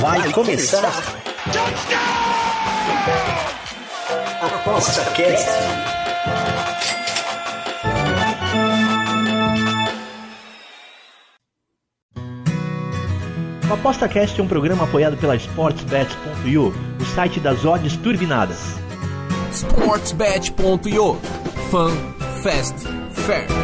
Vai 0.00 0.30
começar. 0.30 0.92
Aposta 4.40 5.04
Cast. 5.10 5.48
O 13.68 13.74
ApostaCast 13.74 14.38
é 14.38 14.44
um 14.44 14.46
programa 14.46 14.84
apoiado 14.84 15.16
pela 15.16 15.34
SportsBet.io, 15.34 16.72
o 17.00 17.04
site 17.06 17.40
das 17.40 17.64
odds 17.64 17.96
turbinadas. 17.96 18.76
sportsbet.io 19.50 21.18
Fun, 21.70 21.90
Fast, 22.44 22.86
Fair. 23.12 23.61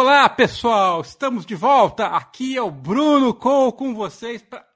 Olá, 0.00 0.30
pessoal! 0.30 1.02
Estamos 1.02 1.44
de 1.44 1.54
volta. 1.54 2.06
Aqui 2.06 2.56
é 2.56 2.62
o 2.62 2.70
Bruno 2.70 3.34
Cole 3.34 3.70
com 3.74 3.94
vocês 3.94 4.40
para 4.40 4.66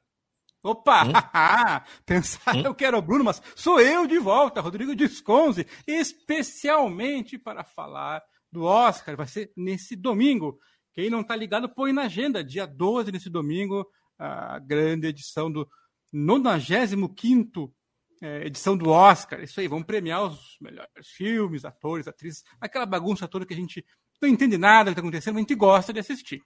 Opa! 0.63 1.03
Hum? 1.03 1.13
Pensaram 2.05 2.75
que 2.75 2.85
era 2.85 2.99
o 2.99 3.01
Bruno, 3.01 3.25
mas 3.25 3.41
sou 3.57 3.81
eu 3.81 4.07
de 4.07 4.19
volta, 4.19 4.61
Rodrigo 4.61 4.95
Disconze, 4.95 5.67
especialmente 5.87 7.39
para 7.39 7.65
falar 7.65 8.23
do 8.53 8.65
Oscar. 8.65 9.17
Vai 9.17 9.27
ser 9.27 9.51
nesse 9.57 9.97
domingo. 9.97 10.59
Quem 10.93 11.09
não 11.09 11.23
está 11.23 11.35
ligado, 11.35 11.71
põe 11.71 11.91
na 11.91 12.03
agenda. 12.03 12.45
Dia 12.45 12.67
12, 12.67 13.11
nesse 13.11 13.31
domingo, 13.31 13.91
a 14.19 14.59
grande 14.59 15.07
edição 15.07 15.51
do 15.51 15.67
95 16.13 17.75
é, 18.23 18.47
edição 18.47 18.77
do 18.77 18.91
Oscar. 18.91 19.43
Isso 19.43 19.59
aí, 19.59 19.69
vamos 19.69 19.87
premiar 19.87 20.25
os 20.25 20.59
melhores 20.61 21.09
filmes, 21.09 21.65
atores, 21.65 22.09
atrizes, 22.09 22.45
aquela 22.61 22.87
bagunça 22.87 23.27
toda 23.27 23.47
que 23.47 23.55
a 23.55 23.57
gente 23.57 23.85
não 24.21 24.29
entende 24.29 24.57
nada 24.59 24.91
do 24.91 24.95
que 24.95 25.01
está 25.01 25.01
acontecendo, 25.01 25.35
mas 25.35 25.41
a 25.41 25.47
gente 25.47 25.55
gosta 25.55 25.93
de 25.93 26.01
assistir. 26.01 26.43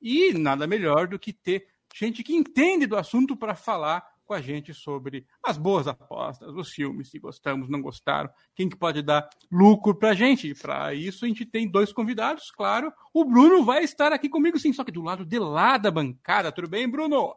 E 0.00 0.32
nada 0.32 0.66
melhor 0.66 1.06
do 1.06 1.18
que 1.18 1.32
ter 1.32 1.66
gente 1.94 2.22
que 2.22 2.34
entende 2.34 2.86
do 2.86 2.96
assunto 2.96 3.36
para 3.36 3.54
falar 3.54 4.04
com 4.24 4.34
a 4.34 4.40
gente 4.40 4.72
sobre 4.72 5.26
as 5.42 5.58
boas 5.58 5.86
apostas, 5.86 6.54
os 6.54 6.70
filmes, 6.70 7.10
se 7.10 7.18
gostamos, 7.18 7.68
não 7.68 7.82
gostaram, 7.82 8.30
quem 8.54 8.68
que 8.68 8.76
pode 8.76 9.02
dar 9.02 9.28
lucro 9.50 9.94
para 9.94 10.10
a 10.10 10.14
gente. 10.14 10.54
Para 10.54 10.94
isso 10.94 11.24
a 11.24 11.28
gente 11.28 11.44
tem 11.44 11.70
dois 11.70 11.92
convidados, 11.92 12.50
claro. 12.50 12.92
O 13.12 13.24
Bruno 13.24 13.64
vai 13.64 13.84
estar 13.84 14.12
aqui 14.12 14.28
comigo 14.28 14.58
sim, 14.58 14.72
só 14.72 14.84
que 14.84 14.92
do 14.92 15.02
lado 15.02 15.24
de 15.24 15.38
lá 15.38 15.76
da 15.76 15.90
bancada. 15.90 16.52
Tudo 16.52 16.68
bem, 16.68 16.88
Bruno? 16.88 17.34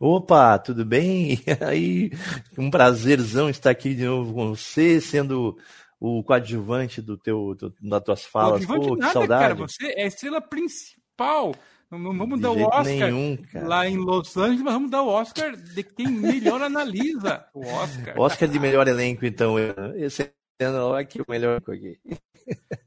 Opa, 0.00 0.58
tudo 0.58 0.84
bem? 0.84 1.38
Aí, 1.64 2.10
um 2.58 2.70
prazerzão 2.70 3.48
estar 3.48 3.70
aqui 3.70 3.94
de 3.94 4.04
novo 4.04 4.34
com 4.34 4.48
você, 4.48 5.00
sendo 5.00 5.56
o 6.00 6.22
coadjuvante 6.22 7.00
do 7.00 7.16
teu, 7.16 7.54
do, 7.54 7.74
das 7.80 8.02
tuas 8.04 8.24
falas. 8.24 8.64
Pô, 8.66 8.74
Pô, 8.74 8.94
que 8.94 9.00
nada, 9.00 9.12
saudade. 9.12 9.42
cara. 9.42 9.54
Você 9.54 9.86
é 9.88 10.04
a 10.04 10.06
estrela 10.06 10.40
principal. 10.40 11.54
Não, 11.90 11.98
não 12.00 12.16
vamos 12.18 12.36
De 12.36 12.42
dar 12.42 12.50
o 12.50 12.62
Oscar 12.62 12.84
nenhum, 12.84 13.38
lá 13.54 13.86
em 13.88 13.96
Los 13.96 14.36
Angeles, 14.36 14.60
mas 14.62 14.74
vamos 14.74 14.90
dar 14.90 15.02
o 15.02 15.08
Oscar 15.08 15.56
de 15.56 15.82
quem 15.84 16.08
melhor 16.08 16.60
analisa 16.60 17.46
o 17.54 17.64
Oscar. 17.64 18.18
Oscar 18.18 18.48
de 18.48 18.58
melhor 18.58 18.88
elenco, 18.88 19.24
então. 19.24 19.54
Esse 19.94 20.32
ano 20.60 20.94
aqui 20.94 21.20
o 21.20 21.24
melhor 21.28 21.62
aqui. 21.66 21.98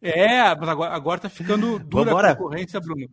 É, 0.02 0.54
mas 0.56 0.70
agora, 0.70 0.94
agora 0.94 1.20
tá 1.22 1.30
ficando 1.30 1.80
dura 1.80 2.06
Vambora. 2.06 2.32
a 2.32 2.36
concorrência, 2.36 2.80
Bruno. 2.80 3.10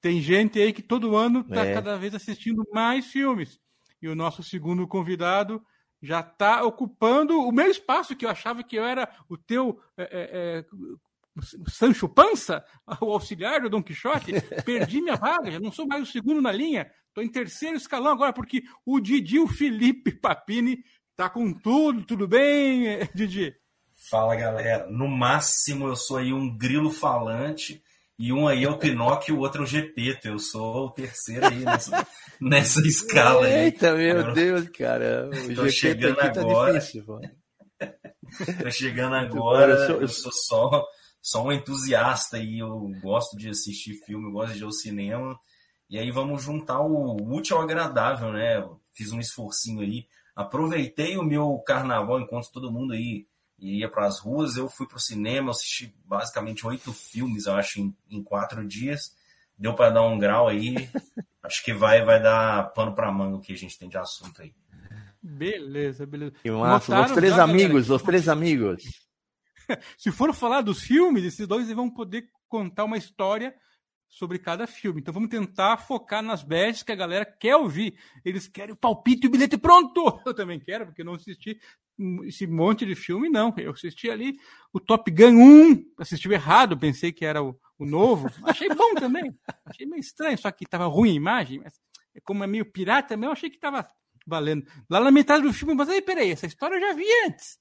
Tem 0.00 0.20
gente 0.20 0.58
aí 0.58 0.72
que 0.72 0.82
todo 0.82 1.14
ano 1.16 1.44
tá 1.44 1.64
É. 1.64 1.74
cada 1.74 1.96
vez 1.96 2.14
assistindo 2.14 2.66
mais 2.72 3.06
filmes. 3.06 3.58
E 4.02 4.08
o 4.08 4.14
nosso 4.16 4.42
segundo 4.42 4.86
convidado 4.88 5.62
já 6.02 6.20
está 6.20 6.62
ocupando 6.64 7.38
o 7.38 7.52
meu 7.52 7.70
espaço, 7.70 8.16
que 8.16 8.24
eu 8.24 8.30
achava 8.30 8.62
que 8.62 8.76
eu 8.76 8.84
era 8.84 9.08
o 9.28 9.36
teu 9.36 9.80
é, 9.96 10.02
é, 10.02 10.08
é, 10.58 10.64
Sancho 11.68 12.08
Pança, 12.08 12.64
o 13.00 13.12
auxiliar 13.12 13.60
do 13.60 13.70
Dom 13.70 13.82
Quixote. 13.82 14.32
Perdi 14.64 15.00
minha 15.00 15.16
vaga, 15.16 15.50
já 15.50 15.60
não 15.60 15.72
sou 15.72 15.86
mais 15.86 16.08
o 16.08 16.12
segundo 16.12 16.40
na 16.40 16.52
linha. 16.52 16.90
Estou 17.08 17.24
em 17.24 17.28
terceiro 17.28 17.76
escalão 17.76 18.12
agora, 18.12 18.32
porque 18.32 18.62
o 18.84 19.00
Didi, 19.00 19.38
o 19.38 19.48
Felipe 19.48 20.12
Papini, 20.12 20.82
tá 21.16 21.28
com 21.28 21.52
tudo. 21.52 22.04
Tudo 22.04 22.26
bem, 22.26 23.08
Didi? 23.14 23.54
Fala 24.08 24.34
galera, 24.34 24.86
no 24.90 25.08
máximo 25.08 25.86
eu 25.86 25.96
sou 25.96 26.16
aí 26.16 26.32
um 26.32 26.56
grilo 26.56 26.90
falante 26.90 27.82
e 28.22 28.32
um 28.32 28.46
aí 28.46 28.64
é 28.64 28.68
o 28.68 28.76
Pinóquio 28.78 29.34
e 29.34 29.38
o 29.38 29.40
outro 29.40 29.62
é 29.62 29.64
o 29.64 29.66
Gepeto. 29.66 30.28
Eu 30.28 30.38
sou 30.38 30.86
o 30.86 30.90
terceiro 30.90 31.46
aí 31.46 31.60
nessa, 31.64 32.06
nessa 32.40 32.80
escala 32.86 33.46
aí. 33.46 33.64
Eita, 33.64 33.94
meu 33.94 34.32
Deus, 34.34 34.68
cara. 34.68 35.28
O 35.30 35.54
Tô 35.54 35.62
GP 35.66 35.70
chegando 35.70 36.16
tá 36.16 36.26
agora. 36.40 36.78
difícil. 36.78 37.04
pô. 37.04 37.18
Tô 38.62 38.70
chegando 38.70 39.14
agora, 39.14 39.72
eu 39.72 39.86
sou- 39.86 40.00
eu 40.02 40.08
sou 40.08 40.32
só, 40.32 40.86
só 41.22 41.44
um 41.44 41.50
entusiasta 41.52 42.38
e 42.38 42.58
eu 42.58 42.90
gosto 43.02 43.36
de 43.36 43.48
assistir 43.48 43.94
filme, 44.04 44.26
eu 44.28 44.32
gosto 44.32 44.52
de 44.54 44.60
ir 44.60 44.64
ao 44.64 44.72
cinema. 44.72 45.38
E 45.88 45.98
aí 45.98 46.10
vamos 46.10 46.42
juntar 46.42 46.80
o 46.80 47.16
útil 47.34 47.56
ao 47.56 47.62
agradável, 47.62 48.32
né? 48.32 48.62
Fiz 48.94 49.10
um 49.12 49.18
esforcinho 49.18 49.80
aí, 49.80 50.06
aproveitei 50.36 51.16
o 51.16 51.24
meu 51.24 51.58
carnaval 51.66 52.20
enquanto 52.20 52.52
todo 52.52 52.70
mundo 52.70 52.92
aí 52.92 53.26
ia 53.60 53.88
para 53.88 54.06
as 54.06 54.18
ruas, 54.18 54.56
eu 54.56 54.68
fui 54.68 54.86
para 54.86 54.96
o 54.96 55.00
cinema, 55.00 55.50
assisti 55.50 55.94
basicamente 56.04 56.66
oito 56.66 56.92
filmes, 56.92 57.46
eu 57.46 57.54
acho, 57.54 57.80
em, 57.80 57.94
em 58.10 58.22
quatro 58.22 58.66
dias. 58.66 59.14
Deu 59.58 59.74
para 59.74 59.90
dar 59.90 60.02
um 60.02 60.18
grau 60.18 60.48
aí. 60.48 60.74
Acho 61.42 61.64
que 61.64 61.72
vai, 61.72 62.02
vai 62.04 62.22
dar 62.22 62.72
pano 62.72 62.94
para 62.94 63.10
manga 63.10 63.36
o 63.36 63.40
que 63.40 63.52
a 63.52 63.56
gente 63.56 63.78
tem 63.78 63.88
de 63.88 63.96
assunto 63.96 64.40
aí. 64.40 64.54
Beleza, 65.22 66.06
beleza. 66.06 66.32
Que 66.42 66.50
massa. 66.50 66.94
Notaram 66.94 67.14
Os 67.14 67.18
três 67.18 67.30
já, 67.32 67.38
galera, 67.38 67.62
amigos, 67.62 67.86
que 67.86 67.92
os 67.92 68.02
três 68.02 68.28
amigos. 68.28 68.82
Se 69.96 70.10
for 70.10 70.32
falar 70.34 70.62
dos 70.62 70.80
filmes, 70.80 71.24
esses 71.24 71.46
dois 71.46 71.70
vão 71.72 71.90
poder 71.90 72.28
contar 72.48 72.84
uma 72.84 72.96
história 72.96 73.54
sobre 74.08 74.38
cada 74.38 74.66
filme. 74.66 75.00
Então 75.00 75.14
vamos 75.14 75.30
tentar 75.30 75.76
focar 75.76 76.22
nas 76.22 76.42
bets 76.42 76.82
que 76.82 76.92
a 76.92 76.96
galera 76.96 77.24
quer 77.24 77.56
ouvir. 77.56 77.96
Eles 78.24 78.48
querem 78.48 78.74
o 78.74 78.76
palpite 78.76 79.26
e 79.26 79.28
o 79.28 79.30
bilhete 79.30 79.56
pronto. 79.56 80.20
Eu 80.26 80.34
também 80.34 80.58
quero, 80.58 80.86
porque 80.86 81.04
não 81.04 81.14
assisti 81.14 81.60
esse 82.24 82.46
monte 82.46 82.86
de 82.86 82.94
filme, 82.94 83.28
não. 83.28 83.52
Eu 83.56 83.72
assisti 83.72 84.10
ali 84.10 84.36
o 84.72 84.80
Top 84.80 85.10
Gun 85.10 85.36
1, 85.72 85.84
assisti 85.98 86.28
errado, 86.30 86.78
pensei 86.78 87.12
que 87.12 87.24
era 87.24 87.42
o, 87.42 87.58
o 87.78 87.84
novo. 87.86 88.28
Achei 88.44 88.68
bom 88.68 88.94
também. 88.94 89.34
Achei 89.64 89.86
meio 89.86 90.00
estranho, 90.00 90.38
só 90.38 90.50
que 90.50 90.64
estava 90.64 90.86
ruim 90.86 91.10
a 91.10 91.14
imagem, 91.14 91.60
mas 91.62 91.74
como 92.24 92.44
é 92.44 92.46
meio 92.46 92.64
pirata 92.64 93.16
mesmo, 93.16 93.26
eu 93.26 93.32
achei 93.32 93.50
que 93.50 93.56
estava 93.56 93.86
valendo. 94.26 94.64
Lá 94.88 95.00
na 95.00 95.10
metade 95.10 95.42
do 95.42 95.52
filme, 95.52 95.74
mas 95.74 95.88
aí, 95.88 96.00
peraí, 96.02 96.30
essa 96.30 96.46
história 96.46 96.76
eu 96.76 96.80
já 96.80 96.92
vi 96.92 97.04
antes. 97.26 97.58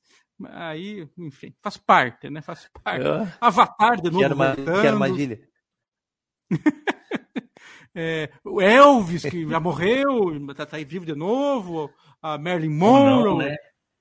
Aí, 0.51 1.07
enfim, 1.17 1.53
faz 1.61 1.75
parte, 1.77 2.29
né? 2.29 2.41
Faz 2.41 2.69
parte. 2.83 3.05
Ah, 3.05 3.37
Avatar 3.41 3.97
de 4.01 4.09
Que, 4.09 4.11
novo. 4.11 4.23
arma... 4.25 4.55
voltando. 4.55 4.81
que 4.81 4.87
armadilha. 4.87 5.39
É, 7.95 8.29
o 8.45 8.61
Elvis, 8.61 9.23
que 9.23 9.47
já 9.47 9.59
morreu, 9.59 10.07
tá, 10.55 10.65
tá 10.65 10.77
aí 10.77 10.85
vivo 10.85 11.05
de 11.05 11.15
novo. 11.15 11.91
A 12.21 12.37
Marilyn 12.37 12.69
Monroe. 12.69 13.23
não, 13.23 13.37
né? 13.39 13.55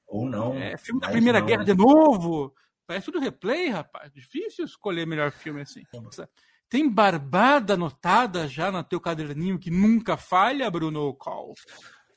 Ou 0.08 0.28
não. 0.28 0.54
é, 0.54 0.76
filme 0.78 1.00
da 1.00 1.10
Primeira 1.10 1.40
não, 1.40 1.46
Guerra 1.46 1.64
de 1.64 1.74
novo. 1.74 2.54
Parece 2.86 3.06
tudo 3.06 3.20
replay, 3.20 3.68
rapaz. 3.68 4.10
Difícil 4.12 4.64
escolher 4.64 5.06
melhor 5.06 5.30
filme 5.30 5.60
assim. 5.60 5.82
Tem 6.70 6.88
barbada 6.88 7.74
anotada 7.74 8.48
já 8.48 8.72
no 8.72 8.82
teu 8.82 9.00
caderninho 9.00 9.58
que 9.58 9.70
nunca 9.70 10.16
falha, 10.16 10.70
Bruno 10.70 11.14
Call? 11.14 11.52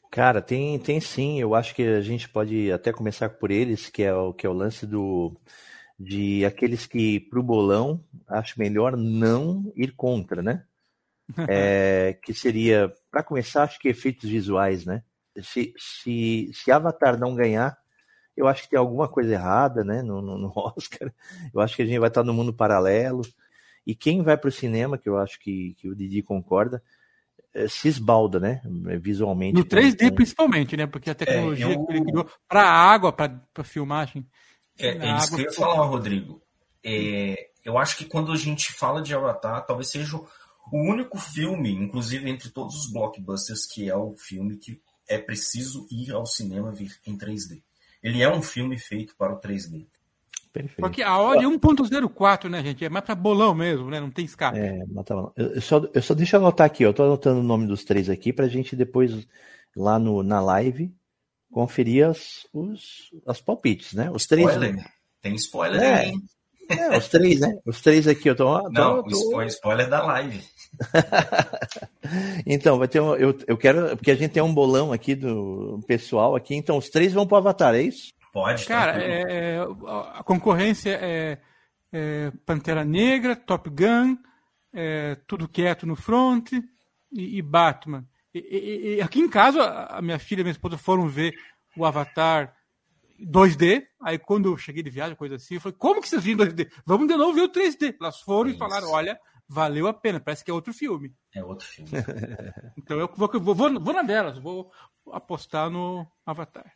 Cara, 0.10 0.42
tem, 0.42 0.80
tem 0.80 1.00
sim. 1.00 1.40
Eu 1.40 1.56
acho 1.56 1.76
que 1.76 1.84
a 1.84 2.02
gente 2.02 2.28
pode 2.28 2.72
até 2.72 2.92
começar 2.92 3.30
por 3.30 3.52
eles, 3.52 3.90
que 3.90 4.04
é 4.04 4.14
o, 4.14 4.34
que 4.34 4.46
é 4.46 4.50
o 4.50 4.54
lance 4.54 4.86
do 4.86 5.34
de 5.98 6.44
aqueles 6.46 6.88
que 6.88 7.20
pro 7.20 7.44
bolão 7.44 8.04
acho 8.28 8.58
melhor 8.60 8.98
não 8.98 9.72
ir 9.76 9.92
contra, 9.96 10.42
né? 10.42 10.66
É, 11.50 12.20
que 12.24 12.34
seria, 12.34 12.94
para 13.10 13.24
começar, 13.24 13.64
acho 13.64 13.80
que 13.80 13.88
efeitos 13.88 14.30
visuais, 14.30 14.86
né? 14.86 15.02
Se, 15.42 15.74
se, 15.78 16.52
se 16.54 16.72
Avatar 16.72 17.18
não 17.18 17.34
ganhar, 17.34 17.78
eu 18.36 18.48
acho 18.48 18.64
que 18.64 18.70
tem 18.70 18.80
alguma 18.80 19.08
coisa 19.08 19.34
errada, 19.34 19.84
né? 19.84 20.02
No, 20.02 20.22
no, 20.22 20.38
no 20.38 20.52
Oscar. 20.56 21.14
Eu 21.54 21.62
acho 21.62 21.76
que 21.76 21.82
a 21.82 21.86
gente 21.86 22.00
vai 22.00 22.10
estar 22.10 22.24
no 22.24 22.34
mundo 22.34 22.54
paralelo. 22.54 23.22
E 23.86 23.96
quem 23.96 24.22
vai 24.22 24.38
para 24.38 24.48
o 24.50 24.52
cinema, 24.52 24.98
que 24.98 25.10
eu 25.10 25.18
acho 25.18 25.40
que, 25.40 25.74
que 25.76 25.90
o 25.90 25.96
Didi 25.96 26.22
concorda, 26.22 26.84
é, 27.54 27.68
se 27.68 27.88
esbalda, 27.88 28.40
né? 28.40 28.62
Visualmente. 29.02 29.54
No 29.54 29.64
com- 29.64 29.70
3D, 29.70 30.10
com- 30.10 30.16
principalmente, 30.16 30.78
né? 30.78 30.86
Porque 30.88 31.10
a 31.10 31.16
tecnologia 31.16 31.66
eu- 31.74 31.86
que 31.86 31.92
ele 31.94 32.06
criou 32.06 32.30
para 32.48 32.64
água, 32.64 33.12
para 33.12 33.64
filmagem. 33.64 34.26
É, 34.78 34.88
é 34.90 34.94
isso 34.96 35.06
água 35.08 35.28
que 35.38 35.42
eu 35.42 35.46
ia 35.46 35.52
falar, 35.54 35.86
Rodrigo. 35.86 36.42
É, 36.84 37.50
eu 37.64 37.78
acho 37.78 37.98
que 37.98 38.06
quando 38.06 38.32
a 38.32 38.38
gente 38.38 38.72
fala 38.72 39.02
de 39.02 39.14
Avatar, 39.14 39.66
talvez 39.66 39.90
seja 39.90 40.16
o 40.18 40.28
único 40.72 41.18
filme, 41.18 41.72
inclusive 41.72 42.30
entre 42.30 42.50
todos 42.50 42.76
os 42.76 42.92
blockbusters, 42.92 43.66
que 43.66 43.90
é 43.90 43.96
o 43.96 44.16
filme 44.18 44.58
que 44.58 44.82
é 45.08 45.18
preciso 45.18 45.86
ir 45.92 46.12
ao 46.14 46.26
cinema 46.26 46.72
ver 46.72 46.92
em 47.06 47.18
3D. 47.18 47.62
Ele 48.04 48.22
é 48.22 48.30
um 48.30 48.42
filme 48.42 48.78
feito 48.78 49.16
para 49.16 49.34
o 49.34 49.40
3D. 49.40 49.86
Perfeito. 50.52 50.82
Porque 50.82 51.02
a 51.02 51.18
hora 51.18 51.42
é 51.42 51.46
1.04, 51.46 52.50
né, 52.50 52.62
gente? 52.62 52.84
É 52.84 52.90
mais 52.90 53.06
para 53.06 53.16
bolão 53.16 53.56
mesmo, 53.56 53.90
né? 53.90 54.00
Não 54.02 54.12
tem 54.12 54.26
escape. 54.26 54.60
É, 54.60 54.86
mata 54.88 55.16
lá. 55.16 55.32
Eu, 55.38 55.54
eu 55.54 55.62
só, 55.62 55.82
eu 55.94 56.02
só 56.02 56.14
deixa 56.14 56.36
eu 56.36 56.42
anotar 56.42 56.66
aqui, 56.66 56.84
eu 56.84 56.94
tô 56.94 57.04
anotando 57.04 57.40
o 57.40 57.44
nome 57.44 57.68
dos 57.68 57.86
três 57.86 58.10
aqui 58.10 58.34
pra 58.34 58.50
gente 58.50 58.76
depois, 58.76 59.26
lá 59.76 59.98
no, 59.98 60.22
na 60.22 60.42
live, 60.42 60.94
conferir 61.50 62.08
as, 62.08 62.46
os, 62.52 63.12
as 63.26 63.40
palpites, 63.40 63.94
né? 63.94 64.12
Os 64.12 64.26
três. 64.26 64.50
Spoiler. 64.50 64.86
Tem 65.22 65.36
spoiler 65.36 65.82
É. 65.82 66.00
aí? 66.00 66.14
É, 66.70 66.98
os 66.98 67.08
três, 67.08 67.40
né? 67.40 67.58
Os 67.66 67.82
três 67.82 68.08
aqui, 68.08 68.30
eu 68.30 68.36
tô. 68.36 68.62
tô 68.64 68.70
Não, 68.70 69.04
tô... 69.04 69.10
Spoiler, 69.10 69.48
spoiler 69.48 69.90
da 69.90 70.04
live. 70.04 70.42
então, 72.46 72.78
vai 72.78 72.88
ter 72.88 73.00
um, 73.02 73.16
eu, 73.16 73.38
eu 73.48 73.58
quero. 73.58 73.96
Porque 73.96 74.12
a 74.12 74.16
gente 74.16 74.32
tem 74.32 74.44
um 74.44 74.54
bolão 74.54 74.92
aqui 74.92 75.16
do 75.16 75.80
pessoal 75.88 76.36
aqui, 76.36 76.56
então 76.56 76.78
os 76.78 76.90
três 76.90 77.14
vão 77.14 77.28
pro 77.28 77.38
Avatar, 77.38 77.76
é 77.76 77.82
isso? 77.82 78.12
Pode, 78.32 78.66
Cara, 78.66 78.94
é, 79.02 79.60
a 80.14 80.24
concorrência 80.24 80.98
é, 81.02 81.38
é, 81.92 82.32
Pantera 82.46 82.86
Negra, 82.86 83.36
Top 83.36 83.70
Gun, 83.70 84.16
é, 84.74 85.18
Tudo 85.28 85.50
Quieto 85.50 85.86
no 85.86 85.98
Front 85.98 86.54
e, 87.12 87.38
e 87.38 87.42
Batman. 87.42 88.06
E, 88.34 88.40
e, 88.40 88.96
e, 88.96 89.02
aqui 89.02 89.20
em 89.20 89.30
casa, 89.30 89.62
a 89.64 90.02
minha 90.02 90.18
filha 90.18 90.40
e 90.40 90.44
minha 90.44 90.54
esposa 90.54 90.78
foram 90.78 91.10
ver 91.10 91.34
o 91.76 91.86
Avatar 91.86 92.56
2D. 93.20 93.86
Aí 94.02 94.18
quando 94.18 94.50
eu 94.50 94.58
cheguei 94.58 94.82
de 94.82 94.90
viagem, 94.90 95.16
coisa 95.16 95.36
assim, 95.36 95.56
eu 95.56 95.62
falei, 95.62 95.78
como 95.78 96.02
que 96.02 96.08
vocês 96.08 96.24
viram 96.24 96.46
2D? 96.46 96.72
Vamos 96.86 97.10
de 97.10 97.18
novo 97.18 97.34
ver 97.34 97.42
o 97.42 97.52
3D. 97.52 97.96
Elas 98.00 98.22
foram 98.22 98.50
Isso. 98.50 98.56
e 98.56 98.60
falaram, 98.60 98.90
olha, 98.92 99.20
valeu 99.52 99.86
a 99.86 99.94
pena, 99.94 100.20
parece 100.20 100.46
que 100.46 100.50
é 100.50 100.54
outro 100.54 100.74
filme. 100.74 101.14
É 101.36 101.44
outro 101.44 101.68
filme. 101.68 101.92
então 102.78 102.98
eu 102.98 103.12
vou, 103.14 103.28
vou, 103.28 103.54
vou, 103.54 103.80
vou 103.82 103.94
na 103.94 104.02
delas, 104.02 104.40
vou 104.40 104.72
apostar 105.12 105.70
no 105.70 106.08
Avatar. 106.26 106.74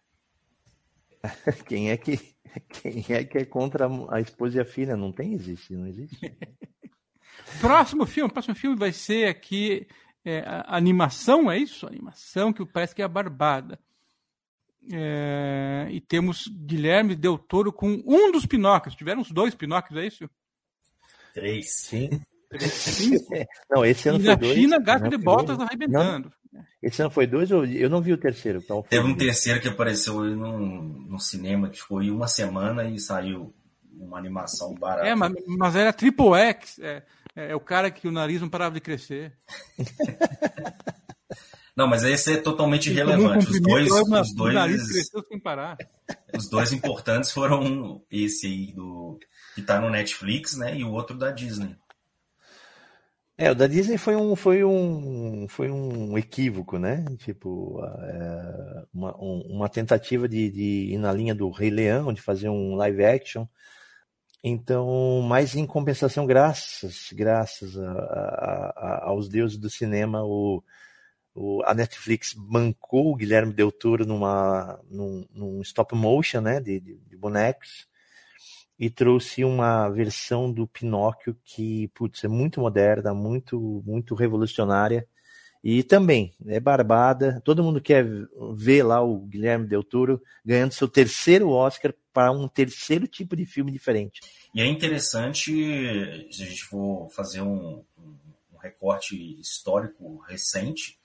Quem 1.65 1.89
é 1.89 1.97
que 1.97 2.35
quem 2.81 3.03
é 3.09 3.25
que 3.25 3.37
é 3.37 3.45
contra 3.45 3.85
a 4.09 4.21
esposa 4.21 4.57
e 4.57 4.61
a 4.61 4.65
filha? 4.65 4.95
Não 4.95 5.11
tem, 5.11 5.33
existe, 5.33 5.73
não 5.73 5.87
existe. 5.87 6.17
próximo 7.59 8.05
filme, 8.05 8.31
próximo 8.31 8.55
filme 8.55 8.77
vai 8.77 8.93
ser 8.93 9.27
aqui 9.27 9.85
é, 10.23 10.39
a 10.39 10.77
animação, 10.77 11.51
é 11.51 11.57
isso? 11.57 11.85
A 11.85 11.89
animação 11.89 12.53
que 12.53 12.65
parece 12.65 12.95
que 12.95 13.01
é 13.01 13.05
a 13.05 13.09
Barbada. 13.09 13.77
É, 14.89 15.87
e 15.91 15.99
temos 15.99 16.47
Guilherme 16.47 17.13
Del 17.13 17.37
Toro 17.37 17.73
com 17.73 18.01
um 18.05 18.31
dos 18.31 18.45
Pinóquios. 18.45 18.95
Tiveram 18.95 19.21
os 19.21 19.31
dois 19.31 19.53
Pinóquios, 19.53 19.99
é 19.99 20.05
isso? 20.05 20.29
Três. 21.33 21.65
Sim. 21.81 22.21
Não, 23.69 23.85
esse 23.85 24.09
ano 24.09 24.19
e 24.19 24.23
foi 24.23 24.29
na 24.29 24.35
dois. 24.35 24.53
China, 24.53 24.79
gato 24.79 25.09
de 25.09 25.17
botas 25.17 25.59
arrebentando. 25.59 26.31
Esse 26.81 27.01
ano 27.01 27.11
foi 27.11 27.27
dois, 27.27 27.49
eu 27.51 27.89
não 27.89 28.01
vi 28.01 28.13
o 28.13 28.17
terceiro. 28.17 28.61
Então 28.63 28.83
Teve 28.83 29.05
um 29.05 29.15
terceiro 29.15 29.59
que 29.59 29.67
apareceu 29.67 30.23
no, 30.23 30.81
no 31.09 31.19
cinema, 31.19 31.69
que 31.69 31.79
ficou 31.79 31.99
aí 31.99 32.11
uma 32.11 32.27
semana 32.27 32.85
e 32.85 32.99
saiu 32.99 33.53
uma 33.99 34.17
animação 34.17 34.73
barata. 34.75 35.07
É, 35.07 35.15
mas, 35.15 35.33
mas 35.47 35.75
era 35.75 35.91
Triple 35.91 36.33
X. 36.33 36.79
É, 36.79 37.03
é, 37.35 37.55
o 37.55 37.59
cara 37.59 37.91
que 37.91 38.07
o 38.07 38.11
nariz 38.11 38.39
não 38.39 38.49
parava 38.49 38.75
de 38.75 38.81
crescer. 38.81 39.33
Não, 41.75 41.87
mas 41.87 42.05
esse 42.05 42.31
é 42.31 42.37
totalmente 42.37 42.89
irrelevante. 42.89 43.49
Os 43.49 43.59
dois, 43.59 43.91
os 43.91 44.33
dois, 44.33 44.53
nariz 44.53 44.87
cresceu 44.89 45.21
sem 45.27 45.37
parar. 45.37 45.75
Os 46.33 46.49
dois 46.49 46.71
importantes 46.71 47.31
foram 47.31 48.01
esse 48.09 48.47
aí 48.47 48.71
do 48.73 49.19
que 49.53 49.61
tá 49.61 49.81
no 49.81 49.89
Netflix, 49.89 50.55
né, 50.55 50.77
e 50.77 50.85
o 50.85 50.91
outro 50.91 51.17
da 51.17 51.31
Disney. 51.31 51.75
É, 53.37 53.51
o 53.51 53.55
da 53.55 53.67
Disney 53.67 53.97
foi 53.97 54.15
um, 54.15 54.33
foi 54.33 54.63
um, 54.63 55.45
foi 55.49 55.69
um 55.69 56.17
equívoco, 56.17 56.79
né? 56.79 57.03
Tipo, 57.17 57.83
é, 57.83 58.85
uma, 58.93 59.13
uma 59.17 59.69
tentativa 59.69 60.27
de, 60.27 60.49
de 60.49 60.93
ir 60.93 60.97
na 60.97 61.11
linha 61.11 61.35
do 61.35 61.49
Rei 61.49 61.69
Leão, 61.69 62.13
de 62.13 62.21
fazer 62.21 62.47
um 62.47 62.75
live 62.75 63.03
action. 63.03 63.45
Então, 64.43 65.21
mas 65.27 65.55
em 65.55 65.65
compensação, 65.65 66.25
graças, 66.25 67.09
graças 67.11 67.77
a, 67.77 67.91
a, 67.91 68.73
a, 68.77 69.05
aos 69.09 69.27
deuses 69.27 69.57
do 69.57 69.69
cinema, 69.69 70.23
o, 70.23 70.63
o, 71.33 71.61
a 71.65 71.73
Netflix 71.73 72.33
bancou 72.33 73.11
o 73.11 73.15
Guilherme 73.15 73.53
Del 73.53 73.71
Toro 73.71 74.05
numa, 74.05 74.79
num, 74.89 75.27
num 75.33 75.61
stop 75.61 75.95
motion, 75.95 76.41
né, 76.41 76.61
de, 76.61 76.79
de, 76.79 76.95
de 76.97 77.17
bonecos 77.17 77.87
e 78.77 78.89
trouxe 78.89 79.43
uma 79.43 79.89
versão 79.89 80.51
do 80.51 80.67
Pinóquio 80.67 81.37
que, 81.43 81.87
putz, 81.89 82.23
é 82.23 82.27
muito 82.27 82.59
moderna, 82.59 83.13
muito, 83.13 83.81
muito 83.85 84.15
revolucionária. 84.15 85.07
E 85.63 85.81
também 85.81 86.31
é 86.45 86.59
barbada. 86.59 87.41
Todo 87.43 87.63
mundo 87.63 87.81
quer 87.81 88.05
ver 88.53 88.83
lá 88.83 89.01
o 89.01 89.19
Guilherme 89.21 89.65
Del 89.65 89.83
Toro 89.83 90.21
ganhando 90.45 90.73
seu 90.73 90.87
terceiro 90.87 91.49
Oscar 91.49 91.91
para 92.13 92.31
um 92.31 92.47
terceiro 92.47 93.07
tipo 93.07 93.35
de 93.35 93.45
filme 93.45 93.71
diferente. 93.71 94.21
E 94.53 94.61
é 94.61 94.65
interessante, 94.67 95.51
se 96.31 96.43
a 96.43 96.45
gente 96.45 96.63
for 96.65 97.09
fazer 97.09 97.41
um, 97.41 97.83
um 97.97 98.57
recorte 98.61 99.39
histórico 99.39 100.23
recente, 100.27 100.99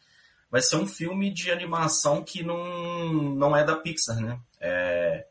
vai 0.50 0.60
ser 0.60 0.76
um 0.76 0.86
filme 0.86 1.32
de 1.32 1.50
animação 1.50 2.22
que 2.22 2.42
não, 2.42 3.12
não 3.34 3.56
é 3.56 3.64
da 3.64 3.76
Pixar, 3.76 4.20
né? 4.20 4.38
É, 4.60 5.26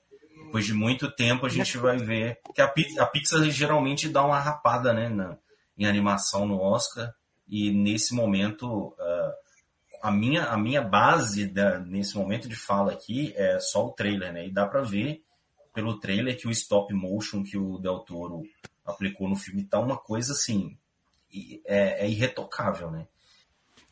depois 0.49 0.65
de 0.65 0.73
muito 0.73 1.11
tempo 1.11 1.45
a 1.45 1.49
gente 1.49 1.77
vai 1.77 1.97
ver 1.97 2.39
que 2.55 2.59
a, 2.59 2.73
a 2.99 3.05
Pixar 3.05 3.43
geralmente 3.51 4.09
dá 4.09 4.25
uma 4.25 4.39
rapada 4.39 4.91
né, 4.91 5.07
na, 5.07 5.37
em 5.77 5.85
animação 5.85 6.47
no 6.47 6.59
Oscar 6.59 7.13
e 7.47 7.71
nesse 7.71 8.15
momento 8.15 8.87
uh, 8.87 9.33
a, 10.01 10.11
minha, 10.11 10.45
a 10.45 10.57
minha 10.57 10.81
base 10.81 11.45
da, 11.45 11.77
nesse 11.79 12.17
momento 12.17 12.49
de 12.49 12.55
fala 12.55 12.91
aqui 12.91 13.31
é 13.35 13.59
só 13.59 13.85
o 13.85 13.91
trailer, 13.91 14.33
né? 14.33 14.47
E 14.47 14.51
dá 14.51 14.65
para 14.65 14.81
ver 14.81 15.23
pelo 15.71 15.99
trailer 15.99 16.35
que 16.35 16.47
o 16.47 16.51
stop 16.51 16.91
motion 16.95 17.43
que 17.43 17.57
o 17.57 17.77
Del 17.77 17.99
Toro 17.99 18.41
aplicou 18.83 19.29
no 19.29 19.35
filme 19.35 19.63
tá 19.63 19.79
uma 19.79 19.97
coisa 19.97 20.33
assim 20.33 20.75
é, 21.65 22.05
é 22.05 22.09
irretocável, 22.09 22.89
né? 22.89 23.07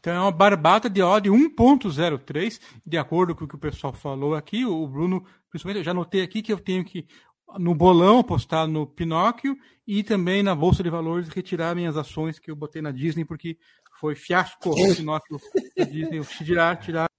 Então 0.07 0.15
é 0.15 0.21
uma 0.21 0.31
barbata 0.31 0.89
de 0.89 1.01
ódio 1.01 1.33
1.03, 1.33 2.61
de 2.85 2.97
acordo 2.97 3.35
com 3.35 3.43
o 3.43 3.47
que 3.47 3.55
o 3.55 3.59
pessoal 3.59 3.91
falou 3.91 4.35
aqui. 4.35 4.63
O 4.63 4.87
Bruno, 4.87 5.25
principalmente, 5.49 5.79
eu 5.79 5.83
já 5.83 5.93
notei 5.93 6.21
aqui 6.21 6.41
que 6.41 6.53
eu 6.53 6.57
tenho 6.57 6.85
que, 6.85 7.05
no 7.59 7.75
bolão, 7.75 8.19
apostar 8.19 8.65
no 8.69 8.87
Pinóquio 8.87 9.57
e 9.85 10.03
também 10.03 10.41
na 10.41 10.55
Bolsa 10.55 10.81
de 10.81 10.89
Valores 10.89 11.27
retirar 11.27 11.75
minhas 11.75 11.97
ações 11.97 12.39
que 12.39 12.49
eu 12.49 12.55
botei 12.55 12.81
na 12.81 12.89
Disney, 12.89 13.25
porque 13.25 13.57
foi 13.99 14.15
fiasco 14.15 14.69
o 14.69 14.95
Pinóquio 14.95 15.41
da 15.75 15.83
Disney. 15.83 16.21
Tirar, 16.23 16.77
tirar. 16.77 17.09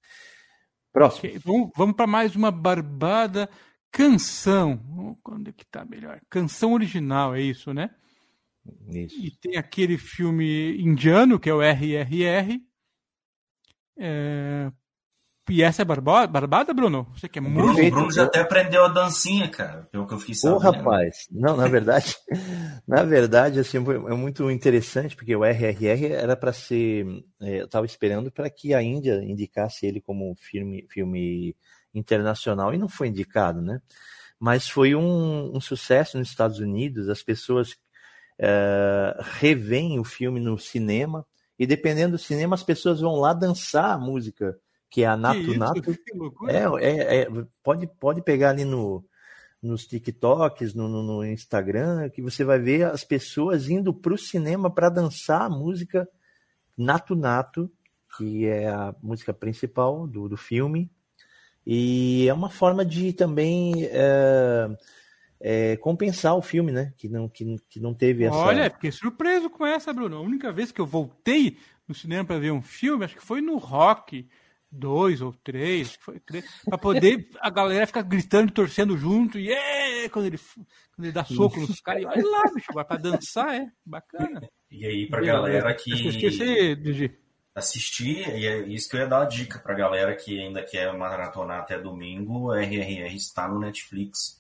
Próximo. 0.91 1.29
Okay, 1.29 1.39
vamos 1.45 1.71
vamos 1.77 1.95
para 1.95 2.07
mais 2.07 2.35
uma 2.35 2.51
barbada 2.51 3.51
canção. 3.93 5.19
Quando 5.23 5.49
é 5.49 5.53
que 5.53 5.67
tá 5.67 5.85
melhor? 5.85 6.23
Canção 6.31 6.73
original, 6.73 7.35
é 7.35 7.43
isso, 7.43 7.75
né? 7.75 7.91
Isso. 8.89 9.15
E 9.21 9.31
tem 9.31 9.59
aquele 9.59 9.99
filme 9.99 10.81
indiano, 10.81 11.39
que 11.39 11.51
é 11.51 11.55
o 11.55 11.61
RRR, 11.61 12.67
é... 13.99 14.73
E 15.51 15.63
essa 15.63 15.81
é 15.81 15.85
barbada, 15.85 16.27
barbada, 16.27 16.75
Bruno? 16.75 17.07
Você 17.15 17.27
que 17.27 17.39
é 17.39 17.43
muito. 17.43 17.57
Bruno, 17.57 17.87
o 17.87 17.91
Bruno 17.91 18.13
já 18.13 18.25
até 18.25 18.41
aprendeu 18.41 18.85
a 18.85 18.89
dancinha, 18.89 19.49
cara, 19.49 19.89
pelo 19.91 20.07
que 20.07 20.13
eu 20.13 20.19
fiquei 20.19 20.35
sabendo. 20.35 20.57
Ô, 20.57 20.59
rapaz, 20.59 21.27
não, 21.31 21.57
na 21.57 21.67
verdade, 21.67 22.15
na 22.87 23.03
verdade, 23.03 23.59
assim, 23.59 23.79
é 23.79 24.15
muito 24.15 24.51
interessante, 24.51 25.17
porque 25.17 25.35
o 25.35 25.43
RRR 25.43 26.13
era 26.13 26.37
para 26.37 26.53
ser. 26.53 27.07
É, 27.41 27.61
eu 27.61 27.65
estava 27.65 27.87
esperando 27.87 28.31
para 28.31 28.51
que 28.51 28.75
a 28.75 28.83
Índia 28.83 29.25
indicasse 29.25 29.87
ele 29.87 30.03
como 30.03 30.37
filme, 30.39 30.87
filme 30.91 31.57
internacional 31.95 32.75
e 32.75 32.79
não 32.79 32.89
foi 32.89 33.09
indicado, 33.09 33.63
né? 33.63 33.81
Mas 34.39 34.69
foi 34.69 34.95
um, 34.95 35.57
um 35.57 35.61
sucesso 35.61 36.19
nos 36.19 36.29
Estados 36.29 36.59
Unidos, 36.59 37.09
as 37.09 37.23
pessoas 37.23 37.75
é, 38.39 39.17
revêem 39.41 39.99
o 39.99 40.05
filme 40.05 40.41
no 40.41 40.59
cinema 40.59 41.27
e 41.59 41.67
dependendo 41.67 42.13
do 42.13 42.19
cinema, 42.19 42.55
as 42.55 42.63
pessoas 42.63 43.01
vão 43.01 43.17
lá 43.17 43.33
dançar 43.33 43.91
a 43.91 43.99
música, 43.99 44.59
que 44.89 45.03
é 45.03 45.07
a 45.07 45.17
Nato 45.17 45.57
Nato. 45.59 45.83
É, 46.49 46.65
é, 46.87 47.21
é, 47.23 47.29
pode, 47.63 47.87
pode 47.99 48.23
pegar 48.23 48.51
ali 48.51 48.65
no, 48.65 49.05
nos 49.63 49.87
TikToks, 49.87 50.73
no, 50.75 50.89
no, 50.89 51.03
no, 51.03 51.25
Instagram, 51.25 52.09
que 52.11 52.23
você 52.23 52.45
vai 52.45 52.59
ver 52.59 52.85
as 52.85 53.05
pessoas 53.05 53.69
indo 53.69 53.93
para 53.93 54.15
o 54.15 54.19
cinema 54.19 54.71
para 54.71 54.89
dançar 54.89 55.43
a 55.43 55.51
música 55.51 56.09
Nato 56.77 57.17
Nato, 57.17 57.71
que 58.17 58.47
é 58.47 58.69
a 58.69 58.95
música 59.03 59.35
principal 59.35 60.07
do, 60.07 60.29
do 60.29 60.37
filme. 60.37 60.91
E 61.67 62.27
é 62.29 62.33
uma 62.33 62.49
forma 62.49 62.85
de 62.85 63.13
também. 63.13 63.85
É, 63.91 64.71
é, 65.41 65.77
compensar 65.77 66.37
o 66.37 66.43
filme, 66.43 66.73
né? 66.73 66.93
Que 66.97 67.09
não, 67.09 67.29
que, 67.29 67.57
que 67.69 67.81
não 67.81 67.95
teve 67.95 68.25
essa. 68.25 68.37
Olha, 68.37 68.71
fiquei 68.71 68.91
surpreso 68.91 69.49
com 69.49 69.67
essa, 69.67 69.93
Bruno. 69.93 70.17
A 70.17 70.21
única 70.21 70.53
vez 70.53 70.73
que 70.73 70.81
eu 70.81 70.87
voltei 70.87 71.57
no 71.87 71.95
cinema 71.95 72.25
para 72.25 72.39
ver 72.39 72.53
um 72.53 72.63
filme, 72.63 73.05
acho 73.05 73.17
que 73.17 73.25
foi 73.25 73.41
no 73.41 73.57
Rock 73.57 74.29
dois 74.71 75.23
ou 75.23 75.33
três, 75.33 75.97
foi 76.01 76.21
três, 76.21 76.45
para 76.65 76.79
poder 76.79 77.29
a 77.41 77.51
galera 77.51 77.87
ficar 77.87 78.03
gritando, 78.03 78.53
torcendo 78.53 78.97
junto, 78.97 79.39
e 79.39 79.49
yeah! 79.49 80.09
quando 80.11 80.27
ele 80.27 80.39
quando 80.39 81.05
ele 81.05 81.13
dá 81.13 81.25
soco 81.25 81.59
nos 81.61 81.81
caras, 81.81 82.05
olha 82.05 82.27
lá, 82.27 82.43
bicho, 82.55 82.73
vai 82.73 82.85
para 82.85 83.01
dançar, 83.01 83.55
é 83.55 83.67
bacana. 83.85 84.49
E 84.71 84.85
aí 84.85 85.09
pra 85.09 85.21
galera 85.21 85.75
que 85.75 85.93
esqueci, 85.93 86.77
Digi. 86.77 87.19
assistir, 87.55 88.29
e 88.37 88.47
é 88.47 88.59
isso 88.69 88.89
que 88.89 88.97
eu 88.97 89.01
ia 89.01 89.07
dar 89.07 89.21
uma 89.21 89.27
dica 89.27 89.59
pra 89.59 89.75
galera 89.75 90.15
que 90.15 90.39
ainda 90.39 90.63
quer 90.63 90.93
maratonar 90.93 91.61
até 91.61 91.79
domingo, 91.79 92.53
RRR 92.53 93.15
está 93.17 93.49
no 93.49 93.59
Netflix. 93.59 94.38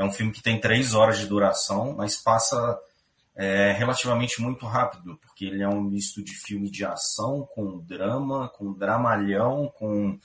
É 0.00 0.04
um 0.04 0.10
filme 0.10 0.32
que 0.32 0.42
tem 0.42 0.58
três 0.58 0.94
horas 0.94 1.18
de 1.18 1.26
duração, 1.26 1.94
mas 1.94 2.16
passa 2.16 2.80
é, 3.36 3.72
relativamente 3.72 4.40
muito 4.40 4.64
rápido, 4.64 5.18
porque 5.20 5.44
ele 5.44 5.62
é 5.62 5.68
um 5.68 5.82
misto 5.82 6.24
de 6.24 6.32
filme 6.32 6.70
de 6.70 6.86
ação 6.86 7.46
com 7.54 7.80
drama, 7.80 8.48
com 8.48 8.72
dramalhão, 8.72 9.70
com 9.78 10.18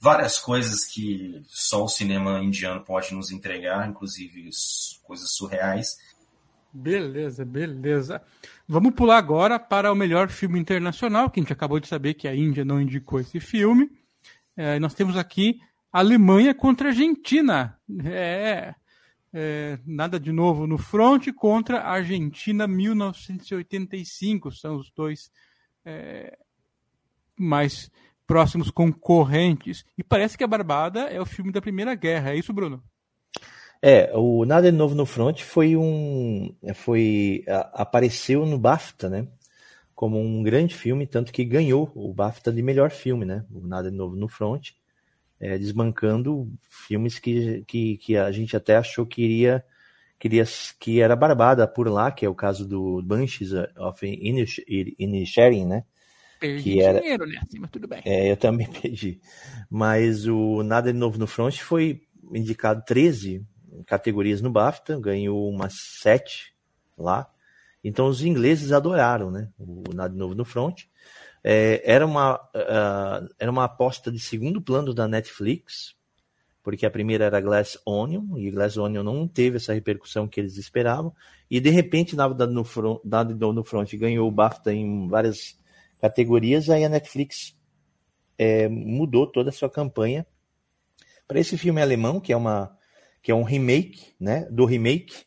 várias 0.00 0.38
coisas 0.38 0.86
que 0.86 1.42
só 1.46 1.84
o 1.84 1.88
cinema 1.88 2.42
indiano 2.42 2.80
pode 2.80 3.14
nos 3.14 3.30
entregar, 3.30 3.86
inclusive 3.86 4.48
coisas 5.02 5.30
surreais. 5.34 5.98
Beleza, 6.72 7.44
beleza. 7.44 8.22
Vamos 8.66 8.94
pular 8.94 9.18
agora 9.18 9.58
para 9.58 9.92
o 9.92 9.94
melhor 9.94 10.30
filme 10.30 10.58
internacional, 10.58 11.28
que 11.28 11.40
a 11.40 11.42
gente 11.42 11.52
acabou 11.52 11.78
de 11.78 11.88
saber 11.88 12.14
que 12.14 12.26
a 12.26 12.34
Índia 12.34 12.64
não 12.64 12.80
indicou 12.80 13.20
esse 13.20 13.38
filme. 13.38 13.90
É, 14.56 14.78
nós 14.78 14.94
temos 14.94 15.18
aqui 15.18 15.60
Alemanha 15.92 16.54
contra 16.54 16.88
Argentina. 16.88 17.78
É, 18.02 18.74
é, 19.32 19.78
nada 19.86 20.18
de 20.18 20.32
novo 20.32 20.66
no 20.66 20.76
front 20.76 21.28
contra 21.34 21.82
Argentina 21.82 22.66
1985. 22.66 24.50
São 24.52 24.76
os 24.76 24.90
dois 24.90 25.30
é, 25.84 26.36
mais 27.38 27.90
próximos 28.26 28.70
concorrentes. 28.70 29.84
E 29.96 30.04
parece 30.04 30.36
que 30.38 30.44
a 30.44 30.48
Barbada 30.48 31.00
é 31.00 31.20
o 31.20 31.26
filme 31.26 31.52
da 31.52 31.60
Primeira 31.60 31.94
Guerra. 31.94 32.30
É 32.30 32.36
isso, 32.36 32.52
Bruno? 32.52 32.82
É, 33.82 34.12
o 34.14 34.44
Nada 34.44 34.70
de 34.70 34.76
Novo 34.76 34.94
no 34.94 35.06
Front 35.06 35.40
foi 35.40 35.74
um. 35.76 36.54
Foi. 36.74 37.42
A, 37.48 37.82
apareceu 37.82 38.44
no 38.44 38.58
BAFTA, 38.58 39.08
né? 39.08 39.26
Como 39.94 40.18
um 40.18 40.42
grande 40.42 40.74
filme, 40.74 41.06
tanto 41.06 41.32
que 41.32 41.44
ganhou 41.44 41.90
o 41.94 42.12
BAFTA 42.12 42.52
de 42.52 42.62
melhor 42.62 42.90
filme, 42.90 43.24
né? 43.24 43.44
O 43.50 43.66
Nada 43.66 43.90
de 43.90 43.96
Novo 43.96 44.16
no 44.16 44.28
Front, 44.28 44.72
é, 45.40 45.56
desbancando 45.56 46.52
filmes 46.68 47.18
que, 47.18 47.64
que, 47.66 47.96
que 47.96 48.16
a 48.16 48.30
gente 48.30 48.56
até 48.56 48.76
achou 48.76 49.06
que 49.06 49.22
iria. 49.22 49.64
Queria, 50.18 50.44
que 50.78 51.00
era 51.00 51.16
barbada 51.16 51.66
por 51.66 51.88
lá, 51.88 52.12
que 52.12 52.26
é 52.26 52.28
o 52.28 52.34
caso 52.34 52.68
do 52.68 53.00
Banshees 53.00 53.52
of 53.78 54.06
Inisherin, 54.06 55.64
né? 55.64 55.84
Perdi 56.38 56.62
que 56.62 56.82
era... 56.82 57.00
dinheiro 57.00 57.26
né? 57.26 57.40
mas 57.58 57.70
tudo 57.70 57.88
bem. 57.88 58.02
É, 58.04 58.30
eu 58.30 58.36
também 58.36 58.68
perdi. 58.70 59.18
Mas 59.70 60.26
o 60.26 60.62
Nada 60.62 60.92
de 60.92 60.98
Novo 60.98 61.18
no 61.18 61.26
Front 61.26 61.58
foi 61.60 62.02
indicado 62.34 62.84
13 62.84 63.46
categorias 63.86 64.42
no 64.42 64.50
BAFTA, 64.50 65.00
ganhou 65.00 65.48
umas 65.48 65.74
sete 66.00 66.54
lá. 66.98 67.26
Então 67.82 68.06
os 68.06 68.22
ingleses 68.22 68.72
adoraram, 68.72 69.30
né? 69.30 69.48
O 69.58 69.94
Nada 69.94 70.14
Novo 70.14 70.34
no 70.34 70.44
Front. 70.44 70.82
É, 71.42 71.82
era, 71.84 72.06
uma, 72.06 72.36
uh, 72.36 73.28
era 73.38 73.50
uma 73.50 73.64
aposta 73.64 74.10
de 74.12 74.18
segundo 74.18 74.60
plano 74.60 74.92
da 74.92 75.08
Netflix, 75.08 75.94
porque 76.62 76.84
a 76.84 76.90
primeira 76.90 77.24
era 77.24 77.40
Glass 77.40 77.78
Onion, 77.86 78.36
e 78.36 78.50
Glass 78.50 78.76
Onion 78.76 79.02
não 79.02 79.26
teve 79.26 79.56
essa 79.56 79.72
repercussão 79.72 80.28
que 80.28 80.38
eles 80.38 80.56
esperavam. 80.56 81.14
E 81.50 81.58
de 81.60 81.70
repente, 81.70 82.14
Nada 82.14 82.46
no 82.46 82.64
Nada 83.04 83.34
no 83.34 83.64
Front 83.64 83.94
ganhou 83.94 84.28
o 84.28 84.32
BAFTA 84.32 84.72
em 84.72 85.08
várias 85.08 85.58
categorias, 86.00 86.68
aí 86.68 86.84
a 86.84 86.88
Netflix 86.88 87.56
é, 88.38 88.68
mudou 88.68 89.26
toda 89.26 89.50
a 89.50 89.52
sua 89.52 89.70
campanha 89.70 90.26
para 91.26 91.38
esse 91.38 91.56
filme 91.56 91.80
alemão, 91.80 92.20
que 92.20 92.32
é 92.32 92.36
uma 92.36 92.76
que 93.22 93.30
é 93.30 93.34
um 93.34 93.42
remake, 93.42 94.14
né, 94.18 94.46
do 94.50 94.64
remake 94.64 95.26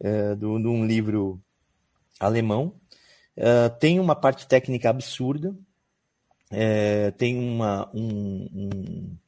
é, 0.00 0.34
do, 0.34 0.58
de 0.58 0.66
um 0.66 0.84
livro 0.84 1.40
alemão. 2.18 2.80
É, 3.36 3.68
tem 3.68 3.98
uma 3.98 4.14
parte 4.14 4.46
técnica 4.46 4.90
absurda, 4.90 5.56
é, 6.50 7.10
tem 7.12 7.36
uma, 7.36 7.90
um, 7.94 8.48
um, 8.52 9.18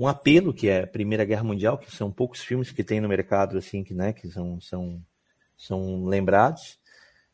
um, 0.00 0.08
apelo 0.08 0.52
que 0.52 0.68
é 0.68 0.82
a 0.82 0.86
Primeira 0.86 1.24
Guerra 1.24 1.44
Mundial, 1.44 1.78
que 1.78 1.90
são 1.94 2.10
poucos 2.10 2.40
filmes 2.40 2.72
que 2.72 2.82
tem 2.82 3.00
no 3.00 3.08
mercado 3.08 3.56
assim 3.56 3.84
que, 3.84 3.94
né, 3.94 4.12
que 4.12 4.28
são, 4.28 4.60
são, 4.60 5.02
são 5.56 6.04
lembrados. 6.04 6.78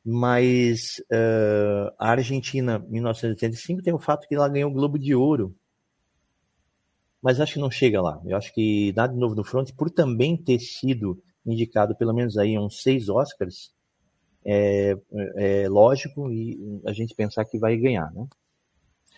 Mas 0.04 1.02
uh, 1.10 1.94
a 1.98 2.10
Argentina, 2.10 2.78
1985, 2.78 3.82
tem 3.82 3.94
o 3.94 3.98
fato 3.98 4.28
que 4.28 4.34
ela 4.34 4.48
ganhou 4.48 4.70
o 4.70 4.74
Globo 4.74 4.98
de 4.98 5.14
Ouro 5.14 5.56
mas 7.24 7.40
acho 7.40 7.54
que 7.54 7.58
não 7.58 7.70
chega 7.70 8.02
lá. 8.02 8.20
Eu 8.26 8.36
acho 8.36 8.52
que 8.52 8.92
nada 8.94 9.14
de 9.14 9.18
novo 9.18 9.34
no 9.34 9.42
front, 9.42 9.72
por 9.72 9.88
também 9.88 10.36
ter 10.36 10.58
sido 10.58 11.22
indicado 11.46 11.96
pelo 11.96 12.12
menos 12.12 12.36
aí 12.36 12.58
uns 12.58 12.82
seis 12.82 13.08
Oscars, 13.08 13.72
é, 14.44 14.96
é 15.36 15.68
lógico 15.68 16.30
e 16.30 16.80
a 16.86 16.92
gente 16.92 17.14
pensar 17.14 17.44
que 17.44 17.58
vai 17.58 17.76
ganhar, 17.76 18.12
né? 18.12 18.26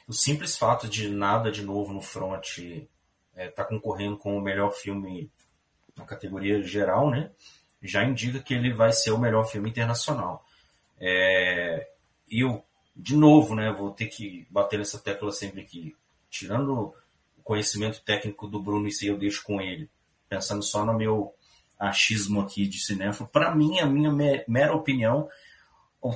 O 0.09 0.13
simples 0.13 0.57
fato 0.57 0.89
de 0.89 1.09
nada 1.09 1.51
de 1.51 1.63
novo 1.63 1.93
no 1.93 2.01
front 2.01 2.59
é, 3.35 3.49
tá 3.49 3.65
concorrendo 3.65 4.17
com 4.17 4.37
o 4.37 4.41
melhor 4.41 4.73
filme 4.73 5.31
na 5.97 6.05
categoria 6.05 6.63
geral, 6.63 7.11
né? 7.11 7.31
Já 7.83 8.05
indica 8.05 8.41
que 8.41 8.55
ele 8.55 8.73
vai 8.73 8.93
ser 8.93 9.11
o 9.11 9.19
melhor 9.19 9.47
filme 9.49 9.69
internacional. 9.69 10.45
É, 10.99 11.89
eu, 12.31 12.65
de 12.95 13.17
novo, 13.17 13.55
né? 13.55 13.73
Vou 13.73 13.91
ter 13.91 14.07
que 14.07 14.47
bater 14.51 14.79
nessa 14.79 14.99
tecla 14.99 15.33
sempre 15.33 15.61
aqui. 15.61 15.97
Tirando 16.31 16.95
conhecimento 17.47 18.03
técnico 18.03 18.49
do 18.49 18.61
Bruno, 18.61 18.89
isso 18.89 19.05
aí 19.05 19.11
eu 19.11 19.17
deixo 19.19 19.45
com 19.45 19.61
ele. 19.61 19.89
Pensando 20.29 20.65
só 20.65 20.85
no 20.85 20.95
meu 20.95 21.33
achismo 21.79 22.41
aqui 22.41 22.67
de 22.67 22.81
cinema, 22.81 23.15
para 23.33 23.55
mim, 23.55 23.81
a 23.81 23.87
minha 23.87 24.11
mera 24.49 24.75
opinião, 24.75 25.29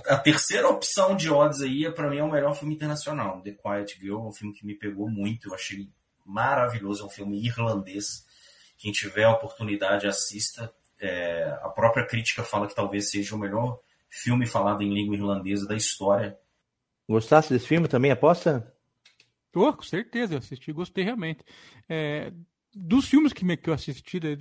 a 0.07 0.17
terceira 0.17 0.69
opção 0.69 1.17
de 1.17 1.31
odds 1.31 1.61
aí, 1.61 1.85
é, 1.85 1.91
para 1.91 2.09
mim, 2.09 2.19
é 2.19 2.25
o 2.25 2.31
melhor 2.31 2.55
filme 2.55 2.75
internacional. 2.75 3.41
The 3.43 3.53
Quiet 3.53 3.99
Girl 3.99 4.19
é 4.19 4.29
um 4.29 4.33
filme 4.33 4.55
que 4.55 4.65
me 4.65 4.75
pegou 4.75 5.09
muito, 5.09 5.49
eu 5.49 5.55
achei 5.55 5.89
maravilhoso, 6.25 7.03
é 7.03 7.07
um 7.07 7.11
filme 7.11 7.45
irlandês. 7.45 8.25
Quem 8.79 8.93
tiver 8.93 9.25
a 9.25 9.33
oportunidade, 9.33 10.07
assista. 10.07 10.73
É, 10.99 11.59
a 11.63 11.69
própria 11.71 12.07
crítica 12.07 12.45
fala 12.45 12.67
que 12.67 12.75
talvez 12.75 13.11
seja 13.11 13.35
o 13.35 13.39
melhor 13.39 13.81
filme 14.09 14.47
falado 14.47 14.83
em 14.83 14.93
língua 14.93 15.17
irlandesa 15.17 15.67
da 15.67 15.75
história. 15.75 16.39
Gostasse 17.09 17.53
desse 17.53 17.67
filme 17.67 17.89
também, 17.89 18.11
aposta? 18.11 18.73
Tô, 19.51 19.73
com 19.73 19.83
certeza, 19.83 20.35
eu 20.35 20.39
assisti 20.39 20.73
gostei 20.73 21.03
realmente. 21.03 21.43
É, 21.89 22.33
dos 22.73 23.09
filmes 23.09 23.33
que, 23.33 23.45
me, 23.45 23.57
que 23.57 23.69
eu 23.69 23.75
assisti 23.75 24.21
né, 24.21 24.37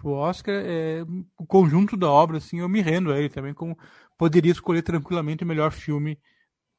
pro 0.00 0.12
Oscar, 0.12 0.54
é, 0.64 1.04
o 1.38 1.46
conjunto 1.46 1.96
da 1.96 2.10
obra, 2.10 2.38
assim, 2.38 2.60
eu 2.60 2.68
me 2.68 2.80
rendo 2.80 3.12
a 3.12 3.18
ele 3.18 3.28
também, 3.28 3.52
como 3.52 3.76
poderia 4.16 4.52
escolher 4.52 4.82
tranquilamente 4.82 5.44
o 5.44 5.46
melhor 5.46 5.72
filme 5.72 6.18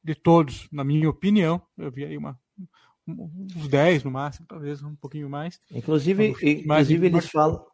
de 0.02 0.14
todos, 0.14 0.68
na 0.72 0.82
minha 0.82 1.08
opinião. 1.08 1.62
Eu 1.78 1.90
vi 1.90 2.04
aí 2.04 2.18
uma, 2.18 2.38
uns 3.06 3.68
10 3.68 4.04
no 4.04 4.10
máximo, 4.10 4.46
talvez 4.46 4.82
um 4.82 4.96
pouquinho 4.96 5.30
mais. 5.30 5.60
Inclusive, 5.70 6.34
inclusive 6.42 7.06
eles 7.06 7.30
falam. 7.30 7.64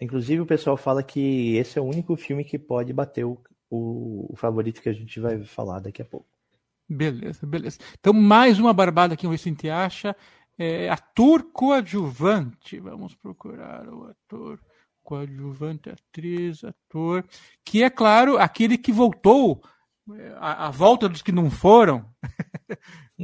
Inclusive 0.00 0.40
o 0.40 0.46
pessoal 0.46 0.76
fala 0.76 1.02
que 1.02 1.56
esse 1.56 1.78
é 1.78 1.82
o 1.82 1.84
único 1.84 2.16
filme 2.16 2.42
que 2.42 2.58
pode 2.58 2.92
bater 2.92 3.24
o, 3.24 3.38
o, 3.68 4.32
o 4.32 4.36
favorito 4.36 4.80
que 4.80 4.88
a 4.88 4.94
gente 4.94 5.20
vai 5.20 5.44
falar 5.44 5.78
daqui 5.78 6.02
a 6.02 6.04
pouco. 6.04 6.26
Beleza, 6.88 7.46
beleza. 7.46 7.78
Então, 8.00 8.12
mais 8.12 8.58
uma 8.58 8.72
barbada 8.72 9.14
aqui, 9.14 9.26
a 9.26 9.36
gente 9.36 9.68
acha. 9.68 10.16
É, 10.58 10.88
ator 10.90 11.44
coadjuvante. 11.52 12.80
Vamos 12.80 13.14
procurar 13.14 13.88
o 13.88 14.06
ator 14.06 14.58
coadjuvante, 15.10 15.90
atriz, 15.90 16.62
ator. 16.62 17.26
Que 17.64 17.82
é, 17.82 17.90
claro, 17.90 18.38
aquele 18.38 18.78
que 18.78 18.92
voltou, 18.92 19.60
é, 20.16 20.28
a, 20.38 20.68
a 20.68 20.70
volta 20.70 21.08
dos 21.08 21.20
que 21.20 21.32
não 21.32 21.50
foram. 21.50 22.08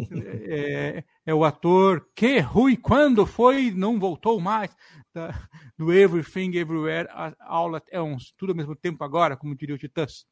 é, 0.50 1.05
é, 1.25 1.35
o 1.35 1.45
ator 1.45 2.09
que 2.12 2.40
Rui, 2.40 2.76
quando 2.76 3.25
foi, 3.25 3.71
não 3.71 4.00
voltou 4.00 4.40
mais. 4.40 4.76
Da, 5.14 5.33
do 5.78 5.93
Everything 5.93 6.57
Everywhere 6.57 7.09
All 7.38 7.76
at 7.76 7.87
Once. 7.95 8.35
Tudo 8.37 8.50
ao 8.50 8.57
mesmo 8.57 8.75
tempo 8.75 9.05
agora, 9.05 9.37
como 9.37 9.57
diria 9.57 9.76
o 9.76 9.78
Titãs. 9.78 10.26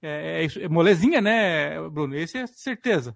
É, 0.00 0.46
é, 0.46 0.64
é 0.64 0.68
molezinha, 0.68 1.20
né, 1.20 1.86
Bruno? 1.90 2.14
Esse 2.14 2.38
é 2.38 2.46
certeza. 2.46 3.14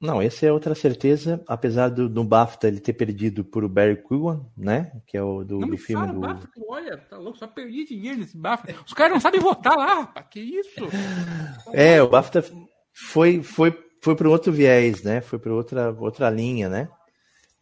Não, 0.00 0.22
esse 0.22 0.44
é 0.44 0.52
outra 0.52 0.74
certeza, 0.74 1.42
apesar 1.46 1.88
do, 1.88 2.08
do 2.08 2.24
BAFTA 2.24 2.68
ele 2.68 2.80
ter 2.80 2.92
perdido 2.92 3.44
por 3.44 3.64
o 3.64 3.68
Barry 3.68 3.96
Keoghan, 3.96 4.44
né? 4.56 4.92
Que 5.06 5.16
é 5.16 5.22
o 5.22 5.42
do, 5.44 5.60
não 5.60 5.68
do 5.68 5.78
filme 5.78 6.06
do. 6.12 6.20
BAFTA, 6.20 6.48
olha, 6.68 6.98
tá 6.98 7.16
louco, 7.16 7.38
só 7.38 7.46
perdi 7.46 7.86
dinheiro 7.86 8.18
nesse 8.18 8.36
BAFTA. 8.36 8.74
Os 8.86 8.92
caras 8.92 9.12
não 9.12 9.20
sabem 9.20 9.40
votar 9.40 9.76
lá, 9.76 9.94
rapaz, 10.00 10.26
que 10.30 10.40
isso? 10.40 10.86
É, 11.72 12.02
o 12.02 12.08
BAFTA 12.08 12.44
foi, 12.92 13.42
foi, 13.42 13.76
foi 14.02 14.14
para 14.14 14.28
outro 14.28 14.52
viés, 14.52 15.02
né? 15.02 15.20
Foi 15.20 15.38
para 15.38 15.54
outra, 15.54 15.90
outra 15.92 16.28
linha, 16.28 16.68
né? 16.68 16.88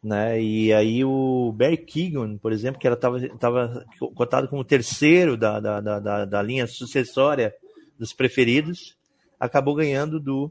né? 0.03 0.43
E 0.43 0.73
aí 0.73 1.05
o 1.05 1.53
Barry 1.53 1.77
Keoghan, 1.77 2.37
por 2.39 2.53
exemplo, 2.53 2.81
que 2.81 2.87
ela 2.87 2.97
estava 2.97 3.87
cotado 4.15 4.49
como 4.49 4.65
terceiro 4.65 5.37
da, 5.37 5.61
da, 5.61 5.81
da, 5.81 6.25
da 6.25 6.43
linha 6.43 6.67
sucessória 6.67 7.55
dos 7.97 8.13
preferidos, 8.13 8.97
acabou 9.39 9.75
ganhando 9.75 10.19
do 10.19 10.51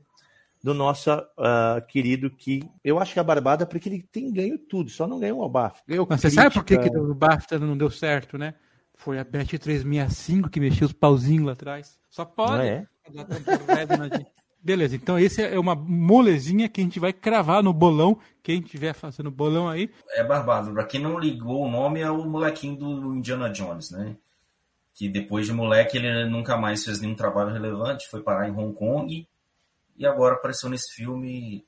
do 0.64 0.74
nosso 0.74 1.12
uh, 1.12 1.86
querido 1.88 2.30
que 2.30 2.64
eu 2.84 3.00
acho 3.00 3.14
que 3.14 3.20
a 3.20 3.24
Barbada 3.24 3.66
porque 3.66 3.90
ele 3.90 4.04
tem 4.04 4.32
ganho 4.32 4.58
tudo, 4.58 4.90
só 4.90 5.08
não 5.08 5.20
ganhou 5.20 5.42
o 5.42 5.50
BAFTA. 5.50 5.84
Ganhou 5.88 6.08
Mas 6.10 6.22
você 6.22 6.30
sabe 6.30 6.54
por 6.54 6.64
que, 6.64 6.78
que 6.78 6.98
o 6.98 7.16
BAFTA 7.16 7.60
não 7.60 7.78
deu 7.78 7.90
certo, 7.90 8.38
né? 8.38 8.54
Foi 8.94 9.18
a 9.18 9.24
Bet 9.24 9.58
365 9.58 10.50
que 10.50 10.60
mexeu 10.60 10.86
os 10.86 10.94
pauzinhos 10.94 11.46
lá 11.46 11.54
atrás. 11.54 11.98
Só 12.10 12.24
pode. 12.24 12.62
Ah, 12.62 12.66
é? 12.66 12.88
Beleza, 14.64 14.96
então 14.96 15.18
esse 15.18 15.42
é 15.42 15.60
uma 15.60 15.74
molezinha 15.74 16.70
que 16.70 16.82
a 16.82 16.84
gente 16.84 17.00
vai 17.00 17.12
cravar 17.12 17.64
no 17.64 17.74
bolão. 17.74 18.20
Quem 18.44 18.60
estiver 18.60 18.94
fazendo 18.94 19.32
bolão 19.32 19.68
aí. 19.68 19.90
É 20.12 20.24
Barbado. 20.24 20.72
Pra 20.72 20.86
quem 20.86 21.02
não 21.02 21.18
ligou 21.18 21.66
o 21.66 21.72
nome, 21.72 22.02
é 22.02 22.12
o 22.12 22.24
molequinho 22.26 22.76
do 22.76 23.16
Indiana 23.16 23.50
Jones, 23.50 23.90
né? 23.90 24.16
que 24.94 25.10
depois 25.10 25.46
de 25.46 25.54
moleque 25.54 25.98
ele 25.98 26.26
nunca 26.26 26.58
mais 26.58 26.84
fez 26.84 27.00
nenhum 27.02 27.16
trabalho 27.16 27.52
relevante, 27.52 28.08
foi 28.08 28.22
parar 28.22 28.48
em 28.48 28.52
Hong 28.52 28.74
Kong 28.74 29.28
e 30.02 30.08
agora 30.08 30.34
apareceu 30.34 30.68
nesse 30.68 30.96
filme. 30.96 31.64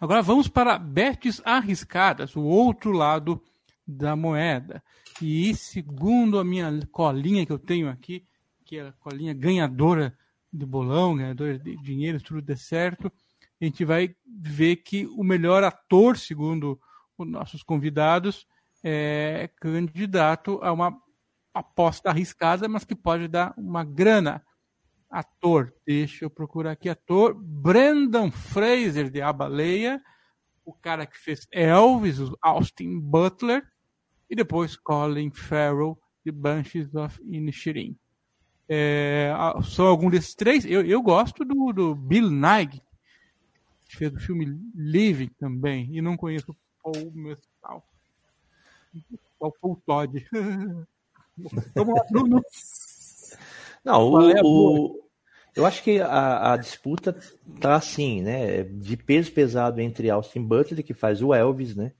Agora 0.00 0.22
vamos 0.22 0.46
para 0.46 0.78
bets 0.78 1.42
arriscadas, 1.44 2.36
o 2.36 2.42
outro 2.42 2.92
lado 2.92 3.42
da 3.84 4.14
moeda. 4.14 4.80
E 5.20 5.52
segundo 5.56 6.38
a 6.38 6.44
minha 6.44 6.70
colinha 6.92 7.44
que 7.44 7.50
eu 7.50 7.58
tenho 7.58 7.88
aqui, 7.88 8.24
que 8.64 8.78
é 8.78 8.86
a 8.86 8.92
colinha 8.92 9.34
ganhadora 9.34 10.16
de 10.52 10.64
bolão, 10.64 11.16
ganhadora 11.16 11.58
de 11.58 11.76
dinheiro, 11.78 12.22
tudo 12.22 12.40
der 12.40 12.56
certo, 12.56 13.10
a 13.60 13.64
gente 13.64 13.84
vai 13.84 14.14
ver 14.24 14.76
que 14.76 15.06
o 15.06 15.24
melhor 15.24 15.64
ator, 15.64 16.16
segundo 16.16 16.80
os 17.18 17.26
nossos 17.26 17.64
convidados, 17.64 18.46
é 18.84 19.50
candidato 19.56 20.60
a 20.62 20.72
uma 20.72 20.96
aposta 21.52 22.10
arriscada, 22.10 22.68
mas 22.68 22.84
que 22.84 22.94
pode 22.94 23.26
dar 23.26 23.52
uma 23.56 23.82
grana. 23.82 24.45
Ator, 25.10 25.72
deixa 25.86 26.24
eu 26.24 26.30
procurar 26.30 26.72
aqui, 26.72 26.88
ator, 26.88 27.34
Brandon 27.34 28.30
Fraser, 28.30 29.08
de 29.10 29.22
A 29.22 29.32
Baleia, 29.32 30.02
o 30.64 30.72
cara 30.72 31.06
que 31.06 31.18
fez 31.18 31.46
Elvis, 31.52 32.18
Austin 32.42 32.98
Butler, 32.98 33.66
e 34.28 34.34
depois 34.34 34.76
Colin 34.76 35.30
Farrell, 35.30 35.98
de 36.24 36.32
Banshees 36.32 36.92
of 36.94 37.22
Inisherin. 37.24 37.96
É, 38.68 39.32
são 39.62 39.86
alguns 39.86 40.10
desses 40.10 40.34
três. 40.34 40.66
Eu, 40.66 40.84
eu 40.84 41.00
gosto 41.00 41.44
do, 41.44 41.72
do 41.72 41.94
Bill 41.94 42.28
Nighy, 42.28 42.82
que 43.88 43.96
fez 43.96 44.12
o 44.12 44.18
filme 44.18 44.60
Living 44.74 45.30
também, 45.38 45.88
e 45.96 46.02
não 46.02 46.16
conheço 46.16 46.50
o 46.50 46.56
Paul 46.82 47.12
Mescal. 47.12 47.86
O 49.38 49.52
Paul 49.52 49.82
Todd. 49.86 50.26
Não, 53.86 54.10
o, 54.10 54.30
é 54.30 54.40
o, 54.42 55.00
eu 55.54 55.64
acho 55.64 55.80
que 55.84 56.00
a, 56.00 56.54
a, 56.54 56.56
disputa 56.56 57.16
tá 57.60 57.76
assim, 57.76 58.20
né? 58.20 58.64
De 58.64 58.96
peso 58.96 59.30
pesado 59.30 59.80
entre 59.80 60.10
Austin 60.10 60.42
Butler, 60.42 60.84
que 60.84 60.92
faz 60.92 61.22
o 61.22 61.32
Elvis, 61.32 61.76
né? 61.76 61.92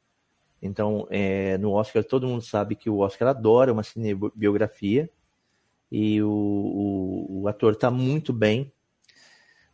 Então, 0.61 1.07
é, 1.11 1.57
no 1.59 1.71
Oscar, 1.71 2.02
todo 2.02 2.26
mundo 2.26 2.43
sabe 2.43 2.75
que 2.75 2.90
o 2.90 2.99
Oscar 2.99 3.28
adora 3.28 3.73
uma 3.73 3.85
cinebiografia 3.85 5.09
e 5.88 6.21
o, 6.21 6.28
o, 6.28 7.43
o 7.43 7.49
ator 7.49 7.75
está 7.75 7.88
muito 7.88 8.33
bem, 8.33 8.73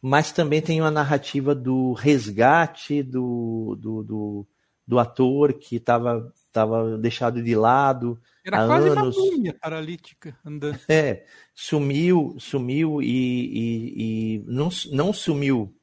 mas 0.03 0.33
também 0.33 0.61
tem 0.61 0.83
uma 0.83 0.91
narrativa 0.91 1.55
do 1.55 1.95
resgate 1.95 3.03
do, 3.03 3.75
do, 3.81 4.03
do, 4.03 4.47
do 4.87 4.99
ator 4.99 5.53
que 5.55 5.77
estava 5.77 6.33
tava 6.53 6.99
deixado 6.99 7.43
de 7.43 7.55
lado 7.57 8.21
Era 8.45 8.63
há 8.63 8.67
quase 8.67 8.89
anos. 8.91 9.17
uma 9.17 9.25
múmia 9.25 9.57
paralítica 9.59 10.37
andando. 10.45 10.79
É, 10.89 11.25
sumiu, 11.55 12.37
sumiu 12.39 13.01
e, 13.01 13.07
e, 13.09 13.95
e 13.97 14.45
não, 14.47 14.69
não 14.93 15.13
sumiu 15.13 15.75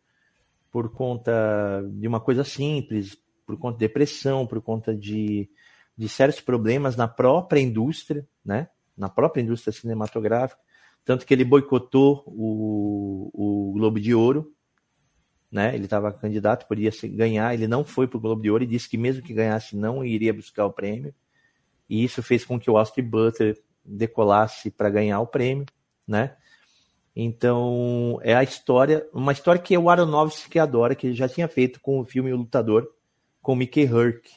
por 0.72 0.92
conta 0.92 1.84
de 1.92 2.08
uma 2.08 2.20
coisa 2.20 2.44
simples, 2.44 3.18
por 3.46 3.58
conta 3.58 3.80
de 3.80 3.88
depressão, 3.88 4.46
por 4.46 4.62
conta 4.62 4.96
de, 4.96 5.50
de 5.98 6.08
sérios 6.08 6.40
problemas 6.40 6.96
na 6.96 7.08
própria 7.08 7.60
indústria, 7.60 8.28
né? 8.46 8.70
Na 8.96 9.10
própria 9.10 9.42
indústria 9.42 9.74
cinematográfica, 9.74 10.62
tanto 11.04 11.26
que 11.26 11.34
ele 11.34 11.44
boicotou 11.44 12.24
o, 12.28 13.32
o 13.34 13.74
Globo 13.74 14.00
de 14.00 14.14
Ouro, 14.14 14.54
né? 15.52 15.74
Ele 15.76 15.86
estava 15.86 16.12
candidato, 16.12 16.68
podia 16.68 16.92
ganhar, 17.04 17.54
ele 17.54 17.68
não 17.68 17.84
foi 17.84 18.08
para 18.08 18.18
o 18.18 18.22
Globo 18.22 18.42
de 18.42 18.52
Ouro 18.52 18.64
e 18.64 18.68
disse 18.68 18.90
que 18.90 18.98
mesmo 18.98 19.24
que 19.24 19.34
ganhasse 19.34 19.76
não 19.76 20.04
iria 20.04 20.34
buscar 20.34 20.66
o 20.66 20.74
prêmio. 20.74 21.14
E 21.90 22.04
isso 22.04 22.22
fez 22.22 22.46
com 22.46 22.60
que 22.60 22.70
o 22.70 22.78
Austin 22.78 23.02
Butler 23.02 23.60
decolasse 23.84 24.70
para 24.70 24.90
ganhar 24.90 25.20
o 25.20 25.28
prêmio, 25.28 25.66
né? 26.08 26.36
Então, 27.16 28.20
é 28.22 28.36
a 28.36 28.44
história, 28.44 29.08
uma 29.12 29.32
história 29.32 29.62
que 29.62 29.78
o 29.78 29.90
Aronofsky 29.90 30.60
adora, 30.60 30.96
que 30.96 31.08
ele 31.08 31.16
já 31.16 31.28
tinha 31.28 31.48
feito 31.48 31.82
com 31.82 32.00
o 32.00 32.06
filme 32.06 32.32
O 32.32 32.38
Lutador, 32.38 32.88
com 33.42 33.56
Mickey 33.56 33.84
Herc, 33.84 34.30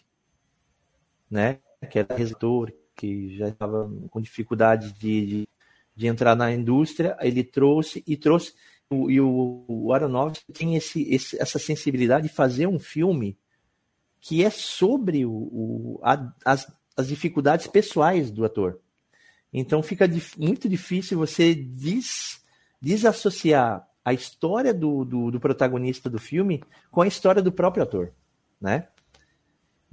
né? 1.31 1.59
Que 1.91 1.99
era 1.99 2.15
receptor, 2.15 2.73
que 2.97 3.37
já 3.37 3.49
estava 3.49 3.91
com 4.11 4.21
dificuldade 4.21 4.93
de, 4.93 5.27
de, 5.27 5.49
de, 5.95 6.07
entrar 6.07 6.35
na 6.35 6.53
indústria. 6.53 7.17
Ele 7.21 7.45
trouxe 7.45 8.03
e 8.07 8.17
trouxe. 8.17 8.55
O, 8.93 9.11
e 9.11 9.21
o, 9.21 9.65
o 9.69 9.93
Aronofsky 9.93 10.53
tem 10.53 10.77
esse, 10.77 11.03
esse, 11.13 11.41
essa 11.41 11.59
sensibilidade 11.59 12.29
de 12.29 12.35
fazer 12.35 12.67
um 12.67 12.79
filme 12.79 13.39
que 14.21 14.45
é 14.45 14.51
sobre 14.51 15.25
o, 15.25 15.33
o 15.33 16.01
a, 16.03 16.33
as, 16.45 16.73
as 16.97 17.09
dificuldades 17.09 17.67
pessoais 17.67 18.31
do 18.31 18.45
ator. 18.45 18.79
Então 19.53 19.83
fica 19.83 20.07
dif, 20.07 20.39
muito 20.39 20.69
difícil 20.69 21.19
você 21.19 21.55
des, 21.55 22.43
desassociar 22.81 23.87
a 24.05 24.13
história 24.13 24.73
do, 24.73 25.05
do, 25.05 25.31
do, 25.31 25.41
protagonista 25.41 26.09
do 26.11 26.19
filme 26.19 26.63
com 26.91 27.03
a 27.03 27.07
história 27.07 27.43
do 27.43 27.53
próprio 27.53 27.83
ator, 27.83 28.13
né? 28.61 28.89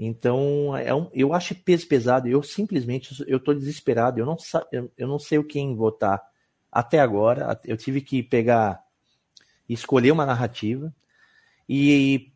Então, 0.02 0.78
é 0.78 0.96
um, 0.96 1.10
eu 1.12 1.34
acho 1.34 1.54
peso 1.54 1.86
pesado. 1.86 2.26
Eu 2.30 2.42
simplesmente 2.42 3.22
eu 3.28 3.36
estou 3.38 3.54
desesperado. 3.54 4.18
Eu 4.18 4.26
não, 4.26 4.38
eu, 4.72 4.90
eu 4.98 5.08
não 5.08 5.20
sei 5.20 5.38
o 5.38 5.44
quem 5.44 5.76
votar 5.76 6.24
até 6.72 7.02
agora. 7.02 7.60
Eu 7.66 7.76
tive 7.76 8.00
que 8.00 8.24
pegar 8.24 8.82
escolher 9.74 10.12
uma 10.12 10.26
narrativa 10.26 10.94
e 11.68 12.32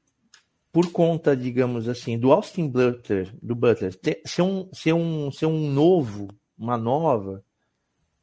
por 0.72 0.92
conta, 0.92 1.36
digamos 1.36 1.88
assim, 1.88 2.18
do 2.18 2.32
Austin 2.32 2.68
Butler, 2.68 3.34
do 3.42 3.56
Butler 3.56 3.94
ter, 3.96 4.22
ser 4.26 4.42
um 4.42 4.70
ser 4.74 4.94
um 4.94 5.32
ser 5.32 5.46
um 5.46 5.72
novo, 5.72 6.28
uma 6.58 6.78
nova 6.78 7.44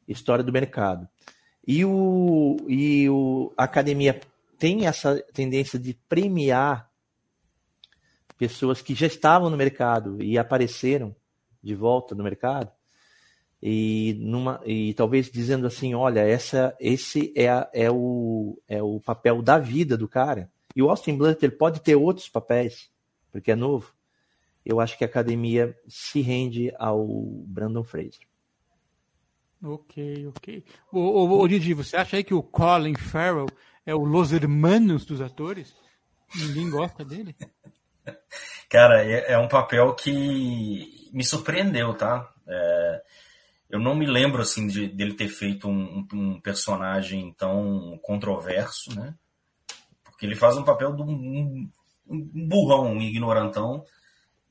história 0.07 0.43
do 0.43 0.51
mercado. 0.51 1.07
E 1.65 1.85
o 1.85 2.57
e 2.67 3.09
o 3.09 3.53
a 3.57 3.63
academia 3.63 4.19
tem 4.57 4.85
essa 4.85 5.21
tendência 5.33 5.79
de 5.79 5.93
premiar 6.07 6.89
pessoas 8.37 8.81
que 8.81 8.95
já 8.95 9.07
estavam 9.07 9.49
no 9.49 9.57
mercado 9.57 10.21
e 10.21 10.37
apareceram 10.37 11.15
de 11.63 11.75
volta 11.75 12.15
no 12.15 12.23
mercado 12.23 12.71
e 13.61 14.17
numa 14.19 14.59
e 14.65 14.93
talvez 14.95 15.29
dizendo 15.29 15.67
assim 15.67 15.93
olha 15.93 16.21
essa 16.21 16.75
esse 16.79 17.31
é, 17.35 17.47
a, 17.47 17.69
é 17.73 17.91
o 17.91 18.59
é 18.67 18.81
o 18.81 18.99
papel 18.99 19.41
da 19.41 19.59
vida 19.59 19.97
do 19.97 20.07
cara. 20.07 20.51
E 20.75 20.81
o 20.81 20.89
Austin 20.89 21.17
Butler 21.17 21.57
pode 21.57 21.81
ter 21.81 21.95
outros 21.95 22.27
papéis 22.29 22.89
porque 23.31 23.51
é 23.51 23.55
novo. 23.55 23.93
Eu 24.65 24.79
acho 24.79 24.97
que 24.97 25.03
a 25.03 25.07
academia 25.07 25.77
se 25.87 26.21
rende 26.21 26.73
ao 26.77 27.05
Brandon 27.47 27.83
Fraser. 27.83 28.27
Ok 29.63 30.27
ok. 30.27 30.63
O, 30.91 30.99
o, 30.99 31.41
o 31.41 31.47
Didi 31.47 31.73
você 31.73 31.97
acha 31.97 32.17
aí 32.17 32.23
que 32.23 32.33
o 32.33 32.41
Colin 32.41 32.95
Farrell 32.95 33.47
é 33.85 33.93
o 33.93 34.03
Los 34.03 34.31
Hermanos 34.31 35.05
dos 35.05 35.21
atores? 35.21 35.75
Ninguém 36.35 36.69
gosta 36.69 37.03
dele? 37.03 37.35
Cara, 38.69 39.03
é, 39.03 39.33
é, 39.33 39.37
um 39.37 39.47
papel 39.49 39.93
que 39.95 41.09
me 41.11 41.23
surpreendeu, 41.25 41.93
tá? 41.93 42.33
É, 42.47 43.03
eu 43.71 43.79
não 43.79 43.95
me 43.95 44.05
lembro 44.05 44.41
assim 44.41 44.67
de, 44.67 44.87
dele 44.87 45.13
ter 45.13 45.27
feito 45.27 45.67
um, 45.67 46.05
um, 46.13 46.41
personagem 46.41 47.33
tão 47.33 47.97
controverso, 48.01 48.93
né? 48.95 49.15
Porque 50.03 50.25
ele 50.25 50.35
faz 50.35 50.57
um 50.57 50.63
papel 50.63 50.93
de 50.95 51.01
um, 51.01 51.69
um 52.07 52.47
burrão, 52.47 52.91
um 52.91 53.01
ignorantão 53.01 53.83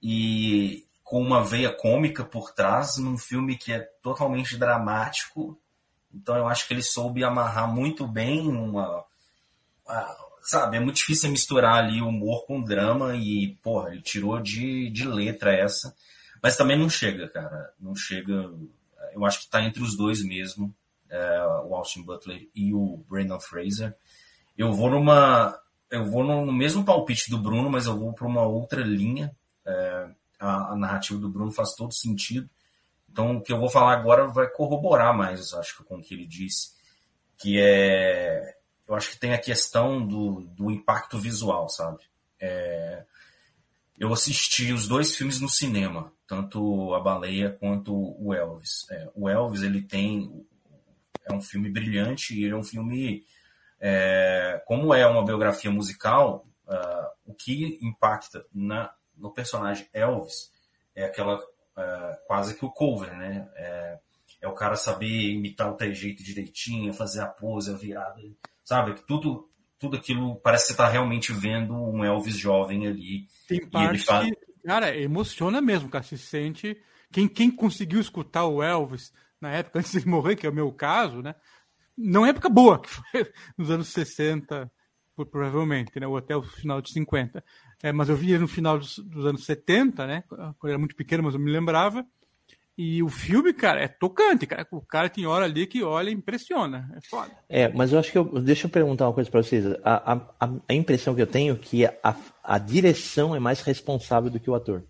e 0.03 0.87
com 1.05 1.21
uma 1.21 1.45
veia 1.45 1.73
cômica 1.73 2.25
por 2.25 2.53
trás 2.53 2.97
num 2.97 3.19
filme 3.19 3.57
que 3.57 3.73
é 3.73 3.81
totalmente 4.03 4.57
dramático. 4.57 5.61
Então 6.13 6.37
eu 6.37 6.49
acho 6.49 6.67
que 6.67 6.75
ele 6.75 6.83
soube 6.83 7.23
amarrar 7.23 7.73
muito 7.73 8.07
bem 8.07 8.49
uma, 8.49 9.05
uma 9.87 10.17
sabe, 10.43 10.77
é 10.77 10.81
muito 10.81 10.97
difícil 10.97 11.31
misturar 11.31 11.77
ali 11.77 12.01
humor 12.01 12.45
com 12.47 12.63
drama 12.63 13.15
e, 13.17 13.57
porra, 13.63 13.91
ele 13.91 14.03
tirou 14.03 14.41
de, 14.41 14.91
de 14.91 15.07
letra 15.07 15.53
essa. 15.53 15.95
Mas 16.43 16.57
também 16.57 16.79
não 16.79 16.89
chega, 16.89 17.29
cara. 17.29 17.73
Não 17.79 17.95
chega. 17.95 18.51
Eu 19.13 19.25
acho 19.25 19.41
que 19.41 19.51
tá 19.51 19.63
entre 19.63 19.83
os 19.83 19.97
dois 19.97 20.25
mesmo, 20.25 20.75
é, 21.09 21.45
o 21.65 21.75
Austin 21.75 22.03
Butler 22.03 22.49
e 22.55 22.73
o 22.73 23.05
Brandon 23.09 23.41
Fraser. 23.41 23.97
Eu 24.57 24.73
vou 24.73 24.91
numa. 24.91 25.59
Eu 25.91 26.09
vou 26.09 26.23
no 26.23 26.53
mesmo 26.53 26.85
palpite 26.85 27.31
do 27.31 27.39
Bruno, 27.39 27.69
mas 27.69 27.87
eu 27.87 27.99
vou 27.99 28.13
para 28.13 28.27
uma 28.27 28.43
outra 28.43 28.83
linha. 28.83 29.35
É, 29.67 30.09
a, 30.39 30.73
a, 30.73 30.77
narrativa 30.77 31.19
do 31.19 31.29
Bruno 31.29 31.51
faz 31.51 31.75
todo 31.75 31.93
sentido. 31.93 32.49
Então, 33.11 33.37
o 33.37 33.43
que 33.43 33.53
eu 33.53 33.59
vou 33.59 33.69
falar 33.69 33.95
agora 33.95 34.29
vai 34.29 34.49
corroborar 34.49 35.17
mais, 35.17 35.53
acho 35.53 35.77
que, 35.77 35.85
com 35.85 35.97
o 35.97 36.03
que 36.03 36.15
ele 36.15 36.27
disse. 36.27 36.71
Que 37.37 37.61
é 37.61 38.55
eu 38.91 38.97
acho 38.97 39.11
que 39.11 39.21
tem 39.21 39.33
a 39.33 39.39
questão 39.39 40.05
do, 40.05 40.41
do 40.41 40.69
impacto 40.69 41.17
visual, 41.17 41.69
sabe? 41.69 42.01
É, 42.41 43.05
eu 43.97 44.13
assisti 44.13 44.73
os 44.73 44.89
dois 44.89 45.15
filmes 45.15 45.41
no 45.41 45.49
cinema, 45.49 46.13
tanto 46.31 46.95
A 46.95 47.01
Baleia 47.01 47.51
quanto 47.51 47.93
o 47.93 48.33
Elvis. 48.33 48.87
É, 48.89 49.11
o 49.17 49.29
Elvis, 49.29 49.63
ele 49.63 49.83
tem. 49.83 50.47
É 51.29 51.33
um 51.33 51.41
filme 51.41 51.69
brilhante 51.69 52.39
e 52.39 52.45
ele 52.45 52.55
é 52.55 52.57
um 52.57 52.63
filme. 52.63 53.25
É, 53.81 54.63
como 54.65 54.95
é 54.95 55.05
uma 55.09 55.25
biografia 55.25 55.73
musical, 55.73 56.47
uh, 56.69 57.09
o 57.27 57.35
que 57.35 57.81
impacta 57.83 58.45
na, 58.55 58.95
no 59.17 59.33
personagem 59.33 59.89
Elvis 59.93 60.53
é 60.95 61.05
aquela. 61.05 61.37
Uh, 61.37 62.27
quase 62.27 62.55
que 62.55 62.65
o 62.65 62.71
cover, 62.71 63.13
né? 63.17 63.51
É, 63.57 63.99
é 64.43 64.49
o 64.49 64.55
cara 64.55 64.77
saber 64.77 65.33
imitar 65.33 65.75
o 65.75 65.95
jeito 65.95 66.23
direitinho, 66.23 66.93
fazer 66.93 67.23
a 67.23 67.27
pose, 67.27 67.73
a 67.73 67.77
virada 67.77 68.21
sabe? 68.65 68.95
Tudo, 69.05 69.51
tudo 69.81 69.97
aquilo 69.97 70.37
parece 70.37 70.65
que 70.65 70.67
você 70.69 70.73
está 70.75 70.89
realmente 70.89 71.33
vendo 71.33 71.75
um 71.75 72.05
Elvis 72.05 72.37
jovem 72.37 72.87
ali. 72.87 73.27
Tem 73.49 73.69
parte 73.69 73.99
faz... 73.99 74.31
cara, 74.65 74.97
emociona 74.97 75.61
mesmo, 75.61 75.89
cara. 75.89 76.05
Se 76.05 76.19
sente. 76.19 76.81
Quem, 77.13 77.27
quem 77.27 77.51
conseguiu 77.51 78.01
escutar 78.01 78.47
o 78.47 78.63
Elvis 78.63 79.13
na 79.41 79.51
época 79.51 79.79
antes 79.79 79.93
de 79.93 80.07
morrer, 80.07 80.37
que 80.37 80.47
é 80.47 80.51
o 80.51 80.55
meu 80.55 80.71
caso, 80.73 81.23
né? 81.23 81.35
não 82.01 82.25
época 82.25 82.49
boa, 82.49 82.81
que 82.81 82.89
foi 82.89 83.03
nos 83.57 83.71
anos 83.71 83.89
60, 83.89 84.71
provavelmente, 85.31 86.01
né? 86.01 86.07
Ou 86.07 86.17
até 86.17 86.35
o 86.35 86.43
final 86.43 86.81
de 86.81 86.93
50. 86.93 87.45
É, 87.83 87.93
mas 87.93 88.09
eu 88.09 88.17
vi 88.17 88.37
no 88.39 88.49
final 88.49 88.79
dos, 88.79 88.99
dos, 88.99 89.27
anos 89.27 89.45
70, 89.45 90.07
né? 90.07 90.25
Quando 90.29 90.55
eu 90.65 90.69
era 90.69 90.79
muito 90.79 90.97
pequeno, 90.97 91.23
mas 91.23 91.35
eu 91.35 91.41
me 91.41 91.51
lembrava. 91.51 92.07
E 92.83 93.03
o 93.03 93.11
filme, 93.11 93.53
cara, 93.53 93.83
é 93.83 93.89
tocante, 93.89 94.47
cara. 94.47 94.67
O 94.71 94.81
cara 94.81 95.11
tem 95.11 95.27
hora 95.27 95.45
ali 95.45 95.67
que 95.67 95.83
olha 95.83 96.09
e 96.09 96.15
impressiona. 96.15 96.91
É 96.97 97.01
foda. 97.11 97.31
É, 97.47 97.69
mas 97.69 97.93
eu 97.93 97.99
acho 97.99 98.11
que 98.11 98.17
eu. 98.17 98.25
Deixa 98.41 98.67
eu 98.67 98.71
perguntar 98.71 99.07
uma 99.07 99.13
coisa 99.13 99.31
pra 99.31 99.43
vocês. 99.43 99.67
A, 99.85 100.15
a, 100.41 100.51
a 100.67 100.73
impressão 100.73 101.15
que 101.15 101.21
eu 101.21 101.27
tenho 101.27 101.57
é 101.57 101.59
que 101.59 101.85
a, 101.85 102.17
a 102.43 102.57
direção 102.57 103.37
é 103.37 103.39
mais 103.39 103.61
responsável 103.61 104.31
do 104.31 104.41
que 104.41 104.49
o 104.49 104.55
ator. 104.55 104.83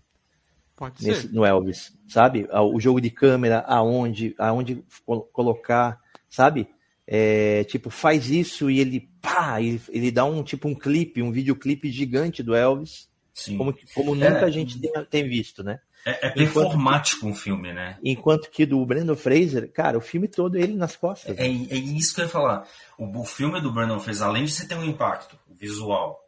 Pode 0.73 1.05
nesse, 1.05 1.23
ser. 1.23 1.33
No 1.33 1.43
Elvis, 1.43 1.91
sabe? 2.07 2.47
O 2.49 2.79
jogo 2.79 3.01
de 3.01 3.09
câmera, 3.09 3.59
aonde, 3.67 4.33
aonde 4.37 4.85
colocar, 5.33 5.99
sabe? 6.29 6.69
É, 7.05 7.65
tipo, 7.65 7.89
faz 7.89 8.29
isso 8.29 8.71
e 8.71 8.79
ele, 8.79 9.09
pá, 9.21 9.61
ele, 9.61 9.81
ele 9.89 10.11
dá 10.11 10.23
um 10.23 10.43
tipo 10.43 10.69
um 10.69 10.75
clipe, 10.75 11.21
um 11.21 11.33
videoclipe 11.33 11.91
gigante 11.91 12.41
do 12.41 12.55
Elvis. 12.55 13.09
Sim. 13.33 13.57
Como, 13.57 13.75
como 13.93 14.15
nunca 14.15 14.39
é, 14.39 14.43
a 14.45 14.49
gente 14.49 14.79
tem, 14.79 14.91
tem 15.09 15.27
visto, 15.27 15.61
né? 15.61 15.81
É, 16.05 16.27
é 16.27 16.29
performático 16.31 17.27
um 17.27 17.35
filme, 17.35 17.71
né? 17.71 17.97
Enquanto 18.03 18.49
que 18.49 18.65
do 18.65 18.83
Brandon 18.85 19.15
Fraser, 19.15 19.71
cara, 19.71 19.97
o 19.97 20.01
filme 20.01 20.27
todo 20.27 20.57
é 20.57 20.61
ele 20.61 20.75
nas 20.75 20.95
costas. 20.95 21.37
É, 21.37 21.45
é, 21.45 21.47
isso 21.47 22.15
que 22.15 22.21
eu 22.21 22.25
ia 22.25 22.31
falar. 22.31 22.67
O, 22.97 23.21
o 23.21 23.25
filme 23.25 23.61
do 23.61 23.71
Brandon 23.71 23.99
Fraser, 23.99 24.27
além 24.27 24.45
de 24.45 24.51
você 24.51 24.67
ter 24.67 24.75
um 24.75 24.83
impacto 24.83 25.37
visual 25.49 26.19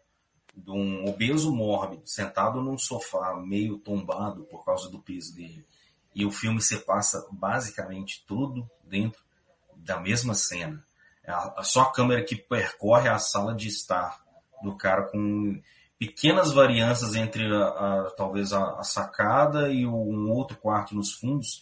de 0.56 0.70
um 0.70 1.10
obeso 1.10 1.52
mórbido 1.52 2.04
sentado 2.06 2.62
num 2.62 2.78
sofá 2.78 3.36
meio 3.36 3.80
tombado 3.80 4.44
por 4.44 4.64
causa 4.64 4.88
do 4.90 5.00
peso 5.00 5.36
dele, 5.36 5.66
e 6.14 6.26
o 6.26 6.32
filme 6.32 6.62
se 6.62 6.78
passa 6.78 7.26
basicamente 7.32 8.24
tudo 8.28 8.70
dentro 8.84 9.20
da 9.76 10.00
mesma 10.00 10.36
cena. 10.36 10.86
É 11.24 11.32
a, 11.32 11.64
só 11.64 11.82
a 11.82 11.92
câmera 11.92 12.24
que 12.24 12.36
percorre 12.36 13.10
a 13.10 13.18
sala 13.18 13.56
de 13.56 13.68
estar 13.68 14.22
do 14.62 14.76
cara 14.78 15.04
com 15.04 15.60
pequenas 16.08 16.52
varianças 16.52 17.16
entre 17.16 17.46
a, 17.46 17.68
a 17.68 18.14
talvez 18.18 18.52
a, 18.52 18.80
a, 18.80 18.84
sacada 18.84 19.72
e 19.72 19.86
o, 19.86 19.96
um 19.96 20.30
outro 20.30 20.58
quarto 20.58 20.94
nos 20.94 21.14
fundos 21.14 21.62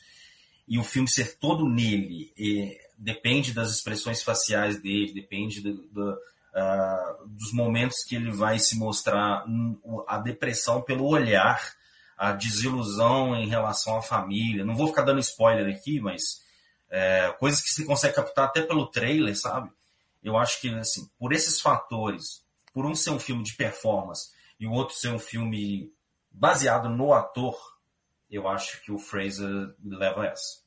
e 0.67 0.79
o 0.79 0.83
filme 0.83 1.07
ser 1.07 1.37
todo 1.37 1.69
nele. 1.69 2.31
E, 2.35 2.75
depende 2.97 3.53
das 3.53 3.71
expressões 3.71 4.23
faciais 4.23 4.81
dele 4.81 5.13
depende 5.13 5.61
do, 5.61 5.73
do, 5.89 6.11
uh, 6.11 7.27
dos 7.27 7.51
momentos 7.51 8.03
que 8.03 8.15
ele 8.15 8.31
vai 8.31 8.59
se 8.59 8.77
mostrar 8.77 9.43
a 10.07 10.17
depressão 10.19 10.81
pelo 10.81 11.07
olhar 11.07 11.59
a 12.17 12.31
desilusão 12.31 13.35
em 13.35 13.47
relação 13.47 13.97
à 13.97 14.01
família. 14.01 14.63
Não 14.63 14.75
vou 14.75 14.87
ficar 14.87 15.01
dando 15.01 15.19
spoiler 15.19 15.75
aqui 15.75 15.99
mas 15.99 16.41
é, 16.89 17.33
coisas 17.39 17.61
que 17.61 17.69
se 17.69 17.85
consegue 17.85 18.15
captar 18.15 18.45
até 18.45 18.61
pelo 18.61 18.87
trailer 18.87 19.35
sabe? 19.39 19.69
Eu 20.23 20.37
acho 20.37 20.61
que 20.61 20.69
assim 20.75 21.09
por 21.17 21.31
esses 21.31 21.59
fatores 21.59 22.43
por 22.73 22.85
um 22.85 22.95
ser 22.95 23.11
um 23.11 23.19
filme 23.19 23.43
de 23.43 23.53
performance 23.53 24.29
e 24.59 24.67
o 24.67 24.71
outro 24.71 24.95
ser 24.95 25.09
um 25.09 25.19
filme 25.19 25.91
baseado 26.31 26.89
no 26.89 27.13
ator, 27.13 27.57
eu 28.29 28.47
acho 28.47 28.81
que 28.83 28.91
o 28.91 28.97
Fraser 28.97 29.73
leva 29.83 30.25
essa. 30.25 30.61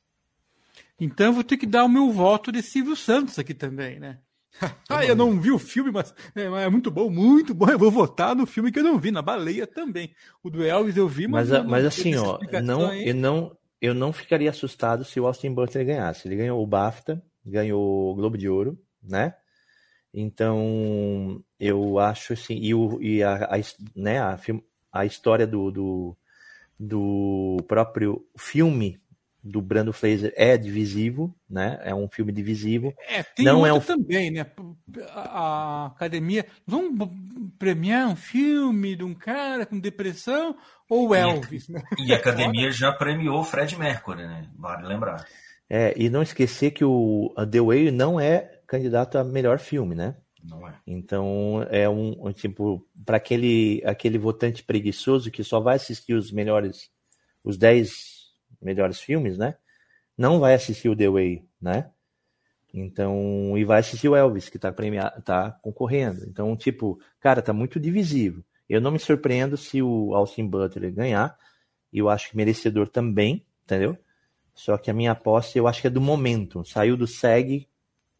Então 0.99 1.27
eu 1.27 1.33
vou 1.33 1.43
ter 1.43 1.57
que 1.57 1.65
dar 1.65 1.83
o 1.83 1.89
meu 1.89 2.11
voto 2.11 2.51
de 2.51 2.61
Silvio 2.61 2.95
Santos 2.95 3.39
aqui 3.39 3.53
também, 3.53 3.99
né? 3.99 4.19
ah, 4.89 5.05
eu 5.05 5.15
não 5.15 5.39
vi 5.39 5.51
o 5.51 5.59
filme, 5.59 5.91
mas 5.91 6.13
é, 6.33 6.43
é, 6.43 6.69
muito 6.69 6.89
bom, 6.89 7.09
muito 7.09 7.53
bom. 7.53 7.69
Eu 7.69 7.77
vou 7.77 7.91
votar 7.91 8.35
no 8.35 8.45
filme 8.45 8.71
que 8.71 8.79
eu 8.79 8.83
não 8.83 8.97
vi, 8.97 9.11
na 9.11 9.21
Baleia 9.21 9.67
também. 9.67 10.13
O 10.41 10.49
do 10.49 10.63
Elvis 10.63 10.95
eu 10.95 11.07
vi, 11.07 11.27
mas. 11.27 11.49
Mas, 11.49 11.65
mas 11.65 11.85
assim, 11.85 12.15
ó, 12.15 12.39
não, 12.63 12.93
eu, 12.93 13.13
não, 13.13 13.57
eu 13.81 13.93
não 13.93 14.13
ficaria 14.13 14.49
assustado 14.49 15.03
se 15.03 15.19
o 15.19 15.27
Austin 15.27 15.53
Butler 15.53 15.85
ganhasse. 15.85 16.27
Ele 16.27 16.37
ganhou 16.37 16.63
o 16.63 16.67
BAFTA, 16.67 17.21
ganhou 17.45 18.11
o 18.11 18.15
Globo 18.15 18.37
de 18.37 18.47
Ouro, 18.47 18.79
né? 19.03 19.35
Então, 20.17 21.43
eu 21.59 21.99
acho 21.99 22.31
assim, 22.31 22.55
e, 22.55 22.73
o, 22.73 23.01
e 23.01 23.21
a, 23.21 23.35
a, 23.35 23.57
né, 23.93 24.19
a, 24.19 24.39
a 24.93 25.05
história 25.05 25.45
do, 25.45 25.69
do, 25.69 26.17
do 26.79 27.57
próprio 27.67 28.25
filme 28.37 28.97
do 29.43 29.61
Brando 29.61 29.91
Fraser 29.91 30.33
é 30.37 30.57
divisivo, 30.57 31.35
né? 31.47 31.79
É 31.83 31.93
um 31.93 32.07
filme 32.07 32.31
divisivo. 32.31 32.93
É, 33.07 33.21
tem 33.21 33.45
não 33.45 33.67
é 33.67 33.73
um... 33.73 33.79
também, 33.81 34.31
né? 34.31 34.45
A 35.11 35.87
academia, 35.87 36.45
vamos 36.65 37.09
premiar 37.59 38.07
um 38.07 38.15
filme 38.15 38.95
de 38.95 39.03
um 39.03 39.13
cara 39.13 39.65
com 39.65 39.77
depressão 39.77 40.55
ou 40.89 41.13
Elvis? 41.13 41.67
E, 41.67 41.73
né? 41.73 41.83
e 41.99 42.13
a 42.13 42.15
academia 42.17 42.71
já 42.71 42.91
premiou 42.93 43.43
Fred 43.43 43.77
Mercury, 43.77 44.25
né? 44.25 44.49
Vale 44.57 44.87
lembrar. 44.87 45.27
É, 45.69 45.93
e 45.95 46.09
não 46.09 46.23
esquecer 46.23 46.71
que 46.71 46.85
o 46.85 47.33
The 47.51 47.59
Way 47.59 47.91
não 47.91 48.19
é 48.19 48.54
candidato 48.67 49.17
a 49.17 49.23
melhor 49.23 49.59
filme, 49.59 49.95
né? 49.95 50.15
Não 50.43 50.67
é. 50.67 50.75
Então 50.85 51.65
é 51.69 51.89
um, 51.89 52.27
um 52.27 52.31
tipo 52.31 52.85
para 53.05 53.17
aquele 53.17 53.81
aquele 53.85 54.17
votante 54.17 54.63
preguiçoso 54.63 55.31
que 55.31 55.43
só 55.43 55.59
vai 55.59 55.75
assistir 55.75 56.13
os 56.13 56.31
melhores 56.31 56.89
os 57.43 57.57
10 57.57 58.25
melhores 58.61 58.99
filmes, 58.99 59.37
né? 59.37 59.55
Não 60.17 60.39
vai 60.39 60.53
assistir 60.53 60.89
o 60.89 60.95
The 60.95 61.09
Way, 61.09 61.45
né? 61.61 61.91
Então, 62.73 63.57
e 63.57 63.63
vai 63.63 63.79
assistir 63.79 64.09
o 64.09 64.15
Elvis, 64.15 64.49
que 64.49 64.59
tá, 64.59 64.69
premiado, 64.69 65.21
tá 65.21 65.51
concorrendo. 65.61 66.25
Então, 66.27 66.55
tipo, 66.57 66.99
cara, 67.21 67.41
tá 67.41 67.53
muito 67.53 67.79
divisivo. 67.79 68.43
Eu 68.67 68.81
não 68.81 68.91
me 68.91 68.99
surpreendo 68.99 69.55
se 69.55 69.81
o 69.81 70.13
Austin 70.13 70.45
Butler 70.45 70.93
ganhar. 70.93 71.37
Eu 71.93 72.09
acho 72.09 72.29
que 72.29 72.35
merecedor 72.35 72.89
também, 72.89 73.45
entendeu? 73.63 73.97
Só 74.53 74.77
que 74.77 74.91
a 74.91 74.93
minha 74.93 75.11
aposta, 75.11 75.57
eu 75.57 75.67
acho 75.67 75.79
que 75.79 75.87
é 75.87 75.89
do 75.89 76.01
momento. 76.01 76.65
Saiu 76.65 76.97
do 76.97 77.07
SEG, 77.07 77.67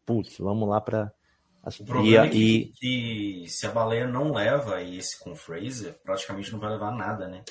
putz, 0.06 0.38
vamos 0.38 0.68
lá 0.68 0.80
para 0.80 1.12
o 1.80 1.84
problema 1.84 2.26
e, 2.26 2.28
é 2.28 2.30
que, 2.30 2.72
que, 2.78 3.44
se 3.48 3.66
a 3.66 3.72
baleia 3.72 4.06
não 4.06 4.32
leva 4.32 4.80
esse 4.82 5.18
com 5.18 5.34
Fraser, 5.34 5.98
praticamente 6.04 6.52
não 6.52 6.60
vai 6.60 6.70
levar 6.70 6.92
nada, 6.92 7.26
né? 7.26 7.42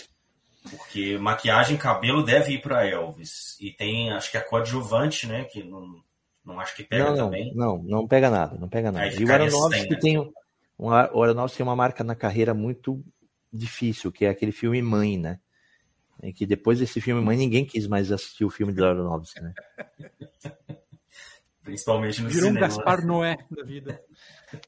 Porque 0.69 1.17
maquiagem, 1.17 1.77
cabelo 1.77 2.23
deve 2.23 2.53
ir 2.53 2.61
para 2.61 2.87
Elvis. 2.87 3.59
E 3.59 3.71
tem, 3.71 4.11
acho 4.11 4.31
que 4.31 4.37
a 4.37 4.41
coadjuvante, 4.41 5.27
né? 5.27 5.43
Que 5.43 5.63
não, 5.63 6.01
não 6.43 6.59
acho 6.59 6.75
que 6.75 6.83
pega 6.83 7.11
não, 7.11 7.15
também. 7.25 7.53
Não, 7.53 7.77
não 7.83 8.07
pega 8.07 8.29
nada, 8.29 8.57
não 8.57 8.69
pega 8.69 8.91
nada. 8.91 9.13
E 9.13 9.23
o 9.23 9.31
Aronofsky 9.31 9.89
né? 9.89 9.99
tem, 9.99 10.17
um, 10.17 10.31
o 10.77 10.89
Aronofsky 10.89 11.57
tem 11.57 11.65
uma 11.65 11.75
marca 11.75 12.03
na 12.03 12.15
carreira 12.15 12.53
muito 12.53 13.03
difícil, 13.53 14.11
que 14.11 14.25
é 14.25 14.29
aquele 14.29 14.51
filme 14.51 14.81
Mãe, 14.81 15.17
né? 15.17 15.39
E 16.23 16.33
que 16.33 16.45
depois 16.45 16.79
desse 16.79 16.99
filme 16.99 17.21
Mãe 17.21 17.37
ninguém 17.37 17.65
quis 17.65 17.85
mais 17.85 18.11
assistir 18.11 18.45
o 18.45 18.49
filme 18.49 18.73
do 18.73 18.83
Aronofsky, 18.83 19.41
né? 19.41 19.53
Principalmente 21.65 22.21
no 22.21 22.29
Virou 22.29 22.49
cinema. 22.49 22.67
um 22.67 22.69
Gaspar 22.69 23.05
Noé 23.05 23.37
da 23.49 23.63
vida. 23.63 23.99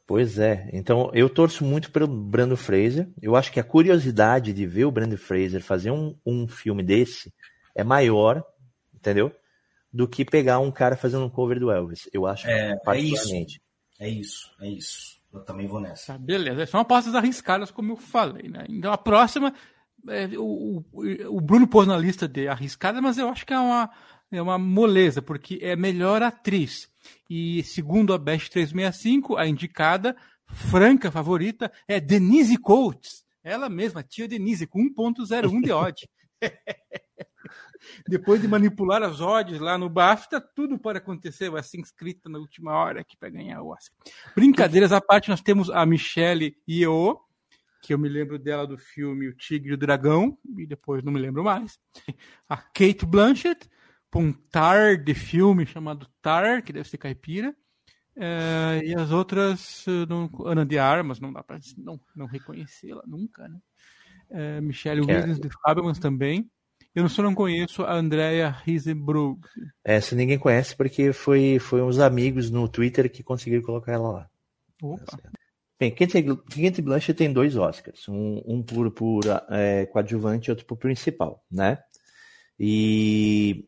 Pois 0.05 0.39
é. 0.39 0.67
Então, 0.73 1.11
eu 1.13 1.29
torço 1.29 1.63
muito 1.63 1.91
pelo 1.91 2.07
Brando 2.07 2.57
Fraser. 2.57 3.07
Eu 3.21 3.35
acho 3.35 3.51
que 3.51 3.59
a 3.59 3.63
curiosidade 3.63 4.51
de 4.51 4.65
ver 4.65 4.85
o 4.85 4.91
Brando 4.91 5.17
Fraser 5.17 5.61
fazer 5.61 5.91
um, 5.91 6.15
um 6.25 6.47
filme 6.47 6.83
desse 6.83 7.31
é 7.75 7.83
maior, 7.83 8.43
entendeu? 8.93 9.31
Do 9.93 10.07
que 10.07 10.25
pegar 10.25 10.59
um 10.59 10.71
cara 10.71 10.97
fazendo 10.97 11.23
um 11.23 11.29
cover 11.29 11.59
do 11.59 11.71
Elvis. 11.71 12.09
Eu 12.11 12.25
acho, 12.25 12.47
é, 12.47 12.75
particularmente. 12.83 13.61
É 13.99 14.09
isso, 14.09 14.49
é 14.59 14.67
isso, 14.67 14.67
é 14.67 14.67
isso. 14.67 15.17
Eu 15.31 15.41
também 15.41 15.67
vou 15.67 15.79
nessa. 15.79 16.13
Tá, 16.13 16.19
beleza. 16.19 16.65
São 16.65 16.79
apostas 16.79 17.13
arriscadas, 17.13 17.69
como 17.69 17.91
eu 17.93 17.97
falei, 17.97 18.49
né? 18.49 18.65
Então, 18.67 18.91
a 18.91 18.97
próxima... 18.97 19.53
É, 20.09 20.25
o, 20.37 20.85
o, 20.91 21.37
o 21.37 21.41
Bruno 21.41 21.67
pôs 21.67 21.85
na 21.87 21.97
lista 21.97 22.27
de 22.27 22.47
arriscada, 22.47 23.01
mas 23.01 23.17
eu 23.17 23.27
acho 23.27 23.45
que 23.45 23.53
é 23.53 23.59
uma 23.59 23.89
é 24.31 24.41
uma 24.41 24.57
moleza, 24.57 25.21
porque 25.21 25.59
é 25.61 25.75
melhor 25.75 26.21
atriz. 26.21 26.89
E 27.29 27.63
segundo 27.63 28.13
a 28.13 28.17
Best 28.17 28.51
365, 28.51 29.37
a 29.37 29.47
indicada, 29.47 30.15
franca 30.45 31.11
favorita, 31.11 31.71
é 31.87 31.99
Denise 31.99 32.57
Coates. 32.57 33.25
Ela 33.43 33.69
mesma, 33.69 34.03
tia 34.03 34.27
Denise, 34.27 34.67
com 34.67 34.79
1.01 34.79 35.63
de 35.63 35.71
odd. 35.71 36.09
Depois 38.07 38.41
de 38.41 38.47
manipular 38.47 39.01
as 39.03 39.21
odds 39.21 39.59
lá 39.59 39.77
no 39.77 39.89
BAFTA, 39.89 40.41
tudo 40.41 40.77
pode 40.77 40.97
acontecer, 40.97 41.49
vai 41.49 41.63
ser 41.63 41.79
inscrita 41.79 42.29
na 42.29 42.39
última 42.39 42.73
hora 42.73 43.01
aqui 43.01 43.15
para 43.17 43.29
ganhar 43.29 43.61
o 43.61 43.69
Oscar. 43.69 43.97
Brincadeiras 44.35 44.91
à 44.91 44.99
parte, 44.99 45.29
nós 45.29 45.41
temos 45.41 45.69
a 45.69 45.85
Michelle 45.85 46.57
Yeoh, 46.67 47.19
que 47.81 47.93
eu 47.93 47.97
me 47.97 48.09
lembro 48.09 48.37
dela 48.37 48.67
do 48.67 48.77
filme 48.77 49.27
O 49.27 49.35
Tigre 49.35 49.71
e 49.71 49.73
o 49.73 49.77
Dragão, 49.77 50.37
e 50.57 50.65
depois 50.65 51.03
não 51.03 51.13
me 51.13 51.19
lembro 51.19 51.43
mais. 51.43 51.79
A 52.49 52.57
Kate 52.57 53.05
Blanchett, 53.05 53.69
um 54.15 54.31
tar 54.31 54.97
de 54.97 55.13
filme 55.13 55.65
chamado 55.65 56.07
Tar, 56.21 56.63
que 56.63 56.73
deve 56.73 56.87
ser 56.87 56.97
caipira. 56.97 57.55
É, 58.15 58.81
e 58.83 58.95
as 58.95 59.11
outras, 59.11 59.85
não, 60.09 60.29
Ana 60.45 60.65
de 60.65 60.79
Armas, 60.79 61.19
não 61.19 61.31
dá 61.31 61.43
para 61.43 61.59
não, 61.77 61.99
não 62.15 62.25
reconhecê-la 62.25 63.03
nunca, 63.05 63.47
né? 63.47 63.59
É, 64.29 64.61
Michelle 64.61 65.01
é. 65.01 65.15
Williams 65.15 65.39
de 65.39 65.49
Fabelmans 65.61 65.99
também. 65.99 66.49
Eu 66.95 67.07
só 67.07 67.21
não 67.21 67.35
conheço 67.35 67.83
a 67.83 67.93
Andrea 67.93 68.49
Risenbrug. 68.49 69.39
Essa 69.83 70.15
ninguém 70.15 70.39
conhece 70.39 70.75
porque 70.75 71.13
foi, 71.13 71.59
foi 71.59 71.81
uns 71.81 71.99
amigos 71.99 72.49
no 72.49 72.67
Twitter 72.67 73.11
que 73.11 73.21
conseguiram 73.21 73.63
colocar 73.63 73.91
ela 73.91 74.11
lá. 74.11 74.29
Opa. 74.81 75.19
Bem, 75.79 75.91
Kate 75.91 76.81
Blanchett 76.81 77.15
tem 77.15 77.31
dois 77.31 77.55
Oscars, 77.55 78.09
um, 78.09 78.41
um 78.47 78.63
por, 78.63 78.89
por 78.89 79.21
é, 79.51 79.85
coadjuvante 79.85 80.49
e 80.49 80.51
outro 80.51 80.65
por 80.65 80.75
principal, 80.75 81.45
né? 81.51 81.77
E 82.59 83.67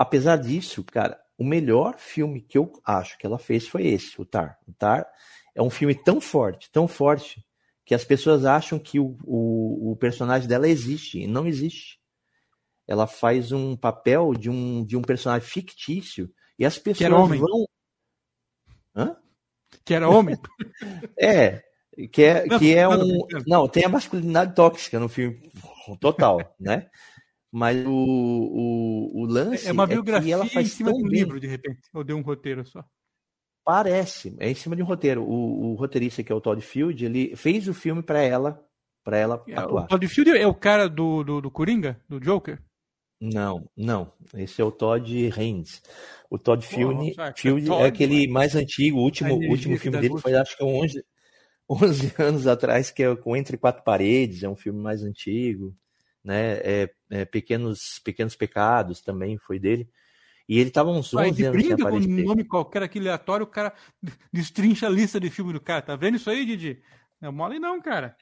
apesar 0.00 0.38
disso, 0.38 0.82
cara, 0.82 1.20
o 1.36 1.44
melhor 1.44 1.98
filme 1.98 2.40
que 2.40 2.56
eu 2.56 2.72
acho 2.82 3.18
que 3.18 3.26
ela 3.26 3.38
fez 3.38 3.68
foi 3.68 3.86
esse, 3.86 4.18
o 4.18 4.24
Tar. 4.24 4.58
O 4.66 4.72
Tar 4.72 5.06
é 5.54 5.60
um 5.60 5.68
filme 5.68 5.94
tão 5.94 6.22
forte, 6.22 6.70
tão 6.72 6.88
forte, 6.88 7.44
que 7.84 7.94
as 7.94 8.02
pessoas 8.02 8.46
acham 8.46 8.78
que 8.78 8.98
o, 8.98 9.18
o, 9.24 9.92
o 9.92 9.96
personagem 9.96 10.48
dela 10.48 10.66
existe, 10.66 11.18
e 11.20 11.26
não 11.26 11.46
existe. 11.46 12.00
Ela 12.88 13.06
faz 13.06 13.52
um 13.52 13.76
papel 13.76 14.32
de 14.32 14.48
um, 14.48 14.82
de 14.86 14.96
um 14.96 15.02
personagem 15.02 15.46
fictício, 15.46 16.32
e 16.58 16.64
as 16.64 16.78
pessoas 16.78 17.38
vão. 17.38 17.66
Hã? 18.96 19.16
Que 19.84 19.92
era 19.92 20.08
homem? 20.08 20.34
é, 21.20 21.62
que 22.10 22.24
é, 22.24 22.46
não, 22.46 22.58
que 22.58 22.74
é 22.74 22.88
um. 22.88 23.26
Não, 23.46 23.68
tem 23.68 23.84
a 23.84 23.88
masculinidade 23.90 24.54
tóxica 24.54 24.98
no 24.98 25.10
filme, 25.10 25.52
total, 26.00 26.56
né? 26.58 26.88
Mas 27.52 27.84
o, 27.84 27.90
o, 27.90 29.22
o 29.22 29.26
lance. 29.26 29.66
É 29.66 29.72
uma 29.72 29.86
biografia 29.86 30.32
é 30.32 30.34
ela 30.34 30.46
faz 30.46 30.68
em 30.68 30.70
cima 30.70 30.92
de 30.92 31.02
um 31.02 31.08
livro, 31.08 31.40
de 31.40 31.48
repente, 31.48 31.80
ou 31.92 32.04
de 32.04 32.12
um 32.12 32.22
roteiro 32.22 32.64
só. 32.64 32.84
Parece, 33.64 34.34
é 34.38 34.50
em 34.50 34.54
cima 34.54 34.74
de 34.74 34.82
um 34.82 34.86
roteiro. 34.86 35.22
O, 35.22 35.72
o 35.72 35.74
roteirista 35.74 36.22
que 36.22 36.32
é 36.32 36.34
o 36.34 36.40
Todd 36.40 36.60
Field, 36.60 37.04
ele 37.04 37.36
fez 37.36 37.68
o 37.68 37.74
filme 37.74 38.02
para 38.02 38.20
ela, 38.22 38.64
para 39.04 39.18
ela 39.18 39.44
é, 39.48 39.54
atuar. 39.54 39.84
O 39.84 39.88
Todd 39.88 40.08
Field 40.08 40.30
é 40.30 40.46
o 40.46 40.54
cara 40.54 40.88
do, 40.88 41.22
do, 41.24 41.40
do 41.40 41.50
Coringa, 41.50 42.00
do 42.08 42.20
Joker? 42.20 42.60
Não, 43.20 43.68
não. 43.76 44.12
Esse 44.34 44.62
é 44.62 44.64
o 44.64 44.72
Todd 44.72 45.30
Haynes. 45.36 45.82
O 46.30 46.38
Todd 46.38 46.64
Field, 46.64 47.14
oh, 47.18 47.32
Field 47.36 47.64
é, 47.64 47.68
Todd, 47.68 47.82
é 47.82 47.86
aquele 47.86 48.26
mais 48.28 48.54
antigo, 48.56 48.98
o 48.98 49.02
último, 49.02 49.34
último 49.34 49.76
filme 49.76 49.98
dele 50.00 50.18
foi 50.18 50.34
acho 50.34 50.56
que 50.56 50.64
11, 50.64 51.04
11 51.68 52.14
anos 52.18 52.46
atrás, 52.46 52.90
que 52.90 53.02
é 53.02 53.14
com 53.14 53.36
Entre 53.36 53.58
Quatro 53.58 53.82
Paredes, 53.82 54.42
é 54.42 54.48
um 54.48 54.56
filme 54.56 54.80
mais 54.80 55.02
antigo, 55.02 55.76
né? 56.24 56.58
É, 56.62 56.90
é 57.10 57.24
Pequenos, 57.24 58.00
Pequenos 58.04 58.36
Pecados 58.36 59.00
também 59.00 59.38
foi 59.38 59.58
dele. 59.58 59.88
E 60.48 60.58
ele 60.58 60.70
tava 60.70 60.90
uns 60.90 61.14
11 61.14 61.14
Vai, 61.14 61.24
anos 61.26 61.62
sem 61.62 61.72
aparecer. 61.74 62.08
com 62.08 62.12
um 62.12 62.24
nome 62.24 62.44
qualquer 62.44 62.82
aqui 62.82 62.98
aleatório, 62.98 63.44
o 63.44 63.48
cara 63.48 63.72
destrincha 64.32 64.88
a 64.88 64.90
lista 64.90 65.20
de 65.20 65.30
filme 65.30 65.52
do 65.52 65.60
cara. 65.60 65.80
Tá 65.80 65.94
vendo 65.94 66.16
isso 66.16 66.28
aí, 66.28 66.44
Didi? 66.44 66.82
Não 67.20 67.28
é 67.28 67.32
mole 67.32 67.58
não, 67.60 67.80
cara. 67.80 68.16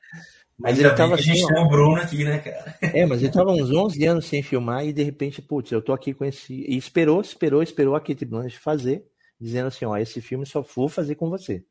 Mas 0.59 0.77
Ainda 0.77 0.89
ele 0.89 0.97
tava 0.97 1.15
assim, 1.15 1.31
a 1.31 1.35
gente 1.35 1.47
tem 1.47 1.65
o 1.65 1.69
Bruno 1.69 1.97
aqui, 1.97 2.25
né, 2.25 2.39
cara? 2.39 2.77
É, 2.83 3.07
mas 3.07 3.23
ele 3.23 3.33
tava 3.33 3.51
uns 3.53 3.71
11 3.71 4.05
anos 4.05 4.27
sem 4.27 4.43
filmar 4.43 4.85
e 4.85 4.93
de 4.93 5.03
repente, 5.03 5.41
putz, 5.41 5.71
eu 5.73 5.81
tô 5.81 5.93
aqui 5.93 6.13
com 6.13 6.25
esse... 6.25 6.53
E 6.53 6.77
esperou, 6.77 7.21
esperou, 7.23 7.63
esperou 7.63 7.95
a 7.95 8.01
Kate 8.01 8.27
Blanchett 8.27 8.59
fazer, 8.59 9.07
dizendo 9.41 9.69
assim, 9.69 9.87
ó, 9.87 9.97
esse 9.97 10.21
filme 10.21 10.45
só 10.45 10.61
vou 10.61 10.89
fazer 10.89 11.15
com 11.15 11.31
você. 11.31 11.65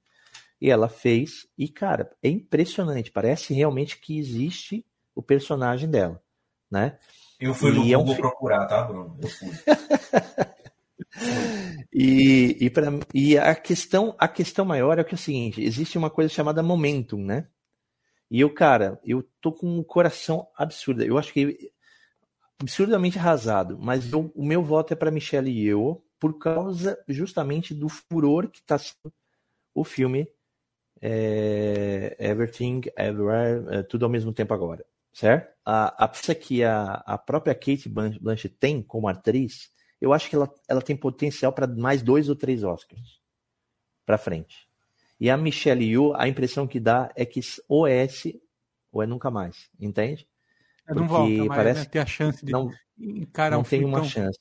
E 0.59 0.71
ela 0.71 0.89
fez, 0.89 1.45
e 1.55 1.67
cara, 1.67 2.09
é 2.23 2.29
impressionante, 2.29 3.11
parece 3.11 3.53
realmente 3.53 3.99
que 3.99 4.17
existe 4.17 4.83
o 5.17 5.23
personagem 5.23 5.89
dela, 5.89 6.21
né? 6.69 6.99
Eu 7.39 7.55
fui 7.55 7.71
no 7.71 7.83
e 7.83 7.95
Google 7.95 8.13
é 8.13 8.17
um... 8.17 8.21
procurar, 8.21 8.67
tá, 8.67 8.83
Bruno? 8.83 9.17
Eu 9.19 9.27
fui. 9.27 9.49
e, 11.91 12.55
e, 12.61 12.69
pra, 12.69 12.85
e 13.11 13.35
a 13.35 13.55
questão 13.55 14.15
a 14.19 14.27
questão 14.27 14.63
maior 14.63 14.99
é 14.99 15.03
que 15.03 15.13
é 15.13 15.15
o 15.15 15.17
seguinte, 15.17 15.63
existe 15.63 15.97
uma 15.97 16.11
coisa 16.11 16.31
chamada 16.31 16.61
momentum, 16.61 17.17
né? 17.17 17.47
E 18.29 18.39
eu, 18.39 18.53
cara, 18.53 18.99
eu 19.03 19.23
tô 19.41 19.51
com 19.51 19.67
um 19.67 19.83
coração 19.83 20.47
absurdo. 20.55 21.03
Eu 21.03 21.17
acho 21.17 21.33
que 21.33 21.71
absurdamente 22.61 23.17
arrasado, 23.17 23.77
mas 23.79 24.11
eu, 24.11 24.31
o 24.35 24.45
meu 24.45 24.61
voto 24.61 24.93
é 24.93 24.95
para 24.95 25.09
Michelle 25.09 25.49
Yeoh 25.49 26.03
por 26.19 26.37
causa 26.37 27.03
justamente 27.07 27.73
do 27.73 27.89
furor 27.89 28.49
que 28.49 28.59
está 28.59 28.77
sendo 28.77 29.11
o 29.73 29.83
filme 29.83 30.27
é, 31.01 32.15
Everything, 32.19 32.81
Everywhere, 32.97 33.65
é, 33.69 33.83
tudo 33.83 34.05
ao 34.05 34.11
mesmo 34.11 34.33
tempo 34.33 34.53
agora 34.53 34.85
certo? 35.17 35.51
A, 35.65 36.05
a 36.05 36.07
peça 36.07 36.35
que 36.35 36.63
a, 36.63 37.03
a 37.05 37.17
própria 37.17 37.55
Kate 37.55 37.89
Blanchett 37.89 38.55
tem 38.59 38.83
como 38.83 39.07
atriz, 39.07 39.71
eu 39.99 40.13
acho 40.13 40.29
que 40.29 40.35
ela, 40.35 40.47
ela 40.69 40.81
tem 40.81 40.95
potencial 40.95 41.51
para 41.51 41.65
mais 41.65 42.03
dois 42.03 42.29
ou 42.29 42.35
três 42.35 42.63
Oscars 42.63 43.19
para 44.05 44.19
frente. 44.19 44.69
E 45.19 45.27
a 45.27 45.35
Michelle 45.35 45.83
Yeoh, 45.83 46.13
a 46.15 46.27
impressão 46.27 46.67
que 46.67 46.79
dá 46.79 47.11
é 47.15 47.25
que 47.25 47.39
ou 47.67 47.87
é 47.87 48.05
esse 48.05 48.39
ou 48.91 49.01
é 49.01 49.07
nunca 49.07 49.31
mais, 49.31 49.71
entende? 49.79 50.27
É, 50.87 50.93
não 50.93 51.07
volta 51.07 51.31
mais, 51.31 51.49
né? 51.49 51.55
parece 51.55 51.79
né? 51.79 51.85
ter 51.85 51.99
a 51.99 52.05
chance 52.05 52.45
de 52.45 52.51
não, 52.51 52.69
encarar 52.95 53.55
não 53.55 53.61
um 53.61 53.63
tem 53.63 53.83
uma 53.83 54.03
chance. 54.03 54.37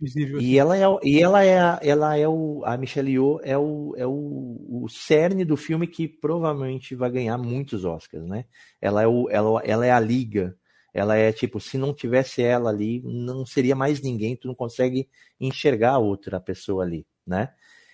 Invisível, 0.00 0.38
assim. 0.38 0.46
E 0.46 0.58
ela 0.58 0.76
é, 0.76 0.98
e 1.02 1.22
ela 1.22 1.44
é, 1.44 1.78
ela 1.82 2.16
é 2.16 2.28
o, 2.28 2.62
a 2.64 2.76
Michelle 2.76 3.12
Yeoh 3.12 3.40
é 3.42 3.56
o, 3.56 3.94
é 3.96 4.06
o, 4.06 4.82
o 4.84 4.88
cerne 4.88 5.44
do 5.44 5.56
filme 5.56 5.86
que 5.86 6.08
provavelmente 6.08 6.94
vai 6.94 7.10
ganhar 7.10 7.38
muitos 7.38 7.84
Oscars, 7.84 8.26
né? 8.26 8.44
Ela 8.80 9.02
é, 9.02 9.06
o, 9.06 9.28
ela, 9.30 9.62
ela 9.64 9.86
é 9.86 9.90
a 9.90 10.00
liga, 10.00 10.56
ela 10.92 11.16
é 11.16 11.32
tipo, 11.32 11.60
se 11.60 11.78
não 11.78 11.94
tivesse 11.94 12.42
ela 12.42 12.70
ali, 12.70 13.00
não 13.04 13.46
seria 13.46 13.76
mais 13.76 14.00
ninguém, 14.00 14.36
tu 14.36 14.48
não 14.48 14.54
consegue 14.54 15.08
enxergar 15.40 15.98
outra 15.98 16.40
pessoa 16.40 16.84
ali, 16.84 17.06
né? 17.26 17.50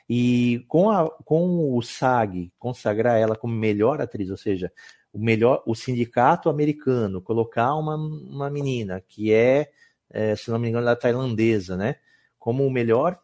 E 0.08 0.64
com, 0.68 0.90
a, 0.90 1.10
com 1.24 1.76
o 1.76 1.82
SAG 1.82 2.52
consagrar 2.58 3.18
ela 3.18 3.36
como 3.36 3.54
melhor 3.54 4.00
atriz, 4.00 4.30
ou 4.30 4.36
seja, 4.36 4.72
o 5.12 5.18
melhor, 5.18 5.62
o 5.66 5.74
sindicato 5.74 6.48
americano 6.48 7.20
colocar 7.20 7.74
uma, 7.74 7.96
uma 7.96 8.50
menina 8.50 9.02
que 9.06 9.32
é 9.32 9.70
é, 10.12 10.36
se 10.36 10.50
não 10.50 10.58
me 10.58 10.68
engano, 10.68 10.84
ela 10.84 10.92
é 10.92 10.96
tailandesa, 10.96 11.76
né? 11.76 11.96
Como 12.38 12.68
melhor 12.70 13.18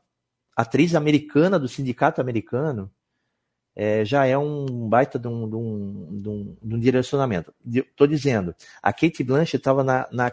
atriz 0.56 0.94
americana 0.94 1.58
do 1.58 1.68
sindicato 1.68 2.20
americano, 2.20 2.90
é, 3.76 4.04
já 4.04 4.26
é 4.26 4.36
um 4.36 4.88
baita 4.88 5.20
de 5.20 5.28
um, 5.28 5.48
de 5.48 5.54
um, 5.54 6.20
de 6.20 6.28
um, 6.28 6.56
de 6.60 6.74
um 6.74 6.78
direcionamento. 6.80 7.54
Estou 7.64 8.08
dizendo, 8.08 8.52
a 8.82 8.92
Kate 8.92 9.22
Blanchett 9.22 9.58
estava 9.58 9.84
na, 9.84 10.08
na, 10.10 10.32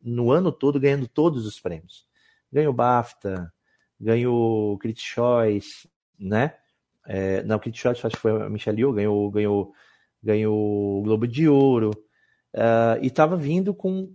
no 0.00 0.30
ano 0.30 0.52
todo 0.52 0.78
ganhando 0.78 1.08
todos 1.08 1.44
os 1.44 1.58
prêmios. 1.58 2.06
Ganhou 2.52 2.72
BAFTA, 2.72 3.52
ganhou 4.00 4.78
Critics' 4.78 5.04
Choice, 5.04 5.88
né? 6.16 6.54
É, 7.04 7.42
não, 7.42 7.58
Critics' 7.58 7.82
Choice 7.82 8.06
acho 8.06 8.14
que 8.14 8.22
foi 8.22 8.42
a 8.42 8.48
Michelle 8.48 8.78
Yeoh, 8.78 8.92
ganhou, 8.92 9.30
ganhou, 9.30 9.72
ganhou 10.22 11.00
o 11.00 11.02
Globo 11.02 11.26
de 11.26 11.48
Ouro, 11.48 11.90
uh, 12.54 13.02
e 13.02 13.08
estava 13.08 13.36
vindo 13.36 13.74
com 13.74 14.14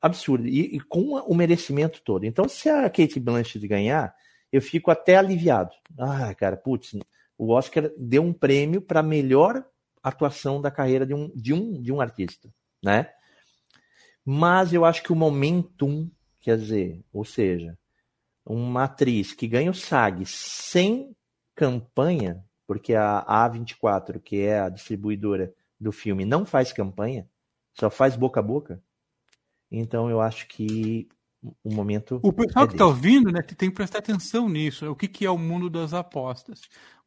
absurdo. 0.00 0.46
E, 0.46 0.76
e, 0.76 0.80
com 0.80 1.14
o 1.14 1.34
merecimento 1.34 2.02
todo. 2.02 2.24
Então, 2.24 2.48
se 2.48 2.68
a 2.68 2.82
Kate 2.88 3.20
Blanchett 3.20 3.66
ganhar, 3.66 4.14
eu 4.52 4.62
fico 4.62 4.90
até 4.90 5.16
aliviado. 5.16 5.72
Ah, 5.98 6.34
cara, 6.34 6.56
putz, 6.56 6.96
o 7.36 7.50
Oscar 7.50 7.90
deu 7.96 8.22
um 8.22 8.32
prêmio 8.32 8.80
para 8.80 9.02
melhor 9.02 9.64
atuação 10.02 10.60
da 10.60 10.70
carreira 10.70 11.04
de 11.04 11.14
um, 11.14 11.30
de 11.34 11.52
um, 11.52 11.80
de 11.80 11.92
um 11.92 12.00
artista, 12.00 12.48
né? 12.82 13.10
Mas 14.24 14.72
eu 14.72 14.84
acho 14.84 15.02
que 15.02 15.12
o 15.12 15.16
momentum, 15.16 16.10
quer 16.40 16.56
dizer, 16.56 17.04
ou 17.12 17.24
seja, 17.24 17.76
uma 18.44 18.84
atriz 18.84 19.32
que 19.32 19.48
ganha 19.48 19.70
o 19.70 19.74
SAG 19.74 20.24
sem 20.26 21.14
campanha, 21.54 22.44
porque 22.66 22.94
a 22.94 23.24
A24, 23.28 24.20
que 24.20 24.40
é 24.40 24.60
a 24.60 24.68
distribuidora 24.68 25.52
do 25.78 25.92
filme, 25.92 26.24
não 26.24 26.44
faz 26.44 26.72
campanha, 26.72 27.28
só 27.74 27.90
faz 27.90 28.16
boca 28.16 28.40
a 28.40 28.42
boca, 28.42 28.82
então 29.70 30.08
eu 30.10 30.20
acho 30.20 30.46
que 30.48 31.08
o 31.62 31.72
momento. 31.72 32.20
O 32.22 32.32
pessoal 32.32 32.64
é 32.64 32.68
que 32.68 32.74
está 32.74 32.86
ouvindo, 32.86 33.30
né, 33.30 33.42
tem 33.42 33.68
que 33.68 33.74
prestar 33.74 33.98
atenção 33.98 34.48
nisso. 34.48 34.90
O 34.90 34.96
que, 34.96 35.08
que 35.08 35.24
é 35.24 35.30
o 35.30 35.38
mundo 35.38 35.70
das 35.70 35.94
apostas? 35.94 36.60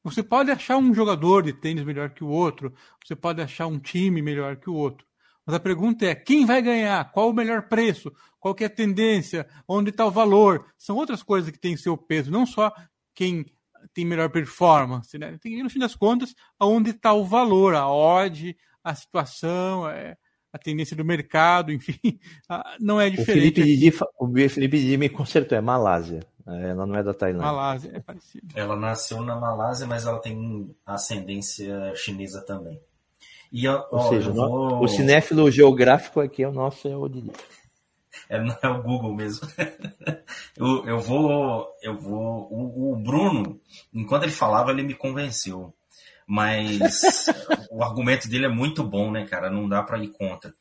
Você 0.04 0.24
pode 0.24 0.50
achar 0.50 0.78
um 0.78 0.94
jogador 0.94 1.44
de 1.44 1.54
tênis 1.54 1.84
melhor 1.84 2.12
que 2.12 2.24
o 2.24 2.30
outro, 2.30 2.74
você 3.04 3.16
pode 3.16 3.42
achar 3.42 3.68
um 3.68 3.80
time 3.80 4.22
melhor 4.22 4.56
que 4.56 4.70
o 4.70 4.74
outro. 4.74 5.06
Mas 5.46 5.56
a 5.56 5.60
pergunta 5.60 6.06
é: 6.06 6.16
quem 6.16 6.46
vai 6.46 6.62
ganhar? 6.62 7.12
Qual 7.12 7.30
o 7.30 7.34
melhor 7.34 7.68
preço? 7.68 8.12
Qual 8.40 8.56
é 8.60 8.66
a 8.66 8.70
tendência? 8.70 9.48
Onde 9.68 9.90
está 9.90 10.06
o 10.06 10.12
valor? 10.12 10.66
São 10.78 10.96
outras 10.96 11.22
coisas 11.22 11.52
que 11.52 11.60
têm 11.60 11.76
seu 11.76 11.98
peso, 11.98 12.32
não 12.32 12.46
só 12.46 12.72
quem 13.14 13.46
tem 13.94 14.06
melhor 14.06 14.30
performance. 14.30 15.18
Né? 15.18 15.38
Tem, 15.42 15.62
no 15.62 15.70
fim 15.70 15.80
das 15.80 15.96
contas, 15.96 16.34
aonde 16.58 16.92
está 16.92 17.14
o 17.14 17.26
valor, 17.26 17.76
a 17.76 17.90
odd, 17.90 18.56
a 18.84 18.96
situação. 18.96 19.90
É 19.90 20.16
a 20.52 20.58
tendência 20.58 20.96
do 20.96 21.06
mercado, 21.06 21.72
enfim, 21.74 22.20
não 22.80 23.00
é 23.00 23.10
diferente. 23.10 23.32
O 23.32 23.34
Felipe, 23.34 23.64
Didi, 23.64 23.94
o 24.18 24.50
Felipe 24.50 24.80
Didi 24.80 24.98
me 24.98 25.10
consertou, 25.10 25.58
é 25.58 25.62
Malásia. 25.62 26.22
Ela 26.48 26.86
não 26.86 26.96
é 26.96 27.04
da 27.04 27.14
Tailândia. 27.14 27.46
Malásia, 27.46 27.92
é 27.94 28.00
parecido. 28.00 28.48
Ela 28.56 28.76
nasceu 28.76 29.22
na 29.22 29.36
Malásia, 29.36 29.86
mas 29.86 30.06
ela 30.06 30.20
tem 30.20 30.76
ascendência 30.86 31.94
chinesa 31.96 32.42
também. 32.42 32.80
E, 33.52 33.68
ó, 33.68 33.86
Ou 33.92 34.10
seja, 34.10 34.32
vou... 34.32 34.84
o 34.84 34.88
cinéfilo 34.88 35.50
geográfico 35.52 36.20
aqui 36.20 36.44
é 36.44 36.48
o 36.48 36.52
nosso, 36.52 36.88
é 36.88 36.96
o 36.96 37.08
Didi. 37.08 37.32
É, 38.28 38.40
não 38.42 38.56
é 38.62 38.68
o 38.68 38.82
Google 38.82 39.16
mesmo. 39.16 39.48
eu, 40.56 40.86
eu 40.86 41.00
vou. 41.00 41.68
Eu 41.82 42.00
vou. 42.00 42.48
O, 42.52 42.94
o 42.94 42.96
Bruno, 42.96 43.60
enquanto 43.94 44.24
ele 44.24 44.32
falava, 44.32 44.72
ele 44.72 44.84
me 44.84 44.94
convenceu. 44.94 45.74
Mas 46.32 47.26
o 47.72 47.84
argumento 47.84 48.30
dele 48.30 48.46
é 48.46 48.50
muito 48.50 48.84
bom, 48.84 49.10
né, 49.10 49.26
cara? 49.26 49.50
Não 49.50 49.68
dá 49.68 49.82
para 49.82 49.98
ir 49.98 50.10
contra. 50.10 50.54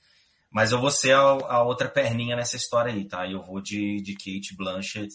Mas 0.50 0.72
eu 0.72 0.80
vou 0.80 0.90
ser 0.90 1.12
a, 1.12 1.20
a, 1.20 1.62
outra 1.62 1.90
perninha 1.90 2.34
nessa 2.34 2.56
história 2.56 2.90
aí, 2.90 3.04
tá? 3.04 3.30
Eu 3.30 3.42
vou 3.42 3.60
de, 3.60 4.00
de 4.00 4.14
Kate 4.14 4.56
Blanchett, 4.56 5.14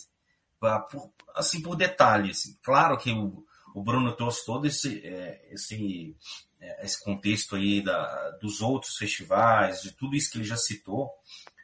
pra, 0.60 0.80
por, 0.80 1.12
assim, 1.36 1.60
por 1.60 1.76
detalhes. 1.76 2.42
Assim. 2.42 2.58
Claro 2.62 2.96
que 3.00 3.12
o, 3.12 3.44
o 3.74 3.82
Bruno 3.82 4.16
trouxe 4.16 4.46
todo 4.46 4.68
esse, 4.68 5.00
é, 5.04 5.44
esse, 5.50 6.16
é, 6.62 6.86
esse 6.86 7.04
contexto 7.04 7.56
aí 7.56 7.82
da, 7.82 8.30
dos 8.39 8.62
outros 8.62 8.96
festivais, 8.96 9.82
de 9.82 9.92
tudo 9.94 10.16
isso 10.16 10.32
que 10.32 10.38
ele 10.38 10.46
já 10.46 10.56
citou, 10.56 11.10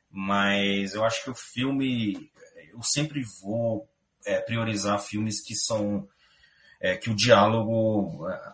mas 0.09 0.95
eu 0.95 1.05
acho 1.05 1.23
que 1.23 1.29
o 1.29 1.35
filme, 1.35 2.31
eu 2.73 2.81
sempre 2.81 3.21
vou 3.39 3.87
é, 4.25 4.39
priorizar 4.39 4.99
filmes 4.99 5.41
que 5.43 5.53
são 5.53 6.09
é, 6.81 6.97
que 6.97 7.11
o 7.11 7.15
diálogo 7.15 8.27
é, 8.27 8.53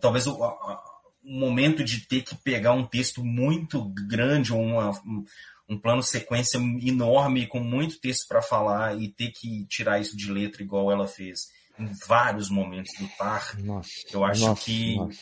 talvez 0.00 0.26
o, 0.26 0.34
o, 0.34 0.78
momento 1.22 1.82
de 1.82 2.00
ter 2.06 2.22
que 2.22 2.34
pegar 2.36 2.72
um 2.72 2.86
texto 2.86 3.24
muito 3.24 3.82
grande 4.06 4.52
ou 4.52 4.60
uma, 4.60 4.90
um, 5.68 5.78
plano 5.78 6.02
sequência 6.02 6.58
enorme 6.58 7.46
com 7.46 7.60
muito 7.60 8.00
texto 8.00 8.28
para 8.28 8.42
falar 8.42 9.00
e 9.00 9.08
ter 9.08 9.30
que 9.30 9.64
tirar 9.66 10.00
isso 10.00 10.16
de 10.16 10.30
letra 10.30 10.62
igual 10.62 10.90
ela 10.90 11.06
fez 11.06 11.48
em 11.78 11.88
vários 12.06 12.50
momentos 12.50 12.92
do 12.98 13.08
Tar. 13.16 13.58
Nossa, 13.58 13.90
eu 14.12 14.24
acho 14.24 14.46
nossa, 14.46 14.64
que 14.64 14.96
nossa. 14.96 15.18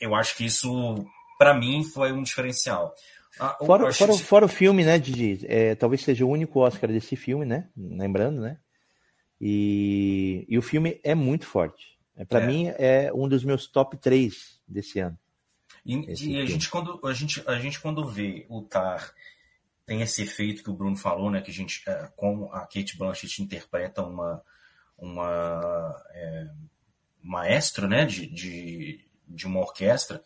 eu 0.00 0.14
acho 0.14 0.36
que 0.36 0.46
isso 0.46 1.04
para 1.38 1.54
mim 1.54 1.84
foi 1.84 2.12
um 2.12 2.22
diferencial. 2.22 2.94
Ah, 3.38 3.56
fora, 3.64 3.92
fora, 3.92 4.12
que... 4.12 4.22
fora, 4.22 4.44
o 4.44 4.48
filme, 4.48 4.84
né, 4.84 4.98
Didi? 4.98 5.44
É, 5.46 5.74
talvez 5.74 6.02
seja 6.02 6.24
o 6.24 6.28
único 6.28 6.60
Oscar 6.60 6.90
desse 6.90 7.16
filme, 7.16 7.46
né? 7.46 7.68
Lembrando, 7.76 8.40
né? 8.40 8.58
E, 9.40 10.44
e 10.48 10.56
o 10.56 10.62
filme 10.62 11.00
é 11.02 11.14
muito 11.14 11.46
forte. 11.46 11.91
É, 12.16 12.24
para 12.24 12.42
é. 12.42 12.46
mim, 12.46 12.66
é 12.78 13.12
um 13.14 13.28
dos 13.28 13.44
meus 13.44 13.66
top 13.66 13.96
3 13.96 14.60
desse 14.66 15.00
ano. 15.00 15.18
E, 15.84 15.96
e 15.96 16.40
a, 16.40 16.46
gente, 16.46 16.68
quando, 16.68 17.00
a, 17.04 17.12
gente, 17.12 17.42
a 17.46 17.58
gente, 17.58 17.80
quando 17.80 18.06
vê 18.06 18.46
o 18.48 18.62
Tar, 18.62 19.12
tem 19.84 20.00
esse 20.00 20.22
efeito 20.22 20.62
que 20.62 20.70
o 20.70 20.74
Bruno 20.74 20.96
falou, 20.96 21.30
né? 21.30 21.40
Que 21.40 21.50
a 21.50 21.54
gente, 21.54 21.82
é, 21.88 22.08
como 22.16 22.52
a 22.52 22.60
Kate 22.60 22.96
Blanchett 22.96 23.42
interpreta 23.42 24.02
uma, 24.02 24.42
uma 24.96 26.02
é, 26.10 26.50
maestro, 27.22 27.88
né? 27.88 28.04
De, 28.04 28.26
de, 28.26 29.04
de 29.26 29.46
uma 29.46 29.60
orquestra. 29.60 30.22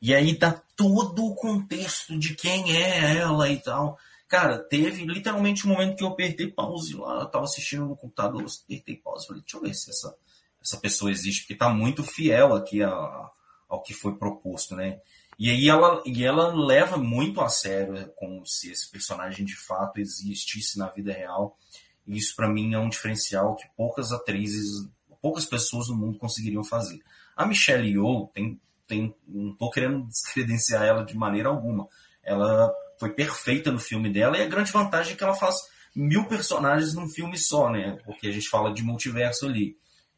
E 0.00 0.14
aí 0.14 0.36
dá 0.36 0.52
todo 0.76 1.24
o 1.24 1.34
contexto 1.34 2.18
de 2.18 2.34
quem 2.34 2.76
é 2.76 3.18
ela 3.18 3.48
e 3.48 3.58
tal. 3.58 3.98
Cara, 4.28 4.58
teve 4.58 5.04
literalmente 5.04 5.66
um 5.66 5.70
momento 5.70 5.96
que 5.96 6.02
eu 6.02 6.08
apertei 6.08 6.48
pause 6.48 6.94
lá, 6.94 7.20
eu 7.20 7.26
tava 7.26 7.44
assistindo 7.44 7.84
no 7.84 7.96
computador, 7.96 8.42
apertei 8.64 8.96
pause, 8.96 9.26
falei, 9.26 9.42
deixa 9.42 9.58
eu 9.58 9.60
ver 9.60 9.74
se 9.74 9.90
essa, 9.90 10.16
essa 10.62 10.76
pessoa 10.76 11.10
existe, 11.10 11.42
porque 11.42 11.54
tá 11.54 11.68
muito 11.68 12.02
fiel 12.02 12.54
aqui 12.54 12.82
a, 12.82 13.30
ao 13.68 13.82
que 13.82 13.92
foi 13.92 14.14
proposto, 14.16 14.76
né? 14.76 15.00
E 15.38 15.50
aí 15.50 15.68
ela, 15.68 16.02
e 16.06 16.24
ela 16.24 16.54
leva 16.54 16.96
muito 16.96 17.40
a 17.40 17.48
sério, 17.48 18.12
como 18.16 18.46
se 18.46 18.70
esse 18.70 18.90
personagem 18.90 19.44
de 19.44 19.56
fato 19.56 19.98
existisse 19.98 20.78
na 20.78 20.88
vida 20.88 21.12
real. 21.12 21.58
E 22.06 22.16
isso 22.16 22.36
para 22.36 22.48
mim 22.48 22.74
é 22.74 22.78
um 22.78 22.88
diferencial 22.88 23.56
que 23.56 23.64
poucas 23.76 24.12
atrizes, 24.12 24.88
poucas 25.20 25.44
pessoas 25.44 25.88
no 25.88 25.96
mundo 25.96 26.18
conseguiriam 26.18 26.62
fazer. 26.62 27.00
A 27.36 27.46
Michelle 27.46 27.88
Yeoh 27.88 28.28
tem 28.28 28.60
tem, 28.92 29.14
não 29.26 29.52
estou 29.52 29.70
querendo 29.70 30.06
descredenciar 30.08 30.84
ela 30.84 31.04
de 31.04 31.16
maneira 31.16 31.48
alguma. 31.48 31.88
Ela 32.22 32.70
foi 33.00 33.10
perfeita 33.10 33.72
no 33.72 33.78
filme 33.78 34.12
dela 34.12 34.36
e 34.36 34.42
a 34.42 34.48
grande 34.48 34.70
vantagem 34.70 35.14
é 35.14 35.16
que 35.16 35.24
ela 35.24 35.34
faz 35.34 35.56
mil 35.94 36.26
personagens 36.26 36.94
num 36.94 37.08
filme 37.08 37.36
só, 37.36 37.70
né? 37.70 37.98
Porque 38.04 38.28
a 38.28 38.32
gente 38.32 38.48
fala 38.48 38.72
de 38.72 38.82
multiverso 38.82 39.46
ali. 39.46 39.76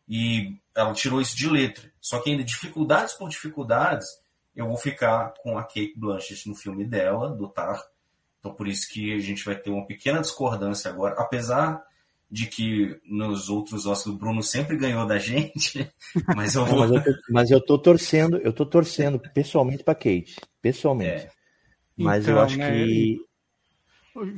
E 0.09 0.57
ela 0.75 0.93
tirou 0.93 1.21
isso 1.21 1.37
de 1.37 1.49
letra. 1.49 1.91
Só 2.01 2.21
que 2.21 2.31
ainda, 2.31 2.45
dificuldades 2.45 3.15
por 3.15 3.29
dificuldades, 3.29 4.07
eu 4.55 4.67
vou 4.67 4.77
ficar 4.77 5.33
com 5.43 5.59
a 5.59 5.63
Kate 5.63 5.95
Blanchett 5.97 6.49
no 6.49 6.55
filme 6.55 6.85
dela, 6.85 7.31
do 7.31 7.49
Tar. 7.49 7.83
Então 8.39 8.53
por 8.53 8.69
isso 8.69 8.89
que 8.93 9.15
a 9.15 9.21
gente 9.21 9.45
vai 9.45 9.57
ter 9.57 9.71
uma 9.71 9.87
pequena 9.87 10.21
discordância 10.21 10.91
agora. 10.91 11.15
Apesar 11.19 11.83
de 12.31 12.47
que 12.47 13.01
nos 13.05 13.49
outros 13.49 13.87
Oscars 13.87 14.07
o 14.07 14.19
Bruno 14.19 14.43
sempre 14.43 14.77
ganhou 14.77 15.07
da 15.07 15.19
gente, 15.19 15.89
mas 16.35 16.55
eu 16.55 16.67
vou... 16.67 16.81
mas, 16.81 16.91
eu 16.91 17.03
tô, 17.03 17.21
mas 17.31 17.51
eu 17.51 17.65
tô 17.65 17.79
torcendo, 17.79 18.37
eu 18.39 18.53
tô 18.53 18.67
torcendo 18.67 19.19
pessoalmente 19.33 19.85
para 19.85 19.95
Kate, 19.95 20.37
pessoalmente. 20.61 21.27
É. 21.27 21.31
Mas 21.97 22.25
então, 22.25 22.35
eu 22.35 22.43
acho 22.43 22.59
né, 22.59 22.73
que 22.73 23.21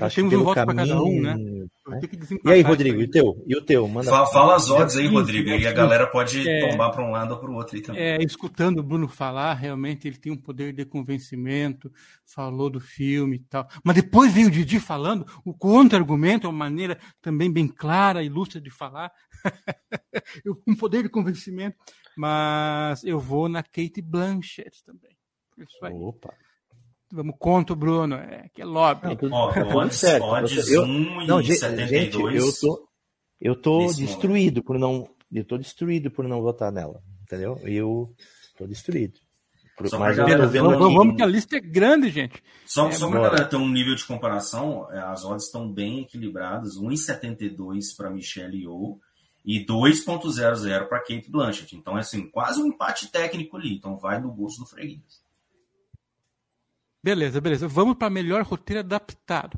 Acho 0.01 0.17
temos 0.17 0.33
um 0.33 0.43
voto 0.43 0.55
para 0.55 0.75
cada 0.75 1.03
um, 1.03 1.21
né? 1.21 1.35
né? 1.35 2.01
E 2.43 2.51
aí, 2.51 2.63
Rodrigo, 2.63 2.99
e 2.99 3.05
o 3.05 3.11
teu? 3.11 3.45
E 3.47 3.55
o 3.55 3.61
teu? 3.61 3.87
Manda 3.87 4.09
fala, 4.09 4.27
fala 4.27 4.57
as 4.57 4.71
odds 4.71 4.97
aí, 4.97 5.07
Rodrigo, 5.07 5.51
aí 5.51 5.67
a 5.67 5.73
galera 5.73 6.07
pode 6.07 6.49
é, 6.49 6.71
tombar 6.71 6.91
para 6.91 7.05
um 7.05 7.11
lado 7.11 7.33
ou 7.33 7.39
para 7.39 7.51
o 7.51 7.55
outro 7.55 7.77
aí 7.77 7.83
também. 7.83 8.03
É, 8.03 8.23
escutando 8.23 8.79
o 8.79 8.83
Bruno 8.83 9.07
falar, 9.07 9.53
realmente 9.53 10.09
ele 10.09 10.17
tem 10.17 10.33
um 10.33 10.37
poder 10.37 10.73
de 10.73 10.87
convencimento, 10.87 11.93
falou 12.25 12.71
do 12.71 12.81
filme 12.81 13.37
e 13.37 13.41
tal. 13.41 13.69
Mas 13.85 13.97
depois 13.97 14.33
veio 14.33 14.49
o 14.49 14.51
Didi 14.51 14.81
falando, 14.81 15.27
o 15.45 15.53
contra-argumento 15.53 16.47
é 16.47 16.51
uma 16.51 16.59
maneira 16.59 16.99
também 17.21 17.53
bem 17.53 17.69
clara 17.69 18.23
e 18.23 18.31
lúcida 18.31 18.63
de 18.63 18.71
falar, 18.71 19.13
um 20.67 20.75
poder 20.75 21.03
de 21.03 21.11
convencimento. 21.11 21.77
Mas 22.17 23.05
eu 23.05 23.21
vou 23.21 23.47
na 23.47 23.63
Kate 23.63 24.01
Blanchett 24.01 24.83
também. 24.85 25.15
Isso 25.59 25.85
aí. 25.85 25.93
Opa. 25.93 26.33
Vamos 27.13 27.37
contra 27.39 27.73
o 27.73 27.77
Bruno, 27.77 28.17
é, 28.17 28.49
que 28.53 28.61
é 28.61 28.65
lobby. 28.65 29.09
Não, 29.09 29.17
tudo, 29.17 29.35
Ó, 29.35 29.53
tudo 29.53 29.93
certo. 29.93 30.25
Odds 30.25 30.71
eu, 30.71 30.87
não, 30.87 31.41
gente, 31.41 31.87
gente, 31.87 32.19
eu 32.19 32.53
tô, 32.61 32.89
eu 33.41 33.61
tô 33.61 33.87
destruído 33.93 34.57
momento. 34.57 34.65
por 34.65 34.79
não, 34.79 35.09
eu 35.33 35.45
tô 35.45 35.57
destruído 35.57 36.11
por 36.11 36.27
não 36.27 36.43
votar 36.43 36.73
nela, 36.73 37.01
entendeu? 37.23 37.61
Eu 37.63 38.13
tô 38.59 38.67
destruído. 38.67 39.21
Por, 39.77 39.99
mas 39.99 40.17
galera, 40.17 40.47
vamos, 40.47 40.95
vamos 40.95 41.17
que 41.17 41.23
a 41.23 41.27
lista 41.27 41.57
é 41.57 41.61
grande, 41.61 42.09
gente. 42.09 42.43
Só, 42.67 42.89
é, 42.89 42.93
só 42.93 43.09
para 43.09 43.21
galera 43.21 43.45
ter 43.45 43.57
um 43.57 43.69
nível 43.69 43.95
de 43.95 44.05
comparação, 44.05 44.91
é, 44.91 44.99
as 44.99 45.25
odds 45.25 45.47
estão 45.47 45.71
bem 45.71 46.01
equilibradas, 46.01 46.77
1,72 46.79 47.95
para 47.97 48.11
Michelle 48.11 48.59
Yeoh 48.59 48.99
e 49.45 49.65
2,00 49.65 50.89
para 50.89 50.99
Kate 51.01 51.31
Blanchett. 51.31 51.77
Então, 51.77 51.97
é 51.97 52.01
assim, 52.01 52.29
quase 52.31 52.61
um 52.61 52.67
empate 52.67 53.13
técnico 53.13 53.57
ali. 53.57 53.77
Então, 53.77 53.97
vai 53.97 54.21
do 54.21 54.33
gosto 54.33 54.61
do 54.61 54.67
freguês. 54.67 55.26
Beleza, 57.07 57.41
beleza. 57.41 57.69
Vamos 57.69 57.95
para 57.97 58.11
melhor 58.11 58.43
roteiro 58.43 58.81
adaptado. 58.81 59.57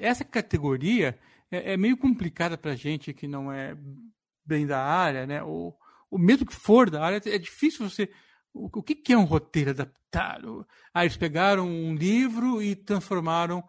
Essa 0.00 0.24
categoria 0.24 1.18
é, 1.50 1.74
é 1.74 1.76
meio 1.76 1.94
complicada 1.94 2.56
para 2.56 2.74
gente 2.74 3.12
que 3.12 3.28
não 3.28 3.52
é 3.52 3.76
bem 4.42 4.66
da 4.66 4.82
área, 4.82 5.26
né? 5.26 5.42
Ou, 5.42 5.78
ou 6.10 6.18
mesmo 6.18 6.46
que 6.46 6.54
for 6.54 6.88
da 6.88 7.04
área, 7.04 7.20
é 7.26 7.36
difícil 7.36 7.86
você. 7.86 8.10
O, 8.50 8.78
o 8.78 8.82
que, 8.82 8.94
que 8.94 9.12
é 9.12 9.18
um 9.18 9.24
roteiro 9.24 9.72
adaptado? 9.72 10.66
Ah, 10.94 11.04
eles 11.04 11.18
pegaram 11.18 11.68
um 11.68 11.94
livro 11.94 12.62
e 12.62 12.74
transformaram 12.74 13.62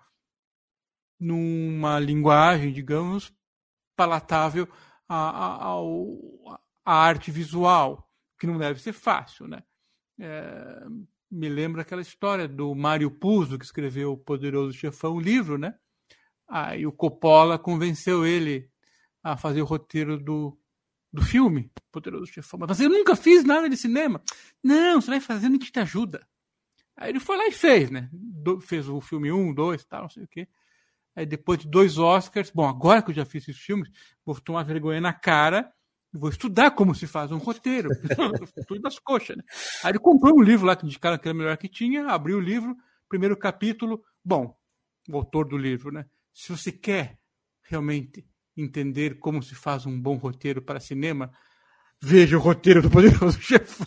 numa 1.20 2.00
linguagem, 2.00 2.72
digamos, 2.72 3.34
palatável 3.94 4.70
à, 5.10 5.76
à 6.86 6.94
arte 6.94 7.30
visual, 7.30 8.10
que 8.40 8.48
não 8.48 8.58
deve 8.58 8.82
ser 8.82 8.94
fácil, 8.94 9.50
né? 9.50 9.62
É, 10.18 10.86
me 11.30 11.50
lembra 11.50 11.82
aquela 11.82 12.02
história 12.02 12.48
do 12.48 12.74
Mário 12.74 13.12
Puzo, 13.12 13.58
que 13.58 13.66
escreveu 13.66 14.14
O 14.14 14.18
Poderoso 14.18 14.78
Chefão, 14.78 15.16
o 15.16 15.20
livro, 15.20 15.58
né? 15.58 15.76
Aí 16.48 16.86
o 16.88 16.92
Coppola 16.92 17.60
convenceu 17.60 18.26
ele 18.26 18.70
a 19.22 19.36
fazer 19.36 19.62
o 19.62 19.66
roteiro 19.66 20.18
do, 20.18 20.58
do 21.12 21.22
filme, 21.22 21.70
Poderoso 21.92 22.32
Chefão. 22.32 22.60
Mas 22.60 22.80
eu 22.80 22.90
nunca 22.90 23.16
fiz 23.16 23.44
nada 23.44 23.70
de 23.70 23.76
cinema. 23.76 24.22
Não, 24.64 25.02
você 25.02 25.12
vai 25.12 25.20
fazendo 25.20 25.54
e 25.54 25.58
a 25.58 25.60
gente 25.60 25.72
te 25.72 25.80
ajuda. 25.80 26.26
Aí 26.96 27.10
ele 27.10 27.20
foi 27.20 27.38
lá 27.38 27.48
e 27.48 27.52
fez, 27.52 27.92
né? 27.92 28.10
Do, 28.12 28.60
fez 28.60 28.88
o 28.88 29.00
filme 29.02 29.32
1, 29.32 29.50
um, 29.50 29.54
2, 29.54 29.86
tal, 29.86 30.04
não 30.04 30.10
sei 30.10 30.24
o 30.24 30.28
quê. 30.28 30.48
Aí 31.16 31.26
depois 31.26 31.60
de 31.60 31.68
dois 31.68 31.98
Oscars, 31.98 32.50
bom, 32.50 32.68
agora 32.68 33.02
que 33.02 33.12
eu 33.12 33.16
já 33.16 33.26
fiz 33.26 33.48
esses 33.48 33.62
filmes, 33.62 33.90
vou 34.26 34.40
tomar 34.40 34.64
vergonha 34.64 35.02
na 35.02 35.14
cara 35.14 35.72
vou 36.14 36.30
estudar 36.30 36.72
como 36.72 36.96
se 36.96 37.08
faz 37.08 37.32
um 37.32 37.38
roteiro. 37.38 37.90
Tudo 38.68 38.82
das 38.82 39.00
coxas, 39.00 39.38
né? 39.38 39.44
Aí 39.84 39.92
ele 39.92 40.00
comprou 40.00 40.38
um 40.38 40.42
livro 40.42 40.66
lá 40.66 40.76
que 40.76 40.86
indicaram 40.86 41.18
que 41.18 41.28
era 41.28 41.38
melhor 41.38 41.58
que 41.58 41.68
tinha, 41.68 42.08
abriu 42.08 42.38
o 42.38 42.42
livro, 42.42 42.76
primeiro 43.08 43.38
capítulo. 43.38 44.04
Bom, 44.24 44.58
o 45.10 45.16
autor 45.16 45.48
do 45.48 45.58
livro, 45.58 45.92
né? 45.92 46.06
Se 46.34 46.52
você 46.52 46.72
quer 46.72 47.18
realmente 47.64 48.26
entender 48.56 49.20
como 49.20 49.44
se 49.44 49.56
faz 49.56 49.86
um 49.86 50.00
bom 50.00 50.16
roteiro 50.16 50.62
para 50.62 50.80
cinema, 50.80 51.32
veja 52.02 52.38
o 52.38 52.42
roteiro 52.42 52.82
do 52.82 52.90
Poderoso 52.90 53.40
Chefão. 53.42 53.86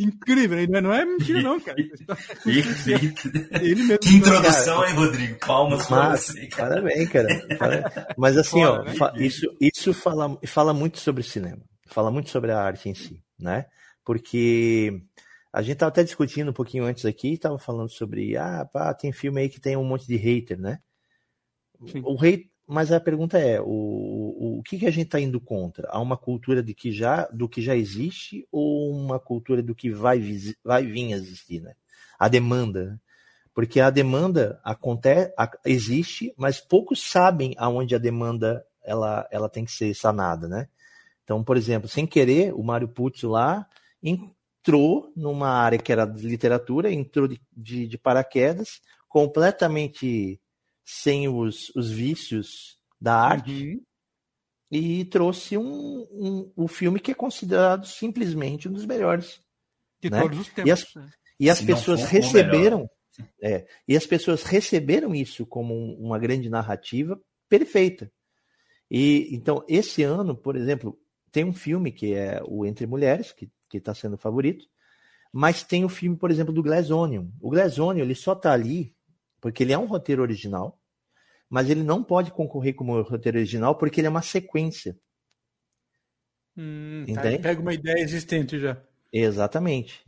Incrível, 0.00 0.68
não 0.68 0.76
é, 0.76 0.80
não 0.80 0.92
é 0.92 1.04
mentira, 1.04 1.42
não, 1.42 1.60
cara. 1.60 1.76
Perfeito. 2.44 3.28
Ele 3.60 3.82
mesmo. 3.82 3.98
Que 3.98 4.16
introdução, 4.16 4.84
hein, 4.84 4.94
Rodrigo? 4.94 5.38
Palmas 5.38 5.86
para 5.86 6.16
você. 6.16 6.46
Cara. 6.48 6.74
Parabéns, 6.76 7.08
cara. 7.08 8.14
Mas 8.16 8.36
assim, 8.36 8.62
Fora, 8.62 8.82
ó, 8.82 9.12
né? 9.12 9.24
isso, 9.24 9.46
isso 9.60 9.94
fala, 9.94 10.38
fala 10.46 10.74
muito 10.74 10.98
sobre 10.98 11.22
cinema. 11.22 11.62
Fala 11.86 12.10
muito 12.10 12.30
sobre 12.30 12.52
a 12.52 12.60
arte 12.60 12.88
em 12.88 12.94
si, 12.94 13.22
né? 13.38 13.66
Porque 14.04 15.02
a 15.52 15.62
gente 15.62 15.74
estava 15.74 15.90
até 15.90 16.04
discutindo 16.04 16.50
um 16.50 16.54
pouquinho 16.54 16.84
antes 16.84 17.04
aqui, 17.04 17.32
estava 17.32 17.58
falando 17.58 17.90
sobre, 17.90 18.36
ah, 18.36 18.68
pá, 18.70 18.92
tem 18.94 19.12
filme 19.12 19.40
aí 19.40 19.48
que 19.48 19.60
tem 19.60 19.76
um 19.76 19.84
monte 19.84 20.06
de 20.06 20.16
hater, 20.16 20.58
né? 20.58 20.78
Sim. 21.86 22.02
O 22.04 22.16
hate, 22.16 22.50
mas 22.68 22.92
a 22.92 23.00
pergunta 23.00 23.38
é, 23.38 23.58
o, 23.58 23.64
o, 23.66 24.58
o 24.58 24.62
que, 24.62 24.78
que 24.78 24.86
a 24.86 24.90
gente 24.90 25.06
está 25.06 25.18
indo 25.18 25.40
contra? 25.40 25.88
Há 25.90 25.98
uma 25.98 26.18
cultura 26.18 26.62
de 26.62 26.74
que 26.74 26.92
já, 26.92 27.24
do 27.32 27.48
que 27.48 27.62
já 27.62 27.74
existe 27.74 28.46
ou 28.52 28.90
uma 28.90 29.18
cultura 29.18 29.62
do 29.62 29.74
que 29.74 29.90
vai, 29.90 30.20
vai 30.62 30.84
vir 30.84 31.14
a 31.14 31.16
existir, 31.16 31.62
né? 31.62 31.74
A 32.18 32.28
demanda, 32.28 32.84
né? 32.84 32.98
Porque 33.54 33.80
a 33.80 33.88
demanda 33.88 34.60
acontece, 34.62 35.32
existe, 35.64 36.32
mas 36.36 36.60
poucos 36.60 37.10
sabem 37.10 37.54
aonde 37.56 37.94
a 37.94 37.98
demanda 37.98 38.64
ela, 38.84 39.26
ela 39.32 39.48
tem 39.48 39.64
que 39.64 39.72
ser 39.72 39.94
sanada, 39.94 40.46
né? 40.46 40.68
Então, 41.24 41.42
por 41.42 41.56
exemplo, 41.56 41.88
sem 41.88 42.06
querer, 42.06 42.52
o 42.54 42.62
Mário 42.62 42.86
Putz 42.86 43.22
lá 43.22 43.66
entrou 44.02 45.10
numa 45.16 45.48
área 45.48 45.78
que 45.78 45.90
era 45.90 46.04
de 46.04 46.26
literatura, 46.26 46.92
entrou 46.92 47.26
de, 47.26 47.40
de, 47.56 47.88
de 47.88 47.98
paraquedas, 47.98 48.80
completamente 49.08 50.38
sem 50.90 51.28
os, 51.28 51.68
os 51.76 51.90
vícios 51.90 52.78
da 52.98 53.14
arte 53.14 53.74
uhum. 53.74 53.80
e 54.70 55.04
trouxe 55.04 55.58
um, 55.58 56.00
um, 56.10 56.52
um 56.56 56.66
filme 56.66 56.98
que 56.98 57.10
é 57.10 57.14
considerado 57.14 57.86
simplesmente 57.86 58.70
um 58.70 58.72
dos 58.72 58.86
melhores. 58.86 59.38
De 60.00 60.08
né? 60.08 60.22
todos 60.22 60.38
os 60.38 60.48
tempos. 60.48 60.66
E 60.66 60.72
as, 60.72 60.94
né? 60.94 61.10
e 61.38 61.50
as 61.50 61.60
pessoas 61.60 62.04
receberam. 62.04 62.88
É, 63.42 63.66
e 63.86 63.96
as 63.96 64.06
pessoas 64.06 64.44
receberam 64.44 65.14
isso 65.14 65.44
como 65.44 65.74
uma 65.96 66.18
grande 66.18 66.48
narrativa 66.48 67.20
perfeita. 67.50 68.10
E 68.90 69.28
então, 69.30 69.62
esse 69.68 70.02
ano, 70.02 70.34
por 70.34 70.56
exemplo, 70.56 70.98
tem 71.30 71.44
um 71.44 71.52
filme 71.52 71.92
que 71.92 72.14
é 72.14 72.40
o 72.46 72.64
Entre 72.64 72.86
Mulheres, 72.86 73.32
que 73.32 73.50
está 73.74 73.94
sendo 73.94 74.16
favorito, 74.16 74.64
mas 75.30 75.62
tem 75.62 75.84
o 75.84 75.88
filme, 75.90 76.16
por 76.16 76.30
exemplo, 76.30 76.54
do 76.54 76.62
Glass 76.62 76.90
Onion. 76.90 77.26
O 77.42 77.50
Glass 77.50 77.78
Onion, 77.78 78.04
ele 78.04 78.14
só 78.14 78.32
está 78.32 78.52
ali 78.52 78.96
porque 79.40 79.62
ele 79.62 79.72
é 79.72 79.78
um 79.78 79.86
roteiro 79.86 80.22
original, 80.22 80.78
mas 81.48 81.70
ele 81.70 81.82
não 81.82 82.02
pode 82.02 82.30
concorrer 82.30 82.74
como 82.74 83.00
roteiro 83.02 83.38
original 83.38 83.74
porque 83.74 84.00
ele 84.00 84.06
é 84.06 84.10
uma 84.10 84.22
sequência. 84.22 84.98
Hum, 86.56 87.04
tá, 87.14 87.22
pega 87.22 87.60
uma 87.60 87.74
ideia 87.74 88.02
existente 88.02 88.58
já. 88.58 88.80
Exatamente. 89.12 90.04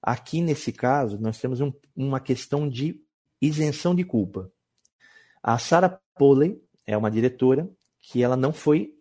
Aqui, 0.00 0.40
nesse 0.40 0.72
caso, 0.72 1.18
nós 1.18 1.38
temos 1.38 1.60
um, 1.60 1.72
uma 1.94 2.20
questão 2.20 2.68
de 2.68 3.02
isenção 3.40 3.94
de 3.94 4.04
culpa. 4.04 4.50
A 5.42 5.58
Sarah 5.58 6.00
Polley 6.14 6.62
é 6.86 6.96
uma 6.96 7.10
diretora 7.10 7.68
que 8.00 8.22
ela 8.22 8.36
não 8.36 8.52
foi 8.52 8.94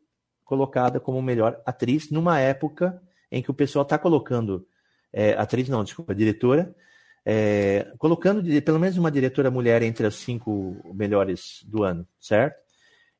colocada 0.43 0.99
como 0.99 1.21
melhor 1.21 1.61
atriz 1.65 2.09
numa 2.09 2.39
época 2.39 3.01
em 3.31 3.41
que 3.41 3.51
o 3.51 3.53
pessoal 3.53 3.83
está 3.83 3.97
colocando 3.97 4.67
é, 5.11 5.33
atriz 5.33 5.67
não, 5.67 5.83
desculpa, 5.83 6.13
diretora, 6.13 6.73
é, 7.25 7.93
colocando 7.97 8.43
pelo 8.61 8.79
menos 8.79 8.97
uma 8.97 9.11
diretora 9.11 9.51
mulher 9.51 9.81
entre 9.81 10.07
as 10.07 10.15
cinco 10.15 10.75
melhores 10.93 11.63
do 11.65 11.83
ano, 11.83 12.07
certo? 12.19 12.57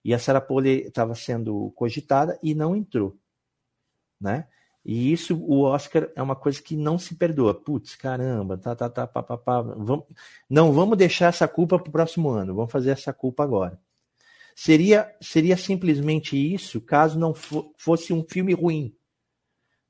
E 0.04 0.14
a 0.14 0.20
Sarah 0.20 0.42
Polley 0.42 0.88
estava 0.88 1.14
sendo 1.16 1.72
cogitada 1.76 2.40
e 2.42 2.56
não 2.56 2.76
entrou, 2.76 3.18
né? 4.20 4.48
E 4.84 5.12
isso, 5.12 5.36
o 5.36 5.62
Oscar 5.62 6.10
é 6.16 6.22
uma 6.22 6.36
coisa 6.36 6.62
que 6.62 6.76
não 6.76 6.98
se 6.98 7.14
perdoa. 7.16 7.54
Putz, 7.54 7.96
caramba, 7.96 8.58
tá, 8.58 8.76
tá, 8.76 8.90
tá, 8.90 9.06
pá, 9.06 9.22
pá, 9.22 9.38
pá. 9.38 9.62
Vamos, 9.62 10.06
não 10.50 10.72
vamos 10.72 10.98
deixar 10.98 11.28
essa 11.28 11.48
culpa 11.48 11.78
para 11.78 11.90
o 11.90 11.92
próximo 11.92 12.30
ano, 12.30 12.56
vamos 12.56 12.72
fazer 12.72 12.92
essa 12.92 13.14
culpa 13.14 13.44
agora. 13.44 13.80
Seria, 14.56 15.16
seria 15.22 15.56
simplesmente 15.56 16.36
isso 16.36 16.82
caso 16.82 17.20
não 17.20 17.34
fosse 17.78 18.14
um 18.14 18.24
filme 18.28 18.54
ruim. 18.54 18.96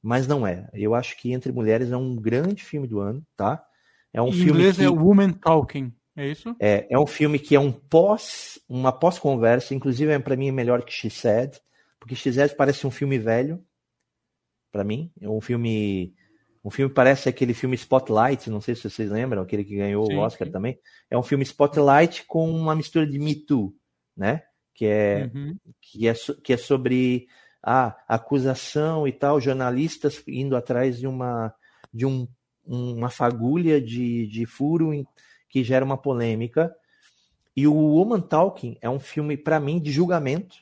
Mas 0.02 0.28
não 0.28 0.46
é. 0.46 0.70
Eu 0.74 0.96
acho 0.96 1.18
que 1.18 1.32
Entre 1.32 1.52
Mulheres 1.52 1.92
é 1.92 1.98
um 1.98 2.16
grande 2.16 2.64
filme 2.64 2.88
do 2.88 3.00
ano, 3.00 3.26
tá? 3.36 3.66
É 4.14 4.22
um 4.22 4.30
em 4.30 4.34
filme 4.34 4.52
inglês 4.52 4.78
que... 4.78 4.84
é 4.84 4.90
Woman 4.90 5.34
Talking, 5.34 5.94
é 6.16 6.28
isso? 6.28 6.56
É, 6.60 6.88
é 6.90 7.00
um 7.00 7.08
filme 7.08 7.40
que 7.40 7.56
é 7.56 7.60
um 7.60 7.72
pós, 7.72 8.60
uma 8.68 8.92
pós-conversa, 8.92 9.74
inclusive 9.74 10.12
é 10.12 10.20
para 10.20 10.36
mim 10.36 10.50
é 10.50 10.52
melhor 10.52 10.84
que 10.84 10.92
She 10.92 11.10
Said, 11.10 11.60
porque 12.00 12.16
She 12.16 12.34
Said 12.34 12.56
parece 12.56 12.86
um 12.88 12.92
filme 12.92 13.18
velho, 13.18 13.64
para 14.72 14.84
mim. 14.84 15.12
É 15.20 15.30
um 15.30 15.42
filme. 15.42 16.14
Um 16.64 16.70
filme 16.70 16.94
parece 16.94 17.30
aquele 17.30 17.54
filme 17.54 17.76
Spotlight, 17.76 18.50
não 18.50 18.60
sei 18.60 18.76
se 18.76 18.90
vocês 18.90 19.10
lembram, 19.10 19.42
aquele 19.42 19.64
que 19.64 19.78
ganhou 19.78 20.06
sim, 20.06 20.16
o 20.16 20.20
Oscar 20.20 20.48
sim. 20.48 20.52
também. 20.52 20.78
É 21.10 21.18
um 21.18 21.24
filme 21.24 21.44
Spotlight 21.44 22.26
com 22.28 22.50
uma 22.50 22.76
mistura 22.76 23.08
de 23.08 23.18
Me 23.18 23.34
Too, 23.34 23.74
né? 24.16 24.44
Que 24.74 24.86
é, 24.86 25.32
uhum. 25.34 25.58
que 25.82 26.08
é, 26.08 26.14
que 26.44 26.54
é 26.54 26.58
sobre 26.58 27.28
a 27.64 27.96
acusação 28.08 29.08
e 29.08 29.12
tal, 29.12 29.40
jornalistas 29.40 30.22
indo 30.28 30.56
atrás 30.56 31.00
de 31.00 31.08
uma, 31.08 31.54
de 31.94 32.06
um, 32.06 32.28
uma 32.70 33.10
fagulha 33.10 33.82
de, 33.82 34.28
de 34.28 34.46
furo 34.46 34.94
em, 34.94 35.06
que 35.50 35.64
gera 35.64 35.84
uma 35.84 35.98
polêmica. 35.98 36.74
E 37.56 37.68
o 37.68 37.74
Woman 37.74 38.22
Talking 38.22 38.78
é 38.82 38.90
um 38.90 39.00
filme, 39.00 39.36
para 39.36 39.60
mim, 39.60 39.80
de 39.80 39.92
julgamento, 39.92 40.56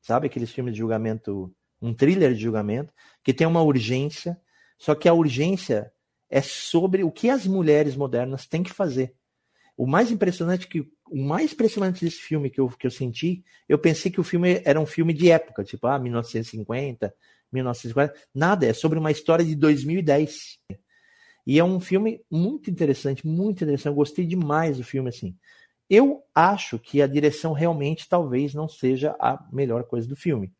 sabe? 0.00 0.26
Aqueles 0.26 0.50
filmes 0.50 0.74
de 0.74 0.80
julgamento 0.80 1.54
um 1.80 1.94
thriller 1.94 2.34
de 2.34 2.40
julgamento, 2.40 2.92
que 3.22 3.34
tem 3.34 3.46
uma 3.46 3.62
urgência, 3.62 4.38
só 4.78 4.94
que 4.94 5.08
a 5.08 5.14
urgência 5.14 5.92
é 6.28 6.40
sobre 6.42 7.04
o 7.04 7.10
que 7.10 7.30
as 7.30 7.46
mulheres 7.46 7.94
modernas 7.94 8.46
têm 8.46 8.62
que 8.62 8.72
fazer. 8.72 9.14
O 9.76 9.86
mais 9.86 10.10
impressionante 10.10 10.66
que 10.66 10.90
o 11.08 11.22
mais 11.22 11.52
impressionante 11.52 12.04
desse 12.04 12.18
filme 12.18 12.50
que 12.50 12.58
eu, 12.58 12.68
que 12.68 12.86
eu 12.86 12.90
senti, 12.90 13.44
eu 13.68 13.78
pensei 13.78 14.10
que 14.10 14.20
o 14.20 14.24
filme 14.24 14.60
era 14.64 14.80
um 14.80 14.86
filme 14.86 15.12
de 15.12 15.30
época, 15.30 15.62
tipo, 15.62 15.86
ah, 15.86 15.98
1950, 15.98 17.14
1950. 17.52 18.12
Nada, 18.34 18.66
é 18.66 18.72
sobre 18.72 18.98
uma 18.98 19.12
história 19.12 19.44
de 19.44 19.54
2010. 19.54 20.58
E 21.46 21.58
é 21.58 21.64
um 21.64 21.78
filme 21.78 22.20
muito 22.30 22.70
interessante, 22.70 23.26
muito 23.26 23.62
interessante. 23.62 23.86
Eu 23.86 23.94
gostei 23.94 24.26
demais 24.26 24.78
do 24.78 24.84
filme, 24.84 25.08
assim. 25.08 25.36
Eu 25.88 26.22
acho 26.34 26.78
que 26.78 27.00
a 27.00 27.06
direção 27.06 27.52
realmente 27.52 28.08
talvez 28.08 28.52
não 28.52 28.68
seja 28.68 29.14
a 29.20 29.38
melhor 29.52 29.84
coisa 29.84 30.08
do 30.08 30.16
filme. 30.16 30.52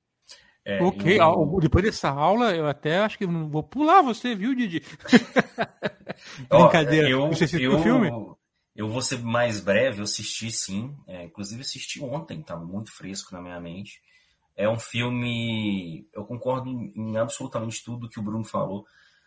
É, 0.64 0.82
ok, 0.82 1.20
eu... 1.20 1.58
depois 1.60 1.84
dessa 1.84 2.08
aula 2.08 2.54
eu 2.54 2.66
até 2.66 2.98
acho 2.98 3.16
que 3.16 3.26
vou 3.26 3.62
pular 3.62 4.02
você, 4.02 4.34
viu, 4.34 4.54
Didi? 4.54 4.82
Brincadeira. 6.48 7.08
Eu, 7.08 7.28
você 7.28 7.44
assistiu 7.44 7.72
eu, 7.72 7.78
o 7.78 7.82
filme? 7.82 8.10
Eu 8.74 8.88
vou 8.88 9.00
ser 9.00 9.18
mais 9.18 9.60
breve, 9.60 10.00
eu 10.00 10.04
assisti 10.04 10.50
sim. 10.50 10.94
É, 11.06 11.24
inclusive 11.24 11.60
assisti 11.60 12.02
ontem, 12.02 12.42
tá 12.42 12.56
muito 12.56 12.92
fresco 12.92 13.32
na 13.32 13.40
minha 13.40 13.60
mente. 13.60 14.00
É 14.56 14.68
um 14.68 14.78
filme. 14.78 16.08
Eu 16.12 16.24
concordo 16.24 16.70
em 16.70 17.16
absolutamente 17.16 17.84
tudo 17.84 18.08
que 18.08 18.18
o 18.18 18.22
Bruno 18.22 18.44
falou. 18.44 18.84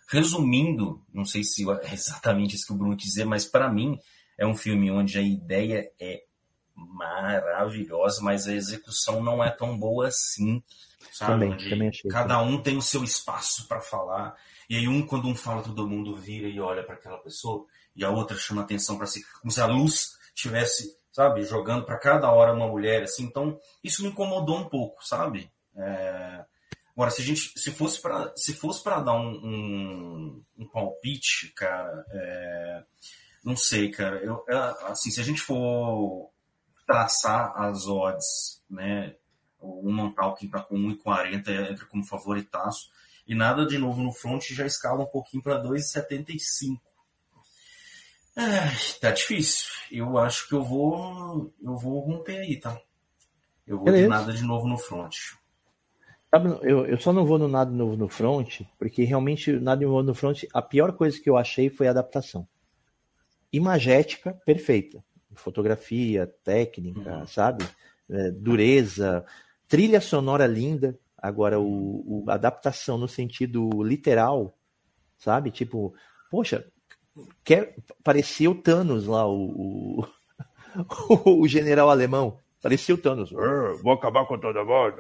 Resumindo, 0.10 1.02
não 1.14 1.26
sei 1.26 1.44
se 1.44 1.70
é 1.70 1.94
exatamente 1.94 2.56
isso 2.56 2.68
que 2.68 2.74
o 2.74 2.78
Bruno 2.78 2.98
quis 2.98 3.10
dizer, 3.10 3.26
mas 3.26 3.46
para 3.46 3.70
mim 3.70 4.00
é 4.38 4.46
um 4.46 4.56
filme 4.56 4.90
onde 4.92 5.18
a 5.18 5.22
ideia 5.22 5.92
é 6.00 6.24
maravilhosa, 6.76 8.22
mas 8.22 8.48
a 8.48 8.54
execução 8.54 9.22
não 9.22 9.44
é 9.44 9.50
tão 9.50 9.78
boa 9.78 10.08
assim 10.08 10.64
sabe? 11.12 11.34
Também, 11.34 11.52
Onde 11.52 11.70
também 11.70 11.90
achei. 11.90 12.12
Cada 12.12 12.42
um 12.42 12.62
tem 12.62 12.78
o 12.78 12.82
seu 12.82 13.04
espaço 13.04 13.68
para 13.68 13.82
falar. 13.82 14.36
E 14.70 14.76
aí 14.76 14.88
um 14.88 15.06
quando 15.06 15.28
um 15.28 15.36
fala 15.36 15.64
todo 15.64 15.88
mundo 15.88 16.16
vira 16.16 16.48
e 16.48 16.60
olha 16.60 16.84
para 16.84 16.96
aquela 16.96 17.18
pessoa 17.18 17.66
e 17.96 18.04
a 18.04 18.10
outra 18.10 18.38
chama 18.38 18.62
atenção 18.62 18.98
para 18.98 19.08
si, 19.08 19.22
como 19.42 19.52
se 19.52 19.60
a 19.60 19.66
luz 19.66 20.12
tivesse, 20.36 20.96
sabe, 21.12 21.44
jogando 21.44 21.84
para 21.84 21.98
cada 21.98 22.32
hora 22.32 22.54
uma 22.54 22.68
mulher 22.68 23.04
assim. 23.04 23.24
Então 23.24 23.60
isso 23.84 24.04
me 24.04 24.10
incomodou 24.10 24.58
um 24.58 24.70
pouco, 24.70 25.06
sabe? 25.06 25.52
É... 25.76 26.46
Agora, 27.00 27.12
se 27.12 27.22
a 27.22 27.24
gente, 27.24 27.58
se 27.58 27.72
fosse 27.72 28.02
para, 28.02 28.34
se 28.36 28.54
fosse 28.54 28.84
para 28.84 29.00
dar 29.00 29.14
um, 29.14 29.30
um, 29.30 30.44
um, 30.58 30.68
palpite, 30.68 31.48
cara, 31.56 32.06
é... 32.12 32.84
não 33.42 33.56
sei, 33.56 33.90
cara. 33.90 34.18
Eu, 34.18 34.44
é, 34.50 34.56
assim, 34.92 35.10
se 35.10 35.22
a 35.22 35.24
gente 35.24 35.40
for 35.40 36.30
traçar 36.86 37.54
as 37.56 37.88
odds, 37.88 38.62
né, 38.70 39.16
o 39.62 39.88
Human 39.88 40.12
Talking 40.12 40.48
está 40.48 40.60
com 40.60 40.76
1,40, 40.76 41.72
entra 41.72 41.86
como 41.86 42.04
favoritaço. 42.04 42.90
E 43.26 43.34
nada 43.34 43.66
de 43.66 43.78
novo 43.78 44.04
no 44.04 44.12
front 44.12 44.44
já 44.50 44.66
escala 44.66 45.04
um 45.04 45.10
pouquinho 45.10 45.42
para 45.42 45.64
2,75. 45.64 46.82
É, 48.36 49.00
tá 49.00 49.12
difícil. 49.12 49.70
Eu 49.90 50.18
acho 50.18 50.50
que 50.50 50.54
eu 50.54 50.66
vou 50.66 51.50
eu 51.64 51.78
vou 51.78 52.02
romper 52.02 52.40
aí, 52.40 52.60
tá? 52.60 52.78
Eu 53.66 53.78
vou 53.78 53.86
Beleza. 53.86 54.04
de 54.04 54.10
nada 54.10 54.34
de 54.34 54.44
novo 54.44 54.68
no 54.68 54.78
front. 54.78 55.16
Eu, 56.62 56.86
eu 56.86 57.00
só 57.00 57.12
não 57.12 57.26
vou 57.26 57.40
no 57.40 57.48
nada 57.48 57.72
novo 57.72 57.98
no 57.98 58.08
front, 58.08 58.62
porque 58.78 59.04
realmente 59.04 59.52
nada 59.54 59.84
novo 59.84 60.04
no 60.04 60.14
front, 60.14 60.44
a 60.54 60.62
pior 60.62 60.94
coisa 60.94 61.20
que 61.20 61.30
eu 61.30 61.38
achei 61.38 61.70
foi 61.70 61.88
a 61.88 61.92
adaptação. 61.92 62.48
Imagética, 63.52 64.34
perfeita. 64.46 65.04
Fotografia, 65.34 66.32
técnica, 66.44 67.18
uhum. 67.18 67.26
sabe? 67.26 67.66
É, 68.10 68.32
dureza, 68.32 69.26
Trilha 69.70 70.02
sonora 70.02 70.48
linda, 70.48 70.98
agora 71.16 71.60
o, 71.60 72.24
o 72.26 72.26
adaptação 72.28 72.98
no 72.98 73.08
sentido 73.08 73.70
literal, 73.84 74.58
sabe? 75.16 75.52
Tipo, 75.52 75.94
poxa, 76.32 76.66
quer 77.44 77.76
parecia 78.04 78.50
o 78.50 78.56
Thanos 78.56 79.06
lá, 79.06 79.28
o, 79.28 80.00
o, 80.00 81.42
o 81.44 81.48
general 81.48 81.92
alemão. 81.92 82.40
Parecia 82.60 82.96
o 82.96 82.98
Thanos. 82.98 83.32
Vou 83.84 83.94
acabar 83.94 84.26
com 84.26 84.40
toda 84.40 84.60
a 84.60 84.64
volta. 84.64 85.00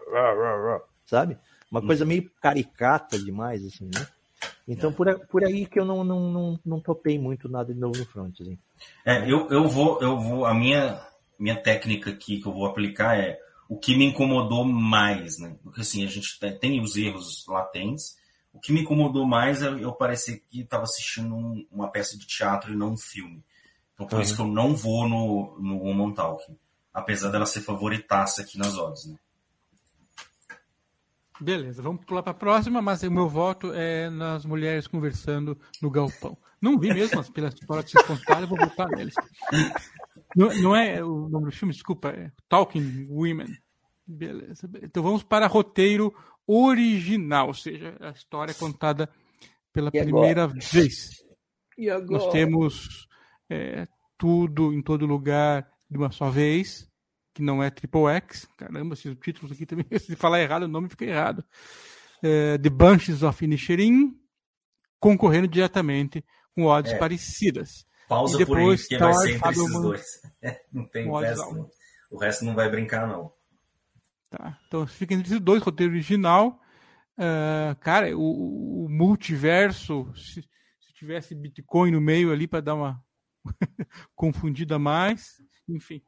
Sabe? 1.10 1.38
Uma 1.72 1.82
coisa 1.82 2.05
meio 2.05 2.30
caricata 2.39 3.18
demais, 3.18 3.66
assim, 3.66 3.89
né? 3.93 4.07
Então, 4.68 4.93
por, 4.93 5.07
por 5.28 5.43
aí 5.43 5.66
que 5.66 5.80
eu 5.80 5.86
não, 5.86 6.03
não, 6.03 6.32
não, 6.32 6.60
não 6.64 6.80
topei 6.80 7.18
muito 7.18 7.49
nada 7.49 7.74
de 7.74 7.80
novo 7.80 7.97
no 7.97 8.05
front. 8.05 8.39
Assim. 8.39 8.57
É, 9.03 9.30
eu, 9.30 9.49
eu 9.49 9.68
vou, 9.68 9.99
eu 10.01 10.20
vou, 10.20 10.45
a 10.45 10.53
minha, 10.53 11.01
minha 11.38 11.55
técnica 11.55 12.12
aqui 12.12 12.39
que 12.39 12.47
eu 12.47 12.53
vou 12.53 12.68
aplicar 12.68 13.18
é 13.18 13.39
o 13.68 13.78
que 13.78 13.97
me 13.97 14.05
incomodou 14.05 14.64
mais, 14.64 15.39
né? 15.39 15.55
Porque 15.64 15.82
assim, 15.82 16.05
a 16.05 16.07
gente 16.07 16.39
tem 16.60 16.80
os 16.80 16.95
erros 16.95 17.45
latentes. 17.47 18.16
O 18.53 18.60
que 18.60 18.72
me 18.72 18.82
incomodou 18.82 19.26
mais 19.26 19.64
é 19.64 19.68
eu 19.68 19.91
parecer 19.91 20.43
que 20.49 20.62
estava 20.62 20.84
assistindo 20.84 21.36
um, 21.36 21.66
uma 21.72 21.88
peça 21.88 22.18
de 22.18 22.28
teatro 22.28 22.72
e 22.72 22.76
não 22.76 22.91
um 22.91 22.97
filme. 22.97 23.43
Então 23.93 24.05
por 24.05 24.16
uhum. 24.16 24.22
isso 24.22 24.36
que 24.36 24.41
eu 24.41 24.47
não 24.47 24.76
vou 24.76 25.10
no, 25.10 25.60
no 25.60 25.80
Woman 25.80 26.14
Talking. 26.14 26.55
Apesar 26.93 27.30
dela 27.30 27.45
ser 27.45 27.62
favoritaça 27.62 28.41
aqui 28.41 28.57
nas 28.57 28.78
odds, 28.78 29.05
né? 29.05 29.18
Beleza, 31.42 31.82
vamos 31.82 32.04
pular 32.04 32.22
para 32.22 32.32
a 32.32 32.36
próxima, 32.36 32.82
mas 32.82 33.02
o 33.04 33.12
meu 33.12 33.30
voto 33.30 33.72
é 33.74 34.10
nas 34.10 34.46
mulheres 34.46 34.88
conversando 34.88 35.58
no 35.82 35.90
galpão. 35.90 36.38
Não 36.62 36.78
vi 36.78 36.94
mesmo, 36.94 37.16
mas 37.18 37.30
pelas 37.30 37.54
história 37.54 37.84
que 37.84 37.92
vocês 37.92 38.06
contaram, 38.06 38.42
eu 38.42 38.48
vou 38.48 38.58
votar 38.58 38.90
neles. 38.90 39.16
Não, 40.36 40.54
não, 40.62 40.76
é 40.76 41.04
o 41.04 41.30
nome 41.30 41.46
do 41.46 41.52
filme, 41.52 41.74
desculpa, 41.74 42.10
é 42.10 42.32
Talking 42.50 43.08
Women. 43.10 43.58
Beleza, 44.06 44.68
beleza. 44.68 44.88
Então 44.88 45.02
vamos 45.02 45.24
para 45.24 45.48
roteiro 45.48 46.14
original, 46.46 47.48
ou 47.48 47.54
seja, 47.54 47.96
a 48.02 48.10
história 48.10 48.54
contada 48.54 49.10
pela 49.72 49.90
E 49.94 50.00
primeira 50.04 50.44
agora? 50.44 50.60
vez. 50.72 51.24
E 51.78 51.90
agora? 51.90 52.12
Nós 52.12 52.32
temos 52.34 53.08
é, 53.50 53.88
tudo 54.18 54.74
em 54.74 54.82
todo 54.82 55.06
lugar 55.06 55.70
de 55.90 55.98
uma 55.98 56.12
só 56.12 56.30
vez, 56.30 56.89
que 57.40 57.46
não 57.46 57.64
é 57.64 57.70
Triple 57.70 58.06
X. 58.18 58.48
Caramba, 58.58 58.94
esses 58.94 59.16
títulos 59.24 59.54
aqui 59.54 59.66
também, 59.66 59.86
se 59.98 60.16
falar 60.16 60.42
errado, 60.42 60.64
o 60.64 60.68
nome 60.68 60.90
fica 60.90 61.06
errado. 61.06 61.44
É, 62.22 62.58
The 62.58 62.70
Bunches 62.70 63.24
of 63.24 63.44
Inisherin, 63.44 64.14
concorrendo 65.00 65.48
diretamente 65.48 66.24
com 66.54 66.66
odds 66.66 66.92
É. 66.92 66.98
parecidas. 66.98 67.86
Pausa 68.10 68.42
E 68.42 68.46
por 68.46 68.58
aí, 68.58 68.64
depois 68.64 68.82
porque 68.82 68.98
vai 68.98 69.14
ser 69.14 69.36
entre 69.36 69.52
esses 69.52 69.72
dois. 69.82 70.06
não 70.74 70.86
tem 70.88 71.08
o 71.08 71.18
resto, 71.18 71.54
não. 71.54 71.70
O 72.12 72.18
resto 72.18 72.44
não 72.44 72.56
vai 72.56 72.70
brincar, 72.70 73.08
não. 73.08 73.32
Tá? 74.30 74.60
Então 74.68 74.86
fica 74.86 75.14
entre 75.14 75.28
esses 75.28 75.40
dois, 75.40 75.62
roteiro 75.64 75.94
original. 75.94 76.60
Ah, 77.18 77.76
cara, 77.80 78.18
o, 78.18 78.86
o 78.86 78.90
multiverso, 78.90 80.12
se, 80.16 80.42
se 80.42 80.94
tivesse 80.94 81.34
Bitcoin 81.36 81.92
no 81.92 82.02
meio 82.02 82.32
ali 82.32 82.48
para 82.48 82.62
dar 82.62 82.76
uma 82.76 83.04
confundida 84.16 84.78
mais, 84.78 85.36
enfim. 85.68 86.02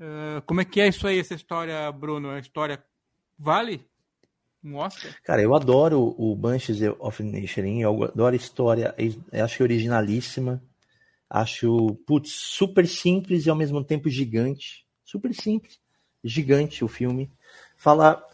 Ah, 0.00 0.42
como 0.46 0.60
é 0.60 0.64
que 0.64 0.80
é 0.80 0.88
isso 0.88 1.06
aí, 1.06 1.18
essa 1.18 1.34
história, 1.34 1.90
Bruno? 1.92 2.30
A 2.30 2.38
história 2.38 2.82
vale 3.38 3.84
um 4.62 4.76
Oscar? 4.76 5.14
Cara, 5.22 5.42
eu 5.42 5.54
adoro 5.54 6.14
o 6.18 6.34
Banshees 6.34 6.80
of 6.98 7.22
Inisherin, 7.22 7.80
eu 7.80 8.04
adoro 8.04 8.34
a 8.34 8.36
história, 8.36 8.94
acho 9.32 9.62
originalíssima, 9.62 10.62
acho, 11.30 11.94
putz, 12.06 12.32
super 12.32 12.86
simples 12.86 13.46
e 13.46 13.50
ao 13.50 13.56
mesmo 13.56 13.82
tempo 13.84 14.08
gigante, 14.08 14.86
super 15.04 15.32
simples, 15.34 15.78
gigante 16.24 16.84
o 16.84 16.88
filme, 16.88 17.30
fala, 17.76 18.24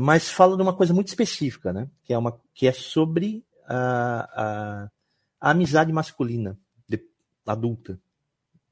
mas 0.00 0.28
fala 0.28 0.56
de 0.56 0.62
uma 0.62 0.74
coisa 0.74 0.92
muito 0.92 1.08
específica, 1.08 1.72
né, 1.72 1.88
que 2.04 2.12
é, 2.12 2.18
uma, 2.18 2.40
que 2.54 2.66
é 2.66 2.72
sobre 2.72 3.44
a, 3.68 4.28
a, 4.34 4.90
a 5.40 5.50
amizade 5.50 5.92
masculina, 5.92 6.58
de- 6.88 7.04
adulta, 7.46 8.00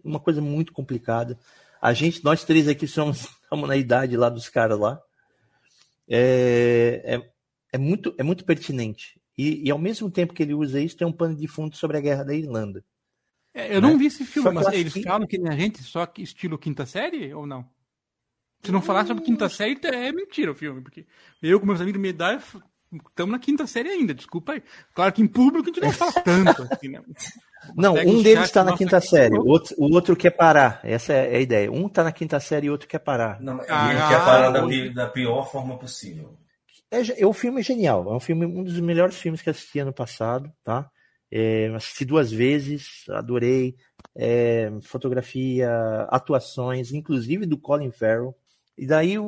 uma 0.03 0.21
coisa 0.21 0.41
muito 0.41 0.73
complicada, 0.73 1.39
a 1.85 1.93
gente, 1.93 2.25
nós 2.25 2.43
três 2.45 2.67
aqui 2.67 2.87
somos, 2.89 3.19
estamos 3.45 3.69
na 3.69 3.77
idade 3.77 4.17
lá 4.17 4.31
dos 4.31 4.49
caras 4.49 4.79
lá, 4.79 4.99
é, 6.09 7.03
é, 7.05 7.31
é 7.75 7.79
muito, 7.79 8.15
é 8.19 8.23
muito 8.23 8.43
pertinente. 8.45 9.21
E, 9.37 9.67
e 9.67 9.71
ao 9.71 9.79
mesmo 9.79 10.11
tempo 10.11 10.33
que 10.33 10.43
ele 10.43 10.55
usa 10.55 10.81
isso, 10.81 10.97
tem 10.97 11.07
um 11.07 11.13
pano 11.13 11.37
de 11.37 11.47
fundo 11.47 11.77
sobre 11.77 11.99
a 11.99 12.01
guerra 12.01 12.25
da 12.25 12.35
Irlanda. 12.35 12.83
É, 13.53 13.77
eu 13.77 13.83
não 13.83 13.91
Né? 13.93 13.99
vi 13.99 14.07
esse 14.07 14.25
filme, 14.25 14.51
mas 14.51 14.67
eles 14.69 14.95
que- 14.95 15.03
falam 15.03 15.27
que 15.27 15.37
nem 15.37 15.53
a 15.53 15.57
gente, 15.57 15.83
só 15.83 16.07
que 16.07 16.23
estilo 16.23 16.57
quinta 16.59 16.87
série 16.87 17.35
ou 17.35 17.47
não? 17.47 17.69
Se 18.63 18.73
não 18.73 18.81
falar 18.81 19.07
sobre 19.07 19.23
quinta 19.23 19.47
série, 19.51 19.79
é 19.85 20.11
mentira 20.11 20.53
o 20.53 20.55
filme, 20.55 20.81
porque 20.81 21.07
eu 21.43 21.61
com 21.61 21.67
meus 21.67 21.81
amigos 21.83 21.99
da 21.99 22.01
minha 22.01 22.11
idade 22.15 22.43
estamos 23.09 23.33
na 23.33 23.39
quinta 23.39 23.67
série 23.67 23.89
ainda, 23.89 24.15
desculpa 24.15 24.53
aí. 24.53 24.63
Claro 24.95 25.13
que 25.13 25.23
em 25.23 25.27
público 25.27 25.71
a 25.71 25.73
gente 25.73 25.81
não 25.81 25.93
fala 25.93 26.13
tanto 26.13 26.69
assim, 26.71 26.89
né? 26.89 27.03
Não, 27.75 27.95
Pega 27.95 28.11
um 28.11 28.23
deles 28.23 28.45
está 28.45 28.63
na 28.63 28.77
quinta 28.77 29.01
série, 29.01 29.39
o 29.39 29.47
outro, 29.47 29.75
o 29.79 29.95
outro 29.95 30.15
quer 30.15 30.33
parar. 30.33 30.81
Essa 30.85 31.15
é 31.15 31.37
a 31.37 31.41
ideia. 31.41 31.73
Um 31.73 31.87
está 31.87 32.05
na 32.05 32.13
quinta 32.13 32.39
série 32.39 32.67
e 32.67 32.69
o 32.69 32.73
outro 32.73 32.87
quer 32.87 32.99
parar. 32.99 33.41
Não, 33.41 33.57
e 33.57 33.67
Ah, 33.71 33.91
ele 33.91 34.01
quer 34.01 34.25
parar 34.25 34.51
da, 34.51 35.05
da 35.07 35.11
pior 35.11 35.51
forma 35.51 35.79
possível. 35.79 36.37
É, 36.91 37.23
é, 37.23 37.27
o 37.27 37.33
filme 37.33 37.61
é 37.61 37.65
genial. 37.65 38.07
É 38.13 38.17
um 38.17 38.21
filme, 38.21 38.45
um 38.45 38.63
dos 38.63 38.79
melhores 38.81 39.17
filmes 39.17 39.41
que 39.41 39.51
assisti 39.51 39.79
ano 39.79 39.93
passado, 39.93 40.53
tá? 40.63 40.91
É, 41.31 41.67
assisti 41.75 42.05
duas 42.05 42.31
vezes, 42.31 43.05
adorei. 43.09 43.77
É, 44.17 44.71
fotografia, 44.83 45.69
atuações, 46.09 46.93
inclusive 46.93 47.47
do 47.47 47.59
Colin 47.59 47.91
Farrell. 47.91 48.37
E 48.77 48.87
daí 48.87 49.19
o, 49.19 49.25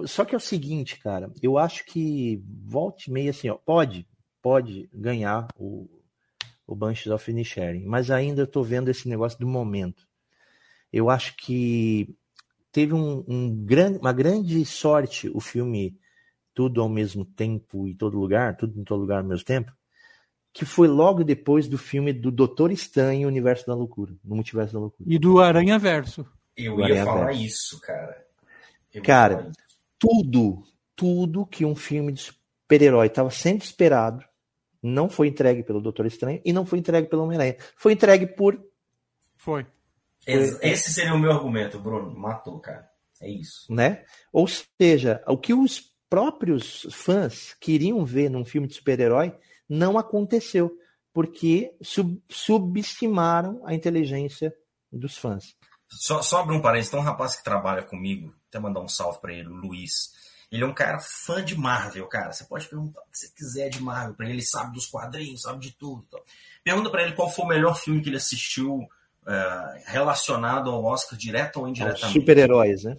o- 0.00 0.06
só 0.06 0.24
que 0.24 0.34
é 0.34 0.38
o 0.38 0.40
seguinte, 0.40 0.98
cara, 0.98 1.30
eu 1.42 1.58
acho 1.58 1.84
que 1.84 2.42
volte 2.64 3.10
meio 3.10 3.30
assim, 3.30 3.48
ó, 3.48 3.54
pode, 3.56 4.06
pode 4.40 4.88
ganhar 4.92 5.48
o, 5.58 5.88
o 6.66 6.74
Banshees 6.74 7.12
of 7.12 7.30
Inisherin, 7.30 7.84
mas 7.84 8.10
ainda 8.10 8.42
eu 8.42 8.46
tô 8.46 8.62
vendo 8.62 8.88
esse 8.90 9.08
negócio 9.08 9.38
do 9.38 9.46
momento. 9.46 10.06
Eu 10.92 11.10
acho 11.10 11.36
que 11.36 12.14
teve 12.72 12.94
um, 12.94 13.24
um 13.28 13.54
grande, 13.64 13.98
uma 13.98 14.12
grande 14.12 14.64
sorte 14.64 15.30
o 15.34 15.40
filme 15.40 15.98
tudo 16.54 16.80
ao 16.80 16.88
mesmo 16.88 17.22
tempo 17.24 17.86
e 17.86 17.94
todo 17.94 18.18
lugar, 18.18 18.56
tudo 18.56 18.80
em 18.80 18.84
todo 18.84 19.00
lugar 19.00 19.18
ao 19.18 19.24
mesmo 19.28 19.44
tempo, 19.44 19.70
que 20.54 20.64
foi 20.64 20.88
logo 20.88 21.22
depois 21.22 21.68
do 21.68 21.76
filme 21.76 22.14
do 22.14 22.30
Doutor 22.30 22.70
Estranho 22.72 23.22
e 23.22 23.24
o 23.26 23.28
Universo 23.28 23.66
da 23.66 23.74
Loucura, 23.74 24.14
no 24.24 24.36
Multiverso 24.36 24.72
da 24.72 24.78
Loucura. 24.80 25.06
E 25.12 25.18
do 25.18 25.38
Aranha 25.38 25.78
Verso. 25.78 26.26
Eu 26.56 26.80
ia 26.80 27.04
falar 27.04 27.34
isso, 27.34 27.78
cara. 27.82 28.25
Cara. 29.02 29.50
Tudo, 29.98 30.62
tudo 30.94 31.46
que 31.46 31.64
um 31.64 31.74
filme 31.74 32.12
de 32.12 32.20
super-herói 32.20 33.06
estava 33.06 33.30
sendo 33.30 33.62
esperado 33.62 34.24
não 34.82 35.08
foi 35.08 35.28
entregue 35.28 35.62
pelo 35.62 35.80
Doutor 35.80 36.06
Estranho 36.06 36.40
e 36.44 36.52
não 36.52 36.64
foi 36.66 36.78
entregue 36.78 37.08
pelo 37.08 37.24
Homem-Aranha. 37.24 37.56
Foi 37.76 37.92
entregue 37.92 38.26
por 38.26 38.60
Foi. 39.36 39.66
Esse 40.26 40.92
seria 40.92 41.14
o 41.14 41.18
meu 41.18 41.30
argumento, 41.32 41.78
Bruno. 41.78 42.16
Matou, 42.18 42.58
cara. 42.60 42.88
É 43.20 43.30
isso. 43.30 43.72
né? 43.72 44.04
Ou 44.32 44.46
seja, 44.46 45.22
o 45.26 45.38
que 45.38 45.54
os 45.54 45.90
próprios 46.08 46.86
fãs 46.92 47.54
queriam 47.58 48.04
ver 48.04 48.28
num 48.28 48.44
filme 48.44 48.68
de 48.68 48.74
super-herói 48.74 49.34
não 49.68 49.96
aconteceu, 49.96 50.76
porque 51.12 51.74
sub- 51.80 52.20
subestimaram 52.28 53.62
a 53.64 53.74
inteligência 53.74 54.54
dos 54.92 55.16
fãs. 55.16 55.56
Só, 55.88 56.20
só 56.22 56.42
abrir 56.42 56.56
um 56.56 56.60
parênteses, 56.60 56.90
tem 56.90 57.00
um 57.00 57.02
rapaz 57.02 57.36
que 57.36 57.44
trabalha 57.44 57.82
comigo, 57.82 58.34
até 58.56 58.58
mandar 58.60 58.80
um 58.80 58.88
salve 58.88 59.20
pra 59.20 59.32
ele, 59.32 59.48
o 59.48 59.54
Luiz. 59.54 60.14
Ele 60.50 60.62
é 60.62 60.66
um 60.66 60.72
cara 60.74 60.98
fã 61.00 61.44
de 61.44 61.56
Marvel, 61.56 62.06
cara. 62.06 62.32
Você 62.32 62.44
pode 62.44 62.66
perguntar 62.66 63.00
o 63.00 63.10
que 63.10 63.18
você 63.18 63.28
quiser 63.34 63.68
de 63.68 63.82
Marvel 63.82 64.14
pra 64.14 64.26
ele, 64.26 64.36
ele 64.36 64.46
sabe 64.46 64.72
dos 64.74 64.86
quadrinhos, 64.86 65.42
sabe 65.42 65.60
de 65.60 65.72
tudo. 65.72 66.04
e 66.04 66.10
tal. 66.10 66.24
Pergunta 66.64 66.90
pra 66.90 67.02
ele 67.02 67.12
qual 67.12 67.30
foi 67.30 67.44
o 67.44 67.48
melhor 67.48 67.76
filme 67.76 68.00
que 68.00 68.08
ele 68.08 68.16
assistiu 68.16 68.86
eh, 69.26 69.82
relacionado 69.86 70.70
ao 70.70 70.84
Oscar, 70.84 71.18
direto 71.18 71.60
ou 71.60 71.68
indiretamente. 71.68 72.18
super-heróis, 72.20 72.84
né? 72.84 72.96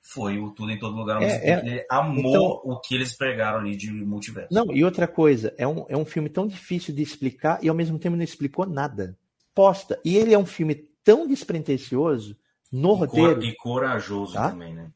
Foi 0.00 0.38
o 0.38 0.50
Tudo 0.50 0.72
em 0.72 0.78
Todo 0.78 0.96
Lugar 0.96 1.16
ao 1.18 1.22
É, 1.22 1.26
mesmo 1.26 1.42
é. 1.42 1.54
tempo. 1.56 1.66
Ele 1.66 1.86
amou 1.88 2.60
o 2.64 2.80
que 2.80 2.94
eles 2.94 3.14
pregaram 3.14 3.60
ali 3.60 3.76
de 3.76 3.90
multiverso. 3.90 4.52
Não, 4.52 4.74
e 4.74 4.84
outra 4.84 5.06
coisa, 5.06 5.54
é 5.56 5.66
um, 5.66 5.86
é 5.88 5.96
um 5.96 6.04
filme 6.04 6.28
tão 6.28 6.46
difícil 6.46 6.94
de 6.94 7.02
explicar 7.02 7.62
e 7.62 7.68
ao 7.68 7.74
mesmo 7.74 7.98
tempo 7.98 8.16
não 8.16 8.24
explicou 8.24 8.66
nada. 8.66 9.16
Posta. 9.54 10.00
E 10.04 10.16
ele 10.16 10.34
é 10.34 10.38
um 10.38 10.44
filme 10.46 10.74
tão 11.04 11.26
despretensioso 11.26 12.36
no 12.72 12.94
E 12.94 12.98
roteiro, 12.98 13.34
cor- 13.34 13.44
E 13.44 13.56
corajoso 13.56 14.32
Tá? 14.34 14.50
também, 14.50 14.74
né? 14.74 14.90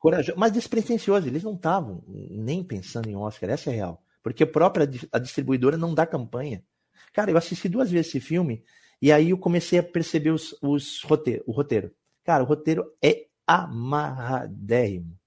corajoso, 0.00 0.38
mas 0.38 0.52
despretensioso. 0.52 1.26
Eles 1.26 1.42
não 1.42 1.54
estavam 1.54 2.02
nem 2.08 2.62
pensando 2.62 3.08
em 3.08 3.16
Oscar, 3.16 3.48
essa 3.50 3.70
é 3.70 3.74
real. 3.74 4.02
Porque 4.22 4.42
a 4.42 4.46
própria 4.46 4.88
a 5.12 5.18
distribuidora 5.18 5.76
não 5.78 5.94
dá 5.94 6.06
campanha. 6.06 6.62
Cara, 7.12 7.30
eu 7.30 7.36
assisti 7.38 7.68
duas 7.68 7.90
vezes 7.90 8.08
esse 8.08 8.20
filme 8.20 8.62
e 9.00 9.12
aí 9.12 9.30
eu 9.30 9.38
comecei 9.38 9.78
a 9.78 9.82
perceber 9.82 10.30
os, 10.30 10.54
os 10.62 11.02
roteiro, 11.02 11.42
o 11.46 11.52
roteiro. 11.52 11.90
Cara, 12.24 12.42
o 12.42 12.46
roteiro 12.46 12.84
é 13.02 13.26
amarradérrimo. 13.46 15.18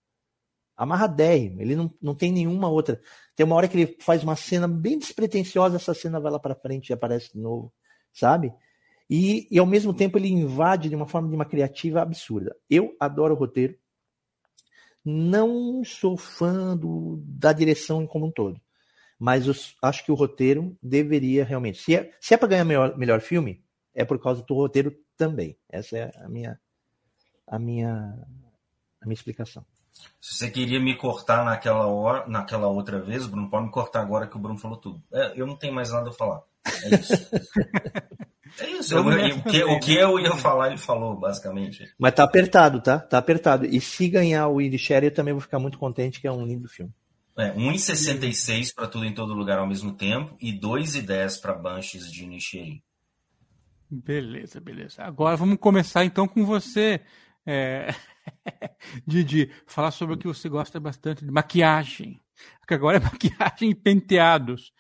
Amarradérrimo. 0.75 1.61
Ele 1.61 1.75
não, 1.75 1.91
não 2.01 2.13
tem 2.15 2.31
nenhuma 2.31 2.69
outra. 2.69 3.01
Tem 3.35 3.45
uma 3.45 3.55
hora 3.55 3.67
que 3.67 3.77
ele 3.77 3.97
faz 4.01 4.23
uma 4.23 4.35
cena 4.35 4.67
bem 4.67 4.97
despretensiosa, 4.99 5.75
essa 5.77 5.93
cena 5.93 6.19
vai 6.19 6.31
lá 6.31 6.39
pra 6.39 6.55
frente 6.55 6.89
e 6.89 6.93
aparece 6.93 7.33
de 7.33 7.39
novo, 7.39 7.73
sabe? 8.13 8.51
E, 9.10 9.47
e 9.49 9.58
ao 9.58 9.66
mesmo 9.66 9.93
tempo 9.93 10.18
ele 10.18 10.28
invade 10.28 10.89
de 10.89 10.95
uma 10.95 11.08
forma 11.08 11.30
de 11.30 11.36
uma 11.36 11.45
criativa 11.45 12.01
absurda. 12.01 12.55
Eu 12.70 12.95
adoro 12.99 13.34
o 13.34 13.38
roteiro. 13.38 13.78
Não 15.03 15.84
sou 15.86 16.18
fã 16.18 16.76
do, 16.76 17.22
da 17.24 17.53
direção 17.53 18.05
como 18.05 18.26
um 18.26 18.32
todo. 18.32 18.60
Mas 19.18 19.47
eu 19.47 19.53
acho 19.82 20.03
que 20.03 20.12
o 20.12 20.16
roteiro 20.16 20.78
deveria 20.84 21.45
realmente. 21.45 21.82
Se 21.82 21.95
é, 21.95 22.12
se 22.20 22.34
é 22.34 22.38
para 22.38 22.49
ganhar 22.49 22.66
melhor, 22.66 22.97
melhor 22.97 23.22
filme, 23.22 23.64
é 23.95 24.03
por 24.03 24.22
causa 24.22 24.43
do 24.43 24.53
roteiro 24.53 24.93
também. 25.16 25.58
Essa 25.70 25.97
é 25.97 26.12
a 26.18 26.28
minha, 26.28 26.60
a 27.47 27.58
minha, 27.58 27.91
a 29.01 29.05
minha 29.05 29.16
explicação. 29.16 29.66
Se 30.22 30.36
você 30.36 30.51
queria 30.51 30.80
me 30.80 30.95
cortar 30.95 31.43
naquela 31.43 31.88
hora, 31.88 32.28
naquela 32.28 32.68
outra 32.68 33.01
vez, 33.01 33.26
Bruno, 33.26 33.49
pode 33.49 33.66
me 33.66 33.72
cortar 33.72 34.01
agora 34.01 34.28
que 34.28 34.36
o 34.36 34.39
Bruno 34.39 34.60
falou 34.60 34.78
tudo. 34.78 35.01
É, 35.12 35.39
eu 35.39 35.47
não 35.47 35.55
tenho 35.55 35.74
mais 35.74 35.91
nada 35.91 36.10
a 36.10 36.14
falar. 36.14 36.43
É 36.84 36.95
isso. 36.95 37.14
É 38.60 38.70
isso. 38.72 38.93
Eu- 38.95 39.04
Vamos 39.04 39.20
eu- 39.22 39.38
o, 39.38 39.43
que, 39.43 39.64
o 39.64 39.80
que 39.80 39.95
né? 39.95 40.04
eu 40.04 40.20
ia 40.20 40.32
falar, 40.38 40.68
ele 40.68 40.78
falou, 40.78 41.16
basicamente. 41.20 41.91
Mas 42.00 42.14
tá 42.14 42.24
apertado, 42.24 42.82
tá? 42.82 43.00
Tá 43.00 43.18
apertado. 43.18 43.66
E 43.66 43.80
se 43.82 44.08
ganhar 44.10 44.48
o 44.48 44.60
Sherry, 44.78 45.08
eu 45.08 45.14
também 45.14 45.34
vou 45.34 45.41
ficar 45.41 45.60
muito 45.60 45.78
contente, 45.78 46.20
que 46.22 46.28
é 46.28 46.32
um 46.32 46.45
lindo 46.45 46.68
filme. 46.68 46.91
É, 47.38 47.52
1,66 47.54 48.74
para 48.74 48.88
tudo 48.88 49.06
em 49.06 49.14
todo 49.14 49.34
lugar 49.34 49.60
ao 49.60 49.68
mesmo 49.68 49.93
tempo 49.93 50.36
e 50.41 50.52
2,10 50.52 51.39
para 51.39 51.54
Banshees 51.54 52.12
de 52.12 52.26
Nishiri. 52.26 52.84
Beleza, 53.89 54.60
beleza. 54.60 55.04
Agora 55.04 55.38
vamos 55.38 55.58
começar 55.60 56.04
então 56.04 56.28
com 56.28 56.45
você, 56.45 57.00
é... 57.45 57.93
Didi, 59.06 59.52
falar 59.66 59.91
sobre 59.91 60.16
o 60.16 60.18
que 60.18 60.28
você 60.28 60.50
gosta 60.50 60.80
bastante 60.80 61.24
de 61.24 61.32
maquiagem. 61.32 62.20
Porque 62.60 62.74
agora 62.74 62.98
é 62.98 63.00
maquiagem 63.02 63.70
e 63.70 63.76
penteados. 63.76 64.74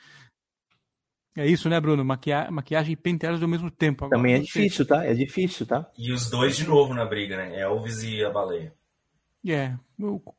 É 1.37 1.45
isso, 1.45 1.69
né, 1.69 1.79
Bruno? 1.79 2.03
Maquia... 2.03 2.49
Maquiagem 2.49 2.93
e 2.93 2.97
penteados 2.97 3.41
ao 3.41 3.47
mesmo 3.47 3.69
tempo. 3.69 4.05
Agora, 4.05 4.17
Também 4.17 4.33
é 4.33 4.39
difícil, 4.39 4.87
tá? 4.87 5.05
É 5.05 5.13
difícil, 5.13 5.67
tá? 5.67 5.87
E 5.95 6.11
os 6.11 6.29
dois 6.29 6.57
de 6.57 6.67
novo 6.67 6.95
na 6.95 7.05
briga, 7.05 7.37
né? 7.37 7.59
Elvis 7.59 8.01
e 8.01 8.25
a 8.25 8.29
baleia. 8.31 8.73
É, 9.47 9.77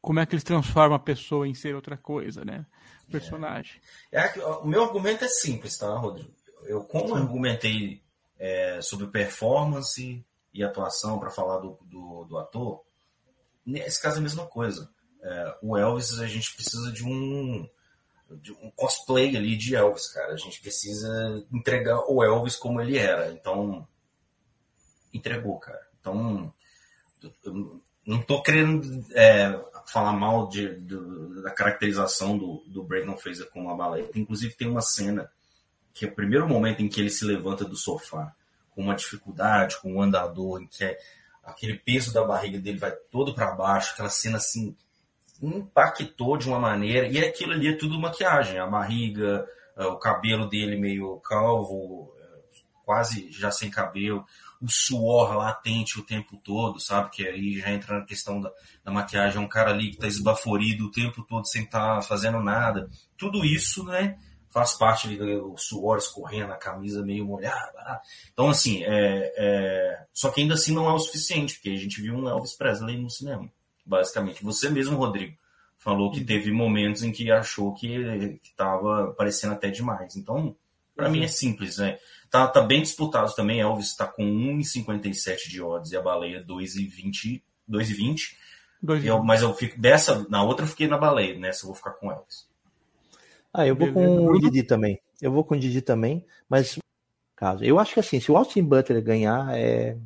como 0.03 0.21
é 0.21 0.27
que 0.27 0.35
eles 0.35 0.45
transformam 0.45 0.97
a 0.97 0.99
pessoa 0.99 1.47
em 1.47 1.55
ser 1.55 1.75
outra 1.75 1.97
coisa, 1.97 2.45
né? 2.45 2.67
O 3.07 3.11
personagem. 3.11 3.81
É. 4.13 4.21
É, 4.21 4.45
o 4.45 4.67
meu 4.67 4.83
argumento 4.83 5.25
é 5.25 5.29
simples, 5.29 5.79
tá, 5.79 5.89
Rodrigo? 5.97 6.31
Eu, 6.65 6.83
como 6.83 7.11
eu 7.11 7.17
argumentei 7.17 8.03
é, 8.39 8.81
sobre 8.83 9.07
performance 9.07 10.25
e 10.53 10.65
atuação 10.65 11.19
para 11.19 11.31
falar 11.31 11.59
do, 11.59 11.79
do, 11.83 12.25
do, 12.25 12.39
ator, 12.39 12.85
nesse 13.65 14.03
caso 14.03 14.17
é 14.17 14.19
a 14.19 14.23
mesma 14.23 14.47
coisa. 14.47 14.91
É, 15.23 15.59
o 15.63 15.77
Elvis, 15.77 16.19
a 16.19 16.27
gente 16.27 16.55
precisa 16.55 16.93
de 16.93 17.05
um, 17.05 17.69
um 18.63 18.71
cosplay 18.71 19.37
ali 19.37 19.57
de 19.57 19.75
Elvis, 19.75 20.09
cara. 20.09 20.33
A 20.33 20.37
gente 20.37 20.61
precisa 20.61 21.45
entregar 21.53 22.01
o 22.09 22.23
Elvis 22.23 22.57
como 22.57 22.81
ele 22.81 22.99
era. 22.99 23.33
Então, 23.33 23.87
entregou, 25.13 25.59
cara. 25.59 25.81
Então, 26.01 26.53
não 28.07 28.23
tô 28.23 28.43
querendo 28.43 29.05
é, 29.15 29.59
falar 29.87 30.13
mal 30.13 30.49
de, 30.49 30.69
da 31.43 31.51
caracterização 31.51 32.37
do, 32.37 32.63
do 32.67 32.83
Brandon 32.83 33.17
Fraser 33.17 33.49
como 33.51 33.67
uma 33.67 33.77
baleia. 33.77 34.11
Inclusive, 34.15 34.55
tem 34.55 34.69
uma 34.69 34.83
cena 34.83 35.31
que 35.95 36.05
é 36.05 36.09
o 36.09 36.15
primeiro 36.15 36.47
momento 36.47 36.81
em 36.81 36.89
que 36.89 37.01
ele 37.01 37.11
se 37.11 37.25
levanta 37.25 37.65
do 37.65 37.77
sofá 37.77 38.35
com 38.71 38.83
uma 38.83 38.95
dificuldade, 38.95 39.81
com 39.81 39.95
um 39.95 40.03
andador, 40.03 40.63
em 40.63 40.67
que 40.67 40.85
é, 40.85 40.99
aquele 41.43 41.75
peso 41.77 42.13
da 42.13 42.23
barriga 42.23 42.59
dele 42.59 42.79
vai 42.79 42.93
todo 43.11 43.35
para 43.35 43.51
baixo, 43.53 43.93
aquela 43.93 44.11
cena 44.11 44.37
assim 44.37 44.77
impactou 45.43 46.37
de 46.37 46.49
uma 46.49 46.59
maneira, 46.59 47.07
e 47.07 47.19
aquilo 47.19 47.53
ali 47.53 47.69
é 47.69 47.77
tudo 47.77 47.99
maquiagem, 47.99 48.59
a 48.59 48.67
barriga, 48.67 49.47
é, 49.77 49.85
o 49.87 49.97
cabelo 49.97 50.49
dele 50.49 50.77
meio 50.77 51.21
calvo, 51.21 52.13
é, 52.19 52.27
quase 52.85 53.31
já 53.31 53.51
sem 53.51 53.71
cabelo, 53.71 54.25
o 54.61 54.69
suor 54.69 55.37
latente 55.37 56.01
o 56.01 56.05
tempo 56.05 56.37
todo, 56.43 56.81
sabe? 56.81 57.11
Que 57.11 57.27
aí 57.27 57.59
já 57.59 57.71
entra 57.71 58.01
na 58.01 58.05
questão 58.05 58.41
da, 58.41 58.51
da 58.85 58.91
maquiagem, 58.91 59.41
é 59.41 59.45
um 59.45 59.49
cara 59.49 59.71
ali 59.71 59.93
que 59.93 59.99
tá 59.99 60.09
esbaforido 60.09 60.87
o 60.87 60.91
tempo 60.91 61.23
todo 61.23 61.47
sem 61.47 61.63
estar 61.63 61.97
tá 61.97 62.03
fazendo 62.03 62.41
nada. 62.41 62.91
Tudo 63.17 63.45
isso, 63.45 63.85
né? 63.85 64.19
Faz 64.51 64.75
parte 64.75 65.15
do 65.17 65.57
suor 65.59 65.99
escorrendo, 65.99 66.53
a 66.53 66.57
camisa 66.57 67.05
meio 67.05 67.25
molhada. 67.25 67.73
Né? 67.85 68.01
Então, 68.33 68.49
assim, 68.49 68.83
é, 68.83 69.33
é... 69.37 70.07
só 70.13 70.31
que 70.31 70.41
ainda 70.41 70.55
assim 70.55 70.75
não 70.75 70.89
é 70.89 70.93
o 70.93 70.99
suficiente, 70.99 71.55
porque 71.55 71.71
a 71.71 71.77
gente 71.77 72.01
viu 72.01 72.15
um 72.15 72.29
Elvis 72.29 72.57
Presley 72.57 73.01
no 73.01 73.11
cinema 73.11 73.49
basicamente. 73.89 74.45
Você 74.45 74.69
mesmo, 74.69 74.97
Rodrigo, 74.97 75.35
falou 75.79 76.11
que 76.11 76.25
teve 76.25 76.53
momentos 76.53 77.03
em 77.03 77.11
que 77.11 77.31
achou 77.31 77.73
que 77.73 78.39
estava 78.45 79.13
parecendo 79.17 79.55
até 79.55 79.71
demais. 79.71 80.17
Então, 80.17 80.55
para 80.95 81.09
mim 81.09 81.23
é 81.23 81.29
simples, 81.29 81.79
né? 81.79 81.99
Tá, 82.31 82.47
tá 82.47 82.61
bem 82.61 82.83
disputado 82.83 83.35
também. 83.35 83.61
Elvis 83.61 83.87
está 83.87 84.07
com 84.07 84.23
1,57 84.23 85.49
de 85.49 85.63
odds 85.63 85.93
e 85.93 85.97
a 85.97 86.03
baleia 86.03 86.45
2,20. 86.45 87.43
2,20. 87.71 88.37
Eu, 89.05 89.23
mas 89.23 89.43
eu 89.43 89.53
fico 89.55 89.81
dessa, 89.81 90.27
na 90.29 90.43
outra 90.43 90.65
eu 90.65 90.69
fiquei 90.69 90.87
na 90.87 90.97
baleia, 90.97 91.39
nessa 91.39 91.65
eu 91.65 91.69
vou 91.69 91.75
ficar 91.75 91.93
com 91.93 92.13
Elvis. 92.13 92.47
Ah, 93.53 93.67
eu 93.67 93.75
vou 93.75 93.93
com 93.93 94.27
o 94.27 94.39
Didi 94.39 94.63
também. 94.63 95.01
Eu 95.21 95.33
vou 95.33 95.43
com 95.43 95.55
o 95.55 95.59
Didi 95.59 95.81
também, 95.81 96.25
mas 96.49 96.79
caso. 97.35 97.65
Eu 97.65 97.79
acho 97.79 97.95
que 97.95 98.01
assim, 98.01 98.21
se 98.21 98.31
o 98.31 98.37
Austin 98.37 98.63
Butler 98.63 99.03
ganhar, 99.03 99.57
é 99.57 99.97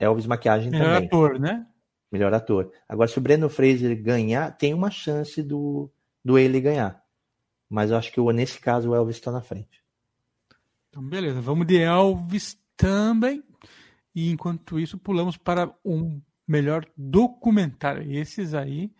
Elvis 0.00 0.26
maquiagem 0.26 0.74
é 0.74 0.78
também. 0.78 1.06
ator, 1.06 1.38
né? 1.38 1.64
Melhor 2.12 2.32
ator. 2.34 2.70
Agora, 2.88 3.08
se 3.08 3.18
o 3.18 3.22
Breno 3.22 3.48
Fraser 3.48 4.00
ganhar, 4.00 4.56
tem 4.56 4.74
uma 4.74 4.90
chance 4.90 5.42
do, 5.42 5.90
do 6.24 6.38
ele 6.38 6.60
ganhar. 6.60 7.02
Mas 7.68 7.90
eu 7.90 7.96
acho 7.96 8.12
que 8.12 8.20
nesse 8.32 8.60
caso 8.60 8.90
o 8.90 8.94
Elvis 8.94 9.16
está 9.16 9.32
na 9.32 9.40
frente. 9.40 9.82
Então, 10.90 11.02
beleza. 11.02 11.40
Vamos 11.40 11.66
de 11.66 11.78
Elvis 11.78 12.58
também. 12.76 13.42
E 14.14 14.30
enquanto 14.30 14.78
isso, 14.78 14.98
pulamos 14.98 15.38
para 15.38 15.74
um 15.82 16.20
melhor 16.46 16.86
documentário. 16.94 18.12
Esses 18.12 18.52
aí, 18.52 18.92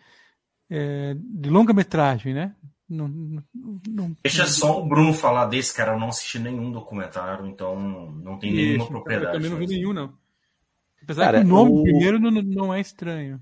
é, 0.70 1.14
de 1.14 1.50
longa-metragem, 1.50 2.32
né? 2.32 2.56
Não, 2.88 3.08
não, 3.08 3.42
não, 3.88 4.16
Deixa 4.22 4.46
só 4.46 4.80
o 4.80 4.86
Bruno 4.86 5.12
falar 5.12 5.46
desse, 5.46 5.74
cara. 5.74 5.92
Eu 5.92 6.00
não 6.00 6.08
assisti 6.08 6.38
nenhum 6.38 6.70
documentário, 6.70 7.46
então 7.46 7.78
não 8.12 8.38
tem 8.38 8.52
nenhuma 8.52 8.86
propriedade. 8.86 9.36
Eu 9.36 9.42
também 9.42 9.50
não 9.50 9.58
vi 9.58 9.66
nenhum, 9.66 9.92
não. 9.92 10.21
Apesar 11.02 11.24
Cara, 11.24 11.40
que 11.40 11.44
o 11.44 11.48
nome 11.48 11.72
o... 11.72 11.82
primeiro 11.82 12.18
não, 12.18 12.30
não 12.30 12.74
é 12.74 12.80
estranho. 12.80 13.40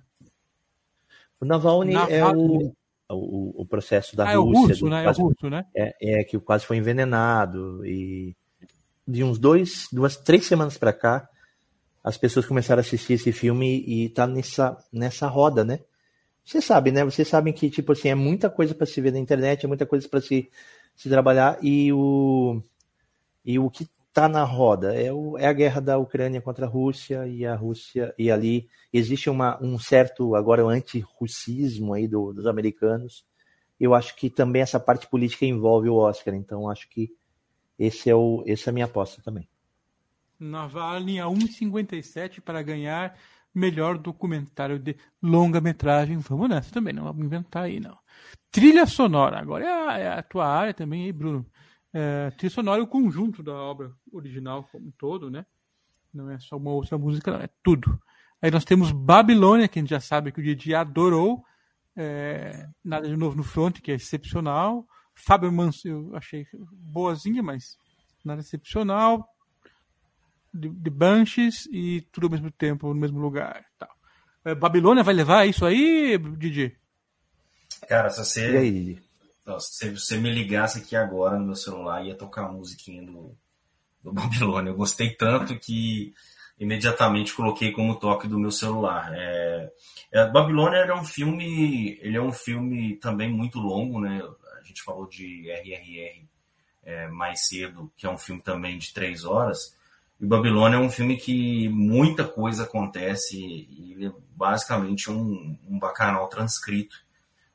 O 1.41 1.45
Navalny, 1.45 1.95
Navalny. 1.95 2.15
é 2.15 2.27
o, 2.27 2.75
o, 3.09 3.63
o, 3.63 3.67
processo 3.67 4.15
da 4.17 4.29
ah, 4.29 4.37
Rússia. 4.37 4.61
É 4.61 4.65
o 4.65 4.67
russo, 4.67 4.89
né? 4.89 5.03
Quase, 5.03 5.21
é 5.21 5.23
o 5.23 5.27
russo, 5.27 5.51
né? 5.51 5.65
É, 5.75 6.21
é, 6.21 6.25
que 6.25 6.39
quase 6.39 6.67
foi 6.67 6.77
envenenado. 6.77 7.85
E 7.85 8.37
de 9.07 9.25
uns 9.25 9.39
dois, 9.39 9.89
duas, 9.91 10.17
três 10.17 10.47
semanas 10.47 10.79
para 10.79 10.93
cá, 10.93 11.29
as 12.03 12.17
pessoas 12.17 12.47
começaram 12.47 12.81
a 12.81 12.83
assistir 12.83 13.15
esse 13.15 13.33
filme 13.33 13.85
e 13.87 14.09
tá 14.11 14.27
nessa, 14.27 14.77
nessa 14.93 15.27
roda, 15.27 15.65
né? 15.65 15.81
Você 16.45 16.61
sabe, 16.61 16.91
né? 16.91 17.05
Vocês 17.05 17.29
sabem 17.29 17.53
que, 17.53 17.71
tipo 17.71 17.93
assim, 17.93 18.09
é 18.09 18.15
muita 18.15 18.49
coisa 18.49 18.75
para 18.75 18.87
se 18.87 19.01
ver 19.01 19.13
na 19.13 19.19
internet, 19.19 19.65
é 19.65 19.69
muita 19.69 19.87
coisa 19.87 20.09
para 20.09 20.21
se, 20.21 20.51
se 20.97 21.09
trabalhar 21.09 21.59
e 21.63 21.93
o, 21.93 22.63
e 23.45 23.59
o 23.59 23.71
que 23.71 23.89
está 24.11 24.29
na 24.29 24.45
roda. 24.45 24.95
É, 24.95 25.13
o, 25.13 25.39
é, 25.39 25.47
a 25.47 25.53
guerra 25.53 25.81
da 25.81 25.99
Ucrânia 25.99 26.41
contra 26.41 26.67
a 26.67 26.69
Rússia 26.69 27.27
e 27.27 27.47
a 27.47 27.55
Rússia 27.55 28.15
e 28.19 28.31
ali 28.31 28.69
existe 28.93 29.31
uma, 29.31 29.59
um 29.63 29.79
certo 29.79 30.35
agora 30.35 30.63
anti-russismo 30.65 31.95
aí 31.95 32.07
do, 32.07 32.33
dos 32.33 32.47
americanos. 32.47 33.25
Eu 33.79 33.95
acho 33.95 34.15
que 34.17 34.29
também 34.29 34.61
essa 34.61 34.79
parte 34.79 35.07
política 35.09 35.47
envolve 35.47 35.89
o 35.89 35.97
Oscar, 35.97 36.35
então 36.35 36.69
acho 36.69 36.89
que 36.91 37.11
esse 37.79 38.11
é 38.11 38.15
o 38.15 38.45
essa 38.47 38.69
é 38.69 38.71
a 38.71 38.75
minha 38.75 38.85
aposta 38.85 39.23
também. 39.23 39.49
Navalny 40.39 41.21
a 41.21 41.27
1,57 41.27 42.41
para 42.41 42.63
ganhar 42.63 43.17
melhor 43.55 43.97
documentário 43.97 44.79
de 44.79 44.97
longa-metragem. 45.23 46.19
Vamos 46.19 46.49
nessa 46.49 46.71
também, 46.73 46.93
não 46.93 47.05
vamos 47.05 47.25
inventar 47.25 47.65
aí, 47.65 47.81
não. 47.81 47.97
Trilha 48.51 48.87
sonora, 48.87 49.39
agora 49.39 49.65
é 49.65 49.69
a, 49.69 49.99
é 49.99 50.09
a 50.19 50.23
tua 50.23 50.47
área 50.47 50.75
também 50.75 51.05
aí, 51.05 51.13
Bruno. 51.13 51.47
É, 51.93 52.31
trilha 52.31 52.51
sonora 52.51 52.81
é 52.81 52.85
o 52.85 52.87
conjunto 52.87 53.43
da 53.43 53.53
obra 53.53 53.93
original 54.13 54.65
como 54.71 54.89
um 54.89 54.93
todo, 54.93 55.31
né? 55.31 55.45
Não 56.13 56.31
é 56.31 56.39
só 56.39 56.57
uma 56.57 56.71
outra 56.71 56.97
música, 56.99 57.31
não, 57.31 57.41
é 57.41 57.49
tudo. 57.63 58.01
Aí 58.43 58.51
nós 58.51 58.65
temos 58.65 58.91
Babilônia, 58.91 59.69
que 59.69 59.79
a 59.79 59.83
gente 59.83 59.91
já 59.91 60.01
sabe 60.01 60.33
que 60.33 60.41
o 60.41 60.43
Didi 60.43 60.75
adorou. 60.75 61.45
É, 61.97 62.67
Nada 62.83 63.09
de 63.09 63.17
Novo 63.17 63.37
no 63.37 63.43
Front, 63.43 63.81
que 63.81 63.93
é 63.93 63.95
excepcional. 63.95 64.87
Fábio 65.15 65.53
Manso, 65.53 65.87
eu 65.87 66.17
achei 66.17 66.47
boazinha, 66.73 67.43
mas 67.43 67.77
nada 68.25 68.41
excepcional. 68.41 69.29
De, 70.53 70.69
de 70.69 70.91
Banshees 70.91 71.69
e 71.71 72.01
tudo 72.11 72.27
ao 72.27 72.31
mesmo 72.31 72.51
tempo, 72.51 72.89
no 72.89 73.01
mesmo 73.01 73.21
lugar. 73.21 73.65
Tal. 73.79 73.91
É, 74.45 74.55
Babilônia 74.55 75.05
vai 75.05 75.15
levar 75.15 75.47
isso 75.47 75.67
aí, 75.67 76.19
Didi? 76.39 76.77
Cara, 77.87 78.11
se 78.11 78.25
você. 78.25 78.99
Se 79.59 79.91
você 79.91 80.17
me 80.17 80.31
ligasse 80.31 80.79
aqui 80.79 80.95
agora 80.95 81.39
no 81.39 81.47
meu 81.47 81.57
celular, 81.57 82.05
ia 82.05 82.15
tocar 82.15 82.45
a 82.45 82.53
musiquinha 82.53 83.03
do, 83.03 83.35
do 84.03 84.13
Babilônia. 84.15 84.71
Eu 84.71 84.77
gostei 84.77 85.11
tanto 85.11 85.59
que 85.59 86.13
imediatamente 86.59 87.35
coloquei 87.35 87.73
como 87.73 87.99
toque 87.99 88.29
do 88.29 88.39
meu 88.39 88.53
celular. 88.53 89.13
É, 89.15 89.73
é, 90.13 90.27
Babilônia 90.31 90.79
é 90.79 90.95
um 90.95 91.05
filme, 91.05 91.99
ele 92.03 92.17
é 92.17 92.23
um 92.23 92.33
filme 92.33 92.97
também 92.97 93.31
muito 93.31 93.59
longo, 93.59 93.99
né? 93.99 94.23
A 94.61 94.63
gente 94.63 94.83
falou 94.83 95.09
de 95.09 95.51
RRR 95.51 96.29
é, 96.85 97.09
mais 97.09 97.47
cedo, 97.47 97.91
que 97.97 98.07
é 98.07 98.11
um 98.11 98.19
filme 98.19 98.43
também 98.43 98.77
de 98.79 98.93
três 98.93 99.25
horas. 99.25 99.75
E 100.21 100.27
Babilônia 100.27 100.77
é 100.77 100.81
um 100.81 100.91
filme 100.91 101.17
que 101.17 101.67
muita 101.71 102.25
coisa 102.25 102.65
acontece 102.65 103.39
e 103.39 103.93
ele 103.93 104.07
é 104.09 104.13
basicamente 104.37 105.11
um, 105.11 105.57
um 105.67 105.79
bacanal 105.79 106.29
transcrito 106.29 106.95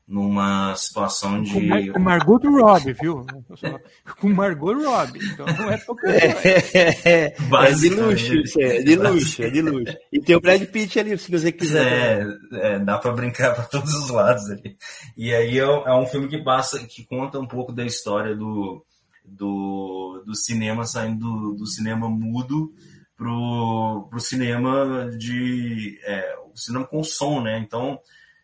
numa 0.06 0.76
situação 0.76 1.42
de. 1.42 1.90
Com 1.90 1.98
Margot 1.98 2.38
Robbie, 2.48 2.92
viu? 2.92 3.26
Com 4.20 4.28
Margot 4.28 4.72
Robbie. 4.72 5.18
Então 5.32 5.46
não 5.46 5.70
é 5.70 5.78
pouca 5.78 6.08
é, 6.08 7.34
é 7.34 7.72
de 7.72 7.88
luxo, 7.88 8.60
é 8.60 8.82
de 8.82 8.94
luxo, 8.94 9.42
é 9.42 9.50
de 9.50 9.62
luxo. 9.62 9.96
E 10.12 10.20
tem 10.20 10.36
o 10.36 10.40
Brad 10.40 10.62
Pitt 10.66 11.00
ali, 11.00 11.18
se 11.18 11.30
você 11.30 11.50
quiser. 11.50 12.24
É, 12.52 12.74
é 12.74 12.78
dá 12.78 12.98
para 12.98 13.12
brincar 13.12 13.54
para 13.54 13.64
todos 13.64 13.92
os 13.94 14.10
lados 14.10 14.48
ali. 14.48 14.76
E 15.16 15.34
aí 15.34 15.58
é, 15.58 15.62
é, 15.62 15.94
um 15.94 16.06
filme 16.06 16.28
que 16.28 16.38
passa, 16.38 16.78
que 16.86 17.04
conta 17.04 17.40
um 17.40 17.48
pouco 17.48 17.72
da 17.72 17.84
história 17.84 18.36
do, 18.36 18.84
do, 19.24 20.22
do 20.24 20.36
cinema 20.36 20.84
saindo 20.84 21.18
do, 21.18 21.54
do 21.54 21.66
cinema 21.66 22.08
mudo 22.08 22.72
pro, 23.16 24.06
pro 24.08 24.20
cinema 24.20 25.10
de. 25.18 25.98
É, 26.04 26.36
o 26.54 26.56
cinema 26.56 26.86
com 26.86 27.02
som, 27.02 27.42
né? 27.42 27.58
Então 27.58 27.98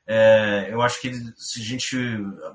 é, 0.06 0.68
eu 0.70 0.82
acho 0.82 1.00
que 1.00 1.14
se 1.36 1.60
a 1.60 1.64
gente 1.64 1.96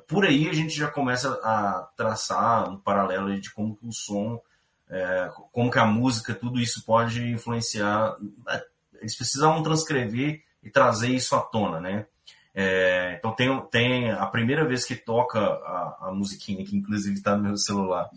por 0.08 0.26
aí 0.26 0.50
a 0.50 0.54
gente 0.54 0.76
já 0.76 0.88
começa 0.90 1.32
a 1.44 1.88
traçar 1.96 2.70
um 2.70 2.78
paralelo 2.78 3.40
de 3.40 3.52
como 3.54 3.78
o 3.82 3.92
som, 3.92 4.42
é, 4.90 5.30
como 5.52 5.72
que 5.72 5.80
a 5.80 5.86
música, 5.86 6.34
tudo 6.34 6.60
isso 6.60 6.86
pode 6.86 7.24
influenciar. 7.32 8.16
É, 8.50 8.66
eles 9.00 9.16
precisam 9.16 9.62
transcrever 9.64 10.42
e 10.64 10.70
trazer 10.70 11.10
isso 11.10 11.36
à 11.36 11.42
tona, 11.42 11.80
né? 11.80 12.06
É, 12.54 13.16
então 13.20 13.32
tem, 13.34 13.62
tem 13.70 14.12
a 14.12 14.26
primeira 14.26 14.66
vez 14.66 14.84
que 14.84 14.96
toca 14.96 15.40
a, 15.40 16.08
a 16.08 16.12
musiquinha, 16.12 16.66
que 16.66 16.76
inclusive 16.76 17.16
está 17.16 17.38
no 17.38 17.44
meu 17.44 17.58
celular, 17.58 18.10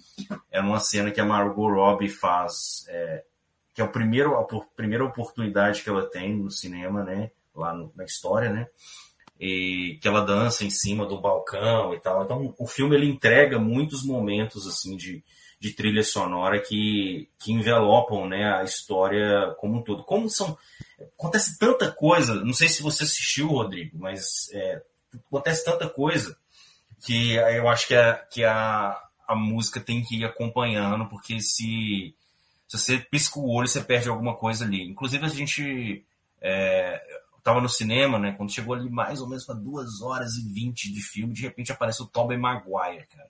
é 0.50 0.62
numa 0.62 0.80
cena 0.80 1.10
que 1.10 1.20
a 1.20 1.26
Margot 1.26 1.68
Robbie 1.68 2.08
faz, 2.08 2.86
é, 2.88 3.22
que 3.74 3.82
é 3.82 3.84
o 3.84 3.92
primeiro, 3.92 4.36
a, 4.36 4.40
a 4.40 4.60
primeira 4.74 5.04
oportunidade 5.04 5.82
que 5.82 5.90
ela 5.90 6.08
tem 6.08 6.34
no 6.34 6.50
cinema, 6.50 7.04
né? 7.04 7.30
Lá 7.54 7.74
no, 7.74 7.92
na 7.94 8.04
história, 8.04 8.50
né? 8.50 8.66
E 9.40 9.98
que 10.02 10.06
ela 10.06 10.20
dança 10.20 10.64
em 10.64 10.70
cima 10.70 11.06
do 11.06 11.18
balcão 11.18 11.94
e 11.94 11.98
tal. 11.98 12.22
Então 12.22 12.54
o 12.58 12.66
filme 12.66 12.94
ele 12.94 13.08
entrega 13.08 13.58
muitos 13.58 14.04
momentos 14.04 14.66
assim 14.66 14.96
de, 14.98 15.24
de 15.58 15.72
trilha 15.72 16.02
sonora 16.02 16.60
que, 16.60 17.26
que 17.38 17.50
envelopam 17.50 18.28
né, 18.28 18.52
a 18.52 18.62
história 18.62 19.54
como 19.58 19.78
um 19.78 19.82
todo. 19.82 20.04
Como 20.04 20.28
são 20.28 20.58
acontece 21.18 21.58
tanta 21.58 21.90
coisa, 21.90 22.34
não 22.34 22.52
sei 22.52 22.68
se 22.68 22.82
você 22.82 23.04
assistiu, 23.04 23.48
Rodrigo, 23.48 23.96
mas 23.98 24.50
é, 24.52 24.82
acontece 25.26 25.64
tanta 25.64 25.88
coisa 25.88 26.36
que 27.02 27.32
eu 27.32 27.66
acho 27.66 27.88
que, 27.88 27.94
a, 27.94 28.14
que 28.30 28.44
a, 28.44 28.94
a 29.26 29.34
música 29.34 29.80
tem 29.80 30.02
que 30.04 30.16
ir 30.18 30.24
acompanhando, 30.26 31.06
porque 31.06 31.40
se, 31.40 32.14
se 32.68 32.78
você 32.78 32.98
pisca 32.98 33.38
o 33.38 33.50
olho, 33.50 33.66
você 33.66 33.80
perde 33.80 34.10
alguma 34.10 34.36
coisa 34.36 34.66
ali. 34.66 34.82
Inclusive, 34.82 35.24
a 35.24 35.28
gente 35.28 36.04
é, 36.42 37.09
tava 37.42 37.60
no 37.60 37.68
cinema, 37.68 38.18
né? 38.18 38.32
Quando 38.32 38.52
chegou 38.52 38.74
ali 38.74 38.88
mais 38.88 39.20
ou 39.20 39.28
menos 39.28 39.44
para 39.44 39.54
duas 39.54 40.00
horas 40.00 40.34
e 40.34 40.52
vinte 40.52 40.92
de 40.92 41.00
filme, 41.00 41.34
de 41.34 41.42
repente 41.42 41.72
aparece 41.72 42.02
o 42.02 42.06
Tobey 42.06 42.38
Maguire, 42.38 43.06
cara. 43.06 43.28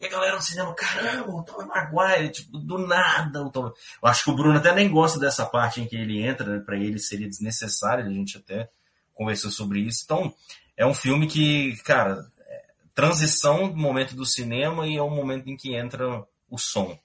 E 0.00 0.06
a 0.06 0.08
galera 0.08 0.34
no 0.34 0.42
cinema, 0.42 0.74
caramba, 0.74 1.30
o 1.30 1.42
Tobey 1.44 1.66
Maguire, 1.66 2.30
tipo, 2.30 2.58
do 2.58 2.78
nada. 2.78 3.42
O 3.42 3.50
Tobey... 3.50 3.72
Eu 4.02 4.08
acho 4.08 4.24
que 4.24 4.30
o 4.30 4.34
Bruno 4.34 4.58
até 4.58 4.74
nem 4.74 4.90
gosta 4.90 5.18
dessa 5.18 5.46
parte 5.46 5.80
em 5.80 5.86
que 5.86 5.94
ele 5.94 6.20
entra, 6.22 6.44
né? 6.44 6.58
Para 6.64 6.76
ele 6.76 6.98
seria 6.98 7.28
desnecessário, 7.28 8.04
a 8.04 8.08
gente 8.08 8.38
até 8.38 8.68
conversou 9.14 9.50
sobre 9.50 9.80
isso. 9.80 10.02
Então, 10.04 10.34
é 10.76 10.84
um 10.84 10.94
filme 10.94 11.26
que, 11.26 11.76
cara, 11.84 12.26
é 12.40 12.64
transição 12.94 13.68
do 13.68 13.76
momento 13.76 14.16
do 14.16 14.26
cinema 14.26 14.86
e 14.86 14.96
é 14.96 15.02
o 15.02 15.10
momento 15.10 15.48
em 15.48 15.56
que 15.56 15.74
entra 15.76 16.24
o 16.50 16.58
som. 16.58 16.98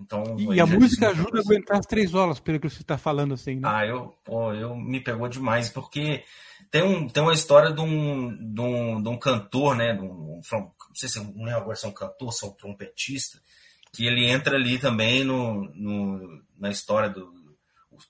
Então, 0.00 0.36
e 0.38 0.58
a 0.58 0.66
música 0.66 1.10
ajuda 1.10 1.38
a 1.38 1.42
aguentar 1.42 1.78
as 1.78 1.86
três 1.86 2.14
horas, 2.14 2.40
pelo 2.40 2.58
que 2.58 2.68
você 2.68 2.80
está 2.80 2.96
falando 2.96 3.34
assim, 3.34 3.56
né? 3.56 3.62
Ah, 3.64 3.86
eu, 3.86 4.14
pô, 4.24 4.52
eu 4.54 4.74
me 4.74 4.98
pegou 4.98 5.28
demais, 5.28 5.68
porque 5.68 6.24
tem, 6.70 6.82
um, 6.82 7.06
tem 7.06 7.22
uma 7.22 7.34
história 7.34 7.70
de 7.70 7.80
um, 7.80 8.34
de 8.54 8.60
um, 8.60 9.02
de 9.02 9.08
um 9.08 9.18
cantor, 9.18 9.76
né? 9.76 9.92
De 9.92 10.00
um, 10.00 10.40
não 10.50 10.72
sei 10.94 11.08
se 11.08 11.22
não 11.22 11.46
é 11.46 11.52
agora 11.52 11.76
se 11.76 11.84
é 11.84 11.88
um 11.88 11.92
cantor, 11.92 12.32
se 12.32 12.44
é 12.44 12.48
um 12.48 12.52
trompetista, 12.52 13.38
que 13.92 14.06
ele 14.06 14.26
entra 14.26 14.56
ali 14.56 14.78
também 14.78 15.22
no, 15.22 15.64
no 15.74 16.42
na 16.58 16.70
história 16.70 17.10
do. 17.10 17.30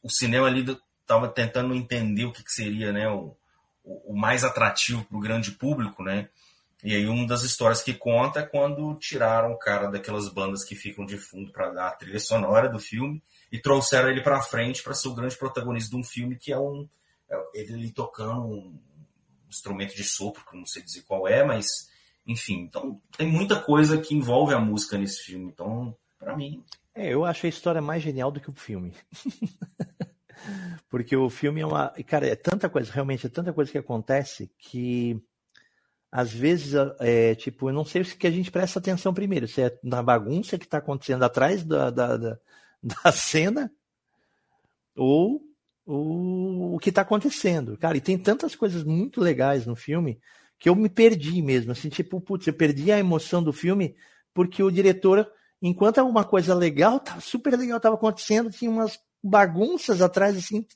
O 0.03 0.11
cinema 0.11 0.47
ali 0.47 0.65
estava 1.01 1.29
tentando 1.29 1.75
entender 1.75 2.25
o 2.25 2.33
que, 2.33 2.45
que 2.45 2.53
seria 2.53 2.93
né, 2.93 3.11
o, 3.11 3.37
o, 3.83 4.17
mais 4.17 4.45
atrativo 4.45 5.05
para 5.05 5.17
o 5.17 5.21
grande 5.21 5.51
público, 5.51 6.05
né? 6.05 6.29
E 6.83 6.95
aí 6.95 7.07
uma 7.07 7.27
das 7.27 7.43
histórias 7.43 7.83
que 7.83 7.93
conta 7.93 8.41
é 8.41 8.47
quando 8.47 8.95
tiraram 8.97 9.53
o 9.53 9.59
cara 9.59 9.89
daquelas 9.89 10.29
bandas 10.29 10.65
que 10.65 10.75
ficam 10.75 11.05
de 11.05 11.19
fundo 11.19 11.53
para 11.53 11.71
dar 11.71 11.89
a 11.89 11.97
trilha 11.97 12.19
sonora 12.19 12.69
do 12.69 12.79
filme 12.79 13.23
e 13.53 13.59
trouxeram 13.59 14.09
ele 14.09 14.23
para 14.23 14.41
frente 14.41 14.83
para 14.83 14.95
ser 14.95 15.09
o 15.09 15.15
grande 15.15 15.37
protagonista 15.37 15.91
de 15.91 15.97
um 15.97 16.05
filme 16.05 16.37
que 16.37 16.53
é 16.53 16.59
um 16.59 16.89
é 17.29 17.37
ele 17.55 17.91
tocando 17.93 18.47
um 18.47 18.79
instrumento 19.49 19.95
de 19.95 20.05
sopro, 20.05 20.45
que 20.45 20.57
não 20.57 20.67
sei 20.67 20.83
dizer 20.83 21.03
qual 21.03 21.29
é, 21.29 21.45
mas 21.45 21.67
enfim, 22.27 22.61
então 22.61 23.01
tem 23.17 23.27
muita 23.27 23.61
coisa 23.61 24.01
que 24.01 24.15
envolve 24.15 24.55
a 24.55 24.59
música 24.59 24.99
nesse 24.99 25.23
filme. 25.23 25.47
Então, 25.47 25.97
para 26.19 26.37
mim, 26.37 26.65
é, 26.95 27.13
eu 27.13 27.25
acho 27.25 27.47
a 27.47 27.49
história 27.49 27.81
mais 27.81 28.03
genial 28.03 28.31
do 28.31 28.41
que 28.41 28.51
o 28.51 28.55
filme. 28.55 28.93
Porque 30.89 31.17
o 31.17 31.31
filme 31.31 31.61
é 31.61 31.67
uma. 31.67 31.91
Cara, 32.07 32.27
é 32.27 32.35
tanta 32.35 32.69
coisa, 32.69 32.93
realmente, 32.93 33.27
é 33.27 33.31
tanta 33.31 33.53
coisa 33.53 33.71
que 33.71 33.79
acontece 33.79 34.51
que 34.59 35.23
às 36.11 36.33
vezes, 36.33 36.73
é, 36.99 37.35
tipo, 37.37 37.69
eu 37.69 37.73
não 37.73 37.85
sei 37.85 38.03
se 38.03 38.17
que 38.17 38.27
a 38.27 38.31
gente 38.31 38.51
presta 38.51 38.79
atenção 38.79 39.15
primeiro, 39.15 39.47
se 39.47 39.63
é 39.63 39.79
na 39.83 40.03
bagunça 40.03 40.59
que 40.59 40.65
está 40.65 40.79
acontecendo 40.79 41.23
atrás 41.23 41.63
da, 41.63 41.91
da, 41.91 42.17
da, 42.17 42.39
da 42.83 43.13
cena 43.13 43.73
ou, 44.97 45.41
ou 45.87 46.75
o 46.75 46.79
que 46.79 46.89
está 46.89 47.03
acontecendo. 47.03 47.77
Cara, 47.77 47.97
e 47.97 48.01
tem 48.01 48.19
tantas 48.19 48.57
coisas 48.57 48.83
muito 48.83 49.21
legais 49.21 49.67
no 49.67 49.77
filme 49.77 50.21
que 50.59 50.69
eu 50.69 50.75
me 50.75 50.89
perdi 50.89 51.41
mesmo. 51.41 51.73
Assim, 51.73 51.89
tipo, 51.89 52.21
putz, 52.21 52.47
eu 52.47 52.53
perdi 52.53 52.91
a 52.91 52.99
emoção 52.99 53.43
do 53.43 53.53
filme 53.53 53.95
porque 54.35 54.63
o 54.63 54.71
diretor, 54.71 55.31
enquanto 55.63 55.99
uma 56.03 56.25
coisa 56.25 56.55
legal, 56.55 57.03
super 57.21 57.57
legal, 57.57 57.77
estava 57.77 57.95
acontecendo, 57.95 58.51
tinha 58.51 58.71
umas 58.71 58.99
bagunças 59.23 60.03
atrás, 60.03 60.37
assim, 60.37 60.67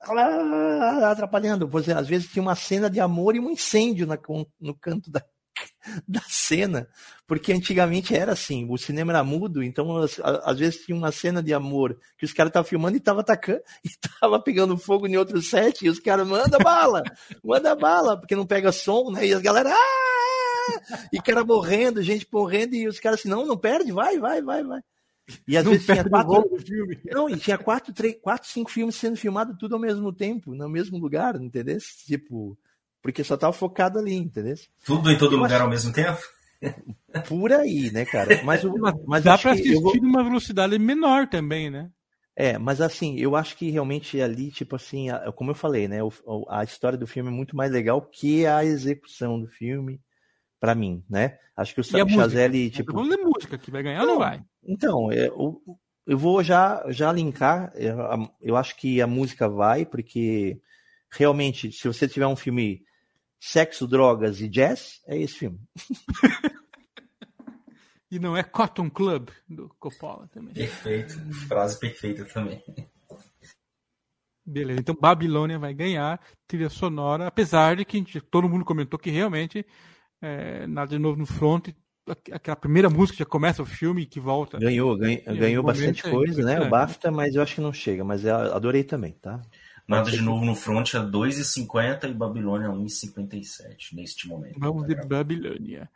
atrapalhando. 1.10 1.68
Você, 1.68 1.92
às 1.92 2.08
vezes 2.08 2.30
tinha 2.30 2.42
uma 2.42 2.54
cena 2.54 2.88
de 2.88 3.00
amor 3.00 3.36
e 3.36 3.40
um 3.40 3.50
incêndio 3.50 4.06
na, 4.06 4.18
no 4.60 4.74
canto 4.74 5.10
da, 5.10 5.22
da 6.06 6.22
cena, 6.28 6.88
porque 7.26 7.52
antigamente 7.52 8.14
era 8.14 8.32
assim, 8.32 8.66
o 8.70 8.76
cinema 8.76 9.12
era 9.12 9.24
mudo, 9.24 9.62
então 9.62 9.98
às, 10.44 10.58
vezes 10.58 10.84
tinha 10.84 10.96
uma 10.96 11.12
cena 11.12 11.42
de 11.42 11.52
amor 11.52 11.98
que 12.16 12.24
os 12.24 12.32
caras 12.32 12.50
estavam 12.50 12.68
filmando 12.68 12.96
e 12.96 12.98
estavam 12.98 13.20
atacando, 13.20 13.60
e 13.84 13.90
tava 14.20 14.40
pegando 14.40 14.76
fogo 14.76 15.06
em 15.06 15.16
outro 15.16 15.40
set, 15.42 15.84
e 15.84 15.88
os 15.88 16.00
caras, 16.00 16.26
manda 16.26 16.58
bala, 16.58 17.02
manda 17.42 17.74
bala, 17.74 18.18
porque 18.18 18.36
não 18.36 18.46
pega 18.46 18.72
som, 18.72 19.10
né? 19.10 19.26
E 19.26 19.34
as 19.34 19.42
galera, 19.42 19.70
ah! 19.70 21.08
e 21.12 21.20
cara 21.20 21.44
morrendo, 21.44 22.02
gente 22.02 22.26
morrendo, 22.30 22.74
e 22.74 22.86
os 22.86 23.00
caras 23.00 23.20
assim, 23.20 23.28
não, 23.28 23.46
não 23.46 23.56
perde, 23.56 23.92
vai, 23.92 24.18
vai, 24.18 24.42
vai, 24.42 24.62
vai. 24.62 24.80
E 25.46 25.56
às 25.56 25.64
não 25.64 25.72
vezes 25.72 25.86
tinha 25.86 26.04
quatro. 26.04 26.50
Não, 27.12 27.28
e 27.28 27.36
tinha 27.36 27.58
quatro, 27.58 27.92
três, 27.92 28.16
quatro, 28.20 28.48
cinco 28.48 28.70
filmes 28.70 28.94
sendo 28.94 29.16
filmados 29.16 29.56
tudo 29.58 29.74
ao 29.74 29.80
mesmo 29.80 30.12
tempo, 30.12 30.54
no 30.54 30.68
mesmo 30.68 30.98
lugar, 30.98 31.36
entendeu? 31.36 31.78
Tipo, 32.06 32.58
porque 33.02 33.22
só 33.22 33.36
tava 33.36 33.52
focado 33.52 33.98
ali, 33.98 34.14
entendeu? 34.14 34.56
Tudo 34.84 35.10
em 35.10 35.18
todo 35.18 35.36
lugar 35.36 35.56
acho... 35.56 35.64
ao 35.64 35.70
mesmo 35.70 35.92
tempo? 35.92 36.18
Por 37.28 37.52
aí, 37.52 37.90
né, 37.90 38.04
cara? 38.04 38.42
Mas, 38.42 38.64
o, 38.64 38.74
mas 39.06 39.24
dá 39.24 39.38
para 39.38 39.52
assistir 39.52 39.80
vou... 39.80 39.94
numa 39.96 40.24
velocidade 40.24 40.78
menor 40.78 41.28
também, 41.28 41.70
né? 41.70 41.90
É, 42.40 42.56
mas 42.56 42.80
assim, 42.80 43.18
eu 43.18 43.34
acho 43.34 43.56
que 43.56 43.68
realmente 43.68 44.20
ali, 44.20 44.52
tipo 44.52 44.76
assim, 44.76 45.08
como 45.34 45.50
eu 45.50 45.56
falei, 45.56 45.88
né, 45.88 45.98
a 46.48 46.62
história 46.62 46.96
do 46.96 47.06
filme 47.06 47.30
é 47.30 47.32
muito 47.32 47.56
mais 47.56 47.72
legal 47.72 48.00
que 48.00 48.46
a 48.46 48.64
execução 48.64 49.40
do 49.40 49.48
filme, 49.48 50.00
para 50.60 50.74
mim, 50.74 51.04
né? 51.08 51.38
Acho 51.56 51.74
que 51.74 51.80
o 51.80 51.84
Chazelle, 51.84 52.70
tipo. 52.70 52.92
Vamos 52.92 53.08
ler 53.08 53.18
música 53.18 53.58
que 53.58 53.70
vai 53.70 53.82
ganhar 53.82 54.02
ou 54.02 54.06
não 54.06 54.18
vai? 54.18 54.42
Então, 54.62 55.10
é, 55.10 55.28
eu, 55.28 55.60
eu 56.06 56.18
vou 56.18 56.42
já, 56.42 56.84
já 56.88 57.12
linkar. 57.12 57.72
Eu, 57.74 58.00
é, 58.00 58.30
eu 58.40 58.56
acho 58.56 58.76
que 58.76 59.00
a 59.00 59.06
música 59.06 59.48
vai, 59.48 59.84
porque 59.84 60.60
realmente, 61.10 61.72
se 61.72 61.88
você 61.88 62.06
tiver 62.06 62.26
um 62.26 62.36
filme 62.36 62.84
sexo, 63.40 63.86
drogas 63.86 64.40
e 64.40 64.48
jazz, 64.48 65.00
é 65.06 65.16
esse 65.16 65.34
filme. 65.34 65.60
e 68.10 68.18
não 68.18 68.36
é 68.36 68.42
Cotton 68.42 68.90
Club 68.90 69.30
do 69.48 69.68
Coppola 69.78 70.28
também. 70.28 70.54
Perfeito, 70.54 71.14
frase 71.46 71.78
perfeita 71.78 72.24
também. 72.24 72.62
Beleza, 74.44 74.80
então 74.80 74.96
Babilônia 74.98 75.58
vai 75.58 75.74
ganhar 75.74 76.18
trilha 76.46 76.70
sonora, 76.70 77.26
apesar 77.26 77.76
de 77.76 77.84
que 77.84 78.02
todo 78.18 78.48
mundo 78.48 78.64
comentou 78.64 78.98
que 78.98 79.10
realmente 79.10 79.64
é, 80.20 80.66
nada 80.66 80.90
de 80.90 80.98
novo 80.98 81.18
no 81.18 81.26
front. 81.26 81.68
Aquela 82.32 82.56
primeira 82.56 82.88
música 82.88 83.18
já 83.18 83.26
começa 83.26 83.62
o 83.62 83.66
filme 83.66 84.06
que 84.06 84.18
volta. 84.18 84.58
Ganhou, 84.58 84.96
ganhou, 84.96 85.22
ganhou 85.26 85.62
bastante 85.62 86.02
coisa, 86.02 86.42
né? 86.42 86.60
O 86.60 86.70
BAFTA, 86.70 87.10
mas 87.10 87.34
eu 87.34 87.42
acho 87.42 87.56
que 87.56 87.60
não 87.60 87.72
chega. 87.72 88.02
Mas 88.02 88.24
eu 88.24 88.34
adorei 88.34 88.82
também, 88.82 89.12
tá? 89.12 89.42
Nada 89.86 90.10
de 90.10 90.20
novo 90.20 90.44
no 90.44 90.54
front 90.54 90.94
a 90.94 91.00
2,50 91.00 92.10
e 92.10 92.14
Babilônia 92.14 92.68
1,57 92.68 93.94
neste 93.94 94.28
momento. 94.28 94.58
Vamos 94.58 94.86
de 94.86 94.94
Babilônia. 94.94 95.88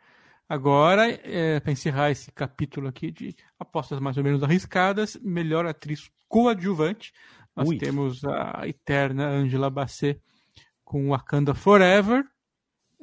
Agora, 0.49 1.09
é, 1.09 1.59
para 1.59 1.71
encerrar 1.71 2.11
esse 2.11 2.31
capítulo 2.31 2.87
aqui 2.87 3.11
de 3.11 3.35
apostas 3.59 3.99
mais 3.99 4.17
ou 4.17 4.23
menos 4.23 4.43
arriscadas, 4.43 5.17
melhor 5.21 5.65
atriz 5.65 6.09
coadjuvante, 6.27 7.13
nós 7.55 7.69
Ui. 7.69 7.77
temos 7.77 8.23
a 8.25 8.67
eterna 8.67 9.27
Angela 9.27 9.69
Bassett 9.69 10.19
com 10.83 11.09
Wakanda 11.09 11.53
Forever, 11.53 12.23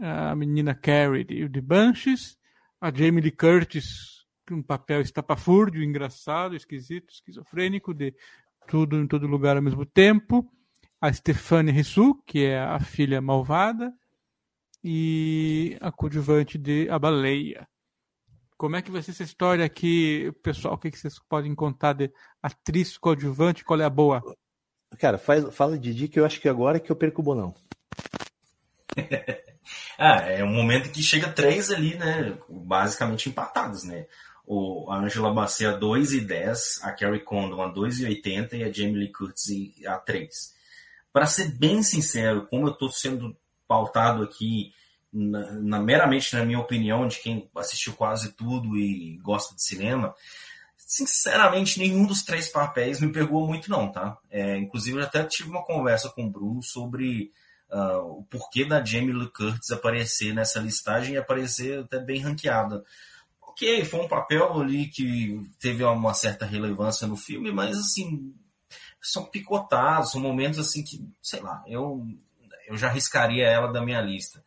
a 0.01 0.35
menina 0.35 0.75
Carrie 0.75 1.25
de 1.25 1.49
The 1.49 1.61
Banshees, 1.61 2.39
a 2.81 2.91
Jamie 2.93 3.21
Lee 3.21 3.31
Curtis 3.31 4.21
com 4.51 4.57
um 4.57 4.63
papel 4.63 5.01
estapafúrdio, 5.01 5.83
engraçado, 5.83 6.57
esquisito, 6.57 7.13
esquizofrênico, 7.13 7.95
de 7.95 8.15
tudo 8.67 8.97
em 8.97 9.07
todo 9.07 9.27
lugar 9.27 9.57
ao 9.57 9.63
mesmo 9.63 9.87
tempo, 9.87 10.51
a 11.01 11.13
Stephanie 11.13 11.73
Rissu, 11.73 12.21
que 12.27 12.45
é 12.45 12.59
a 12.59 12.81
filha 12.81 13.21
malvada, 13.21 13.93
e 14.83 15.77
a 15.81 15.93
coadjuvante 15.93 16.59
de 16.59 16.89
A 16.91 16.99
Baleia. 16.99 17.69
Como 18.57 18.77
é 18.77 18.83
que 18.83 18.91
vai 18.91 19.03
ser 19.03 19.13
essa 19.13 19.23
história 19.23 19.65
aqui, 19.65 20.33
pessoal? 20.43 20.75
O 20.75 20.79
que 20.79 20.91
vocês 20.91 21.19
podem 21.29 21.55
contar 21.55 21.93
de 21.95 22.13
atriz 22.43 22.99
coadjuvante? 22.99 23.65
Qual 23.65 23.81
é 23.81 23.85
a 23.85 23.91
boa? 23.91 24.23
Cara, 24.99 25.17
faz, 25.17 25.55
fala 25.55 25.79
de 25.79 25.93
Didi 25.93 26.09
que 26.09 26.19
eu 26.19 26.27
acho 26.27 26.41
que 26.41 26.49
agora 26.49 26.77
é 26.79 26.81
que 26.81 26.91
eu 26.91 26.97
perco 26.97 27.21
o 27.21 27.25
bolão. 27.25 27.55
Ah, 29.99 30.21
é 30.23 30.43
um 30.43 30.53
momento 30.53 30.91
que 30.91 31.03
chega 31.03 31.29
três 31.29 31.71
ali, 31.71 31.95
né? 31.95 32.37
Basicamente 32.49 33.29
empatados, 33.29 33.85
né? 33.85 34.07
O, 34.47 34.91
a 34.91 34.97
Angela 34.97 35.33
Bassett 35.33 35.67
a 35.67 35.77
2 35.77 36.13
e 36.13 36.21
10, 36.23 36.81
a 36.83 36.93
Carrie 36.93 37.21
Condon 37.21 37.63
a 37.63 37.69
2 37.69 38.01
e 38.01 38.07
80 38.07 38.57
e 38.57 38.65
a 38.65 38.73
Jamie 38.73 38.97
Lee 38.97 39.13
Curtis 39.13 39.75
a 39.87 39.97
3. 39.99 40.55
Para 41.13 41.27
ser 41.27 41.51
bem 41.53 41.83
sincero, 41.83 42.47
como 42.47 42.69
eu 42.69 42.73
estou 42.73 42.91
sendo 42.91 43.37
pautado 43.69 44.23
aqui 44.23 44.73
na, 45.13 45.53
na, 45.53 45.81
meramente 45.81 46.35
na 46.35 46.45
minha 46.45 46.59
opinião 46.59 47.07
de 47.07 47.19
quem 47.19 47.49
assistiu 47.57 47.95
quase 47.95 48.33
tudo 48.33 48.77
e 48.77 49.19
gosta 49.23 49.55
de 49.55 49.63
cinema, 49.63 50.15
sinceramente 50.77 51.79
nenhum 51.79 52.07
dos 52.07 52.23
três 52.23 52.49
papéis 52.49 53.01
me 53.01 53.13
pegou 53.13 53.47
muito 53.47 53.71
não, 53.71 53.91
tá? 53.91 54.19
É, 54.31 54.57
inclusive 54.57 54.99
eu 54.99 55.05
até 55.05 55.23
tive 55.25 55.51
uma 55.51 55.65
conversa 55.65 56.09
com 56.09 56.25
o 56.25 56.31
Bruno 56.31 56.63
sobre 56.63 57.33
uh, 57.73 58.19
o 58.19 58.25
porquê 58.25 58.65
da 58.65 58.85
Jamie 58.85 59.13
Lee 59.13 59.31
Curtis 59.31 59.71
aparecer 59.71 60.35
nessa 60.35 60.61
listagem 60.61 61.15
e 61.15 61.19
aparecer 61.19 61.81
até 61.81 61.99
bem 61.99 62.21
ranqueada. 62.21 62.85
Ok, 63.41 63.85
foi 63.85 64.01
um 64.01 64.09
papel 64.09 64.61
ali 64.61 64.89
que 64.89 65.41
teve 65.59 65.85
uma 65.85 66.15
certa 66.15 66.47
relevância 66.47 67.07
no 67.07 67.17
filme, 67.17 67.53
mas 67.53 67.77
assim, 67.77 68.35
são 69.01 69.25
picotados, 69.25 70.13
são 70.13 70.21
momentos 70.21 70.59
assim 70.59 70.83
que, 70.83 71.05
sei 71.21 71.41
lá, 71.41 71.63
eu, 71.67 72.07
eu 72.67 72.77
já 72.77 72.89
arriscaria 72.89 73.47
ela 73.47 73.73
da 73.73 73.83
minha 73.83 74.01
lista. 74.01 74.43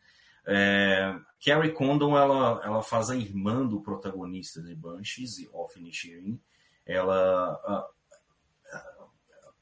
É, 0.46 1.14
Carrie 1.44 1.72
Condon, 1.72 2.16
ela, 2.16 2.60
ela 2.64 2.82
faz 2.82 3.10
a 3.10 3.16
irmã 3.16 3.66
do 3.66 3.80
protagonista 3.80 4.62
de 4.62 4.74
Banshees, 4.74 5.46
of 5.52 5.78
Inisherin. 5.78 6.40
Ela, 6.86 7.58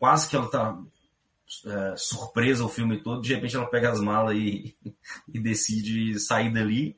quase 0.02 0.28
que 0.28 0.34
ela 0.34 0.50
tá 0.50 0.76
é, 1.66 1.96
surpresa 1.96 2.64
o 2.64 2.68
filme 2.68 2.98
todo, 2.98 3.22
de 3.22 3.34
repente 3.34 3.56
ela 3.56 3.66
pega 3.66 3.90
as 3.90 4.00
malas 4.00 4.36
e, 4.36 4.74
e 5.32 5.38
decide 5.38 6.18
sair 6.18 6.52
dali. 6.52 6.96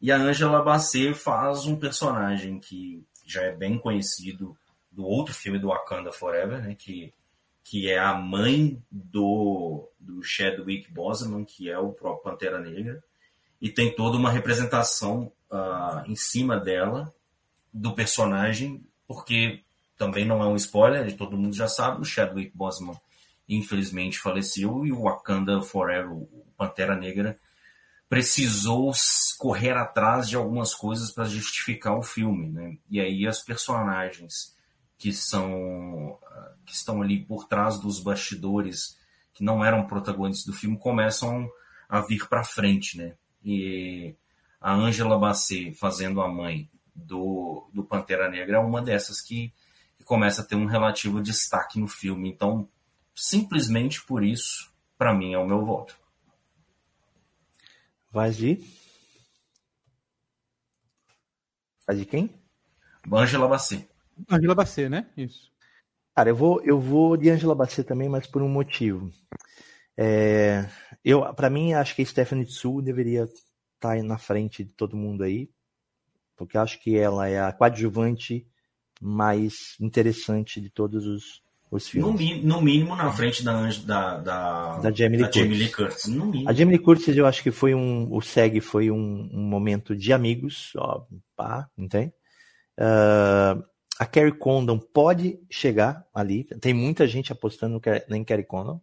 E 0.00 0.12
a 0.12 0.16
Angela 0.16 0.62
Bassett 0.62 1.14
faz 1.14 1.64
um 1.64 1.76
personagem 1.76 2.58
que 2.58 3.02
já 3.26 3.42
é 3.42 3.52
bem 3.52 3.78
conhecido 3.78 4.56
do 4.92 5.04
outro 5.04 5.34
filme 5.34 5.58
do 5.58 5.68
Wakanda 5.68 6.12
Forever, 6.12 6.62
né, 6.62 6.74
que, 6.74 7.12
que 7.64 7.90
é 7.90 7.98
a 7.98 8.14
mãe 8.14 8.80
do, 8.90 9.88
do 9.98 10.22
Chadwick 10.22 10.92
Boseman, 10.92 11.44
que 11.44 11.70
é 11.70 11.78
o 11.78 11.92
próprio 11.92 12.30
Pantera 12.30 12.60
Negra, 12.60 13.02
e 13.60 13.70
tem 13.70 13.94
toda 13.94 14.18
uma 14.18 14.30
representação 14.30 15.32
uh, 15.50 16.04
em 16.06 16.14
cima 16.14 16.58
dela 16.58 17.12
do 17.72 17.92
personagem, 17.94 18.84
porque 19.08 19.62
também 19.96 20.24
não 20.24 20.42
é 20.42 20.46
um 20.46 20.56
spoiler, 20.56 21.16
todo 21.16 21.36
mundo 21.36 21.56
já 21.56 21.66
sabe, 21.66 22.00
o 22.00 22.04
Chadwick 22.04 22.54
Boseman 22.54 22.96
infelizmente 23.48 24.18
faleceu 24.18 24.86
e 24.86 24.92
o 24.92 25.02
Wakanda 25.02 25.60
Forever, 25.62 26.12
o 26.12 26.46
Pantera 26.56 26.96
Negra, 26.96 27.38
precisou 28.08 28.92
correr 29.38 29.72
atrás 29.72 30.28
de 30.28 30.36
algumas 30.36 30.74
coisas 30.74 31.10
para 31.10 31.24
justificar 31.24 31.96
o 31.98 32.02
filme, 32.02 32.48
né? 32.48 32.76
E 32.90 33.00
aí 33.00 33.26
as 33.26 33.42
personagens 33.42 34.54
que 34.96 35.12
são 35.12 36.18
que 36.64 36.72
estão 36.74 37.02
ali 37.02 37.24
por 37.24 37.46
trás 37.46 37.78
dos 37.78 38.00
bastidores, 38.00 38.98
que 39.34 39.44
não 39.44 39.64
eram 39.64 39.86
protagonistas 39.86 40.46
do 40.46 40.58
filme, 40.58 40.78
começam 40.78 41.50
a 41.88 42.00
vir 42.00 42.26
para 42.28 42.44
frente, 42.44 42.96
né? 42.96 43.14
E 43.44 44.14
a 44.60 44.72
Angela 44.72 45.18
Bassett 45.18 45.74
fazendo 45.74 46.22
a 46.22 46.28
mãe 46.28 46.70
do, 46.94 47.68
do 47.72 47.84
Pantera 47.84 48.30
Negra 48.30 48.56
é 48.56 48.60
uma 48.60 48.80
dessas 48.80 49.20
que 49.20 49.52
que 49.96 50.04
começa 50.04 50.42
a 50.42 50.44
ter 50.44 50.54
um 50.54 50.66
relativo 50.66 51.22
destaque 51.22 51.80
no 51.80 51.88
filme. 51.88 52.28
Então, 52.28 52.68
simplesmente 53.14 54.04
por 54.04 54.24
isso, 54.24 54.72
para 54.98 55.14
mim, 55.14 55.32
é 55.34 55.38
o 55.38 55.46
meu 55.46 55.64
voto. 55.64 55.96
Vai 58.10 58.30
de. 58.30 58.60
Vai 61.86 61.96
de 61.96 62.04
quem? 62.04 62.30
Angela 63.12 63.48
Bassett. 63.48 63.88
Angela 64.30 64.54
Bassett, 64.54 64.88
né? 64.88 65.10
Isso. 65.16 65.52
Cara, 66.14 66.30
eu 66.30 66.36
vou, 66.36 66.62
eu 66.62 66.80
vou 66.80 67.16
de 67.16 67.28
Angela 67.28 67.54
Bassett 67.54 67.86
também, 67.86 68.08
mas 68.08 68.26
por 68.26 68.40
um 68.40 68.48
motivo. 68.48 69.10
É, 69.96 70.68
eu, 71.04 71.32
para 71.34 71.50
mim, 71.50 71.72
acho 71.72 71.94
que 71.94 72.02
a 72.02 72.06
Stephanie 72.06 72.46
Tsu 72.46 72.80
deveria 72.80 73.24
estar 73.24 73.96
tá 73.96 74.02
na 74.02 74.18
frente 74.18 74.64
de 74.64 74.72
todo 74.72 74.96
mundo 74.96 75.22
aí, 75.22 75.50
porque 76.36 76.56
acho 76.56 76.80
que 76.80 76.96
ela 76.96 77.28
é 77.28 77.40
a 77.40 77.52
coadjuvante 77.52 78.46
mais 79.00 79.76
interessante 79.80 80.60
de 80.60 80.70
todos 80.70 81.06
os, 81.06 81.43
os 81.76 81.88
filmes. 81.88 82.42
No, 82.42 82.56
no 82.56 82.62
mínimo 82.62 82.94
na 82.94 83.10
frente 83.12 83.44
da, 83.44 83.68
da, 83.84 84.18
da, 84.18 84.78
da 84.78 84.90
Jamie 84.90 85.18
Lee 85.18 85.24
Curtis. 85.26 85.42
Jamie 85.42 85.58
Lee 85.58 85.68
Curtis. 85.68 86.46
A 86.46 86.52
Jamie 86.52 86.76
Lee 86.76 86.84
Curtis 86.84 87.16
eu 87.16 87.26
acho 87.26 87.42
que 87.42 87.50
foi 87.50 87.74
um, 87.74 88.12
o 88.12 88.20
SEG 88.20 88.60
foi 88.60 88.90
um, 88.90 89.28
um 89.32 89.42
momento 89.42 89.96
de 89.96 90.12
amigos, 90.12 90.72
ó, 90.76 91.06
pá, 91.36 91.68
entende? 91.76 92.12
Uh, 92.78 93.62
a 93.98 94.06
Carrie 94.06 94.32
Condon 94.32 94.78
pode 94.78 95.38
chegar 95.50 96.04
ali, 96.12 96.44
tem 96.60 96.74
muita 96.74 97.06
gente 97.06 97.32
apostando 97.32 97.80
em 98.10 98.24
Carrie 98.24 98.44
Condon. 98.44 98.80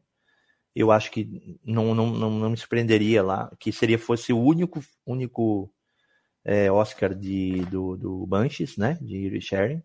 Eu 0.73 0.89
acho 0.89 1.11
que 1.11 1.59
não, 1.65 1.93
não, 1.93 2.11
não, 2.11 2.29
não 2.31 2.49
me 2.49 2.55
surpreenderia 2.57 3.21
lá, 3.21 3.51
que 3.59 3.73
seria 3.73 3.99
fosse 3.99 4.31
o 4.31 4.39
único, 4.39 4.81
único 5.05 5.69
é, 6.45 6.71
Oscar 6.71 7.13
de, 7.13 7.59
do, 7.65 7.97
do 7.97 8.25
Banshees, 8.25 8.77
né, 8.77 8.97
de 9.01 9.39
Sharing 9.41 9.83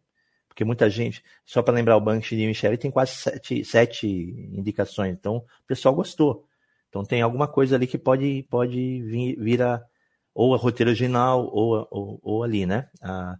porque 0.56 0.64
muita 0.64 0.88
gente, 0.88 1.22
só 1.44 1.62
para 1.62 1.74
lembrar, 1.74 1.98
o 1.98 2.00
Banshee 2.00 2.34
de 2.34 2.46
Michelle 2.46 2.78
tem 2.78 2.90
quase 2.90 3.12
sete, 3.12 3.62
sete 3.62 4.06
indicações, 4.54 5.12
então 5.12 5.36
o 5.36 5.66
pessoal 5.66 5.94
gostou. 5.94 6.48
Então 6.88 7.04
tem 7.04 7.20
alguma 7.20 7.46
coisa 7.46 7.76
ali 7.76 7.86
que 7.86 7.98
pode, 7.98 8.42
pode 8.48 9.02
vir, 9.02 9.36
vir 9.38 9.60
a, 9.60 9.84
ou 10.32 10.54
a 10.54 10.56
roteiro 10.56 10.88
original, 10.88 11.44
ou, 11.52 11.86
ou, 11.90 12.20
ou 12.22 12.42
ali, 12.42 12.64
né? 12.64 12.88
A, 13.02 13.36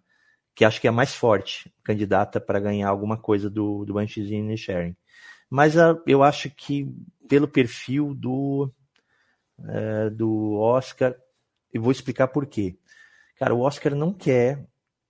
que 0.55 0.63
acho 0.63 0.79
que 0.79 0.87
é 0.87 0.91
a 0.91 0.93
mais 0.93 1.15
forte 1.15 1.73
candidata 1.83 2.39
para 2.39 2.61
ganhar 2.61 2.91
alguma 2.91 3.17
coisa 3.17 3.49
do, 3.49 3.87
do 3.87 3.99
e 3.99 4.57
Sharing. 4.59 4.95
Mas 5.49 5.79
a, 5.79 5.99
eu 6.07 6.23
acho 6.23 6.51
que 6.51 6.87
pelo 7.27 7.49
perfil 7.49 8.15
do, 8.15 8.71
é, 9.67 10.11
do 10.11 10.59
Oscar, 10.59 11.17
eu 11.73 11.81
vou 11.81 11.93
explicar 11.93 12.29
por 12.29 12.45
quê. 12.45 12.77
Cara, 13.39 13.55
o 13.55 13.61
Oscar 13.61 13.95
não 13.95 14.13
quer 14.13 14.67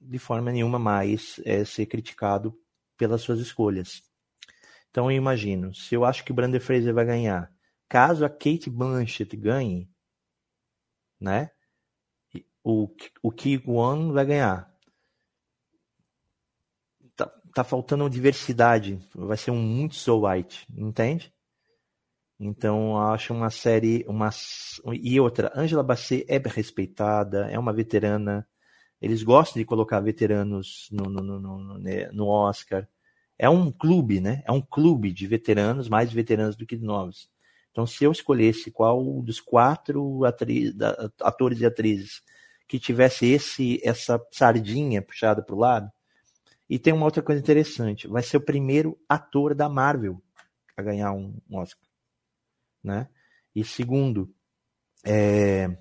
de 0.07 0.19
forma 0.19 0.53
nenhuma 0.53 0.79
mais 0.79 1.41
é, 1.45 1.65
ser 1.65 1.87
criticado 1.87 2.59
pelas 2.97 3.23
suas 3.23 3.41
escolhas. 3.41 4.03
Então 4.91 5.11
eu 5.11 5.17
imagino, 5.17 5.75
se 5.75 5.95
eu 5.95 6.05
acho 6.05 6.25
que 6.25 6.33
o 6.33 6.35
Brandon 6.35 6.61
Fraser 6.61 6.95
vai 6.95 7.05
ganhar, 7.05 7.53
caso 7.89 8.25
a 8.25 8.31
Kate 8.31 8.71
Blanchett 8.71 9.37
ganhe, 9.37 9.91
né? 11.21 11.51
O, 12.65 12.89
o 13.23 13.31
Ki 13.31 13.63
Won 13.67 14.13
vai 14.13 14.25
ganhar. 14.27 14.75
Tá, 17.15 17.27
tá 17.55 17.63
faltando 17.63 18.11
diversidade. 18.11 18.99
Vai 19.15 19.37
ser 19.37 19.53
um 19.53 19.63
muito 19.63 19.95
so 19.95 20.27
white, 20.27 20.67
entende? 20.75 21.33
Então 22.39 22.99
acho 22.99 23.33
uma 23.33 23.51
série, 23.51 24.05
uma 24.09 24.31
e 24.93 25.19
outra. 25.21 25.53
Angela 25.55 25.83
Bassett 25.83 26.27
é 26.29 26.39
respeitada, 26.39 27.51
é 27.51 27.59
uma 27.59 27.73
veterana 27.73 28.47
eles 29.01 29.23
gostam 29.23 29.61
de 29.61 29.67
colocar 29.67 30.01
veteranos 30.01 30.89
no, 30.91 31.05
no, 31.05 31.23
no, 31.23 31.41
no, 31.41 31.79
né, 31.79 32.09
no 32.13 32.27
Oscar. 32.27 32.89
É 33.39 33.49
um 33.49 33.71
clube, 33.71 34.21
né? 34.21 34.43
É 34.47 34.53
um 34.53 34.63
clube 34.63 35.13
de 35.13 35.27
veteranos, 35.27 35.89
mais 35.89 36.13
veteranos 36.13 36.57
do 36.57 36.67
que 36.67 36.77
novos. 36.77 37.31
Então, 37.71 37.87
se 37.87 38.05
eu 38.05 38.11
escolhesse 38.11 38.71
qual 38.71 39.21
dos 39.23 39.39
quatro 39.39 40.23
atores 41.21 41.61
e 41.61 41.67
atrizes 41.67 42.23
que 42.67 42.79
tivesse 42.79 43.27
esse 43.27 43.81
essa 43.85 44.21
sardinha 44.33 45.03
puxada 45.03 45.43
para 45.43 45.55
o 45.55 45.59
lado, 45.59 45.93
e 46.69 46.79
tem 46.79 46.93
uma 46.93 47.05
outra 47.05 47.23
coisa 47.23 47.41
interessante, 47.41 48.09
vai 48.09 48.23
ser 48.23 48.39
o 48.39 48.41
primeiro 48.41 48.99
ator 49.09 49.55
da 49.55 49.69
Marvel 49.69 50.21
a 50.77 50.83
ganhar 50.83 51.13
um 51.13 51.37
Oscar, 51.53 51.87
né? 52.83 53.09
E 53.55 53.63
segundo, 53.63 54.35
é, 55.05 55.79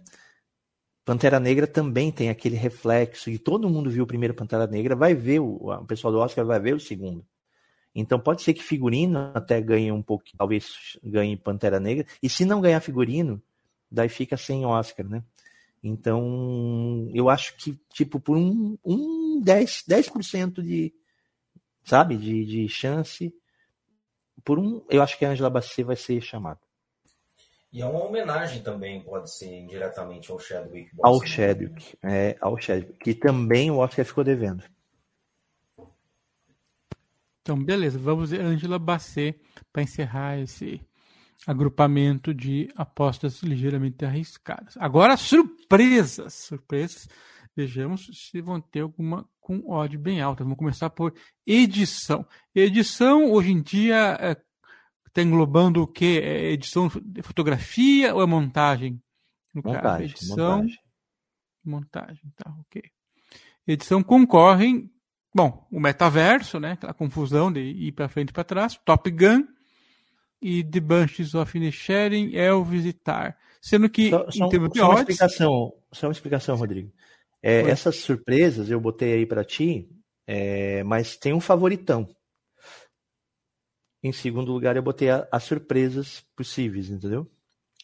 Pantera 1.05 1.39
Negra 1.39 1.67
também 1.67 2.11
tem 2.11 2.29
aquele 2.29 2.55
reflexo, 2.55 3.29
e 3.29 3.37
todo 3.37 3.69
mundo 3.69 3.91
viu 3.91 4.03
o 4.03 4.07
primeiro 4.07 4.33
Pantera 4.33 4.65
Negra, 4.65 4.95
vai 4.95 5.13
ver, 5.13 5.39
o, 5.39 5.71
o 5.71 5.85
pessoal 5.85 6.11
do 6.11 6.19
Oscar 6.19 6.43
vai 6.43 6.59
ver 6.59 6.73
o 6.73 6.79
segundo. 6.79 7.23
Então 7.93 8.19
pode 8.19 8.41
ser 8.41 8.55
que 8.55 8.63
figurino 8.63 9.31
até 9.35 9.61
ganhe 9.61 9.91
um 9.91 10.01
pouco, 10.01 10.25
talvez 10.35 10.97
ganhe 11.03 11.37
Pantera 11.37 11.79
Negra, 11.79 12.07
e 12.21 12.27
se 12.27 12.43
não 12.43 12.59
ganhar 12.59 12.81
figurino, 12.81 13.41
daí 13.89 14.09
fica 14.09 14.35
sem 14.35 14.65
Oscar, 14.65 15.07
né? 15.07 15.23
Então, 15.83 17.07
eu 17.13 17.29
acho 17.29 17.55
que, 17.57 17.79
tipo, 17.93 18.19
por 18.19 18.35
um, 18.35 18.75
um 18.83 19.39
10%, 19.43 19.85
10% 19.87 20.63
de, 20.63 20.91
sabe, 21.83 22.17
de, 22.17 22.43
de 22.43 22.67
chance, 22.67 23.31
por 24.43 24.57
um, 24.57 24.83
eu 24.89 25.03
acho 25.03 25.15
que 25.19 25.23
a 25.23 25.29
Angela 25.29 25.51
Bassett 25.51 25.83
vai 25.83 25.95
ser 25.95 26.19
chamada. 26.21 26.59
E 27.75 27.81
é 27.81 27.85
uma 27.85 28.05
homenagem 28.05 28.63
também, 28.63 29.01
pode 29.01 29.29
ser 29.29 29.53
indiretamente 29.53 30.31
ao 30.31 30.39
Chadwick. 30.39 30.91
Ao 31.03 31.21
Chadwick, 31.21 31.97
é, 32.01 32.37
ao 32.39 32.57
Chadwick, 32.57 32.97
que 32.99 33.13
também 33.13 33.69
o 33.69 33.79
Oscar 33.79 34.05
ficou 34.05 34.23
devendo. 34.23 34.63
Então, 37.41 37.61
beleza, 37.61 37.99
vamos 37.99 38.29
ver 38.29 38.39
Angela 38.39 38.79
Bassett 38.79 39.37
para 39.73 39.83
encerrar 39.83 40.39
esse 40.39 40.79
agrupamento 41.45 42.33
de 42.33 42.69
apostas 42.77 43.43
ligeiramente 43.43 44.05
arriscadas. 44.05 44.77
Agora, 44.77 45.17
surpresas, 45.17 46.33
surpresas. 46.33 47.09
Vejamos 47.57 48.09
se 48.13 48.39
vão 48.39 48.61
ter 48.61 48.81
alguma 48.81 49.27
com 49.41 49.69
ódio 49.69 49.99
bem 49.99 50.21
alta. 50.21 50.45
Vamos 50.45 50.57
começar 50.57 50.89
por 50.89 51.13
edição. 51.45 52.25
Edição, 52.53 53.31
hoje 53.31 53.51
em 53.51 53.61
dia, 53.61 54.17
é 54.19 54.35
Está 55.15 55.23
englobando 55.23 55.81
o 55.81 55.87
quê? 55.87 56.19
É 56.21 56.51
edição 56.51 56.91
de 57.01 57.21
fotografia 57.21 58.13
ou 58.13 58.21
é 58.21 58.25
montagem? 58.25 59.01
No 59.53 59.61
montagem, 59.63 59.81
caso, 59.81 60.03
edição, 60.03 60.57
montagem. 60.57 60.79
Montagem, 61.63 62.33
tá, 62.35 62.53
ok. 62.59 62.83
Edição 63.65 64.03
concorrem, 64.03 64.91
bom, 65.33 65.65
o 65.71 65.79
metaverso, 65.79 66.59
né? 66.59 66.73
Aquela 66.73 66.93
confusão 66.93 67.49
de 67.49 67.61
ir 67.61 67.93
para 67.93 68.09
frente 68.09 68.31
e 68.31 68.33
para 68.33 68.43
trás, 68.43 68.77
Top 68.83 69.09
Gun 69.09 69.47
e 70.41 70.61
The 70.65 70.81
Bunches 70.81 71.33
of 71.33 71.57
Inisherin, 71.57 72.35
Elvis 72.35 72.83
e 72.83 72.91
Tar. 72.91 73.37
Sendo 73.61 73.89
que, 73.89 74.09
só, 74.09 74.29
só, 74.29 74.45
em 74.45 74.49
termos 74.49 74.69
de 74.71 74.79
só 74.79 74.85
uma 74.85 74.95
odds, 74.95 75.15
explicação, 75.15 75.73
só 75.93 76.07
uma 76.07 76.11
explicação, 76.11 76.57
Rodrigo. 76.57 76.91
É, 77.41 77.61
essas 77.61 77.95
surpresas 78.01 78.69
eu 78.69 78.81
botei 78.81 79.13
aí 79.13 79.25
para 79.25 79.45
ti, 79.45 79.89
é, 80.27 80.83
mas 80.83 81.15
tem 81.15 81.31
um 81.31 81.39
favoritão. 81.39 82.05
Em 84.05 84.11
segundo 84.11 84.51
lugar, 84.51 84.75
eu 84.75 84.83
botei 84.83 85.09
a- 85.09 85.27
as 85.31 85.43
surpresas 85.45 86.23
possíveis, 86.35 86.91
entendeu? 86.91 87.27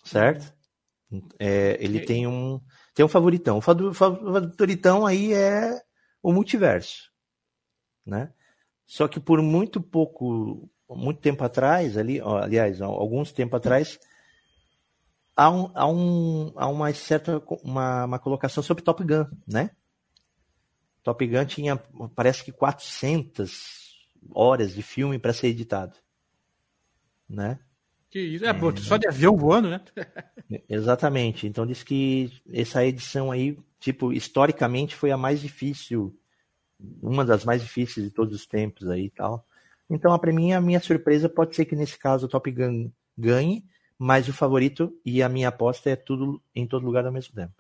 Certo? 0.04 0.54
É, 1.40 1.84
ele 1.84 1.98
Ok. 1.98 2.06
tem 2.06 2.28
um 2.28 2.62
tem 2.94 3.04
um 3.04 3.08
favoritão. 3.10 3.58
O 3.58 3.62
favoritão 3.62 5.04
aí 5.04 5.34
é 5.34 5.82
o 6.22 6.32
multiverso, 6.32 7.12
né? 8.06 8.32
Só 8.86 9.08
que 9.08 9.20
por 9.20 9.42
muito 9.42 9.82
pouco, 9.82 10.70
muito 10.88 11.20
tempo 11.22 11.44
atrás, 11.44 11.98
ali, 11.98 12.22
ó, 12.22 12.38
aliás, 12.38 12.80
alguns 12.82 13.32
tempo 13.32 13.56
atrás, 13.56 14.00
há, 15.36 15.50
um, 15.50 15.72
há, 15.74 15.88
um, 15.88 16.54
há 16.56 16.68
uma 16.68 16.94
certa 16.94 17.42
uma, 17.64 18.06
uma 18.06 18.20
colocação 18.20 18.62
sobre 18.62 18.84
Top 18.84 19.04
Gun, 19.04 19.26
né? 19.48 19.72
Top 21.02 21.26
Gun 21.26 21.46
tinha, 21.46 21.78
parece 22.16 22.44
que 22.44 22.52
400 22.52 23.96
horas 24.36 24.76
de 24.76 24.84
filme 24.84 25.18
para 25.18 25.34
ser 25.34 25.48
editado, 25.48 25.96
né? 27.32 27.60
que 28.12 28.20
isso, 28.20 28.46
é, 28.46 28.54
pô, 28.54 28.76
só 28.76 28.98
de 28.98 29.08
avião 29.08 29.38
voando, 29.38 29.70
né? 29.70 29.82
Exatamente. 30.68 31.48
Então 31.48 31.66
diz 31.66 31.82
que 31.82 32.30
essa 32.52 32.86
edição 32.86 33.32
aí, 33.32 33.58
tipo, 33.80 34.12
historicamente 34.12 34.98
foi 34.98 35.12
a 35.12 35.18
mais 35.18 35.40
difícil, 35.40 36.14
uma 37.02 37.24
das 37.24 37.46
mais 37.46 37.62
difíceis 37.62 38.06
de 38.06 38.12
todos 38.12 38.36
os 38.36 38.46
tempos 38.46 38.90
aí 38.90 39.06
e 39.06 39.10
tal. 39.10 39.48
Então, 39.90 40.18
para 40.20 40.34
mim, 40.34 40.52
a 40.52 40.60
minha 40.60 40.82
surpresa 40.82 41.30
pode 41.30 41.56
ser 41.56 41.64
que 41.64 41.76
nesse 41.76 41.98
caso 41.98 42.26
o 42.26 42.30
Top 42.30 42.52
Gun 42.52 42.92
ganhe, 43.18 43.64
mas 43.98 44.28
o 44.28 44.34
favorito 44.34 44.94
e 45.06 45.24
a 45.24 45.30
minha 45.30 45.48
aposta 45.48 45.90
é 45.90 45.96
tudo 45.96 46.42
em 46.54 46.68
todo 46.68 46.86
lugar 46.86 47.06
ao 47.06 47.14
mesmo 47.14 47.34
tempo. 47.34 47.54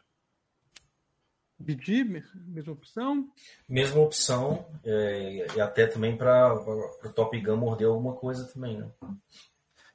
Pedir, 1.66 2.04
mesma 2.34 2.74
opção. 2.74 3.30
Mesma 3.70 4.02
opção, 4.02 4.66
é, 4.84 5.48
e 5.56 5.62
até 5.62 5.88
também 5.88 6.18
para 6.18 6.56
o 6.56 7.14
Top 7.14 7.40
Gun 7.40 7.56
morder 7.56 7.88
alguma 7.88 8.14
coisa 8.14 8.46
também, 8.46 8.80
né? 8.80 8.90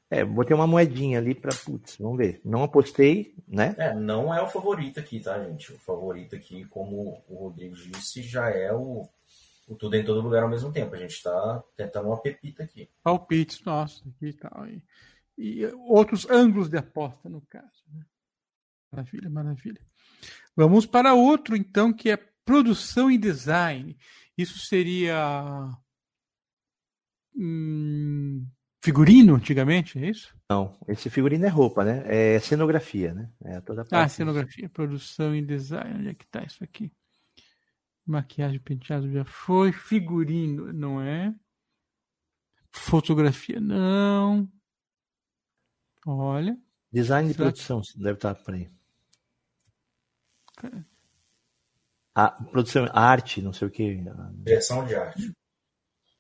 É, 0.09 0.25
botei 0.25 0.55
uma 0.55 0.67
moedinha 0.69 1.19
ali 1.19 1.35
para, 1.35 1.55
putz, 1.55 1.97
vamos 1.99 2.19
ver. 2.19 2.41
Não 2.45 2.63
apostei, 2.63 3.35
né? 3.47 3.75
É, 3.77 3.93
não 3.93 4.33
é 4.33 4.41
o 4.41 4.49
favorito 4.49 5.01
aqui, 5.01 5.19
tá, 5.19 5.43
gente? 5.45 5.73
O 5.73 5.79
favorito 5.79 6.37
aqui, 6.37 6.65
como 6.67 7.25
o 7.29 7.35
Rodrigo 7.35 7.75
disse, 7.75 8.23
já 8.23 8.49
é 8.49 8.73
o, 8.73 9.09
o 9.67 9.75
tudo 9.75 9.97
em 9.97 10.05
todo 10.05 10.21
lugar 10.21 10.45
ao 10.45 10.49
mesmo 10.49 10.73
tempo. 10.73 10.95
A 10.95 10.99
gente 10.99 11.21
tá 11.21 11.63
tentando 11.77 12.07
uma 12.09 12.21
pepita 12.21 12.63
aqui. 12.63 12.89
Palpites 13.03 13.65
nossos 13.65 14.07
aqui 14.07 14.27
e 14.27 14.33
tal. 14.33 14.69
E, 14.69 14.83
e 15.37 15.67
outros 15.89 16.29
ângulos 16.31 16.69
de 16.69 16.79
aposta, 16.79 17.29
no 17.29 17.41
caso. 17.41 17.83
né? 17.93 18.07
Maravilha, 18.93 19.29
maravilha. 19.29 19.81
Vamos 20.55 20.87
para 20.87 21.15
outro, 21.15 21.57
então, 21.57 21.93
que 21.93 22.11
é 22.11 22.17
produção 22.45 23.11
e 23.11 23.19
design. 23.19 23.99
Isso 24.39 24.59
seria. 24.61 25.69
hum, 27.35 28.47
figurino, 28.87 29.35
antigamente, 29.35 29.99
é 29.99 30.11
isso? 30.11 30.33
Não, 30.49 30.79
esse 30.87 31.11
figurino 31.11 31.45
é 31.45 31.49
roupa, 31.49 31.85
né? 31.85 32.05
É 32.07 32.39
cenografia, 32.39 33.13
né? 33.13 33.29
É 33.45 33.61
toda 33.61 33.83
a 33.83 34.05
Ah, 34.05 34.09
cenografia, 34.09 34.69
produção 34.69 35.35
e 35.35 35.45
design. 35.45 35.99
Onde 35.99 36.09
é 36.11 36.15
que 36.15 36.25
está 36.25 36.45
isso 36.45 36.63
aqui? 36.63 36.93
Maquiagem, 38.07 38.61
penteado 38.61 39.11
já 39.11 39.25
foi. 39.25 39.73
Figurino, 39.73 40.73
não 40.73 41.01
é? 41.03 41.35
Fotografia, 42.71 43.59
não. 43.59 44.49
Olha. 46.07 46.57
Design 46.93 47.29
de 47.29 47.35
Será 47.35 47.47
produção, 47.47 47.81
deve 47.97 48.19
estar 48.19 48.37
por 48.37 48.55
aí. 48.55 48.71
A 52.15 52.31
produção, 52.31 52.89
arte, 52.93 53.43
não 53.43 53.53
sei 53.53 53.67
o 53.67 53.71
que. 53.71 54.01
Direção 54.45 54.87
de 54.87 54.95
arte. 54.95 55.33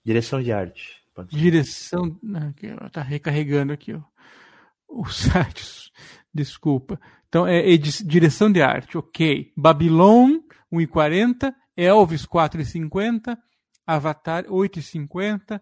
Direção 0.05 0.43
de 0.43 0.51
arte. 0.53 1.06
Direção. 1.25 2.19
Está 2.87 3.03
recarregando 3.03 3.73
aqui 3.73 3.95
ó, 3.95 4.03
os 4.89 5.17
sites. 5.23 5.91
Desculpa. 6.33 7.01
Então, 7.29 7.47
é 7.47 7.77
direção 7.77 8.51
de 8.51 8.63
arte, 8.63 8.97
ok. 8.97 9.53
Babylon, 9.57 10.41
1,40. 10.73 11.53
Elvis, 11.77 12.27
4,50. 12.27 13.37
Avatar, 13.87 14.45
8,50. 14.45 15.61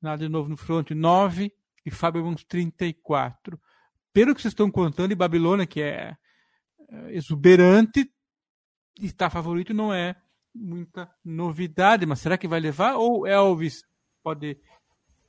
Nada 0.00 0.24
de 0.24 0.28
novo 0.28 0.48
no 0.48 0.56
front, 0.56 0.90
9. 0.90 1.52
E 1.86 1.90
Fábio 1.90 2.34
34. 2.48 3.60
Pelo 4.12 4.34
que 4.34 4.40
vocês 4.40 4.52
estão 4.52 4.70
contando, 4.70 5.12
e 5.12 5.16
Babilônia, 5.16 5.66
que 5.66 5.82
é 5.82 6.16
é, 6.88 7.16
exuberante, 7.16 8.08
está 9.00 9.28
favorito, 9.28 9.74
não 9.74 9.92
é 9.92 10.14
muita 10.54 11.10
novidade. 11.24 12.06
Mas 12.06 12.20
será 12.20 12.38
que 12.38 12.48
vai 12.48 12.60
levar? 12.60 12.94
Ou 12.96 13.26
Elvis 13.26 13.82
pode 14.22 14.58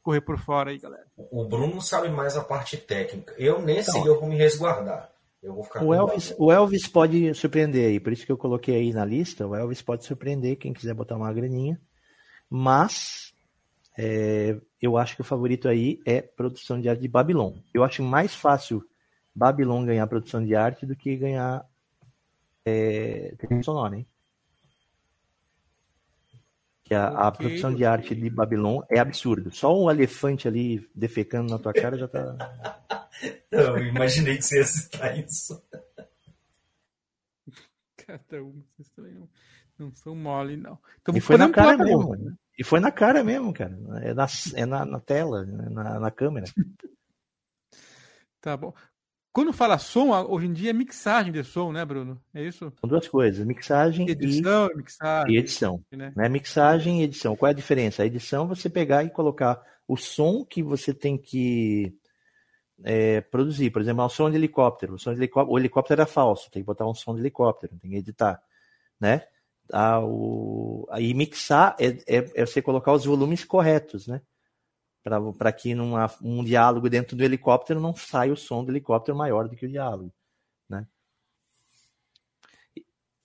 correr 0.05 0.21
por 0.21 0.37
fora 0.37 0.69
aí, 0.69 0.77
galera? 0.77 1.07
O 1.17 1.43
Bruno 1.45 1.81
sabe 1.81 2.09
mais 2.09 2.37
a 2.37 2.43
parte 2.43 2.77
técnica. 2.77 3.33
Eu 3.39 3.59
nesse 3.59 3.89
Então. 3.89 4.05
eu 4.05 4.19
vou 4.19 4.29
me 4.29 4.37
resguardar. 4.37 5.11
Eu 5.41 5.55
vou 5.55 5.63
ficar 5.63 5.83
O 5.83 5.93
Elvis, 5.93 6.33
o 6.37 6.51
Elvis 6.51 6.87
pode 6.87 7.33
surpreender 7.33 7.89
aí, 7.89 7.99
por 7.99 8.13
isso 8.13 8.25
que 8.25 8.31
eu 8.31 8.37
coloquei 8.37 8.75
aí 8.75 8.93
na 8.93 9.03
lista. 9.03 9.47
O 9.47 9.55
Elvis 9.55 9.81
pode 9.81 10.05
surpreender 10.05 10.57
quem 10.57 10.73
quiser 10.73 10.93
botar 10.93 11.15
uma 11.15 11.33
graninha. 11.33 11.81
Mas 12.47 13.33
é, 13.97 14.55
eu 14.79 14.95
acho 14.95 15.15
que 15.15 15.21
o 15.21 15.25
favorito 15.25 15.67
aí 15.67 15.99
é 16.05 16.21
produção 16.21 16.79
de 16.79 16.87
arte 16.87 17.01
de 17.01 17.07
Babylon. 17.07 17.53
Eu 17.73 17.83
acho 17.83 18.03
mais 18.03 18.35
fácil 18.35 18.83
Babylon 19.33 19.85
ganhar 19.85 20.05
produção 20.05 20.45
de 20.45 20.55
arte 20.55 20.85
do 20.85 20.95
que 20.95 21.15
ganhar 21.15 21.65
é, 22.63 23.33
trilha 23.39 23.63
sonora, 23.63 23.97
hein? 23.97 24.07
Que 26.86 26.93
a, 26.93 27.07
a 27.07 27.31
produção 27.31 27.71
de 27.71 27.83
ok. 27.83 27.88
arte 27.88 28.15
de 28.15 28.29
Babylon 28.29 28.81
é 28.89 28.99
absurdo. 28.99 29.53
Só 29.53 29.75
um 29.75 29.89
elefante 29.89 30.47
ali 30.47 30.88
defecando 30.93 31.51
na 31.51 31.57
tua 31.57 31.73
cara 31.73 31.97
já 31.97 32.07
tá. 32.07 32.38
Eu 33.49 33.77
imaginei 33.79 34.38
que 34.38 34.43
você 34.43 34.59
ia 34.59 34.65
citar 34.65 35.17
isso. 35.17 35.61
Cada 37.97 38.43
um, 38.43 38.63
vocês 38.77 38.89
também 38.89 39.13
não, 39.13 39.27
não 39.79 39.95
são 39.95 40.15
mole, 40.15 40.55
não. 40.57 40.77
Então, 41.01 41.17
E 41.17 41.19
foi 41.21 41.38
na 41.38 41.49
cara 41.49 41.75
mesmo. 41.75 42.15
né? 42.15 42.36
E 42.57 42.63
foi 42.63 42.79
na 42.79 42.91
cara 42.91 43.23
mesmo, 43.23 43.51
cara. 43.51 43.75
É 44.03 44.13
na, 44.13 44.27
é 44.53 44.65
na, 44.65 44.86
na 44.86 44.99
tela, 44.99 45.43
né? 45.43 45.67
na, 45.71 45.99
na 45.99 46.11
câmera. 46.11 46.45
Tá 48.39 48.55
bom. 48.55 48.71
Quando 49.36 49.51
fala 49.51 49.77
som, 49.77 50.11
hoje 50.29 50.47
em 50.47 50.53
dia 50.53 50.69
é 50.69 50.73
mixagem 50.73 51.29
de 51.29 51.43
som, 51.43 51.69
né, 51.69 51.83
Bruno? 51.83 52.17
É 52.33 52.41
isso? 52.41 52.71
São 52.79 52.88
duas 52.88 53.05
coisas, 53.05 53.45
mixagem 53.45 54.07
e, 54.07 54.11
Edição, 54.11 54.69
mixagem. 54.73 55.36
e 55.36 55.38
edição. 55.38 55.83
Né? 55.91 56.13
Né? 56.15 56.29
Mixagem 56.29 57.01
e 57.01 57.03
edição. 57.03 57.36
Qual 57.36 57.49
é 57.49 57.51
a 57.51 57.53
diferença? 57.53 58.01
A 58.01 58.05
edição 58.05 58.45
é 58.45 58.47
você 58.47 58.69
pegar 58.69 59.03
e 59.03 59.09
colocar 59.09 59.61
o 59.86 59.97
som 59.97 60.45
que 60.45 60.63
você 60.63 60.93
tem 60.93 61.17
que 61.17 61.93
é, 62.81 63.19
produzir. 63.19 63.71
Por 63.71 63.81
exemplo, 63.81 64.03
é 64.03 64.05
um 64.05 64.09
som 64.09 64.29
de 64.29 64.38
helicóptero. 64.38 64.93
O, 64.93 64.97
som 64.97 65.11
de 65.11 65.19
helicóptero. 65.19 65.53
o 65.53 65.59
helicóptero 65.59 66.01
era 66.01 66.09
falso, 66.09 66.49
tem 66.49 66.61
que 66.61 66.67
botar 66.67 66.88
um 66.88 66.93
som 66.95 67.13
de 67.13 67.19
helicóptero, 67.19 67.77
tem 67.77 67.91
que 67.91 67.97
editar. 67.97 68.41
Né? 68.97 69.21
Ah, 69.69 69.99
o... 69.99 70.88
Aí 70.89 71.13
mixar 71.13 71.75
é, 71.77 71.88
é, 72.07 72.31
é 72.36 72.45
você 72.45 72.61
colocar 72.61 72.93
os 72.93 73.03
volumes 73.03 73.43
corretos, 73.43 74.07
né? 74.07 74.21
Para 75.37 75.51
que 75.51 75.75
numa, 75.75 76.11
um 76.19 76.43
diálogo 76.43 76.89
dentro 76.89 77.15
do 77.15 77.23
helicóptero 77.23 77.79
não 77.79 77.95
saia 77.95 78.33
o 78.33 78.37
som 78.37 78.63
do 78.63 78.71
helicóptero 78.71 79.15
maior 79.15 79.47
do 79.47 79.55
que 79.55 79.67
o 79.67 79.69
diálogo. 79.69 80.11
Né? 80.67 80.87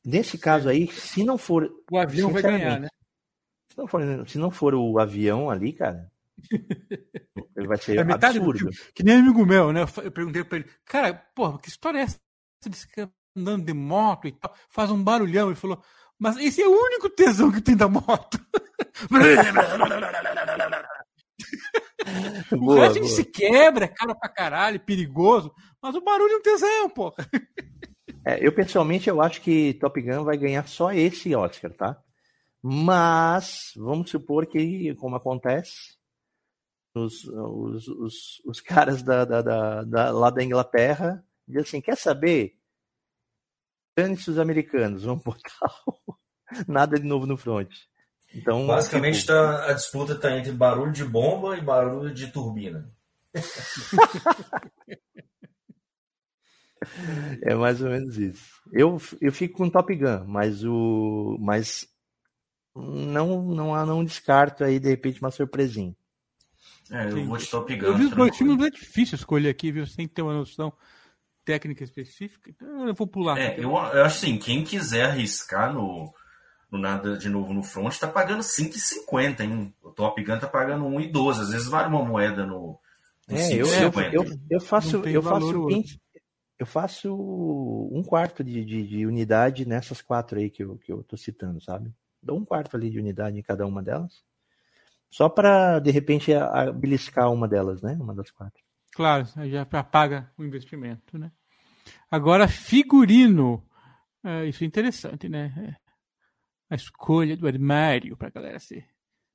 Nesse 0.04 0.36
caso 0.36 0.68
aí, 0.68 0.86
se 0.92 1.24
não 1.24 1.38
for 1.38 1.72
O 1.90 1.96
avião 1.96 2.30
vai 2.30 2.42
ganhar, 2.42 2.80
né? 2.80 2.88
se 3.70 3.78
não 3.78 3.86
for, 3.86 4.28
se 4.28 4.38
não 4.38 4.50
for 4.50 4.74
o 4.74 4.98
avião 4.98 5.48
ali, 5.48 5.72
cara, 5.72 6.12
vai 7.66 7.78
ser 7.78 7.96
É 7.96 8.00
absurdo. 8.00 8.68
Que 8.94 9.02
nem 9.02 9.16
amigo 9.16 9.46
meu, 9.46 9.72
né? 9.72 9.80
Eu 10.02 10.12
perguntei 10.12 10.44
pra 10.44 10.58
ele, 10.58 10.70
cara, 10.84 11.14
porra, 11.34 11.58
que 11.58 11.70
história 11.70 11.98
é 11.98 12.02
essa? 12.02 12.18
Desse 12.66 12.86
cara 12.88 13.10
andando 13.34 13.64
de 13.64 13.72
moto 13.72 14.28
e 14.28 14.32
tal, 14.32 14.54
faz 14.68 14.90
um 14.90 15.02
barulhão. 15.02 15.48
Ele 15.48 15.56
falou, 15.56 15.82
mas 16.18 16.36
esse 16.36 16.60
é 16.60 16.68
o 16.68 16.72
único 16.72 17.08
tesão 17.08 17.50
que 17.50 17.62
tem 17.62 17.74
da 17.74 17.88
moto. 17.88 18.38
o 22.52 22.56
Boa, 22.58 22.88
boa. 22.92 23.06
se 23.08 23.24
quebra, 23.24 23.84
é 23.84 23.88
caro 23.88 24.14
pra 24.18 24.28
caralho, 24.28 24.80
perigoso. 24.80 25.52
Mas 25.82 25.94
o 25.94 26.00
barulho 26.00 26.32
é 26.34 26.36
um 26.36 26.42
tesão, 26.42 26.90
porra. 26.90 27.16
É, 28.22 28.46
eu 28.46 28.52
pessoalmente 28.52 29.08
eu 29.08 29.22
acho 29.22 29.40
que 29.40 29.72
Top 29.80 29.98
Gun 29.98 30.24
vai 30.24 30.36
ganhar 30.36 30.68
só 30.68 30.92
esse 30.92 31.34
Oscar, 31.34 31.72
tá? 31.72 31.98
Mas 32.62 33.72
vamos 33.76 34.10
supor 34.10 34.44
que, 34.46 34.94
como 34.96 35.16
acontece, 35.16 35.96
os, 36.94 37.24
os, 37.24 37.88
os, 37.88 38.14
os 38.44 38.60
caras 38.60 39.02
da, 39.02 39.24
da, 39.24 39.40
da, 39.40 39.84
da- 39.84 40.10
lá 40.10 40.28
da 40.28 40.44
Inglaterra 40.44 41.24
dizem 41.48 41.62
assim, 41.62 41.80
quer 41.80 41.96
saber? 41.96 42.58
Dane-se 43.96 44.30
os 44.30 44.38
americanos, 44.38 45.04
vamos 45.04 45.24
botar 45.24 45.74
o- 45.86 46.14
nada 46.68 47.00
de 47.00 47.06
novo 47.06 47.24
no 47.24 47.38
front. 47.38 47.70
Então, 48.34 48.66
Basicamente 48.66 49.20
tipo, 49.20 49.32
tá, 49.32 49.70
a 49.70 49.72
disputa 49.72 50.12
está 50.12 50.36
entre 50.36 50.52
barulho 50.52 50.92
de 50.92 51.04
bomba 51.04 51.56
e 51.56 51.60
barulho 51.60 52.14
de 52.14 52.28
turbina. 52.28 52.90
É 57.42 57.54
mais 57.54 57.80
ou 57.82 57.90
menos 57.90 58.16
isso. 58.16 58.60
Eu, 58.72 59.00
eu 59.20 59.32
fico 59.32 59.58
com 59.58 59.68
Top 59.68 59.94
Gun, 59.94 60.24
mas 60.26 60.64
o 60.64 61.36
mas 61.38 61.86
não 62.74 63.42
não 63.42 63.86
não 63.86 64.04
descarto 64.04 64.64
aí 64.64 64.78
de 64.78 64.88
repente 64.88 65.20
uma 65.20 65.30
surpresinha. 65.30 65.94
É, 66.90 67.10
eu 67.10 67.26
vou 67.26 67.36
de 67.36 67.46
Top 67.46 67.76
Gun. 67.76 67.86
Eu 67.86 67.96
vi 67.96 68.04
os 68.06 68.10
dois 68.12 68.36
filmes, 68.36 68.56
não 68.56 68.64
é 68.64 68.70
difícil 68.70 69.16
escolher 69.16 69.50
aqui, 69.50 69.70
viu? 69.70 69.86
Sem 69.86 70.08
ter 70.08 70.22
uma 70.22 70.32
noção 70.32 70.72
técnica 71.44 71.84
específica. 71.84 72.50
Então 72.50 72.88
eu 72.88 72.94
vou 72.94 73.06
pular. 73.06 73.38
É, 73.38 73.58
eu, 73.58 73.70
eu 73.72 73.76
acho 73.76 74.24
assim, 74.24 74.38
quem 74.38 74.64
quiser 74.64 75.04
arriscar 75.04 75.72
no, 75.72 76.12
no 76.70 76.78
nada 76.78 77.16
de 77.16 77.28
novo 77.28 77.52
no 77.52 77.62
front, 77.62 77.98
tá 77.98 78.06
pagando 78.08 78.42
5,50, 78.42 79.40
hein? 79.42 79.74
O 79.82 79.90
Top 79.90 80.22
Gun 80.22 80.38
tá 80.38 80.46
pagando 80.46 80.84
1,12. 80.86 81.40
Às 81.40 81.50
vezes 81.50 81.68
vale 81.68 81.88
uma 81.88 82.04
moeda 82.04 82.46
no, 82.46 82.78
no 83.28 83.36
É, 83.36 83.52
eu, 83.54 83.66
eu, 83.66 83.66
5,50. 83.66 84.12
eu, 84.12 84.24
eu 84.50 84.60
faço 84.60 84.96
eu 85.06 85.22
valor 85.22 85.42
faço 85.42 85.62
hoje. 85.62 85.76
20 85.76 86.00
eu 86.58 86.66
faço 86.66 87.14
um 87.90 88.02
quarto 88.02 88.44
de, 88.44 88.62
de, 88.62 88.86
de 88.86 89.06
unidade 89.06 89.66
nessas 89.66 90.02
quatro 90.02 90.38
aí 90.38 90.50
que 90.50 90.62
eu, 90.62 90.76
que 90.76 90.92
eu 90.92 91.02
tô 91.02 91.16
citando, 91.16 91.58
sabe? 91.58 91.90
Dou 92.22 92.36
um 92.38 92.44
quarto 92.44 92.76
ali 92.76 92.90
de 92.90 92.98
unidade 92.98 93.38
em 93.38 93.42
cada 93.42 93.66
uma 93.66 93.82
delas. 93.82 94.22
Só 95.10 95.28
para 95.28 95.78
de 95.78 95.90
repente 95.90 96.34
a- 96.34 96.44
a- 96.46 96.72
beliscar 96.72 97.32
uma 97.32 97.48
delas, 97.48 97.80
né? 97.80 97.96
Uma 97.98 98.14
das 98.14 98.30
quatro. 98.30 98.62
Claro, 98.92 99.26
já 99.48 99.64
paga 99.64 100.30
o 100.36 100.44
investimento, 100.44 101.16
né? 101.18 101.32
Agora, 102.10 102.46
figurino. 102.48 103.64
É, 104.22 104.46
isso 104.46 104.62
é 104.64 104.66
interessante, 104.66 105.28
né? 105.28 105.52
É, 105.56 105.89
A 106.70 106.76
escolha 106.76 107.36
do 107.36 107.46
armário 107.46 108.16
para 108.16 108.28
a 108.28 108.30
galera 108.30 108.58
se 108.58 108.84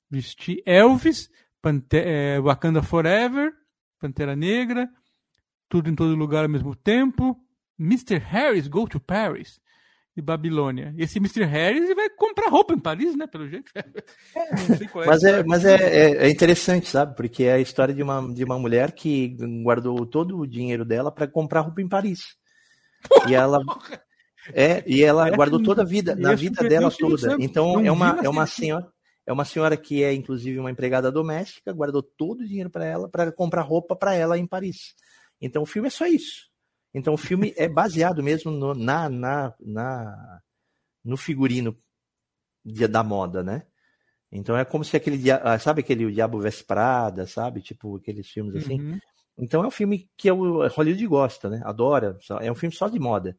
vestir. 0.09 0.63
Elvis, 0.65 1.29
Pante 1.61 1.97
é, 1.97 2.39
Wakanda 2.39 2.81
Forever, 2.81 3.53
Pantera 3.99 4.35
Negra, 4.35 4.89
Tudo 5.67 5.89
em 5.89 5.95
Todo 5.95 6.15
Lugar 6.15 6.43
ao 6.43 6.49
mesmo 6.49 6.75
tempo, 6.75 7.37
Mr. 7.79 8.17
Harris 8.17 8.67
Go 8.67 8.87
to 8.87 8.99
Paris 8.99 9.59
e 10.15 10.21
Babilônia. 10.21 10.93
Esse 10.97 11.17
Mr. 11.17 11.43
Harris 11.43 11.93
vai 11.93 12.09
comprar 12.09 12.49
roupa 12.49 12.73
em 12.73 12.79
Paris, 12.79 13.15
né? 13.17 13.27
Pelo 13.27 13.49
jeito. 13.49 13.69
Não 14.69 14.77
sei 14.77 14.87
qual 14.87 15.05
Mas 15.05 15.23
é, 15.23 15.43
mas 15.43 15.65
é, 15.65 15.75
é, 15.75 16.27
é 16.27 16.29
interessante, 16.29 16.87
sabe? 16.87 17.15
Porque 17.15 17.43
é 17.43 17.53
a 17.53 17.59
história 17.59 17.93
de 17.93 18.01
uma, 18.01 18.33
de 18.33 18.43
uma 18.43 18.57
mulher 18.57 18.93
que 18.93 19.35
guardou 19.61 20.05
todo 20.05 20.37
o 20.37 20.47
dinheiro 20.47 20.85
dela 20.85 21.11
para 21.11 21.27
comprar 21.27 21.61
roupa 21.61 21.81
em 21.81 21.89
Paris. 21.89 22.37
E 23.29 23.35
ela 23.35 23.59
é, 24.53 24.83
e 24.85 25.03
ela 25.03 25.27
Essa 25.27 25.35
guardou 25.35 25.61
toda 25.61 25.81
a 25.81 25.85
vida, 25.85 26.15
na 26.15 26.35
vida 26.35 26.67
dela 26.67 26.91
toda. 26.91 27.37
Então 27.39 27.79
é 27.79 27.91
uma, 27.91 28.19
é 28.23 28.29
uma 28.29 28.41
nascer. 28.41 28.61
senhora, 28.61 28.87
é 29.25 29.33
uma 29.33 29.45
senhora 29.45 29.77
que 29.77 30.03
é 30.03 30.13
inclusive 30.13 30.59
uma 30.59 30.71
empregada 30.71 31.11
doméstica, 31.11 31.73
guardou 31.73 32.03
todo 32.03 32.41
o 32.41 32.47
dinheiro 32.47 32.69
para 32.69 32.85
ela 32.85 33.09
para 33.09 33.31
comprar 33.31 33.61
roupa 33.61 33.95
para 33.95 34.13
ela 34.13 34.37
em 34.37 34.45
Paris. 34.45 34.93
Então 35.41 35.63
o 35.63 35.65
filme 35.65 35.87
é 35.87 35.91
só 35.91 36.05
isso. 36.05 36.49
Então 36.93 37.13
o 37.13 37.17
filme 37.17 37.53
é 37.57 37.67
baseado 37.67 38.23
mesmo 38.23 38.51
no, 38.51 38.73
na, 38.73 39.09
na, 39.09 39.53
na 39.59 40.41
no 41.03 41.17
figurino 41.17 41.75
da 42.63 43.03
moda, 43.03 43.43
né? 43.43 43.63
Então 44.31 44.57
é 44.57 44.65
como 44.65 44.83
se 44.83 44.97
aquele, 44.97 45.31
ah, 45.31 45.57
sabe 45.59 45.81
aquele 45.81 46.05
O 46.05 46.11
Diabo 46.11 46.39
Veste 46.39 46.63
Prada, 46.63 47.25
sabe? 47.27 47.61
Tipo 47.61 47.97
aqueles 47.97 48.27
filmes 48.27 48.55
assim. 48.55 48.79
Uhum. 48.79 48.99
Então 49.37 49.63
é 49.63 49.67
um 49.67 49.71
filme 49.71 50.09
que 50.17 50.31
o 50.31 50.67
Hollywood 50.67 51.07
gosta, 51.07 51.49
né? 51.49 51.61
Adora. 51.63 52.17
É 52.41 52.51
um 52.51 52.55
filme 52.55 52.75
só 52.75 52.87
de 52.87 52.99
moda. 52.99 53.37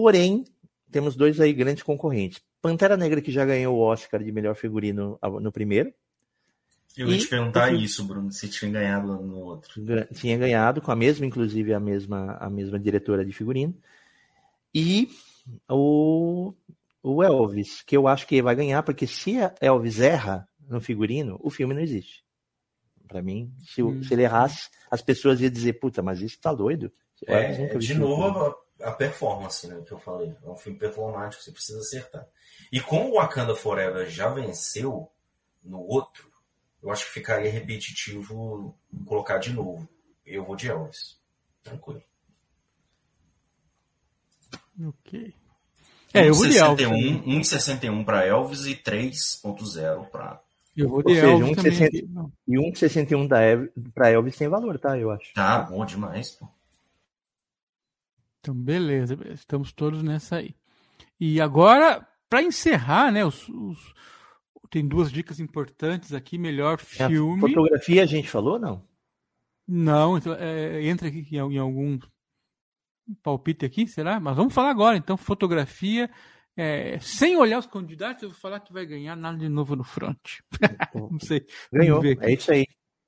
Porém, 0.00 0.44
temos 0.90 1.16
dois 1.16 1.40
aí 1.40 1.54
grandes 1.54 1.82
concorrentes. 1.82 2.40
Pantera 2.60 2.96
Negra, 2.98 3.22
que 3.22 3.30
já 3.32 3.46
ganhou 3.46 3.76
o 3.76 3.80
Oscar 3.80 4.22
de 4.22 4.30
melhor 4.30 4.54
figurino 4.54 5.18
no 5.40 5.50
primeiro, 5.50 5.90
Eu 6.96 7.08
ia 7.08 7.16
E- 7.16 7.18
te 7.18 7.28
perguntar 7.28 7.72
e- 7.74 7.82
isso, 7.84 8.04
Bruno, 8.04 8.30
se 8.32 8.48
tinha 8.48 8.70
ganhado 8.70 9.06
no 9.22 9.36
outro. 9.38 9.82
tinha 10.14 10.36
ganhado 10.38 10.80
com 10.82 10.90
a 10.90 10.96
mesma, 10.96 11.24
inclusive 11.26 11.72
a 11.74 11.80
mesma, 11.80 12.36
a 12.40 12.48
mesma 12.50 12.78
diretora 12.78 13.24
de 13.24 13.32
figurino. 13.32 13.74
E 14.74 15.08
o, 15.68 16.54
o 17.02 17.22
Elvis, 17.22 17.82
que 17.82 17.96
eu 17.96 18.06
acho 18.08 18.26
que 18.26 18.40
vai 18.42 18.54
ganhar, 18.54 18.82
porque 18.82 19.06
se 19.06 19.38
a 19.38 19.54
Elvis 19.60 20.00
erra 20.00 20.48
no 20.68 20.80
figurino, 20.80 21.38
o 21.42 21.50
filme 21.50 21.74
não 21.74 21.80
existe. 21.82 22.22
Pra 23.08 23.22
mim, 23.22 23.52
se, 23.64 23.82
o- 23.82 23.88
Hum. 23.90 24.02
se 24.02 24.12
ele 24.14 24.22
errasse, 24.24 24.68
as 24.90 25.00
pessoas 25.02 25.40
iam 25.40 25.50
dizer, 25.50 25.74
puta, 25.74 26.02
mas 26.02 26.20
isso 26.20 26.38
tá 26.40 26.52
doido. 26.52 26.90
É, 27.26 27.52
de 27.52 27.62
vestiu 27.74 27.78
um 27.78 27.80
filme." 27.80 28.00
novo, 28.00 28.54
a, 28.80 28.92
performance, 28.92 29.66
né, 29.66 29.82
que 29.86 29.92
eu 29.92 29.98
falei. 29.98 30.34
É 30.44 30.48
um 30.48 30.56
filme 30.56 30.78
performático, 30.78 31.42
você 31.42 31.52
precisa 31.52 31.78
acertar. 31.80 32.26
E 32.70 32.80
como 32.80 33.10
o 33.10 33.14
Wakanda 33.14 33.54
Forever 33.54 34.08
já 34.08 34.28
venceu 34.28 35.10
no 35.64 35.80
outro, 35.80 36.30
eu 36.82 36.90
acho 36.90 37.06
que 37.06 37.12
ficaria 37.12 37.50
repetitivo 37.50 38.76
colocar 39.06 39.38
de 39.38 39.52
novo. 39.52 39.88
Eu 40.24 40.44
vou 40.44 40.56
de 40.56 40.68
Elvis. 40.68 41.18
Tranquilo. 41.62 42.02
Ok. 44.84 45.34
É, 46.12 46.28
eu 46.28 46.34
vou 46.34 46.46
de 46.46 46.58
Elvis. 46.58 46.86
1,61 46.86 46.88
também. 46.88 47.40
1,61 47.40 48.04
para 48.04 48.24
Elvis 48.24 48.66
e 48.66 48.74
3,0 48.76 50.08
para. 50.10 50.40
Eu 50.76 50.88
vou 50.88 50.98
Ou 50.98 51.02
de 51.04 51.14
seja, 51.14 51.26
Elvis 51.26 51.48
um 51.50 51.54
também. 51.54 51.72
60. 51.72 51.86
aqui. 51.96 52.06
Não. 52.08 52.32
E 52.46 52.58
1,61 52.58 53.26
da 53.26 53.42
Ev- 53.42 53.70
pra 53.94 54.10
Elvis 54.10 54.36
tem 54.36 54.48
valor, 54.48 54.78
tá? 54.78 54.98
Eu 54.98 55.10
acho. 55.10 55.32
Tá 55.34 55.62
bom 55.62 55.84
demais, 55.84 56.32
pô. 56.32 56.46
Então, 58.46 58.54
beleza, 58.54 59.16
beleza. 59.16 59.40
Estamos 59.40 59.72
todos 59.72 60.04
nessa 60.04 60.36
aí. 60.36 60.54
E 61.18 61.40
agora, 61.40 62.06
para 62.30 62.42
encerrar, 62.42 63.10
né? 63.10 63.24
Os, 63.24 63.48
os- 63.48 63.92
tem 64.70 64.86
duas 64.86 65.10
dicas 65.10 65.40
importantes 65.40 66.12
aqui. 66.12 66.38
Melhor 66.38 66.74
A 66.74 67.08
filme. 67.08 67.40
fotografia 67.40 68.04
a 68.04 68.06
gente 68.06 68.30
falou, 68.30 68.56
não? 68.56 68.84
Não, 69.66 70.16
então, 70.16 70.32
é, 70.34 70.80
entra 70.86 71.08
aqui 71.08 71.26
em, 71.32 71.36
em 71.38 71.58
algum 71.58 71.98
palpite 73.20 73.64
aqui, 73.64 73.86
será? 73.88 74.20
Mas 74.20 74.36
vamos 74.36 74.54
falar 74.54 74.70
agora. 74.70 74.96
Então, 74.96 75.16
fotografia. 75.16 76.08
é, 76.56 76.98
sem 77.00 77.36
olhar 77.36 77.58
os 77.58 77.66
candidatos, 77.66 78.22
eu 78.22 78.28
vou 78.30 78.38
falar 78.38 78.60
que 78.60 78.72
vai 78.72 78.86
ganhar 78.86 79.16
nada 79.16 79.36
de 79.38 79.48
novo 79.48 79.74
no 79.74 79.82
front. 79.82 80.38
Não 80.94 81.18
sei. 81.18 81.44
Ganhou. 81.72 82.00
É 82.20 82.32
isso 82.32 82.52
aí. 82.52 82.64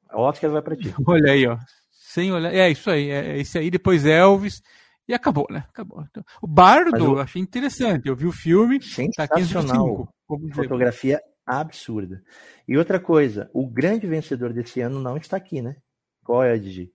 A 0.08 0.20
Oscar 0.20 0.50
vai 0.50 0.62
pra 0.62 0.74
ti. 0.76 0.92
Olha 1.06 1.30
aí, 1.32 1.46
ó. 1.46 1.56
Sem 1.92 2.32
olhar. 2.32 2.52
É 2.54 2.70
isso 2.70 2.90
aí. 2.90 3.10
É 3.10 3.38
esse 3.38 3.58
aí, 3.58 3.70
depois 3.70 4.04
Elvis. 4.06 4.62
E 5.08 5.14
acabou, 5.14 5.46
né? 5.50 5.64
Acabou. 5.70 6.04
Então, 6.10 6.22
o 6.42 6.46
Bardo, 6.46 6.96
eu 6.96 7.18
achei 7.18 7.40
interessante. 7.40 8.08
Eu 8.08 8.14
vi 8.14 8.26
o 8.26 8.32
filme. 8.32 8.78
Tá 8.78 8.86
Sensacional. 8.86 10.12
ver. 10.28 10.54
Fotografia 10.54 11.20
absurda. 11.46 12.22
E 12.66 12.76
outra 12.76 13.00
coisa, 13.00 13.50
o 13.54 13.66
grande 13.66 14.06
vencedor 14.06 14.52
desse 14.52 14.80
ano 14.82 15.00
não 15.00 15.16
está 15.16 15.38
aqui, 15.38 15.62
né? 15.62 15.76
Qual 16.22 16.42
é, 16.42 16.58
Digi? 16.58 16.92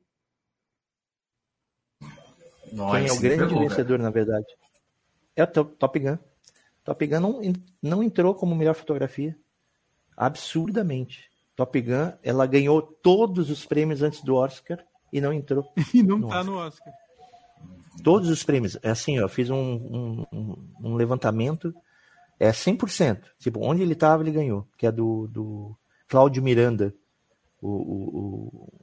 Nossa, 2.72 3.00
Quem 3.00 3.08
é 3.08 3.12
o 3.12 3.20
grande 3.20 3.44
pegou, 3.44 3.58
cara. 3.58 3.70
vencedor, 3.70 4.00
na 4.00 4.10
verdade? 4.12 4.46
É 5.36 5.44
o 5.44 5.48
Top 5.48 6.00
Gun. 6.00 6.18
Top 6.84 7.08
Gun 7.08 7.20
não, 7.20 7.42
não 7.82 8.04
entrou 8.04 8.36
como 8.36 8.56
melhor 8.56 8.76
fotografia. 8.76 9.36
Absurdamente. 10.16 11.32
Top 11.56 11.82
Gun, 11.82 12.12
ela 12.22 12.46
ganhou 12.46 12.80
todos 12.82 13.50
os 13.50 13.66
prêmios 13.66 14.04
antes 14.04 14.22
do 14.24 14.36
Oscar 14.36 14.84
e 15.12 15.20
não 15.20 15.34
entrou. 15.34 15.72
E 15.94 16.04
não 16.04 16.20
Nossa. 16.20 16.34
tá 16.34 16.44
no 16.44 16.58
Oscar. 16.58 16.94
Todos 18.04 18.30
os 18.30 18.44
prêmios. 18.44 18.78
É 18.82 18.90
assim, 18.92 19.20
ó, 19.20 19.24
eu 19.24 19.30
fiz 19.30 19.50
um, 19.50 19.56
um, 19.56 20.26
um- 20.84 20.96
levantamento. 20.96 21.74
É 22.40 22.50
100%. 22.52 23.20
Tipo, 23.40 23.60
onde 23.64 23.82
ele 23.82 23.94
estava, 23.94 24.24
ele 24.24 24.32
ganhou. 24.32 24.68
Que 24.78 24.88
é 24.88 24.92
do, 24.92 25.28
do 25.28 25.76
Cláudio 26.08 26.42
Miranda. 26.42 26.94
O, 27.62 27.68
o- 27.70 28.10
o- 28.18 28.74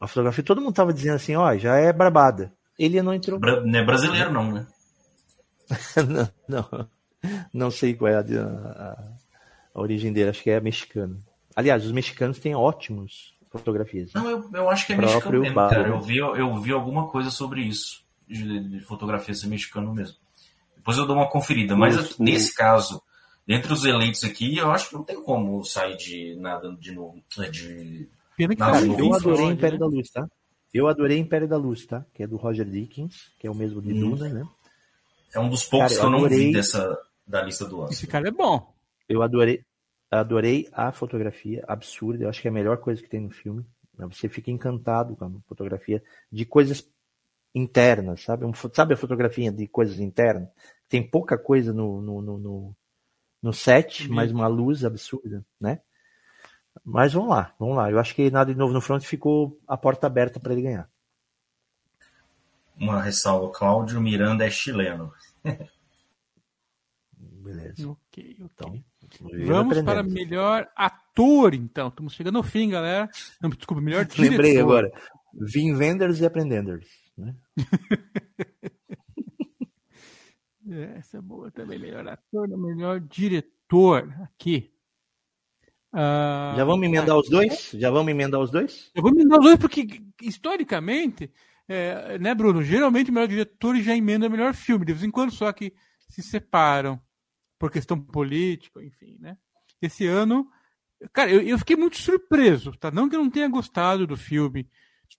a 0.00 0.06
fotografia. 0.06 0.44
Todo 0.44 0.60
mundo 0.60 0.74
tava 0.74 0.92
dizendo 0.92 1.16
assim, 1.16 1.34
ó, 1.34 1.56
já 1.56 1.76
é 1.76 1.92
barbada. 1.92 2.52
Ele 2.78 3.00
não 3.02 3.14
entrou. 3.14 3.38
Bra- 3.40 3.60
Não 3.64 3.78
é 3.78 3.84
brasileiro, 3.84 4.32
não, 4.32 4.52
né? 4.52 4.66
não, 6.08 6.28
não, 6.48 6.88
não 7.52 7.70
sei 7.70 7.94
qual 7.94 8.10
é 8.10 8.16
a, 8.16 8.20
a- 8.20 9.12
a 9.74 9.80
origem 9.80 10.12
dele. 10.12 10.30
Acho 10.30 10.42
que 10.42 10.50
é 10.50 10.60
mexicano. 10.60 11.18
Aliás, 11.56 11.84
os 11.84 11.92
mexicanos 11.92 12.38
têm 12.38 12.54
ótimos 12.54 13.34
fotografias. 13.50 14.12
Não, 14.14 14.28
eu, 14.30 14.50
eu 14.52 14.70
acho 14.70 14.86
que 14.86 14.92
é 14.92 14.96
mexicano 14.96 15.40
mesmo, 15.40 15.54
cara. 15.56 15.88
Eu 15.88 16.00
vi, 16.00 16.18
eu 16.18 16.60
vi 16.60 16.70
alguma 16.72 17.08
coisa 17.08 17.30
sobre 17.30 17.62
isso, 17.62 18.02
de, 18.28 18.60
de 18.60 18.80
fotografia 18.80 19.34
ser 19.34 19.46
mexicano 19.48 19.92
mesmo. 19.94 20.16
Depois 20.76 20.96
eu 20.98 21.06
dou 21.06 21.16
uma 21.16 21.28
conferida. 21.28 21.76
Mas 21.76 21.96
Os- 21.96 22.18
nesse 22.18 22.54
caso, 22.54 23.02
dentre 23.46 23.72
os 23.72 23.84
eleitos 23.84 24.24
aqui, 24.24 24.56
eu 24.56 24.70
acho 24.70 24.88
que 24.90 24.94
não 24.94 25.02
tem 25.04 25.22
como 25.22 25.64
sair 25.64 25.96
de 25.96 26.36
nada 26.36 26.72
de 26.76 26.92
novo. 26.92 27.22
é, 27.38 27.48
De... 27.50 28.08
Pena 28.36 28.54
que 28.54 28.62
muito 28.86 29.00
eu 29.00 29.14
adorei 29.14 29.36
Freud, 29.36 29.52
Império 29.54 29.78
né? 29.78 29.80
da 29.80 29.86
Luz, 29.86 30.10
tá? 30.10 30.28
Eu 30.72 30.86
adorei 30.88 31.18
Império 31.18 31.48
da 31.48 31.56
Luz, 31.56 31.86
tá? 31.86 32.04
Que 32.14 32.22
é 32.22 32.26
do 32.26 32.36
Roger 32.36 32.64
Dickens, 32.68 33.32
que 33.38 33.46
é 33.46 33.50
o 33.50 33.54
mesmo 33.54 33.82
de 33.82 33.92
Hum. 33.92 34.10
Duna, 34.10 34.28
né? 34.28 34.48
É 35.34 35.40
um 35.40 35.48
dos 35.48 35.64
poucos 35.64 35.88
Cara, 35.92 36.00
que 36.00 36.06
eu 36.06 36.10
não 36.10 36.18
adorei. 36.20 36.46
vi 36.46 36.52
dessa, 36.52 36.98
da 37.26 37.42
lista 37.42 37.64
do 37.64 37.84
Esse 37.86 38.04
Oscar. 38.04 38.10
cara 38.10 38.28
é 38.28 38.30
bom. 38.30 38.72
Eu 39.08 39.22
adorei, 39.22 39.62
adorei 40.10 40.68
a 40.72 40.92
fotografia 40.92 41.64
absurda. 41.66 42.24
Eu 42.24 42.28
acho 42.28 42.40
que 42.40 42.48
é 42.48 42.50
a 42.50 42.54
melhor 42.54 42.78
coisa 42.78 43.02
que 43.02 43.08
tem 43.08 43.20
no 43.20 43.30
filme. 43.30 43.64
né? 43.98 44.06
Você 44.12 44.28
fica 44.28 44.50
encantado 44.50 45.16
com 45.16 45.24
a 45.24 45.30
fotografia 45.48 46.02
de 46.30 46.44
coisas 46.46 46.86
internas, 47.58 48.22
sabe? 48.22 48.44
Um 48.44 48.52
sabe 48.72 48.94
a 48.94 48.96
fotografia 48.96 49.50
de 49.52 49.66
coisas 49.68 49.98
internas? 49.98 50.48
Tem 50.88 51.02
pouca 51.02 51.36
coisa 51.36 51.72
no, 51.72 52.00
no, 52.00 52.22
no, 52.22 52.38
no, 52.38 52.76
no 53.42 53.52
set, 53.52 54.08
Uhum. 54.08 54.14
mas 54.14 54.30
uma 54.32 54.46
luz 54.46 54.84
absurda, 54.84 55.44
né? 55.60 55.80
Mas 56.84 57.12
vamos 57.12 57.30
lá, 57.30 57.54
vamos 57.58 57.76
lá. 57.76 57.90
Eu 57.90 57.98
acho 57.98 58.14
que 58.14 58.30
nada 58.30 58.52
de 58.52 58.58
novo 58.58 58.72
no 58.72 58.80
front 58.80 59.02
ficou 59.02 59.58
a 59.66 59.76
porta 59.76 60.06
aberta 60.06 60.38
para 60.40 60.52
ele 60.52 60.62
ganhar. 60.62 60.88
Uma 62.80 63.02
ressalva: 63.02 63.52
Cláudio 63.52 64.00
Miranda 64.00 64.46
é 64.46 64.50
chileno. 64.50 65.12
Beleza. 67.12 67.88
Ok, 67.88 68.36
ok. 68.44 68.84
Então, 69.02 69.30
Vamos 69.46 69.80
para 69.82 70.02
melhor 70.02 70.68
ator, 70.76 71.54
então. 71.54 71.88
Estamos 71.88 72.12
chegando 72.12 72.36
ao 72.36 72.44
fim, 72.44 72.68
galera. 72.70 73.08
Não, 73.40 73.48
desculpa, 73.50 73.80
melhor 73.82 74.04
diretor. 74.06 74.30
Lembrei 74.30 74.60
agora. 74.60 74.90
Vim 75.32 75.74
Vendors 75.74 76.20
e 76.20 76.26
Aprendenders. 76.26 76.86
Né? 77.18 77.34
Essa 80.96 81.18
é 81.18 81.20
boa 81.20 81.50
também. 81.50 81.78
Melhor 81.78 82.06
ator, 82.06 82.48
melhor 82.48 83.00
diretor. 83.00 84.14
Aqui. 84.22 84.72
Uh, 85.92 86.56
Já 86.56 86.64
vamos 86.64 86.86
emendar 86.86 87.16
os 87.16 87.28
dois? 87.28 87.70
Já 87.74 87.90
vamos 87.90 88.10
emendar 88.10 88.40
os 88.40 88.50
dois? 88.50 88.90
Já 88.94 89.02
vamos 89.02 89.18
emendar 89.18 89.38
os 89.38 89.44
dois, 89.44 89.58
porque 89.58 89.86
historicamente, 90.22 91.32
é, 91.66 92.18
né, 92.18 92.34
Bruno? 92.34 92.62
Geralmente 92.62 93.10
o 93.10 93.14
melhor 93.14 93.28
diretor 93.28 93.76
já 93.76 93.96
emenda 93.96 94.26
o 94.26 94.30
melhor 94.30 94.54
filme. 94.54 94.84
De 94.84 94.92
vez 94.92 95.04
em 95.04 95.10
quando 95.10 95.32
só 95.32 95.52
que 95.52 95.72
se 96.08 96.22
separam 96.22 97.00
por 97.58 97.70
questão 97.70 97.98
política, 97.98 98.84
enfim, 98.84 99.16
né? 99.18 99.36
Esse 99.80 100.06
ano, 100.06 100.48
cara, 101.12 101.30
eu, 101.30 101.40
eu 101.40 101.58
fiquei 101.58 101.76
muito 101.76 101.96
surpreso, 101.96 102.72
tá? 102.72 102.90
Não 102.90 103.08
que 103.08 103.16
eu 103.16 103.22
não 103.22 103.30
tenha 103.30 103.48
gostado 103.48 104.06
do 104.06 104.16
filme, 104.16 104.68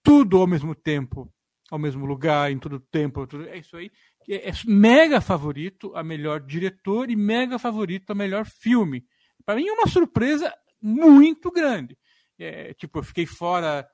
tudo 0.02 0.38
ao 0.38 0.46
mesmo 0.46 0.74
tempo, 0.74 1.32
ao 1.70 1.78
mesmo 1.78 2.04
lugar, 2.04 2.50
em 2.50 2.58
todo 2.58 2.80
tempo, 2.80 3.26
tudo, 3.26 3.48
é 3.48 3.58
isso 3.58 3.76
aí. 3.76 3.90
É, 4.28 4.50
é 4.50 4.52
mega 4.66 5.20
favorito 5.20 5.94
a 5.94 6.02
melhor 6.02 6.40
diretor 6.40 7.10
e 7.10 7.16
mega 7.16 7.58
favorito 7.58 8.10
a 8.10 8.14
melhor 8.14 8.44
filme. 8.44 9.04
Para 9.44 9.56
mim 9.56 9.68
é 9.68 9.72
uma 9.72 9.86
surpresa 9.86 10.52
muito 10.82 11.50
grande. 11.50 11.96
É, 12.38 12.74
tipo, 12.74 12.98
eu 12.98 13.02
fiquei 13.02 13.26
fora 13.26 13.88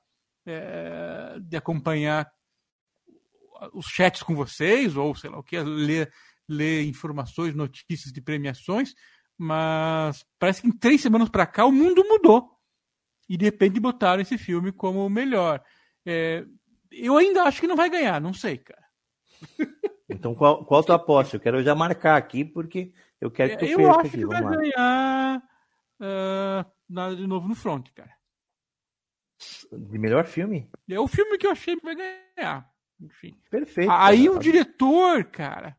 é, 0.45 1.37
de 1.39 1.55
acompanhar 1.55 2.29
os 3.73 3.85
chats 3.87 4.23
com 4.23 4.35
vocês, 4.35 4.95
ou 4.95 5.15
sei 5.15 5.29
lá 5.29 5.39
o 5.39 5.43
que, 5.43 5.59
ler 5.59 6.11
ler 6.47 6.85
informações, 6.85 7.53
notícias 7.53 8.13
de 8.13 8.21
premiações, 8.21 8.95
mas 9.37 10.25
parece 10.39 10.61
que 10.61 10.67
em 10.67 10.71
três 10.71 11.01
semanas 11.01 11.29
para 11.29 11.45
cá 11.45 11.65
o 11.65 11.71
mundo 11.71 12.03
mudou. 12.07 12.49
E 13.29 13.35
de 13.35 13.45
repente 13.45 13.79
botaram 13.79 14.21
esse 14.21 14.37
filme 14.37 14.71
como 14.71 15.05
o 15.05 15.09
melhor. 15.09 15.61
É, 16.05 16.45
eu 16.91 17.17
ainda 17.17 17.43
acho 17.43 17.61
que 17.61 17.67
não 17.67 17.75
vai 17.75 17.89
ganhar, 17.89 18.19
não 18.21 18.33
sei, 18.33 18.57
cara. 18.57 18.85
Então 20.09 20.33
qual, 20.33 20.63
qual 20.63 20.81
tua 20.81 20.95
aposta? 20.95 21.35
Eu 21.35 21.39
quero 21.41 21.61
já 21.61 21.75
marcar 21.75 22.15
aqui, 22.15 22.45
porque 22.45 22.93
eu 23.19 23.29
quero 23.29 23.57
que 23.57 23.57
tu 23.57 23.65
Eu 23.65 23.91
acho 23.91 23.99
aqui. 23.99 24.09
que 24.11 24.25
vai 24.25 24.41
lá. 24.41 24.55
ganhar 24.55 25.43
uh, 25.99 26.71
nada 26.87 27.13
de 27.13 27.27
novo 27.27 27.45
no 27.45 27.53
front, 27.53 27.89
cara. 27.93 28.15
De 29.69 29.99
melhor 29.99 30.25
filme? 30.25 30.71
É 30.89 30.97
o 30.97 31.09
filme 31.09 31.37
que 31.37 31.45
eu 31.45 31.51
achei 31.51 31.75
que 31.75 31.83
vai 31.83 31.93
ganhar. 31.93 32.71
Enfim. 33.01 33.37
Perfeito. 33.49 33.91
Aí 33.91 34.23
cara. 34.27 34.37
o 34.37 34.39
diretor, 34.39 35.25
cara, 35.25 35.77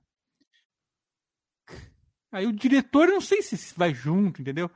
Aí 2.30 2.47
o 2.47 2.52
diretor, 2.52 3.09
não 3.09 3.20
sei 3.20 3.40
se 3.40 3.74
vai 3.76 3.94
junto, 3.94 4.43
entendeu? 4.43 4.70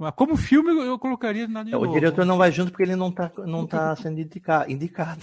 Mas 0.00 0.14
como 0.14 0.34
filme, 0.34 0.70
eu 0.70 0.98
colocaria 0.98 1.46
nada 1.46 1.66
de 1.66 1.74
é, 1.74 1.76
O 1.76 1.82
novo. 1.84 1.92
diretor 1.92 2.24
não 2.24 2.38
vai 2.38 2.50
junto 2.50 2.70
porque 2.70 2.84
ele 2.84 2.96
não 2.96 3.10
está 3.10 3.30
não 3.46 3.66
tá 3.66 3.94
sendo 3.96 4.18
indicado. 4.18 4.70
indicado. 4.72 5.20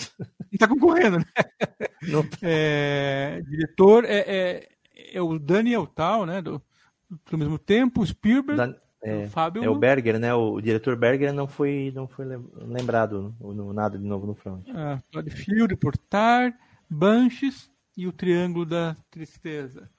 Está 0.52 0.68
concorrendo, 0.68 1.18
né? 1.18 1.26
Tá. 2.08 2.38
É, 2.42 3.42
diretor 3.42 4.06
é, 4.06 4.20
é, 4.20 4.70
é, 5.14 5.22
o 5.22 5.38
Daniel 5.38 5.86
Tal, 5.88 6.26
né? 6.26 6.42
Do, 6.42 6.62
do 7.10 7.38
mesmo 7.38 7.58
tempo, 7.58 8.02
o 8.02 8.08
Spielberg. 8.08 8.56
Dan, 8.56 8.76
é, 9.04 9.26
o 9.26 9.30
Fábio... 9.30 9.64
é 9.64 9.70
o 9.70 9.76
Berger, 9.76 10.18
né? 10.20 10.34
O 10.34 10.62
diretor 10.62 10.96
Berger 10.96 11.34
não 11.34 11.48
foi, 11.48 11.92
não 11.94 12.08
foi 12.08 12.26
lembrado 12.56 13.36
no, 13.42 13.54
no 13.54 13.74
nada 13.74 13.98
de 13.98 14.06
novo 14.06 14.28
no 14.28 14.36
front. 14.36 14.64
Ah, 14.70 15.02
Todd 15.12 15.30
Field, 15.32 15.76
Portar, 15.76 16.54
Banches 16.90 17.70
e 17.98 18.08
o 18.08 18.14
Triângulo 18.14 18.66
da 18.66 18.96
Tristeza. 19.10 19.90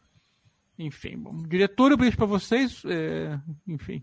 Enfim, 0.78 1.18
bom, 1.18 1.42
diretor 1.42 1.90
eu 1.90 1.96
deixo 1.96 2.16
para 2.16 2.26
vocês. 2.26 2.82
É, 2.86 3.38
enfim. 3.66 4.02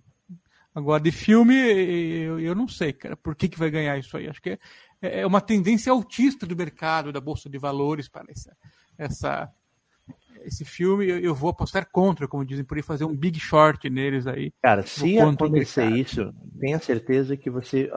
Agora, 0.76 1.02
de 1.02 1.12
filme, 1.12 1.56
eu, 1.56 2.38
eu 2.38 2.54
não 2.54 2.68
sei, 2.68 2.92
cara, 2.92 3.16
por 3.16 3.34
que, 3.34 3.48
que 3.48 3.58
vai 3.58 3.72
ganhar 3.72 3.98
isso 3.98 4.18
aí. 4.18 4.28
Acho 4.28 4.42
que 4.42 4.60
é, 5.02 5.22
é 5.22 5.26
uma 5.26 5.40
tendência 5.40 5.90
autista 5.90 6.46
do 6.46 6.56
mercado, 6.56 7.14
da 7.14 7.22
Bolsa 7.22 7.50
de 7.50 7.58
Valores, 7.58 8.10
para 8.10 8.26
essa, 8.30 8.58
essa, 8.98 9.50
esse 10.44 10.66
filme. 10.66 11.08
Eu, 11.08 11.20
eu 11.20 11.34
vou 11.34 11.50
apostar 11.50 11.90
contra, 11.90 12.28
como 12.28 12.46
dizem 12.46 12.66
por 12.66 12.76
aí, 12.76 12.84
fazer 12.84 13.06
um 13.06 13.16
big 13.16 13.40
short 13.40 13.90
neles 13.90 14.28
aí. 14.28 14.52
Cara, 14.62 14.86
se 14.86 15.18
acontecer 15.18 15.90
isso, 15.92 16.34
tenha 16.60 16.78
certeza 16.78 17.38
que 17.38 17.50
você 17.50 17.90